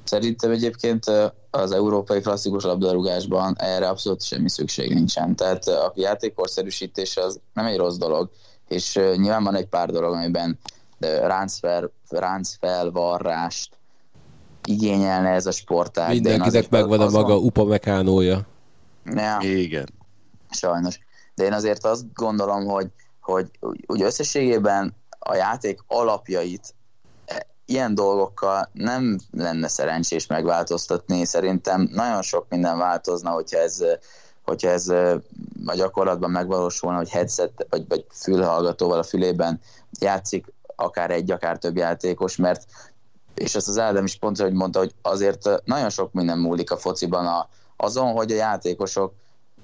Szerintem 0.03 0.51
egyébként 0.51 1.03
az 1.49 1.71
európai 1.71 2.21
klasszikus 2.21 2.63
labdarúgásban 2.63 3.55
erre 3.57 3.87
abszolút 3.89 4.23
semmi 4.23 4.49
szükség 4.49 4.93
nincsen. 4.93 5.35
Tehát 5.35 5.67
a 5.67 5.91
játékkorszerűsítés 5.95 7.17
az 7.17 7.39
nem 7.53 7.65
egy 7.65 7.77
rossz 7.77 7.97
dolog, 7.97 8.29
és 8.67 8.93
nyilván 8.93 9.43
van 9.43 9.55
egy 9.55 9.67
pár 9.67 9.89
dolog, 9.89 10.13
amiben 10.13 10.59
ráncfel, 10.99 11.91
ráncfelvarrást 12.09 13.69
igényelne 14.67 15.29
ez 15.29 15.45
a 15.45 15.51
sportág. 15.51 16.09
Mindenkinek 16.09 16.69
megvan 16.69 16.99
a 16.99 17.09
maga 17.09 17.37
upamekánója. 17.37 18.41
Ja, 19.05 19.37
Igen. 19.41 19.89
sajnos. 20.49 20.99
De 21.35 21.43
én 21.43 21.53
azért 21.53 21.85
azt 21.85 22.13
gondolom, 22.13 22.65
hogy, 22.65 22.87
hogy 23.21 23.47
úgy 23.85 24.01
összességében 24.01 24.95
a 25.19 25.35
játék 25.35 25.79
alapjait 25.87 26.75
ilyen 27.65 27.95
dolgokkal 27.95 28.69
nem 28.73 29.19
lenne 29.31 29.67
szerencsés 29.67 30.27
megváltoztatni. 30.27 31.25
Szerintem 31.25 31.89
nagyon 31.91 32.21
sok 32.21 32.45
minden 32.49 32.77
változna, 32.77 33.29
hogyha 33.29 33.57
ez, 33.57 33.83
hogyha 34.45 34.69
ez 34.69 34.87
a 35.65 35.75
gyakorlatban 35.75 36.31
megvalósulna, 36.31 36.97
hogy 36.97 37.09
headset 37.09 37.65
vagy, 37.69 37.87
vagy 37.87 38.05
fülhallgatóval 38.13 38.97
a 38.97 39.03
fülében 39.03 39.59
játszik 39.99 40.53
akár 40.75 41.11
egy, 41.11 41.31
akár 41.31 41.57
több 41.57 41.77
játékos, 41.77 42.35
mert 42.35 42.65
és 43.33 43.55
ezt 43.55 43.67
az 43.67 43.79
Ádám 43.79 44.03
is 44.03 44.15
pont, 44.15 44.37
hogy 44.37 44.53
mondta, 44.53 44.79
hogy 44.79 44.93
azért 45.01 45.49
nagyon 45.65 45.89
sok 45.89 46.13
minden 46.13 46.37
múlik 46.37 46.71
a 46.71 46.77
fociban 46.77 47.25
a, 47.25 47.49
azon, 47.77 48.11
hogy 48.11 48.31
a 48.31 48.35
játékosok 48.35 49.13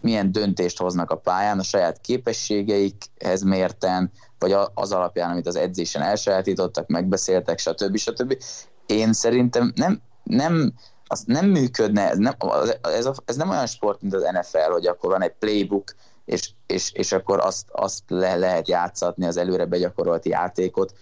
milyen 0.01 0.31
döntést 0.31 0.77
hoznak 0.77 1.11
a 1.11 1.17
pályán, 1.17 1.59
a 1.59 1.63
saját 1.63 2.01
képességeikhez 2.01 3.41
mérten, 3.41 4.11
vagy 4.39 4.55
az 4.73 4.91
alapján, 4.91 5.31
amit 5.31 5.47
az 5.47 5.55
edzésen 5.55 6.01
elsajátítottak, 6.01 6.87
megbeszéltek, 6.87 7.59
stb. 7.59 7.97
stb. 7.97 8.37
Én 8.85 9.13
szerintem 9.13 9.71
nem, 9.75 10.01
nem, 10.23 10.73
az 11.07 11.23
nem 11.25 11.45
működne, 11.45 12.09
ez 12.09 12.17
nem, 12.17 12.33
ez, 12.81 13.05
a, 13.05 13.13
ez 13.25 13.35
nem 13.35 13.49
olyan 13.49 13.65
sport, 13.65 14.01
mint 14.01 14.13
az 14.13 14.29
NFL, 14.31 14.71
hogy 14.71 14.87
akkor 14.87 15.11
van 15.11 15.23
egy 15.23 15.33
playbook, 15.39 15.95
és, 16.25 16.49
és, 16.67 16.91
és 16.93 17.11
akkor 17.11 17.39
azt, 17.39 17.67
azt 17.71 18.03
le 18.07 18.35
lehet 18.35 18.67
játszatni 18.67 19.25
az 19.25 19.37
előre 19.37 19.65
begyakorolt 19.65 20.25
játékot, 20.25 20.93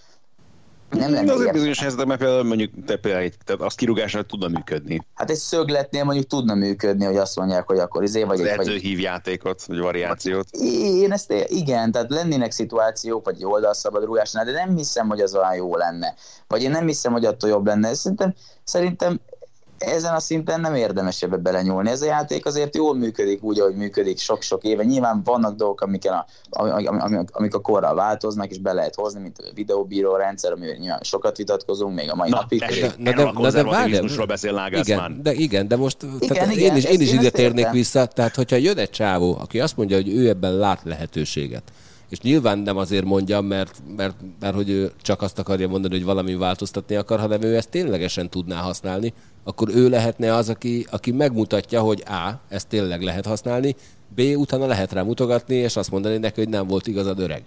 nem 0.90 1.14
lenne 1.14 1.34
azért 1.34 1.52
bizonyos 1.52 1.80
helyzetekben 1.80 2.18
például 2.18 2.44
mondjuk 2.44 2.72
te 2.86 2.98
például 2.98 3.30
tehát 3.46 3.62
az 3.62 3.76
kirúgásnál 3.76 4.24
tudna 4.24 4.48
működni. 4.48 5.08
Hát 5.14 5.30
egy 5.30 5.38
szögletnél 5.38 6.04
mondjuk 6.04 6.28
tudna 6.28 6.54
működni, 6.54 7.06
hogy 7.06 7.18
azt 7.18 7.36
mondják, 7.36 7.68
hogy 7.68 7.80
akkor 7.80 8.04
izé 8.04 8.24
vagy... 8.24 8.40
Egy, 8.40 8.46
edző 8.46 8.72
vagy... 8.72 8.82
hív 8.82 9.00
játékot, 9.00 9.64
vagy 9.66 9.80
variációt. 9.80 10.48
Én 11.02 11.12
ezt 11.12 11.34
igen, 11.48 11.92
tehát 11.92 12.10
lennének 12.10 12.52
szituációk, 12.52 13.26
vagy 13.26 13.44
oldalszabad 13.44 14.04
rúgásnál, 14.04 14.46
de 14.46 14.52
nem 14.52 14.76
hiszem, 14.76 15.08
hogy 15.08 15.20
az 15.20 15.36
olyan 15.36 15.56
jó 15.56 15.76
lenne. 15.76 16.14
Vagy 16.48 16.62
én 16.64 16.72
nem 16.72 16.88
hiszem, 16.88 17.12
hogy 17.12 17.26
attól 17.26 17.50
jobb 17.50 17.66
lenne. 17.66 17.94
Szerintem, 17.94 18.34
szerintem 18.64 19.20
ezen 19.78 20.14
a 20.14 20.20
szinten 20.20 20.62
nem 20.62 20.76
érdemes 20.76 21.22
ebbe 21.22 21.38
belenyúlni. 21.38 21.90
Ez 21.90 22.02
a 22.02 22.06
játék 22.06 22.46
azért 22.46 22.76
jól 22.76 22.96
működik 22.96 23.44
úgy, 23.44 23.60
ahogy 23.60 23.76
működik 23.76 24.20
sok-sok 24.20 24.64
éve. 24.64 24.84
Nyilván 24.84 25.22
vannak 25.24 25.56
dolgok, 25.56 25.82
amik 25.82 26.10
a, 26.10 26.26
amik, 26.50 27.30
amik 27.32 27.54
a 27.54 27.60
korral 27.60 27.96
változnak, 27.96 28.50
és 28.50 28.58
be 28.60 28.74
lehet 28.74 28.96
hozni, 28.96 29.22
mint 29.22 29.38
a 29.38 29.44
videóbíró 29.54 30.16
rendszer, 30.16 30.52
amivel 30.52 30.76
nyilván 30.76 31.00
sokat 31.04 31.38
vitatkozunk, 31.38 31.96
még 31.96 32.12
a 32.12 32.16
mai 32.16 32.30
na, 32.30 32.36
napig. 32.36 32.60
De, 32.60 32.68
de, 32.68 33.14
de, 33.14 33.32
de, 33.42 33.52
de, 33.52 33.64
várj, 33.64 34.00
beszél 34.28 34.70
igen, 34.72 35.20
de 35.24 35.34
igen, 35.34 35.68
de 35.68 35.76
most 35.76 36.04
igen, 36.04 36.20
tehát 36.20 36.52
igen, 36.52 36.70
én 36.70 36.76
is, 36.76 36.84
én 36.84 37.02
is 37.02 37.12
ide 37.12 37.30
térnék 37.30 37.70
vissza, 37.70 38.06
tehát 38.06 38.36
hogyha 38.36 38.56
jön 38.56 38.78
egy 38.78 38.90
csávó, 38.90 39.38
aki 39.40 39.60
azt 39.60 39.78
mondja, 39.78 39.96
hogy 39.96 40.10
ő 40.10 40.30
ebben 40.30 40.56
lát 40.56 40.82
lehetőséget, 40.84 41.64
és 42.10 42.20
nyilván 42.20 42.60
nem 42.60 42.78
azért 42.78 43.06
mondja, 43.06 43.42
mert, 43.42 43.82
mert, 43.96 44.16
mert 44.40 44.56
hogy 44.56 44.70
ő 44.70 44.92
csak 45.02 45.22
azt 45.22 45.40
akarja 45.40 45.68
mondani, 45.68 45.94
hogy 45.94 46.04
valami 46.04 46.36
változtatni 46.36 46.96
akar, 46.96 47.20
hanem 47.20 47.42
ő 47.42 47.56
ezt 47.56 47.70
ténylegesen 47.70 48.30
tudná 48.30 48.62
használni, 48.62 49.14
akkor 49.48 49.70
ő 49.70 49.90
lehetne 49.90 50.34
az, 50.34 50.50
aki, 50.50 50.88
aki 50.92 51.12
megmutatja, 51.12 51.82
hogy 51.82 52.04
A, 52.08 52.40
ezt 52.50 52.68
tényleg 52.68 53.02
lehet 53.02 53.26
használni, 53.26 53.76
B, 54.16 54.22
utána 54.36 54.66
lehet 54.66 54.92
rá 54.92 55.04
mutogatni, 55.04 55.56
és 55.56 55.76
azt 55.76 55.92
mondani 55.92 56.18
neki, 56.18 56.40
hogy 56.40 56.50
nem 56.50 56.68
volt 56.68 56.88
igazad 56.88 57.20
öreg. 57.20 57.44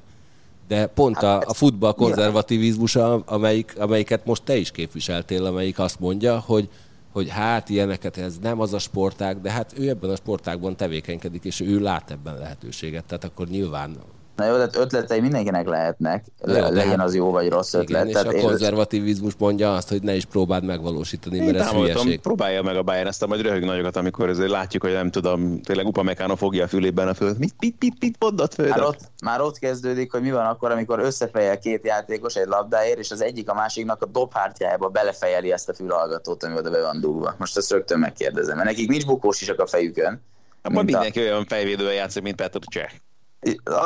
De 0.69 0.87
pont 0.87 1.17
a, 1.17 1.43
a 1.47 1.55
futball 1.55 1.93
konzervativizmusa, 1.93 3.23
amelyik, 3.27 3.75
amelyiket 3.79 4.27
most 4.27 4.43
te 4.43 4.57
is 4.57 4.71
képviseltél, 4.71 5.45
amelyik 5.45 5.79
azt 5.79 6.01
mondja, 6.01 6.39
hogy, 6.39 6.69
hogy 7.13 7.29
hát 7.29 7.69
ilyeneket 7.69 8.17
ez 8.17 8.39
nem 8.43 8.61
az 8.61 8.73
a 8.73 8.79
sportág, 8.79 9.41
de 9.41 9.51
hát 9.51 9.73
ő 9.79 9.89
ebben 9.89 10.11
a 10.11 10.17
sportágban 10.17 10.77
tevékenykedik, 10.77 11.45
és 11.45 11.61
ő 11.61 11.81
lát 11.81 12.11
ebben 12.11 12.39
lehetőséget, 12.39 13.05
tehát 13.05 13.25
akkor 13.25 13.49
nyilván 13.49 13.97
Na 14.41 14.47
jó, 14.47 14.55
tehát 14.55 14.77
ötletei 14.77 15.21
mindenkinek 15.21 15.69
lehetnek, 15.69 16.25
jó, 16.47 16.53
le, 16.53 16.61
legyen 16.61 16.99
hát 16.99 17.07
az 17.07 17.15
jó 17.15 17.31
vagy 17.31 17.49
rossz 17.49 17.75
ötlet. 17.75 17.89
Igen, 17.89 18.13
tehát 18.13 18.33
és 18.33 18.43
a 18.43 18.47
konzervativizmus 18.47 19.33
mondja 19.39 19.75
azt, 19.75 19.89
hogy 19.89 20.03
ne 20.03 20.15
is 20.15 20.25
próbáld 20.25 20.65
megvalósítani, 20.65 21.39
mert 21.39 21.57
ez 21.57 21.69
hülyeség. 21.69 22.21
Próbálja 22.21 22.63
meg 22.63 22.77
a 22.77 22.83
Bayern 22.83 23.07
ezt 23.07 23.23
a 23.23 23.27
majd 23.27 23.41
röhög 23.41 23.65
nagyokat, 23.65 23.97
amikor 23.97 24.29
azért 24.29 24.51
látjuk, 24.51 24.83
hogy 24.83 24.93
nem 24.93 25.11
tudom, 25.11 25.61
tényleg 25.63 25.87
Upamecano 25.87 26.37
fogja 26.37 26.65
a 26.65 26.69
fülében 26.69 27.09
a 27.09 27.15
föld. 27.15 27.39
Mit, 27.39 27.55
mit, 27.59 27.77
mit, 27.81 27.95
mit 28.01 28.17
mondott 28.19 28.55
föld? 28.55 28.69
Már 28.69 28.83
ott, 28.83 29.01
már 29.23 29.41
ott 29.41 29.59
kezdődik, 29.59 30.13
hogy 30.13 30.23
mi 30.23 30.31
van 30.31 30.47
akkor, 30.47 30.71
amikor 30.71 30.99
összefejel 30.99 31.59
két 31.59 31.87
játékos 31.87 32.35
egy 32.35 32.47
labdáért, 32.47 32.99
és 32.99 33.11
az 33.11 33.23
egyik 33.23 33.51
a 33.51 33.55
másiknak 33.55 34.03
a 34.03 34.07
dobhártyájába 34.07 34.89
belefejeli 34.89 35.53
ezt 35.53 35.69
a 35.69 35.75
fülhallgatót, 35.75 36.45
ami 36.45 36.55
oda 36.57 36.71
be 36.71 36.81
van 36.81 37.01
dugva. 37.01 37.35
Most 37.39 37.57
ezt 37.57 37.71
rögtön 37.71 37.99
megkérdezem, 37.99 38.57
mert 38.57 38.69
nekik 38.69 38.89
nincs 38.89 39.07
bukós 39.07 39.41
is 39.41 39.49
a 39.49 39.67
fejükön. 39.67 40.23
Hát 40.63 40.83
mindenki 40.83 41.21
a... 41.21 41.23
olyan 41.23 41.47
fejvédővel 41.47 41.93
játszik, 41.93 42.23
mint 42.23 42.37
Petr 42.37 42.59
Cseh. 42.61 42.91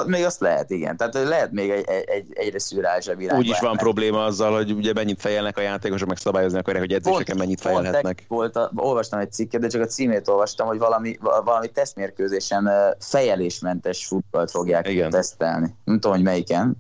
Még 0.07 0.25
azt 0.25 0.41
lehet, 0.41 0.71
igen. 0.71 0.97
Tehát 0.97 1.15
lehet 1.15 1.53
még 1.53 1.71
egy, 1.71 1.85
egy, 1.89 2.05
egy 2.07 2.33
egyre 2.35 2.59
szürreálisabb 2.59 3.21
irányba. 3.21 3.43
Úgy 3.43 3.49
is 3.49 3.61
van 3.61 3.77
probléma 3.77 4.25
azzal, 4.25 4.55
hogy 4.55 4.73
ugye 4.73 4.93
mennyit 4.93 5.21
fejelnek 5.21 5.59
a 5.59 5.61
játékosok, 5.61 6.09
meg 6.09 6.17
szabályozni 6.17 6.59
akarják, 6.59 6.83
hogy 6.83 6.93
edzéseken 6.93 7.37
mennyit 7.37 7.61
fejelhetnek. 7.61 8.25
Volt, 8.29 8.57
a, 8.57 8.71
olvastam 8.75 9.19
egy 9.19 9.33
cikket, 9.33 9.61
de 9.61 9.69
csak 9.69 9.83
a 9.83 9.87
címét 9.87 10.29
olvastam, 10.29 10.67
hogy 10.67 10.79
valami, 10.79 11.19
valami 11.21 11.69
tesztmérkőzésen 11.69 12.71
fejelésmentes 12.99 14.07
futballt 14.07 14.51
fogják 14.51 14.89
igen. 14.89 15.11
tesztelni. 15.11 15.75
Nem 15.85 15.95
tudom, 15.95 16.13
hogy 16.17 16.25
melyiken, 16.25 16.77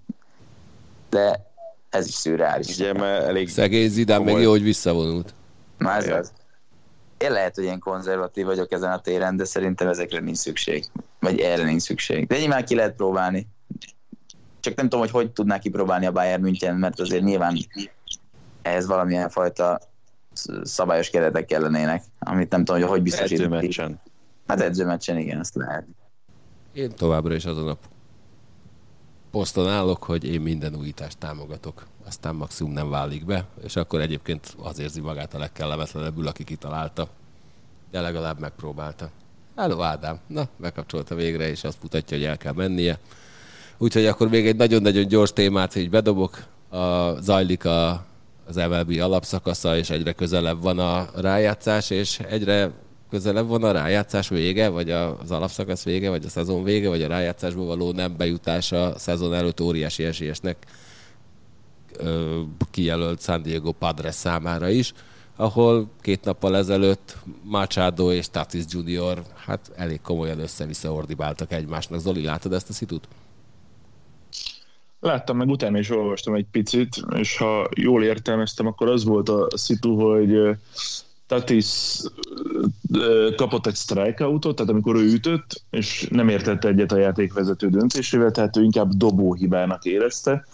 de 1.10 1.52
ez 1.90 2.06
is 2.06 2.14
szürreális. 2.14 2.78
Ugye, 2.78 2.92
mert 2.92 3.24
elég 3.24 3.48
Szegény 3.48 3.88
Zidán 3.88 4.22
még 4.22 4.38
jó, 4.38 4.50
hogy 4.50 4.62
visszavonult. 4.62 5.34
Már 5.78 6.08
ez 6.08 6.18
az. 6.18 6.32
Én 7.18 7.30
lehet, 7.30 7.54
hogy 7.54 7.64
én 7.64 7.78
konzervatív 7.78 8.44
vagyok 8.44 8.72
ezen 8.72 8.92
a 8.92 9.00
téren, 9.00 9.36
de 9.36 9.44
szerintem 9.44 9.88
ezekre 9.88 10.20
nincs 10.20 10.36
szükség. 10.36 10.84
Vagy 11.20 11.40
erre 11.40 11.64
nincs 11.64 11.82
szükség. 11.82 12.26
De 12.26 12.38
nyilván 12.38 12.64
ki 12.64 12.74
lehet 12.74 12.94
próbálni. 12.94 13.46
Csak 14.60 14.74
nem 14.74 14.88
tudom, 14.88 15.00
hogy 15.00 15.10
hogy 15.10 15.30
tudná 15.30 15.58
kipróbálni 15.58 16.06
a 16.06 16.12
Bayern 16.12 16.42
München, 16.42 16.76
mert 16.76 17.00
azért 17.00 17.22
nyilván 17.22 17.56
ehhez 18.62 18.86
valamilyen 18.86 19.28
fajta 19.28 19.80
szabályos 20.62 21.10
keretek 21.10 21.44
kellenének, 21.44 22.04
amit 22.18 22.50
nem 22.50 22.64
tudom, 22.64 22.80
hogy 22.80 22.90
hogy 22.90 23.02
biztosítani. 23.02 23.56
Edzőmeccsen. 23.56 24.00
Hát 24.46 24.60
edzőmeccsen, 24.60 25.18
igen, 25.18 25.40
ezt 25.40 25.54
lehet. 25.54 25.86
Én 26.72 26.94
továbbra 26.94 27.34
is 27.34 27.44
azon 27.44 27.68
a 27.68 27.76
poszton 29.30 29.68
állok, 29.68 30.04
hogy 30.04 30.24
én 30.24 30.40
minden 30.40 30.76
újítást 30.76 31.18
támogatok, 31.18 31.86
aztán 32.06 32.34
maximum 32.34 32.72
nem 32.72 32.90
válik 32.90 33.24
be, 33.24 33.44
és 33.64 33.76
akkor 33.76 34.00
egyébként 34.00 34.56
az 34.62 34.78
érzi 34.78 35.00
magát 35.00 35.34
a 35.34 35.38
legkellemetlenebbül, 35.38 36.26
aki 36.26 36.44
kitalálta, 36.44 37.08
de 37.90 38.00
legalább 38.00 38.38
megpróbálta. 38.38 39.10
Hello 39.56 39.82
Ádám, 39.82 40.18
na, 40.26 40.48
bekapcsolta 40.56 41.14
végre, 41.14 41.48
és 41.48 41.64
azt 41.64 41.82
mutatja, 41.82 42.16
hogy 42.16 42.26
el 42.26 42.36
kell 42.36 42.52
mennie. 42.52 42.98
Úgyhogy 43.78 44.06
akkor 44.06 44.28
még 44.28 44.46
egy 44.46 44.56
nagyon-nagyon 44.56 45.06
gyors 45.06 45.32
témát 45.32 45.74
így 45.74 45.90
bedobok. 45.90 46.44
A, 46.68 47.20
zajlik 47.20 47.64
a, 47.64 48.06
az 48.46 48.56
MLB 48.56 49.00
alapszakasza, 49.00 49.76
és 49.76 49.90
egyre 49.90 50.12
közelebb 50.12 50.62
van 50.62 50.78
a 50.78 51.06
rájátszás, 51.14 51.90
és 51.90 52.18
egyre 52.18 52.70
közelebb 53.10 53.46
van 53.46 53.64
a 53.64 53.72
rájátszás 53.72 54.28
vége, 54.28 54.68
vagy 54.68 54.90
az 54.90 55.30
alapszakasz 55.30 55.82
vége, 55.82 56.10
vagy 56.10 56.24
a 56.24 56.28
szezon 56.28 56.64
vége, 56.64 56.88
vagy 56.88 57.02
a 57.02 57.08
rájátszásból 57.08 57.66
való 57.66 57.92
nem 57.92 58.16
bejutása 58.16 58.86
a 58.86 58.98
szezon 58.98 59.34
előtt 59.34 59.60
óriási 59.60 60.04
esélyesnek 60.04 60.56
kijelölt 62.70 63.22
San 63.22 63.42
Diego 63.42 63.72
Padres 63.72 64.14
számára 64.14 64.68
is, 64.68 64.92
ahol 65.36 65.90
két 66.00 66.24
nappal 66.24 66.56
ezelőtt 66.56 67.16
Machado 67.42 68.12
és 68.12 68.28
Tatis 68.28 68.64
Junior 68.68 69.22
hát 69.34 69.72
elég 69.76 70.00
komolyan 70.00 70.38
össze-vissza 70.38 70.92
ordibáltak 70.92 71.52
egymásnak. 71.52 72.00
Zoli, 72.00 72.24
látod 72.24 72.52
ezt 72.52 72.68
a 72.68 72.72
szitut? 72.72 73.08
Láttam, 75.00 75.36
meg 75.36 75.48
utána 75.48 75.78
is 75.78 75.90
olvastam 75.90 76.34
egy 76.34 76.46
picit, 76.50 77.04
és 77.16 77.36
ha 77.36 77.68
jól 77.76 78.04
értelmeztem, 78.04 78.66
akkor 78.66 78.88
az 78.88 79.04
volt 79.04 79.28
a 79.28 79.48
szitu, 79.56 80.00
hogy 80.00 80.56
Tatis 81.26 82.00
kapott 83.36 83.66
egy 83.66 83.74
strikeoutot, 83.74 84.56
tehát 84.56 84.70
amikor 84.70 84.96
ő 84.96 85.12
ütött, 85.12 85.62
és 85.70 86.06
nem 86.10 86.28
értette 86.28 86.68
egyet 86.68 86.92
a 86.92 86.96
játékvezető 86.96 87.68
döntésével, 87.68 88.30
tehát 88.30 88.56
ő 88.56 88.62
inkább 88.62 88.90
dobóhibának 88.90 89.84
érezte. 89.84 90.46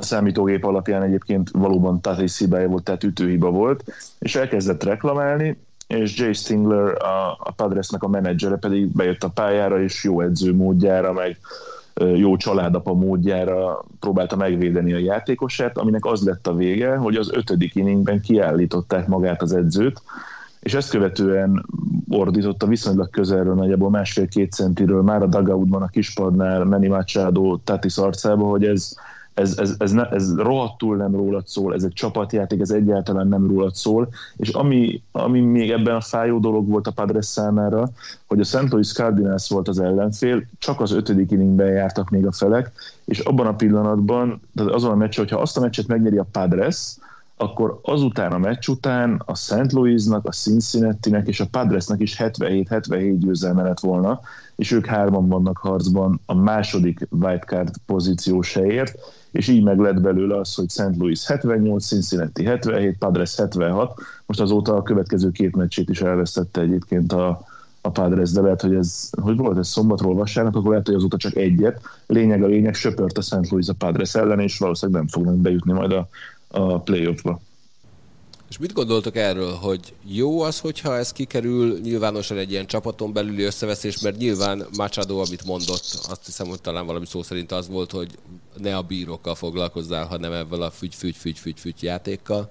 A 0.00 0.02
számítógép 0.02 0.64
alapján 0.64 1.02
egyébként 1.02 1.50
valóban 1.50 2.00
Tatis 2.00 2.38
hibája 2.38 2.68
volt, 2.68 2.84
tehát 2.84 3.04
ütőhiba 3.04 3.50
volt, 3.50 3.84
és 4.18 4.36
elkezdett 4.36 4.82
reklamálni, 4.82 5.58
és 5.86 6.18
Jay 6.18 6.32
Stingler, 6.32 7.02
a, 7.02 7.36
a 7.38 7.52
Padresnek 7.56 8.02
a 8.02 8.08
menedzsere 8.08 8.56
pedig 8.56 8.86
bejött 8.86 9.22
a 9.22 9.28
pályára, 9.28 9.82
és 9.82 10.04
jó 10.04 10.20
edző 10.20 10.54
módjára, 10.54 11.12
meg 11.12 11.38
jó 12.14 12.36
családapa 12.36 12.94
módjára 12.94 13.84
próbálta 14.00 14.36
megvédeni 14.36 14.92
a 14.92 14.98
játékosát, 14.98 15.78
aminek 15.78 16.04
az 16.04 16.24
lett 16.24 16.46
a 16.46 16.54
vége, 16.54 16.96
hogy 16.96 17.16
az 17.16 17.30
ötödik 17.32 17.74
inningben 17.74 18.20
kiállították 18.20 19.06
magát 19.06 19.42
az 19.42 19.52
edzőt, 19.52 20.02
és 20.60 20.74
ezt 20.74 20.90
követően 20.90 21.66
ordította 22.08 22.66
viszonylag 22.66 23.10
közelről, 23.10 23.54
nagyjából 23.54 23.90
másfél-két 23.90 24.52
centiről, 24.52 25.02
már 25.02 25.22
a 25.22 25.26
dugoutban, 25.26 25.82
a 25.82 25.88
kispadnál, 25.88 26.64
Manny 26.64 26.88
Machado 26.88 27.56
Tatis 27.64 27.96
arcába, 27.96 28.44
hogy 28.44 28.64
ez, 28.64 28.94
ez, 29.38 29.58
ez, 29.58 29.74
ez, 29.78 29.92
ne, 29.92 30.08
ez 30.08 30.36
rohadtul 30.36 30.96
nem 30.96 31.14
rólad 31.14 31.46
szól, 31.46 31.74
ez 31.74 31.82
egy 31.82 31.92
csapatjáték, 31.92 32.60
ez 32.60 32.70
egyáltalán 32.70 33.28
nem 33.28 33.46
rólad 33.46 33.74
szól, 33.74 34.08
és 34.36 34.48
ami, 34.48 35.02
ami 35.12 35.40
még 35.40 35.70
ebben 35.70 35.94
a 35.94 36.00
fájó 36.00 36.38
dolog 36.38 36.68
volt 36.68 36.86
a 36.86 36.90
Padres 36.90 37.26
számára, 37.26 37.90
hogy 38.26 38.40
a 38.40 38.44
St. 38.44 38.70
Louis 38.70 38.92
Cardinals 38.92 39.48
volt 39.48 39.68
az 39.68 39.80
ellenfél, 39.80 40.44
csak 40.58 40.80
az 40.80 40.92
ötödik 40.92 41.30
inningben 41.30 41.70
jártak 41.70 42.10
még 42.10 42.26
a 42.26 42.32
felek, 42.32 42.72
és 43.04 43.18
abban 43.18 43.46
a 43.46 43.54
pillanatban, 43.54 44.40
tehát 44.54 44.72
azon 44.72 44.90
a 44.90 44.96
meccs, 44.96 45.16
hogyha 45.16 45.40
azt 45.40 45.56
a 45.56 45.60
meccset 45.60 45.86
megnyeri 45.86 46.18
a 46.18 46.26
Padres, 46.32 46.96
akkor 47.36 47.80
azután 47.82 48.32
a 48.32 48.38
meccs 48.38 48.68
után 48.68 49.22
a 49.24 49.34
St. 49.34 49.72
Louisnak, 49.72 50.26
a 50.26 50.30
Cincinnati-nek 50.30 51.28
és 51.28 51.40
a 51.40 51.46
Padresnek 51.46 52.00
is 52.00 52.16
77-77 52.18 53.14
győzelme 53.18 53.62
lett 53.62 53.80
volna, 53.80 54.20
és 54.56 54.70
ők 54.70 54.86
hárman 54.86 55.28
vannak 55.28 55.58
harcban 55.58 56.20
a 56.26 56.34
második 56.34 57.06
wildcard 57.10 57.70
pozíció 57.86 58.42
seért, 58.42 58.98
és 59.32 59.48
így 59.48 59.62
meg 59.62 59.78
lett 59.78 60.00
belőle 60.00 60.36
az, 60.36 60.54
hogy 60.54 60.70
St. 60.70 60.96
Louis 60.98 61.26
78, 61.26 61.86
Cincinnati 61.86 62.44
77, 62.44 62.98
Padres 62.98 63.36
76, 63.36 64.00
most 64.26 64.40
azóta 64.40 64.76
a 64.76 64.82
következő 64.82 65.30
két 65.30 65.56
meccsét 65.56 65.88
is 65.88 66.00
elvesztette 66.00 66.60
egyébként 66.60 67.12
a, 67.12 67.40
a 67.80 67.90
Padres, 67.90 68.30
de 68.30 68.40
lehet, 68.40 68.60
hogy 68.60 68.74
ez, 68.74 69.10
hogy 69.22 69.36
volt 69.36 69.58
ez 69.58 69.68
szombatról 69.68 70.14
vasárnap, 70.14 70.56
akkor 70.56 70.70
lehet, 70.70 70.86
hogy 70.86 70.94
azóta 70.94 71.16
csak 71.16 71.36
egyet. 71.36 71.80
Lényeg 72.06 72.42
a 72.42 72.46
lényeg, 72.46 72.74
söpört 72.74 73.18
a 73.18 73.22
St. 73.22 73.50
Louis 73.50 73.68
a 73.68 73.72
Padres 73.72 74.14
ellen, 74.14 74.40
és 74.40 74.58
valószínűleg 74.58 75.00
nem 75.00 75.10
fognak 75.10 75.36
bejutni 75.36 75.72
majd 75.72 75.92
a, 75.92 76.08
a 76.48 76.80
playoffba. 76.80 77.40
És 78.48 78.58
mit 78.58 78.72
gondoltok 78.72 79.16
erről, 79.16 79.52
hogy 79.52 79.94
jó 80.04 80.40
az, 80.40 80.60
hogyha 80.60 80.96
ez 80.96 81.12
kikerül 81.12 81.78
nyilvánosan 81.80 82.38
egy 82.38 82.50
ilyen 82.50 82.66
csapaton 82.66 83.12
belüli 83.12 83.42
összeveszés, 83.42 84.00
mert 84.00 84.16
nyilván 84.16 84.66
Machado, 84.76 85.18
amit 85.18 85.44
mondott, 85.44 85.84
azt 86.08 86.24
hiszem, 86.24 86.46
hogy 86.46 86.60
talán 86.60 86.86
valami 86.86 87.06
szó 87.06 87.22
szerint 87.22 87.52
az 87.52 87.68
volt, 87.68 87.90
hogy 87.90 88.10
ne 88.56 88.76
a 88.76 88.82
bírókkal 88.82 89.34
foglalkozzál, 89.34 90.06
hanem 90.06 90.32
ebből 90.32 90.62
a 90.62 90.70
fügy-fügy-fügy-fügy-fügy 90.70 91.82
játékkal. 91.82 92.50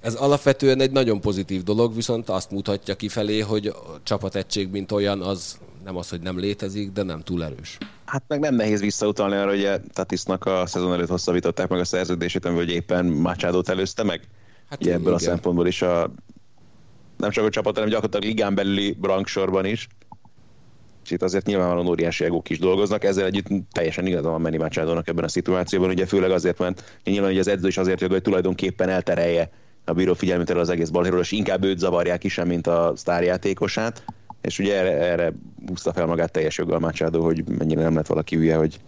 Ez 0.00 0.14
alapvetően 0.14 0.80
egy 0.80 0.90
nagyon 0.90 1.20
pozitív 1.20 1.62
dolog, 1.62 1.94
viszont 1.94 2.28
azt 2.28 2.50
mutatja 2.50 2.96
kifelé, 2.96 3.40
hogy 3.40 3.66
a 3.66 4.00
csapategység, 4.02 4.70
mint 4.70 4.92
olyan, 4.92 5.22
az 5.22 5.58
nem 5.84 5.96
az, 5.96 6.08
hogy 6.08 6.20
nem 6.20 6.38
létezik, 6.38 6.92
de 6.92 7.02
nem 7.02 7.20
túl 7.22 7.44
erős. 7.44 7.78
Hát 8.04 8.22
meg 8.28 8.40
nem 8.40 8.54
nehéz 8.54 8.80
visszautalni 8.80 9.36
arra, 9.36 9.50
hogy 9.50 9.80
Tatisnak 9.92 10.46
a 10.46 10.66
szezon 10.66 10.92
előtt 10.92 11.08
hosszabbították 11.08 11.68
meg 11.68 11.80
a 11.80 11.84
szerződését, 11.84 12.46
hogy 12.46 12.70
éppen 12.70 13.06
Machado 13.06 13.60
előzte 13.64 14.02
meg. 14.02 14.28
Hát 14.70 14.80
Ugye 14.80 14.92
ebből 14.92 15.02
igen. 15.02 15.14
a 15.14 15.18
szempontból 15.18 15.66
is 15.66 15.82
a 15.82 16.12
nem 17.16 17.30
csak 17.30 17.44
a 17.44 17.50
csapat, 17.50 17.74
hanem 17.74 17.90
gyakorlatilag 17.90 18.26
ligán 18.26 18.54
belüli 18.54 18.96
rangsorban 19.02 19.64
is. 19.64 19.88
És 21.04 21.10
itt 21.10 21.22
azért 21.22 21.46
nyilvánvalóan 21.46 21.86
óriási 21.86 22.24
egók 22.24 22.50
is 22.50 22.58
dolgoznak, 22.58 23.04
ezzel 23.04 23.24
együtt 23.24 23.46
teljesen 23.72 24.06
igaza 24.06 24.30
van 24.30 24.40
Manny 24.40 24.58
machado 24.58 25.00
ebben 25.04 25.24
a 25.24 25.28
szituációban, 25.28 25.90
ugye 25.90 26.06
főleg 26.06 26.30
azért, 26.30 26.58
mert 26.58 27.00
nyilván 27.04 27.30
hogy 27.30 27.38
az 27.38 27.48
edző 27.48 27.68
is 27.68 27.76
azért 27.76 28.00
jog, 28.00 28.10
hogy 28.10 28.22
tulajdonképpen 28.22 28.88
elterelje 28.88 29.50
a 29.84 29.92
bíró 29.92 30.14
figyelmét 30.14 30.50
az 30.50 30.68
egész 30.68 30.88
balhéről, 30.88 31.20
és 31.20 31.32
inkább 31.32 31.64
őt 31.64 31.78
zavarják 31.78 32.24
is, 32.24 32.36
mint 32.44 32.66
a 32.66 32.92
sztárjátékosát, 32.96 34.04
és 34.40 34.58
ugye 34.58 34.76
erre, 34.78 34.90
erre 34.90 35.32
húzta 35.66 35.92
fel 35.92 36.06
magát 36.06 36.32
teljes 36.32 36.58
joggal 36.58 36.78
Machado, 36.78 37.22
hogy 37.22 37.44
mennyire 37.58 37.82
nem 37.82 37.94
lett 37.94 38.06
valaki 38.06 38.36
hülye, 38.36 38.56
hogy 38.56 38.80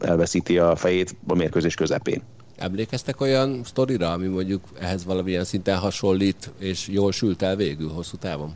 elveszíti 0.00 0.58
a 0.58 0.76
fejét 0.76 1.16
a 1.26 1.34
mérkőzés 1.34 1.74
közepén. 1.74 2.22
Emlékeztek 2.56 3.20
olyan 3.20 3.60
sztorira, 3.64 4.12
ami 4.12 4.26
mondjuk 4.26 4.64
ehhez 4.80 5.04
valamilyen 5.04 5.44
szinten 5.44 5.78
hasonlít, 5.78 6.50
és 6.58 6.88
jól 6.88 7.12
sült 7.12 7.42
el 7.42 7.56
végül 7.56 7.88
hosszú 7.88 8.16
távon? 8.16 8.54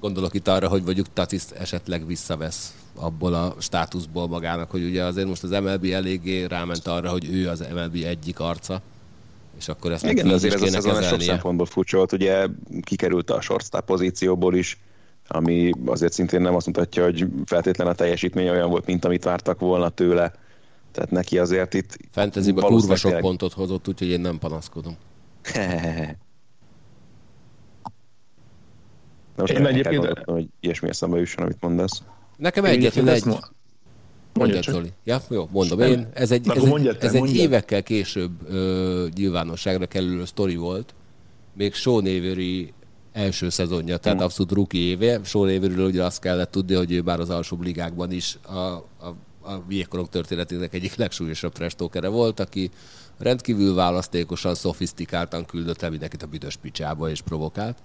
Gondolok 0.00 0.34
itt 0.34 0.48
arra, 0.48 0.68
hogy 0.68 0.82
mondjuk 0.82 1.12
Tatis 1.12 1.42
esetleg 1.58 2.06
visszavesz 2.06 2.74
abból 2.94 3.34
a 3.34 3.54
státuszból 3.58 4.28
magának, 4.28 4.70
hogy 4.70 4.84
ugye 4.84 5.04
azért 5.04 5.28
most 5.28 5.42
az 5.42 5.50
MLB 5.50 5.84
eléggé 5.84 6.44
ráment 6.44 6.86
arra, 6.86 7.10
hogy 7.10 7.28
ő 7.34 7.48
az 7.48 7.66
MLB 7.74 7.94
egyik 8.04 8.40
arca, 8.40 8.82
és 9.58 9.68
akkor 9.68 9.92
ezt 9.92 10.04
Igen, 10.04 10.28
azért 10.28 10.54
ez 10.54 10.62
a 10.62 10.66
szezon 10.66 11.02
sok 11.02 11.20
szempontból 11.20 11.66
furcsa 11.66 11.96
volt, 11.96 12.12
ugye 12.12 12.46
kikerült 12.82 13.30
a 13.30 13.40
shortstop 13.40 13.84
pozícióból 13.84 14.54
is, 14.54 14.78
ami 15.28 15.72
azért 15.86 16.12
szintén 16.12 16.40
nem 16.40 16.54
azt 16.54 16.66
mutatja, 16.66 17.04
hogy 17.04 17.26
feltétlen 17.44 17.86
a 17.86 17.94
teljesítmény 17.94 18.48
olyan 18.48 18.70
volt, 18.70 18.86
mint 18.86 19.04
amit 19.04 19.24
vártak 19.24 19.60
volna 19.60 19.88
tőle 19.88 20.32
tehát 20.92 21.10
neki 21.10 21.38
azért 21.38 21.74
itt... 21.74 21.96
Fantasybe 22.10 22.60
kurva 22.60 22.96
sok 22.96 23.02
tényleg... 23.02 23.22
pontot 23.22 23.52
hozott, 23.52 23.88
úgyhogy 23.88 24.08
én 24.08 24.20
nem 24.20 24.38
panaszkodom. 24.38 24.96
De 25.52 26.16
most 29.36 29.52
én 29.52 29.66
egyébként... 29.66 29.96
Gondoltam, 29.96 30.34
hogy 30.34 30.48
ilyesmi 30.60 30.88
eszembe 30.88 31.18
jusson, 31.18 31.44
amit 31.44 31.60
mondasz. 31.60 32.02
Nekem 32.36 32.64
egyetlen 32.64 33.08
egy... 33.08 33.24
Mondjad, 34.32 34.62
Zoli. 34.62 34.92
Ja, 35.04 35.20
jó, 35.28 35.48
mondom 35.52 35.80
én. 35.80 36.08
Ez 36.14 36.30
egy, 36.30 36.48
ez 36.48 36.64
egy, 36.64 36.96
ez 37.00 37.14
egy 37.14 37.36
évekkel 37.36 37.82
később 37.82 38.30
ö, 38.48 39.06
nyilvánosságra 39.14 39.86
kerülő 39.86 40.24
sztori 40.24 40.56
volt. 40.56 40.94
Még 41.54 41.74
Sean 41.74 41.98
Avery 41.98 42.72
első 43.12 43.48
szezonja, 43.48 43.96
tehát 43.96 44.18
hmm. 44.18 44.26
abszolút 44.26 44.52
rookie 44.52 44.80
éve. 44.80 45.20
Sean 45.24 45.56
Averyről 45.56 45.86
ugye 45.86 46.04
azt 46.04 46.20
kellett 46.20 46.50
tudni, 46.50 46.74
hogy 46.74 46.92
ő 46.92 47.02
már 47.02 47.20
az 47.20 47.30
alsóbb 47.30 47.62
ligákban 47.62 48.12
is 48.12 48.38
a, 48.42 48.58
a 49.06 49.14
a 49.50 49.64
jégkorong 49.68 50.08
történetének 50.08 50.74
egyik 50.74 50.94
legsúlyosabb 50.94 51.52
trestókere 51.52 52.08
volt, 52.08 52.40
aki 52.40 52.70
rendkívül 53.18 53.74
választékosan, 53.74 54.54
szofisztikáltan 54.54 55.44
küldött 55.44 55.82
el 55.82 55.90
mindenkit 55.90 56.22
a 56.22 56.26
büdös 56.26 56.56
picsába 56.56 57.10
és 57.10 57.20
provokált. 57.20 57.78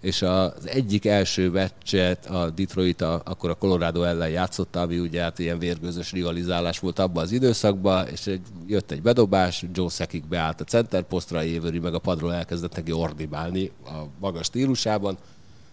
És 0.00 0.22
az 0.22 0.66
egyik 0.66 1.06
első 1.06 1.50
meccset 1.50 2.26
a 2.26 2.50
Detroit 2.50 3.00
a, 3.00 3.22
akkor 3.24 3.50
a 3.50 3.54
Colorado 3.54 4.02
ellen 4.02 4.28
játszotta, 4.28 4.80
ami 4.80 4.98
ugye 4.98 5.22
hát 5.22 5.38
ilyen 5.38 5.58
vérgőzös 5.58 6.12
rivalizálás 6.12 6.78
volt 6.78 6.98
abban 6.98 7.22
az 7.22 7.32
időszakban, 7.32 8.08
és 8.08 8.26
egy, 8.26 8.40
jött 8.66 8.90
egy 8.90 9.02
bedobás, 9.02 9.64
Joe 9.72 9.88
Sekik 9.88 10.26
beállt 10.26 10.60
a 10.60 10.64
center 10.64 11.02
posztra, 11.02 11.38
Avery 11.38 11.78
meg 11.78 11.94
a 11.94 11.98
padról 11.98 12.34
elkezdett 12.34 12.76
neki 12.76 12.92
ordibálni 12.92 13.70
a 13.84 14.02
magas 14.20 14.46
stílusában, 14.46 15.18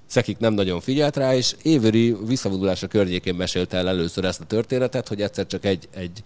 Szekik 0.10 0.38
nem 0.38 0.54
nagyon 0.54 0.80
figyelt 0.80 1.18
rá, 1.18 1.36
és 1.36 1.56
Avery 1.66 2.16
visszavonulása 2.26 2.88
környékén 2.88 3.36
mesélte 3.36 3.78
el 3.78 3.88
először 3.88 4.26
ezt 4.26 4.42
a 4.42 4.46
történetet, 4.46 5.08
hogy 5.08 5.22
egyszer 5.22 5.48
csak 5.48 5.66
egy, 5.66 5.88
egy 5.94 6.22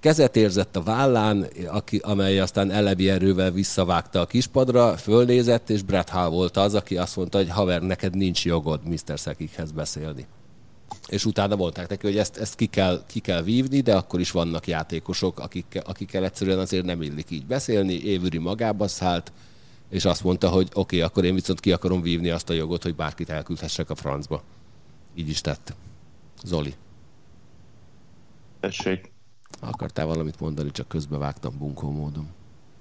kezet 0.00 0.36
érzett 0.36 0.76
a 0.76 0.82
vállán, 0.82 1.46
aki, 1.66 1.98
amely 2.02 2.40
aztán 2.40 2.70
elebi 2.70 3.10
erővel 3.10 3.50
visszavágta 3.50 4.20
a 4.20 4.26
kispadra, 4.26 4.96
fölnézett, 4.96 5.70
és 5.70 5.82
Brett 5.82 6.08
Hall 6.08 6.28
volt 6.28 6.56
az, 6.56 6.74
aki 6.74 6.96
azt 6.96 7.16
mondta, 7.16 7.38
hogy 7.38 7.50
haver, 7.50 7.82
neked 7.82 8.16
nincs 8.16 8.44
jogod 8.44 8.80
Mr. 8.88 9.18
Szekikhez 9.18 9.72
beszélni. 9.72 10.26
És 11.08 11.24
utána 11.24 11.56
mondták 11.56 11.88
neki, 11.88 12.06
hogy 12.06 12.18
ezt, 12.18 12.36
ezt 12.36 12.54
ki, 12.54 12.66
kell, 12.66 13.02
ki 13.06 13.20
kell 13.20 13.42
vívni, 13.42 13.80
de 13.80 13.96
akkor 13.96 14.20
is 14.20 14.30
vannak 14.30 14.66
játékosok, 14.66 15.40
akik, 15.40 15.80
akikkel 15.84 16.24
egyszerűen 16.24 16.58
azért 16.58 16.84
nem 16.84 17.02
illik 17.02 17.30
így 17.30 17.46
beszélni. 17.46 18.16
Avery 18.16 18.38
magába 18.38 18.88
szállt, 18.88 19.32
és 19.94 20.04
azt 20.04 20.24
mondta, 20.24 20.48
hogy 20.48 20.68
oké, 20.72 20.78
okay, 20.80 21.00
akkor 21.00 21.24
én 21.24 21.34
viszont 21.34 21.60
ki 21.60 21.72
akarom 21.72 22.02
vívni 22.02 22.30
azt 22.30 22.50
a 22.50 22.52
jogot, 22.52 22.82
hogy 22.82 22.94
bárkit 22.94 23.30
elküldhessek 23.30 23.90
a 23.90 23.94
francba. 23.94 24.42
Így 25.14 25.28
is 25.28 25.40
tett. 25.40 25.74
Zoli. 26.44 26.74
Tessék. 28.60 29.12
Akartál 29.60 30.06
valamit 30.06 30.40
mondani, 30.40 30.70
csak 30.70 30.88
közbevágtam 30.88 31.58
bunkó 31.58 31.90
módon. 31.90 32.26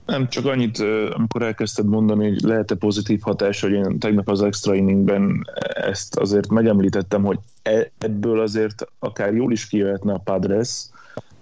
Nem, 0.06 0.30
csak 0.30 0.46
annyit, 0.46 0.80
amikor 1.14 1.42
elkezdted 1.42 1.86
mondani, 1.86 2.30
hogy 2.30 2.42
lehet-e 2.42 2.76
pozitív 2.76 3.22
hatás, 3.22 3.62
hogy 3.62 3.72
én 3.72 4.00
tegnap 4.00 4.30
az 4.30 4.42
extra 4.42 4.74
inningben 4.74 5.48
ezt 5.74 6.16
azért 6.16 6.50
megemlítettem, 6.50 7.24
hogy 7.24 7.40
e- 7.62 7.92
ebből 7.98 8.40
azért 8.40 8.88
akár 9.00 9.34
jól 9.34 9.52
is 9.52 9.68
kijöhetne 9.68 10.14
a 10.14 10.22
Padres, 10.24 10.86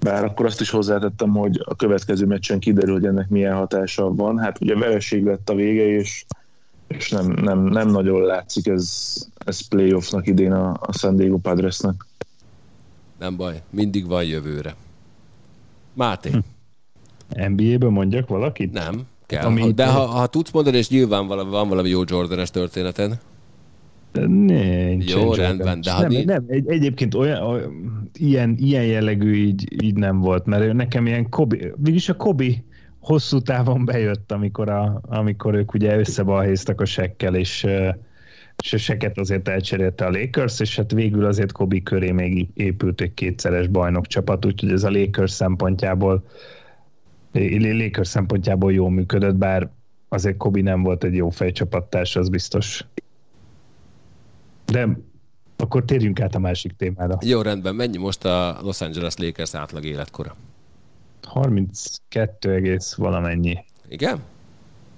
bár 0.03 0.23
akkor 0.23 0.45
azt 0.45 0.61
is 0.61 0.69
hozzátettem, 0.69 1.29
hogy 1.29 1.61
a 1.65 1.75
következő 1.75 2.25
meccsen 2.25 2.59
kiderül, 2.59 2.93
hogy 2.93 3.05
ennek 3.05 3.29
milyen 3.29 3.55
hatása 3.55 4.13
van. 4.13 4.39
Hát 4.39 4.61
ugye 4.61 4.75
vereség 4.75 5.25
lett 5.25 5.49
a 5.49 5.55
vége, 5.55 5.87
és, 5.87 6.25
és 6.87 7.09
nem, 7.09 7.25
nem, 7.25 7.59
nem 7.59 7.89
nagyon 7.89 8.21
látszik 8.21 8.67
ez, 8.67 9.15
ez 9.45 9.67
playoffnak 9.67 10.27
idén 10.27 10.51
a, 10.51 10.77
a 10.81 10.93
San 10.97 11.15
Diego 11.15 11.37
Padresnek. 11.37 12.05
Nem 13.19 13.35
baj, 13.35 13.61
mindig 13.69 14.07
van 14.07 14.23
jövőre. 14.23 14.75
Máté. 15.93 16.29
Hm. 16.29 17.53
NBA-ből 17.53 17.89
mondjak 17.89 18.27
valakit? 18.27 18.71
Nem, 18.71 19.01
kell. 19.25 19.45
Ami 19.45 19.73
De 19.73 19.85
ha, 19.85 20.05
ha 20.05 20.27
tudsz 20.27 20.51
mondani, 20.51 20.77
és 20.77 20.89
nyilván 20.89 21.27
valami, 21.27 21.49
van 21.49 21.69
valami 21.69 21.89
jó 21.89 22.01
Jordanes 22.05 22.51
történeten. 22.51 23.19
Nincs. 24.27 25.13
Jó, 25.13 25.33
rendben. 25.33 25.81
De 25.81 25.93
nem, 25.99 26.07
nincs... 26.07 26.25
nem, 26.25 26.45
egy, 26.47 26.69
egyébként 26.69 27.15
olyan, 27.15 27.71
ilyen, 28.13 28.55
ilyen 28.57 28.85
jellegű 28.85 29.33
így, 29.33 29.83
így 29.83 29.95
nem 29.95 30.19
volt, 30.19 30.45
mert 30.45 30.73
nekem 30.73 31.05
ilyen 31.05 31.29
Kobi, 31.29 31.57
végülis 31.57 32.09
a 32.09 32.15
Kobi 32.15 32.63
hosszú 32.99 33.39
távon 33.39 33.85
bejött, 33.85 34.31
amikor, 34.31 34.69
a, 34.69 35.01
amikor 35.03 35.55
ők 35.55 35.73
ugye 35.73 35.97
összebalhéztak 35.97 36.81
a 36.81 36.85
sekkel, 36.85 37.35
és, 37.35 37.67
és 38.63 38.73
a 38.73 38.77
seket 38.77 39.17
azért 39.17 39.47
elcserélte 39.47 40.05
a 40.05 40.09
Lakers, 40.09 40.59
és 40.59 40.75
hát 40.75 40.91
végül 40.91 41.25
azért 41.25 41.51
Kobi 41.51 41.83
köré 41.83 42.11
még 42.11 42.47
épült 42.53 43.01
egy 43.01 43.13
kétszeres 43.13 43.67
bajnok 43.67 44.07
csapat, 44.07 44.45
úgyhogy 44.45 44.71
ez 44.71 44.83
a 44.83 44.91
Lakers 44.91 45.31
szempontjából 45.31 46.23
Lakers 47.33 48.07
szempontjából 48.07 48.73
jól 48.73 48.89
működött, 48.89 49.35
bár 49.35 49.69
azért 50.09 50.37
Kobi 50.37 50.61
nem 50.61 50.83
volt 50.83 51.03
egy 51.03 51.15
jó 51.15 51.29
fejcsapattárs, 51.29 52.15
az 52.15 52.29
biztos. 52.29 52.85
De 54.71 54.87
akkor 55.57 55.85
térjünk 55.85 56.21
át 56.21 56.35
a 56.35 56.39
másik 56.39 56.75
témára. 56.77 57.17
Jó, 57.21 57.41
rendben. 57.41 57.75
Mennyi 57.75 57.97
most 57.97 58.25
a 58.25 58.59
Los 58.61 58.81
Angeles 58.81 59.15
Lakers 59.15 59.55
átlag 59.55 59.85
életkora? 59.85 60.35
32 61.23 62.53
egész 62.53 62.93
valamennyi. 62.93 63.65
Igen? 63.87 64.19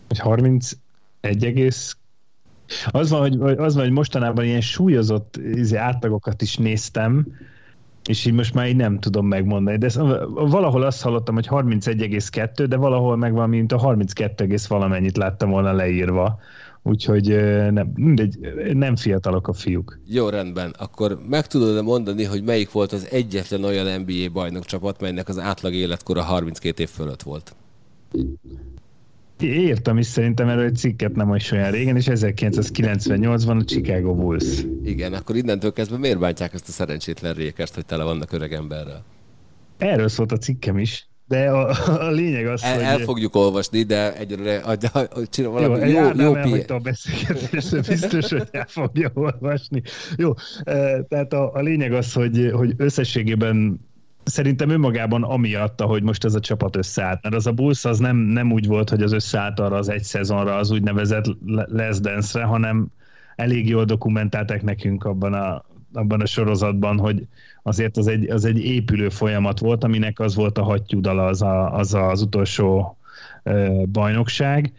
Vagy 0.07 0.19
31 0.19 0.77
egész 1.21 1.97
az 2.91 3.09
van, 3.09 3.19
hogy, 3.19 3.57
az 3.57 3.75
van, 3.75 3.83
hogy 3.83 3.93
mostanában 3.93 4.45
ilyen 4.45 4.61
súlyozott 4.61 5.37
izé, 5.37 5.75
átlagokat 5.75 6.41
is 6.41 6.57
néztem, 6.57 7.27
és 8.05 8.25
így 8.25 8.33
most 8.33 8.53
már 8.53 8.67
így 8.67 8.75
nem 8.75 8.99
tudom 8.99 9.27
megmondani. 9.27 9.77
De 9.77 9.85
ez, 9.85 9.97
valahol 10.33 10.83
azt 10.83 11.01
hallottam, 11.01 11.35
hogy 11.35 11.47
31,2, 11.49 12.65
de 12.69 12.75
valahol 12.75 13.17
meg 13.17 13.33
van, 13.33 13.49
mint 13.49 13.71
a 13.71 13.77
32, 13.77 14.55
valamennyit 14.67 15.17
láttam 15.17 15.49
volna 15.49 15.71
leírva. 15.71 16.39
Úgyhogy 16.83 17.27
nem, 17.71 17.91
mindegy, 17.95 18.39
nem 18.73 18.95
fiatalok 18.95 19.47
a 19.47 19.53
fiúk. 19.53 19.99
Jó, 20.07 20.29
rendben. 20.29 20.75
Akkor 20.77 21.19
meg 21.29 21.47
tudod 21.47 21.83
mondani, 21.83 22.23
hogy 22.23 22.43
melyik 22.43 22.71
volt 22.71 22.91
az 22.91 23.07
egyetlen 23.11 23.63
olyan 23.63 24.01
NBA 24.01 24.29
bajnokcsapat, 24.33 25.01
melynek 25.01 25.27
az 25.27 25.39
átlag 25.39 25.73
életkora 25.73 26.21
32 26.21 26.83
év 26.83 26.89
fölött 26.89 27.21
volt? 27.21 27.55
Értem 29.39 29.97
is 29.97 30.05
szerintem 30.05 30.49
erről 30.49 30.65
egy 30.65 30.75
cikket 30.75 31.15
nem 31.15 31.29
olyan 31.29 31.71
régen, 31.71 31.95
és 31.95 32.05
1998-ban 32.09 33.59
a 33.59 33.63
Chicago 33.63 34.15
Bulls. 34.15 34.63
Igen, 34.83 35.13
akkor 35.13 35.35
innentől 35.35 35.73
kezdve 35.73 35.97
miért 35.97 36.19
bántják 36.19 36.53
ezt 36.53 36.67
a 36.67 36.71
szerencsétlen 36.71 37.33
rékest, 37.33 37.75
hogy 37.75 37.85
tele 37.85 38.03
vannak 38.03 38.31
öreg 38.31 38.53
emberrel? 38.53 39.03
Erről 39.77 40.07
szólt 40.07 40.31
a 40.31 40.37
cikkem 40.37 40.77
is. 40.77 41.07
De 41.33 41.49
a, 41.49 41.69
a 41.99 42.09
lényeg 42.09 42.47
az, 42.47 42.63
el, 42.63 42.73
hogy... 42.73 42.83
El 42.83 42.97
fogjuk 42.97 43.35
olvasni, 43.35 43.83
de 43.83 44.17
egyre 44.17 44.61
csinál 45.29 45.51
valami 45.51 45.89
jó, 45.89 46.09
jó, 46.15 46.35
jó 46.35 46.61
a 46.67 46.79
beszélgetésre, 46.79 47.81
biztos, 47.81 48.29
hogy 48.29 48.47
el 48.51 48.65
fogja 48.67 49.11
olvasni. 49.13 49.81
Jó, 50.17 50.33
tehát 51.07 51.33
a, 51.33 51.53
a 51.53 51.61
lényeg 51.61 51.93
az, 51.93 52.13
hogy, 52.13 52.51
hogy 52.53 52.73
összességében 52.77 53.79
szerintem 54.23 54.69
önmagában 54.69 55.23
amiatt, 55.23 55.81
hogy 55.81 56.03
most 56.03 56.23
ez 56.23 56.33
a 56.33 56.39
csapat 56.39 56.75
összeállt, 56.75 57.23
mert 57.23 57.35
az 57.35 57.47
a 57.47 57.51
Bulls 57.51 57.85
az 57.85 57.99
nem, 57.99 58.17
nem 58.17 58.51
úgy 58.51 58.67
volt, 58.67 58.89
hogy 58.89 59.01
az 59.01 59.11
összeállt 59.11 59.59
arra 59.59 59.75
az 59.75 59.89
egy 59.89 60.03
szezonra, 60.03 60.55
az 60.55 60.71
úgynevezett 60.71 61.25
Les 61.65 61.99
Dance-re, 61.99 62.43
hanem 62.43 62.87
elég 63.35 63.69
jól 63.69 63.85
dokumentálták 63.85 64.63
nekünk 64.63 65.03
abban 65.03 65.33
a, 65.33 65.65
abban 65.93 66.21
a 66.21 66.25
sorozatban, 66.25 66.99
hogy 66.99 67.27
azért 67.63 67.97
az 67.97 68.07
egy, 68.07 68.29
az 68.29 68.45
egy 68.45 68.57
épülő 68.65 69.09
folyamat 69.09 69.59
volt, 69.59 69.83
aminek 69.83 70.19
az 70.19 70.35
volt 70.35 70.57
a 70.57 70.63
hattyúdala 70.63 71.25
az, 71.25 71.41
a, 71.41 71.73
az, 71.73 71.93
az 71.93 72.21
utolsó 72.21 72.97
ö, 73.43 73.83
bajnokság, 73.91 74.73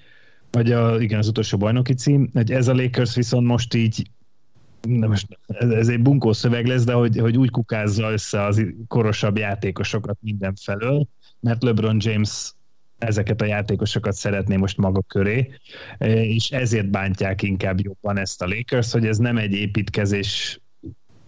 vagy 0.50 0.72
a, 0.72 1.00
igen, 1.00 1.18
az 1.18 1.28
utolsó 1.28 1.58
bajnoki 1.58 1.94
cím, 1.94 2.28
hogy 2.32 2.52
ez 2.52 2.68
a 2.68 2.74
Lakers 2.74 3.14
viszont 3.14 3.46
most 3.46 3.74
így 3.74 4.10
most 4.88 5.38
ez, 5.46 5.68
ez 5.68 5.88
egy 5.88 6.02
bunkó 6.02 6.32
szöveg 6.32 6.66
lesz, 6.66 6.84
de 6.84 6.92
hogy, 6.92 7.18
hogy 7.18 7.36
úgy 7.36 7.50
kukázza 7.50 8.12
össze 8.12 8.44
az 8.44 8.64
korosabb 8.88 9.38
játékosokat 9.38 10.18
mindenfelől, 10.20 11.08
mert 11.40 11.62
LeBron 11.62 11.96
James 12.00 12.52
ezeket 12.98 13.40
a 13.40 13.44
játékosokat 13.44 14.12
szeretné 14.14 14.56
most 14.56 14.76
maga 14.76 15.02
köré, 15.02 15.50
és 16.08 16.50
ezért 16.50 16.90
bántják 16.90 17.42
inkább 17.42 17.80
jobban 17.80 18.18
ezt 18.18 18.42
a 18.42 18.46
Lakers, 18.46 18.92
hogy 18.92 19.06
ez 19.06 19.18
nem 19.18 19.36
egy 19.36 19.52
építkezés, 19.52 20.60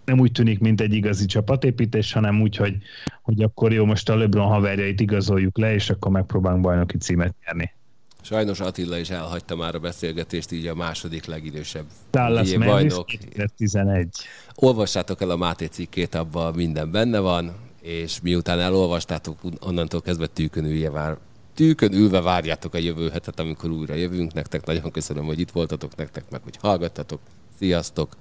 nem 0.07 0.21
úgy 0.21 0.33
tűnik, 0.33 0.59
mint 0.59 0.81
egy 0.81 0.93
igazi 0.93 1.27
csapatépítés, 1.27 2.13
hanem 2.13 2.41
úgy, 2.41 2.57
hogy, 2.57 2.77
hogy 3.23 3.43
akkor 3.43 3.73
jó, 3.73 3.85
most 3.85 4.09
a 4.09 4.17
LeBron 4.17 4.47
haverjait 4.47 5.01
igazoljuk 5.01 5.59
le, 5.59 5.75
és 5.75 5.91
akkor 5.91 6.11
megpróbálunk 6.11 6.63
bajnoki 6.63 6.99
címet 6.99 7.35
nyerni. 7.45 7.75
Sajnos 8.23 8.61
Attila 8.61 8.99
is 8.99 9.11
elhagyta 9.11 9.57
már 9.57 9.75
a 9.75 9.79
beszélgetést, 9.79 10.53
így 10.53 10.67
a 10.67 10.75
második 10.75 11.25
legidősebb 11.25 11.85
Dallas 12.11 12.57
bajnok. 12.57 13.07
2011. 13.07 14.09
Olvassátok 14.55 15.21
el 15.21 15.31
a 15.31 15.37
Máté 15.37 15.67
cikkét, 15.67 16.15
abban 16.15 16.55
minden 16.55 16.91
benne 16.91 17.19
van, 17.19 17.55
és 17.81 18.21
miután 18.21 18.61
elolvastátok, 18.61 19.39
onnantól 19.61 20.01
kezdve 20.01 20.27
tűkön 20.27 20.65
ülje 20.65 20.91
vár, 20.91 21.17
tűkön 21.55 21.93
ülve 21.93 22.21
várjátok 22.21 22.75
a 22.75 22.79
jövő 22.79 23.09
hetet, 23.09 23.41
amikor 23.41 23.71
újra 23.71 23.95
jövünk. 23.95 24.33
Nektek 24.33 24.67
nagyon 24.67 24.91
köszönöm, 24.91 25.25
hogy 25.25 25.41
itt 25.41 25.51
voltatok, 25.51 25.97
nektek 25.97 26.25
meg, 26.31 26.43
hogy 26.43 26.57
hallgattatok. 26.61 27.21
Sziasztok! 27.59 28.17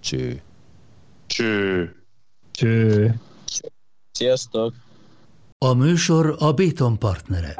Cső! 0.00 0.40
Cső! 1.30 1.94
Cső! 2.50 3.20
Sziasztok! 4.12 4.74
A 5.58 5.72
műsor 5.72 6.36
a 6.38 6.52
Béton 6.52 6.98
partnere. 6.98 7.54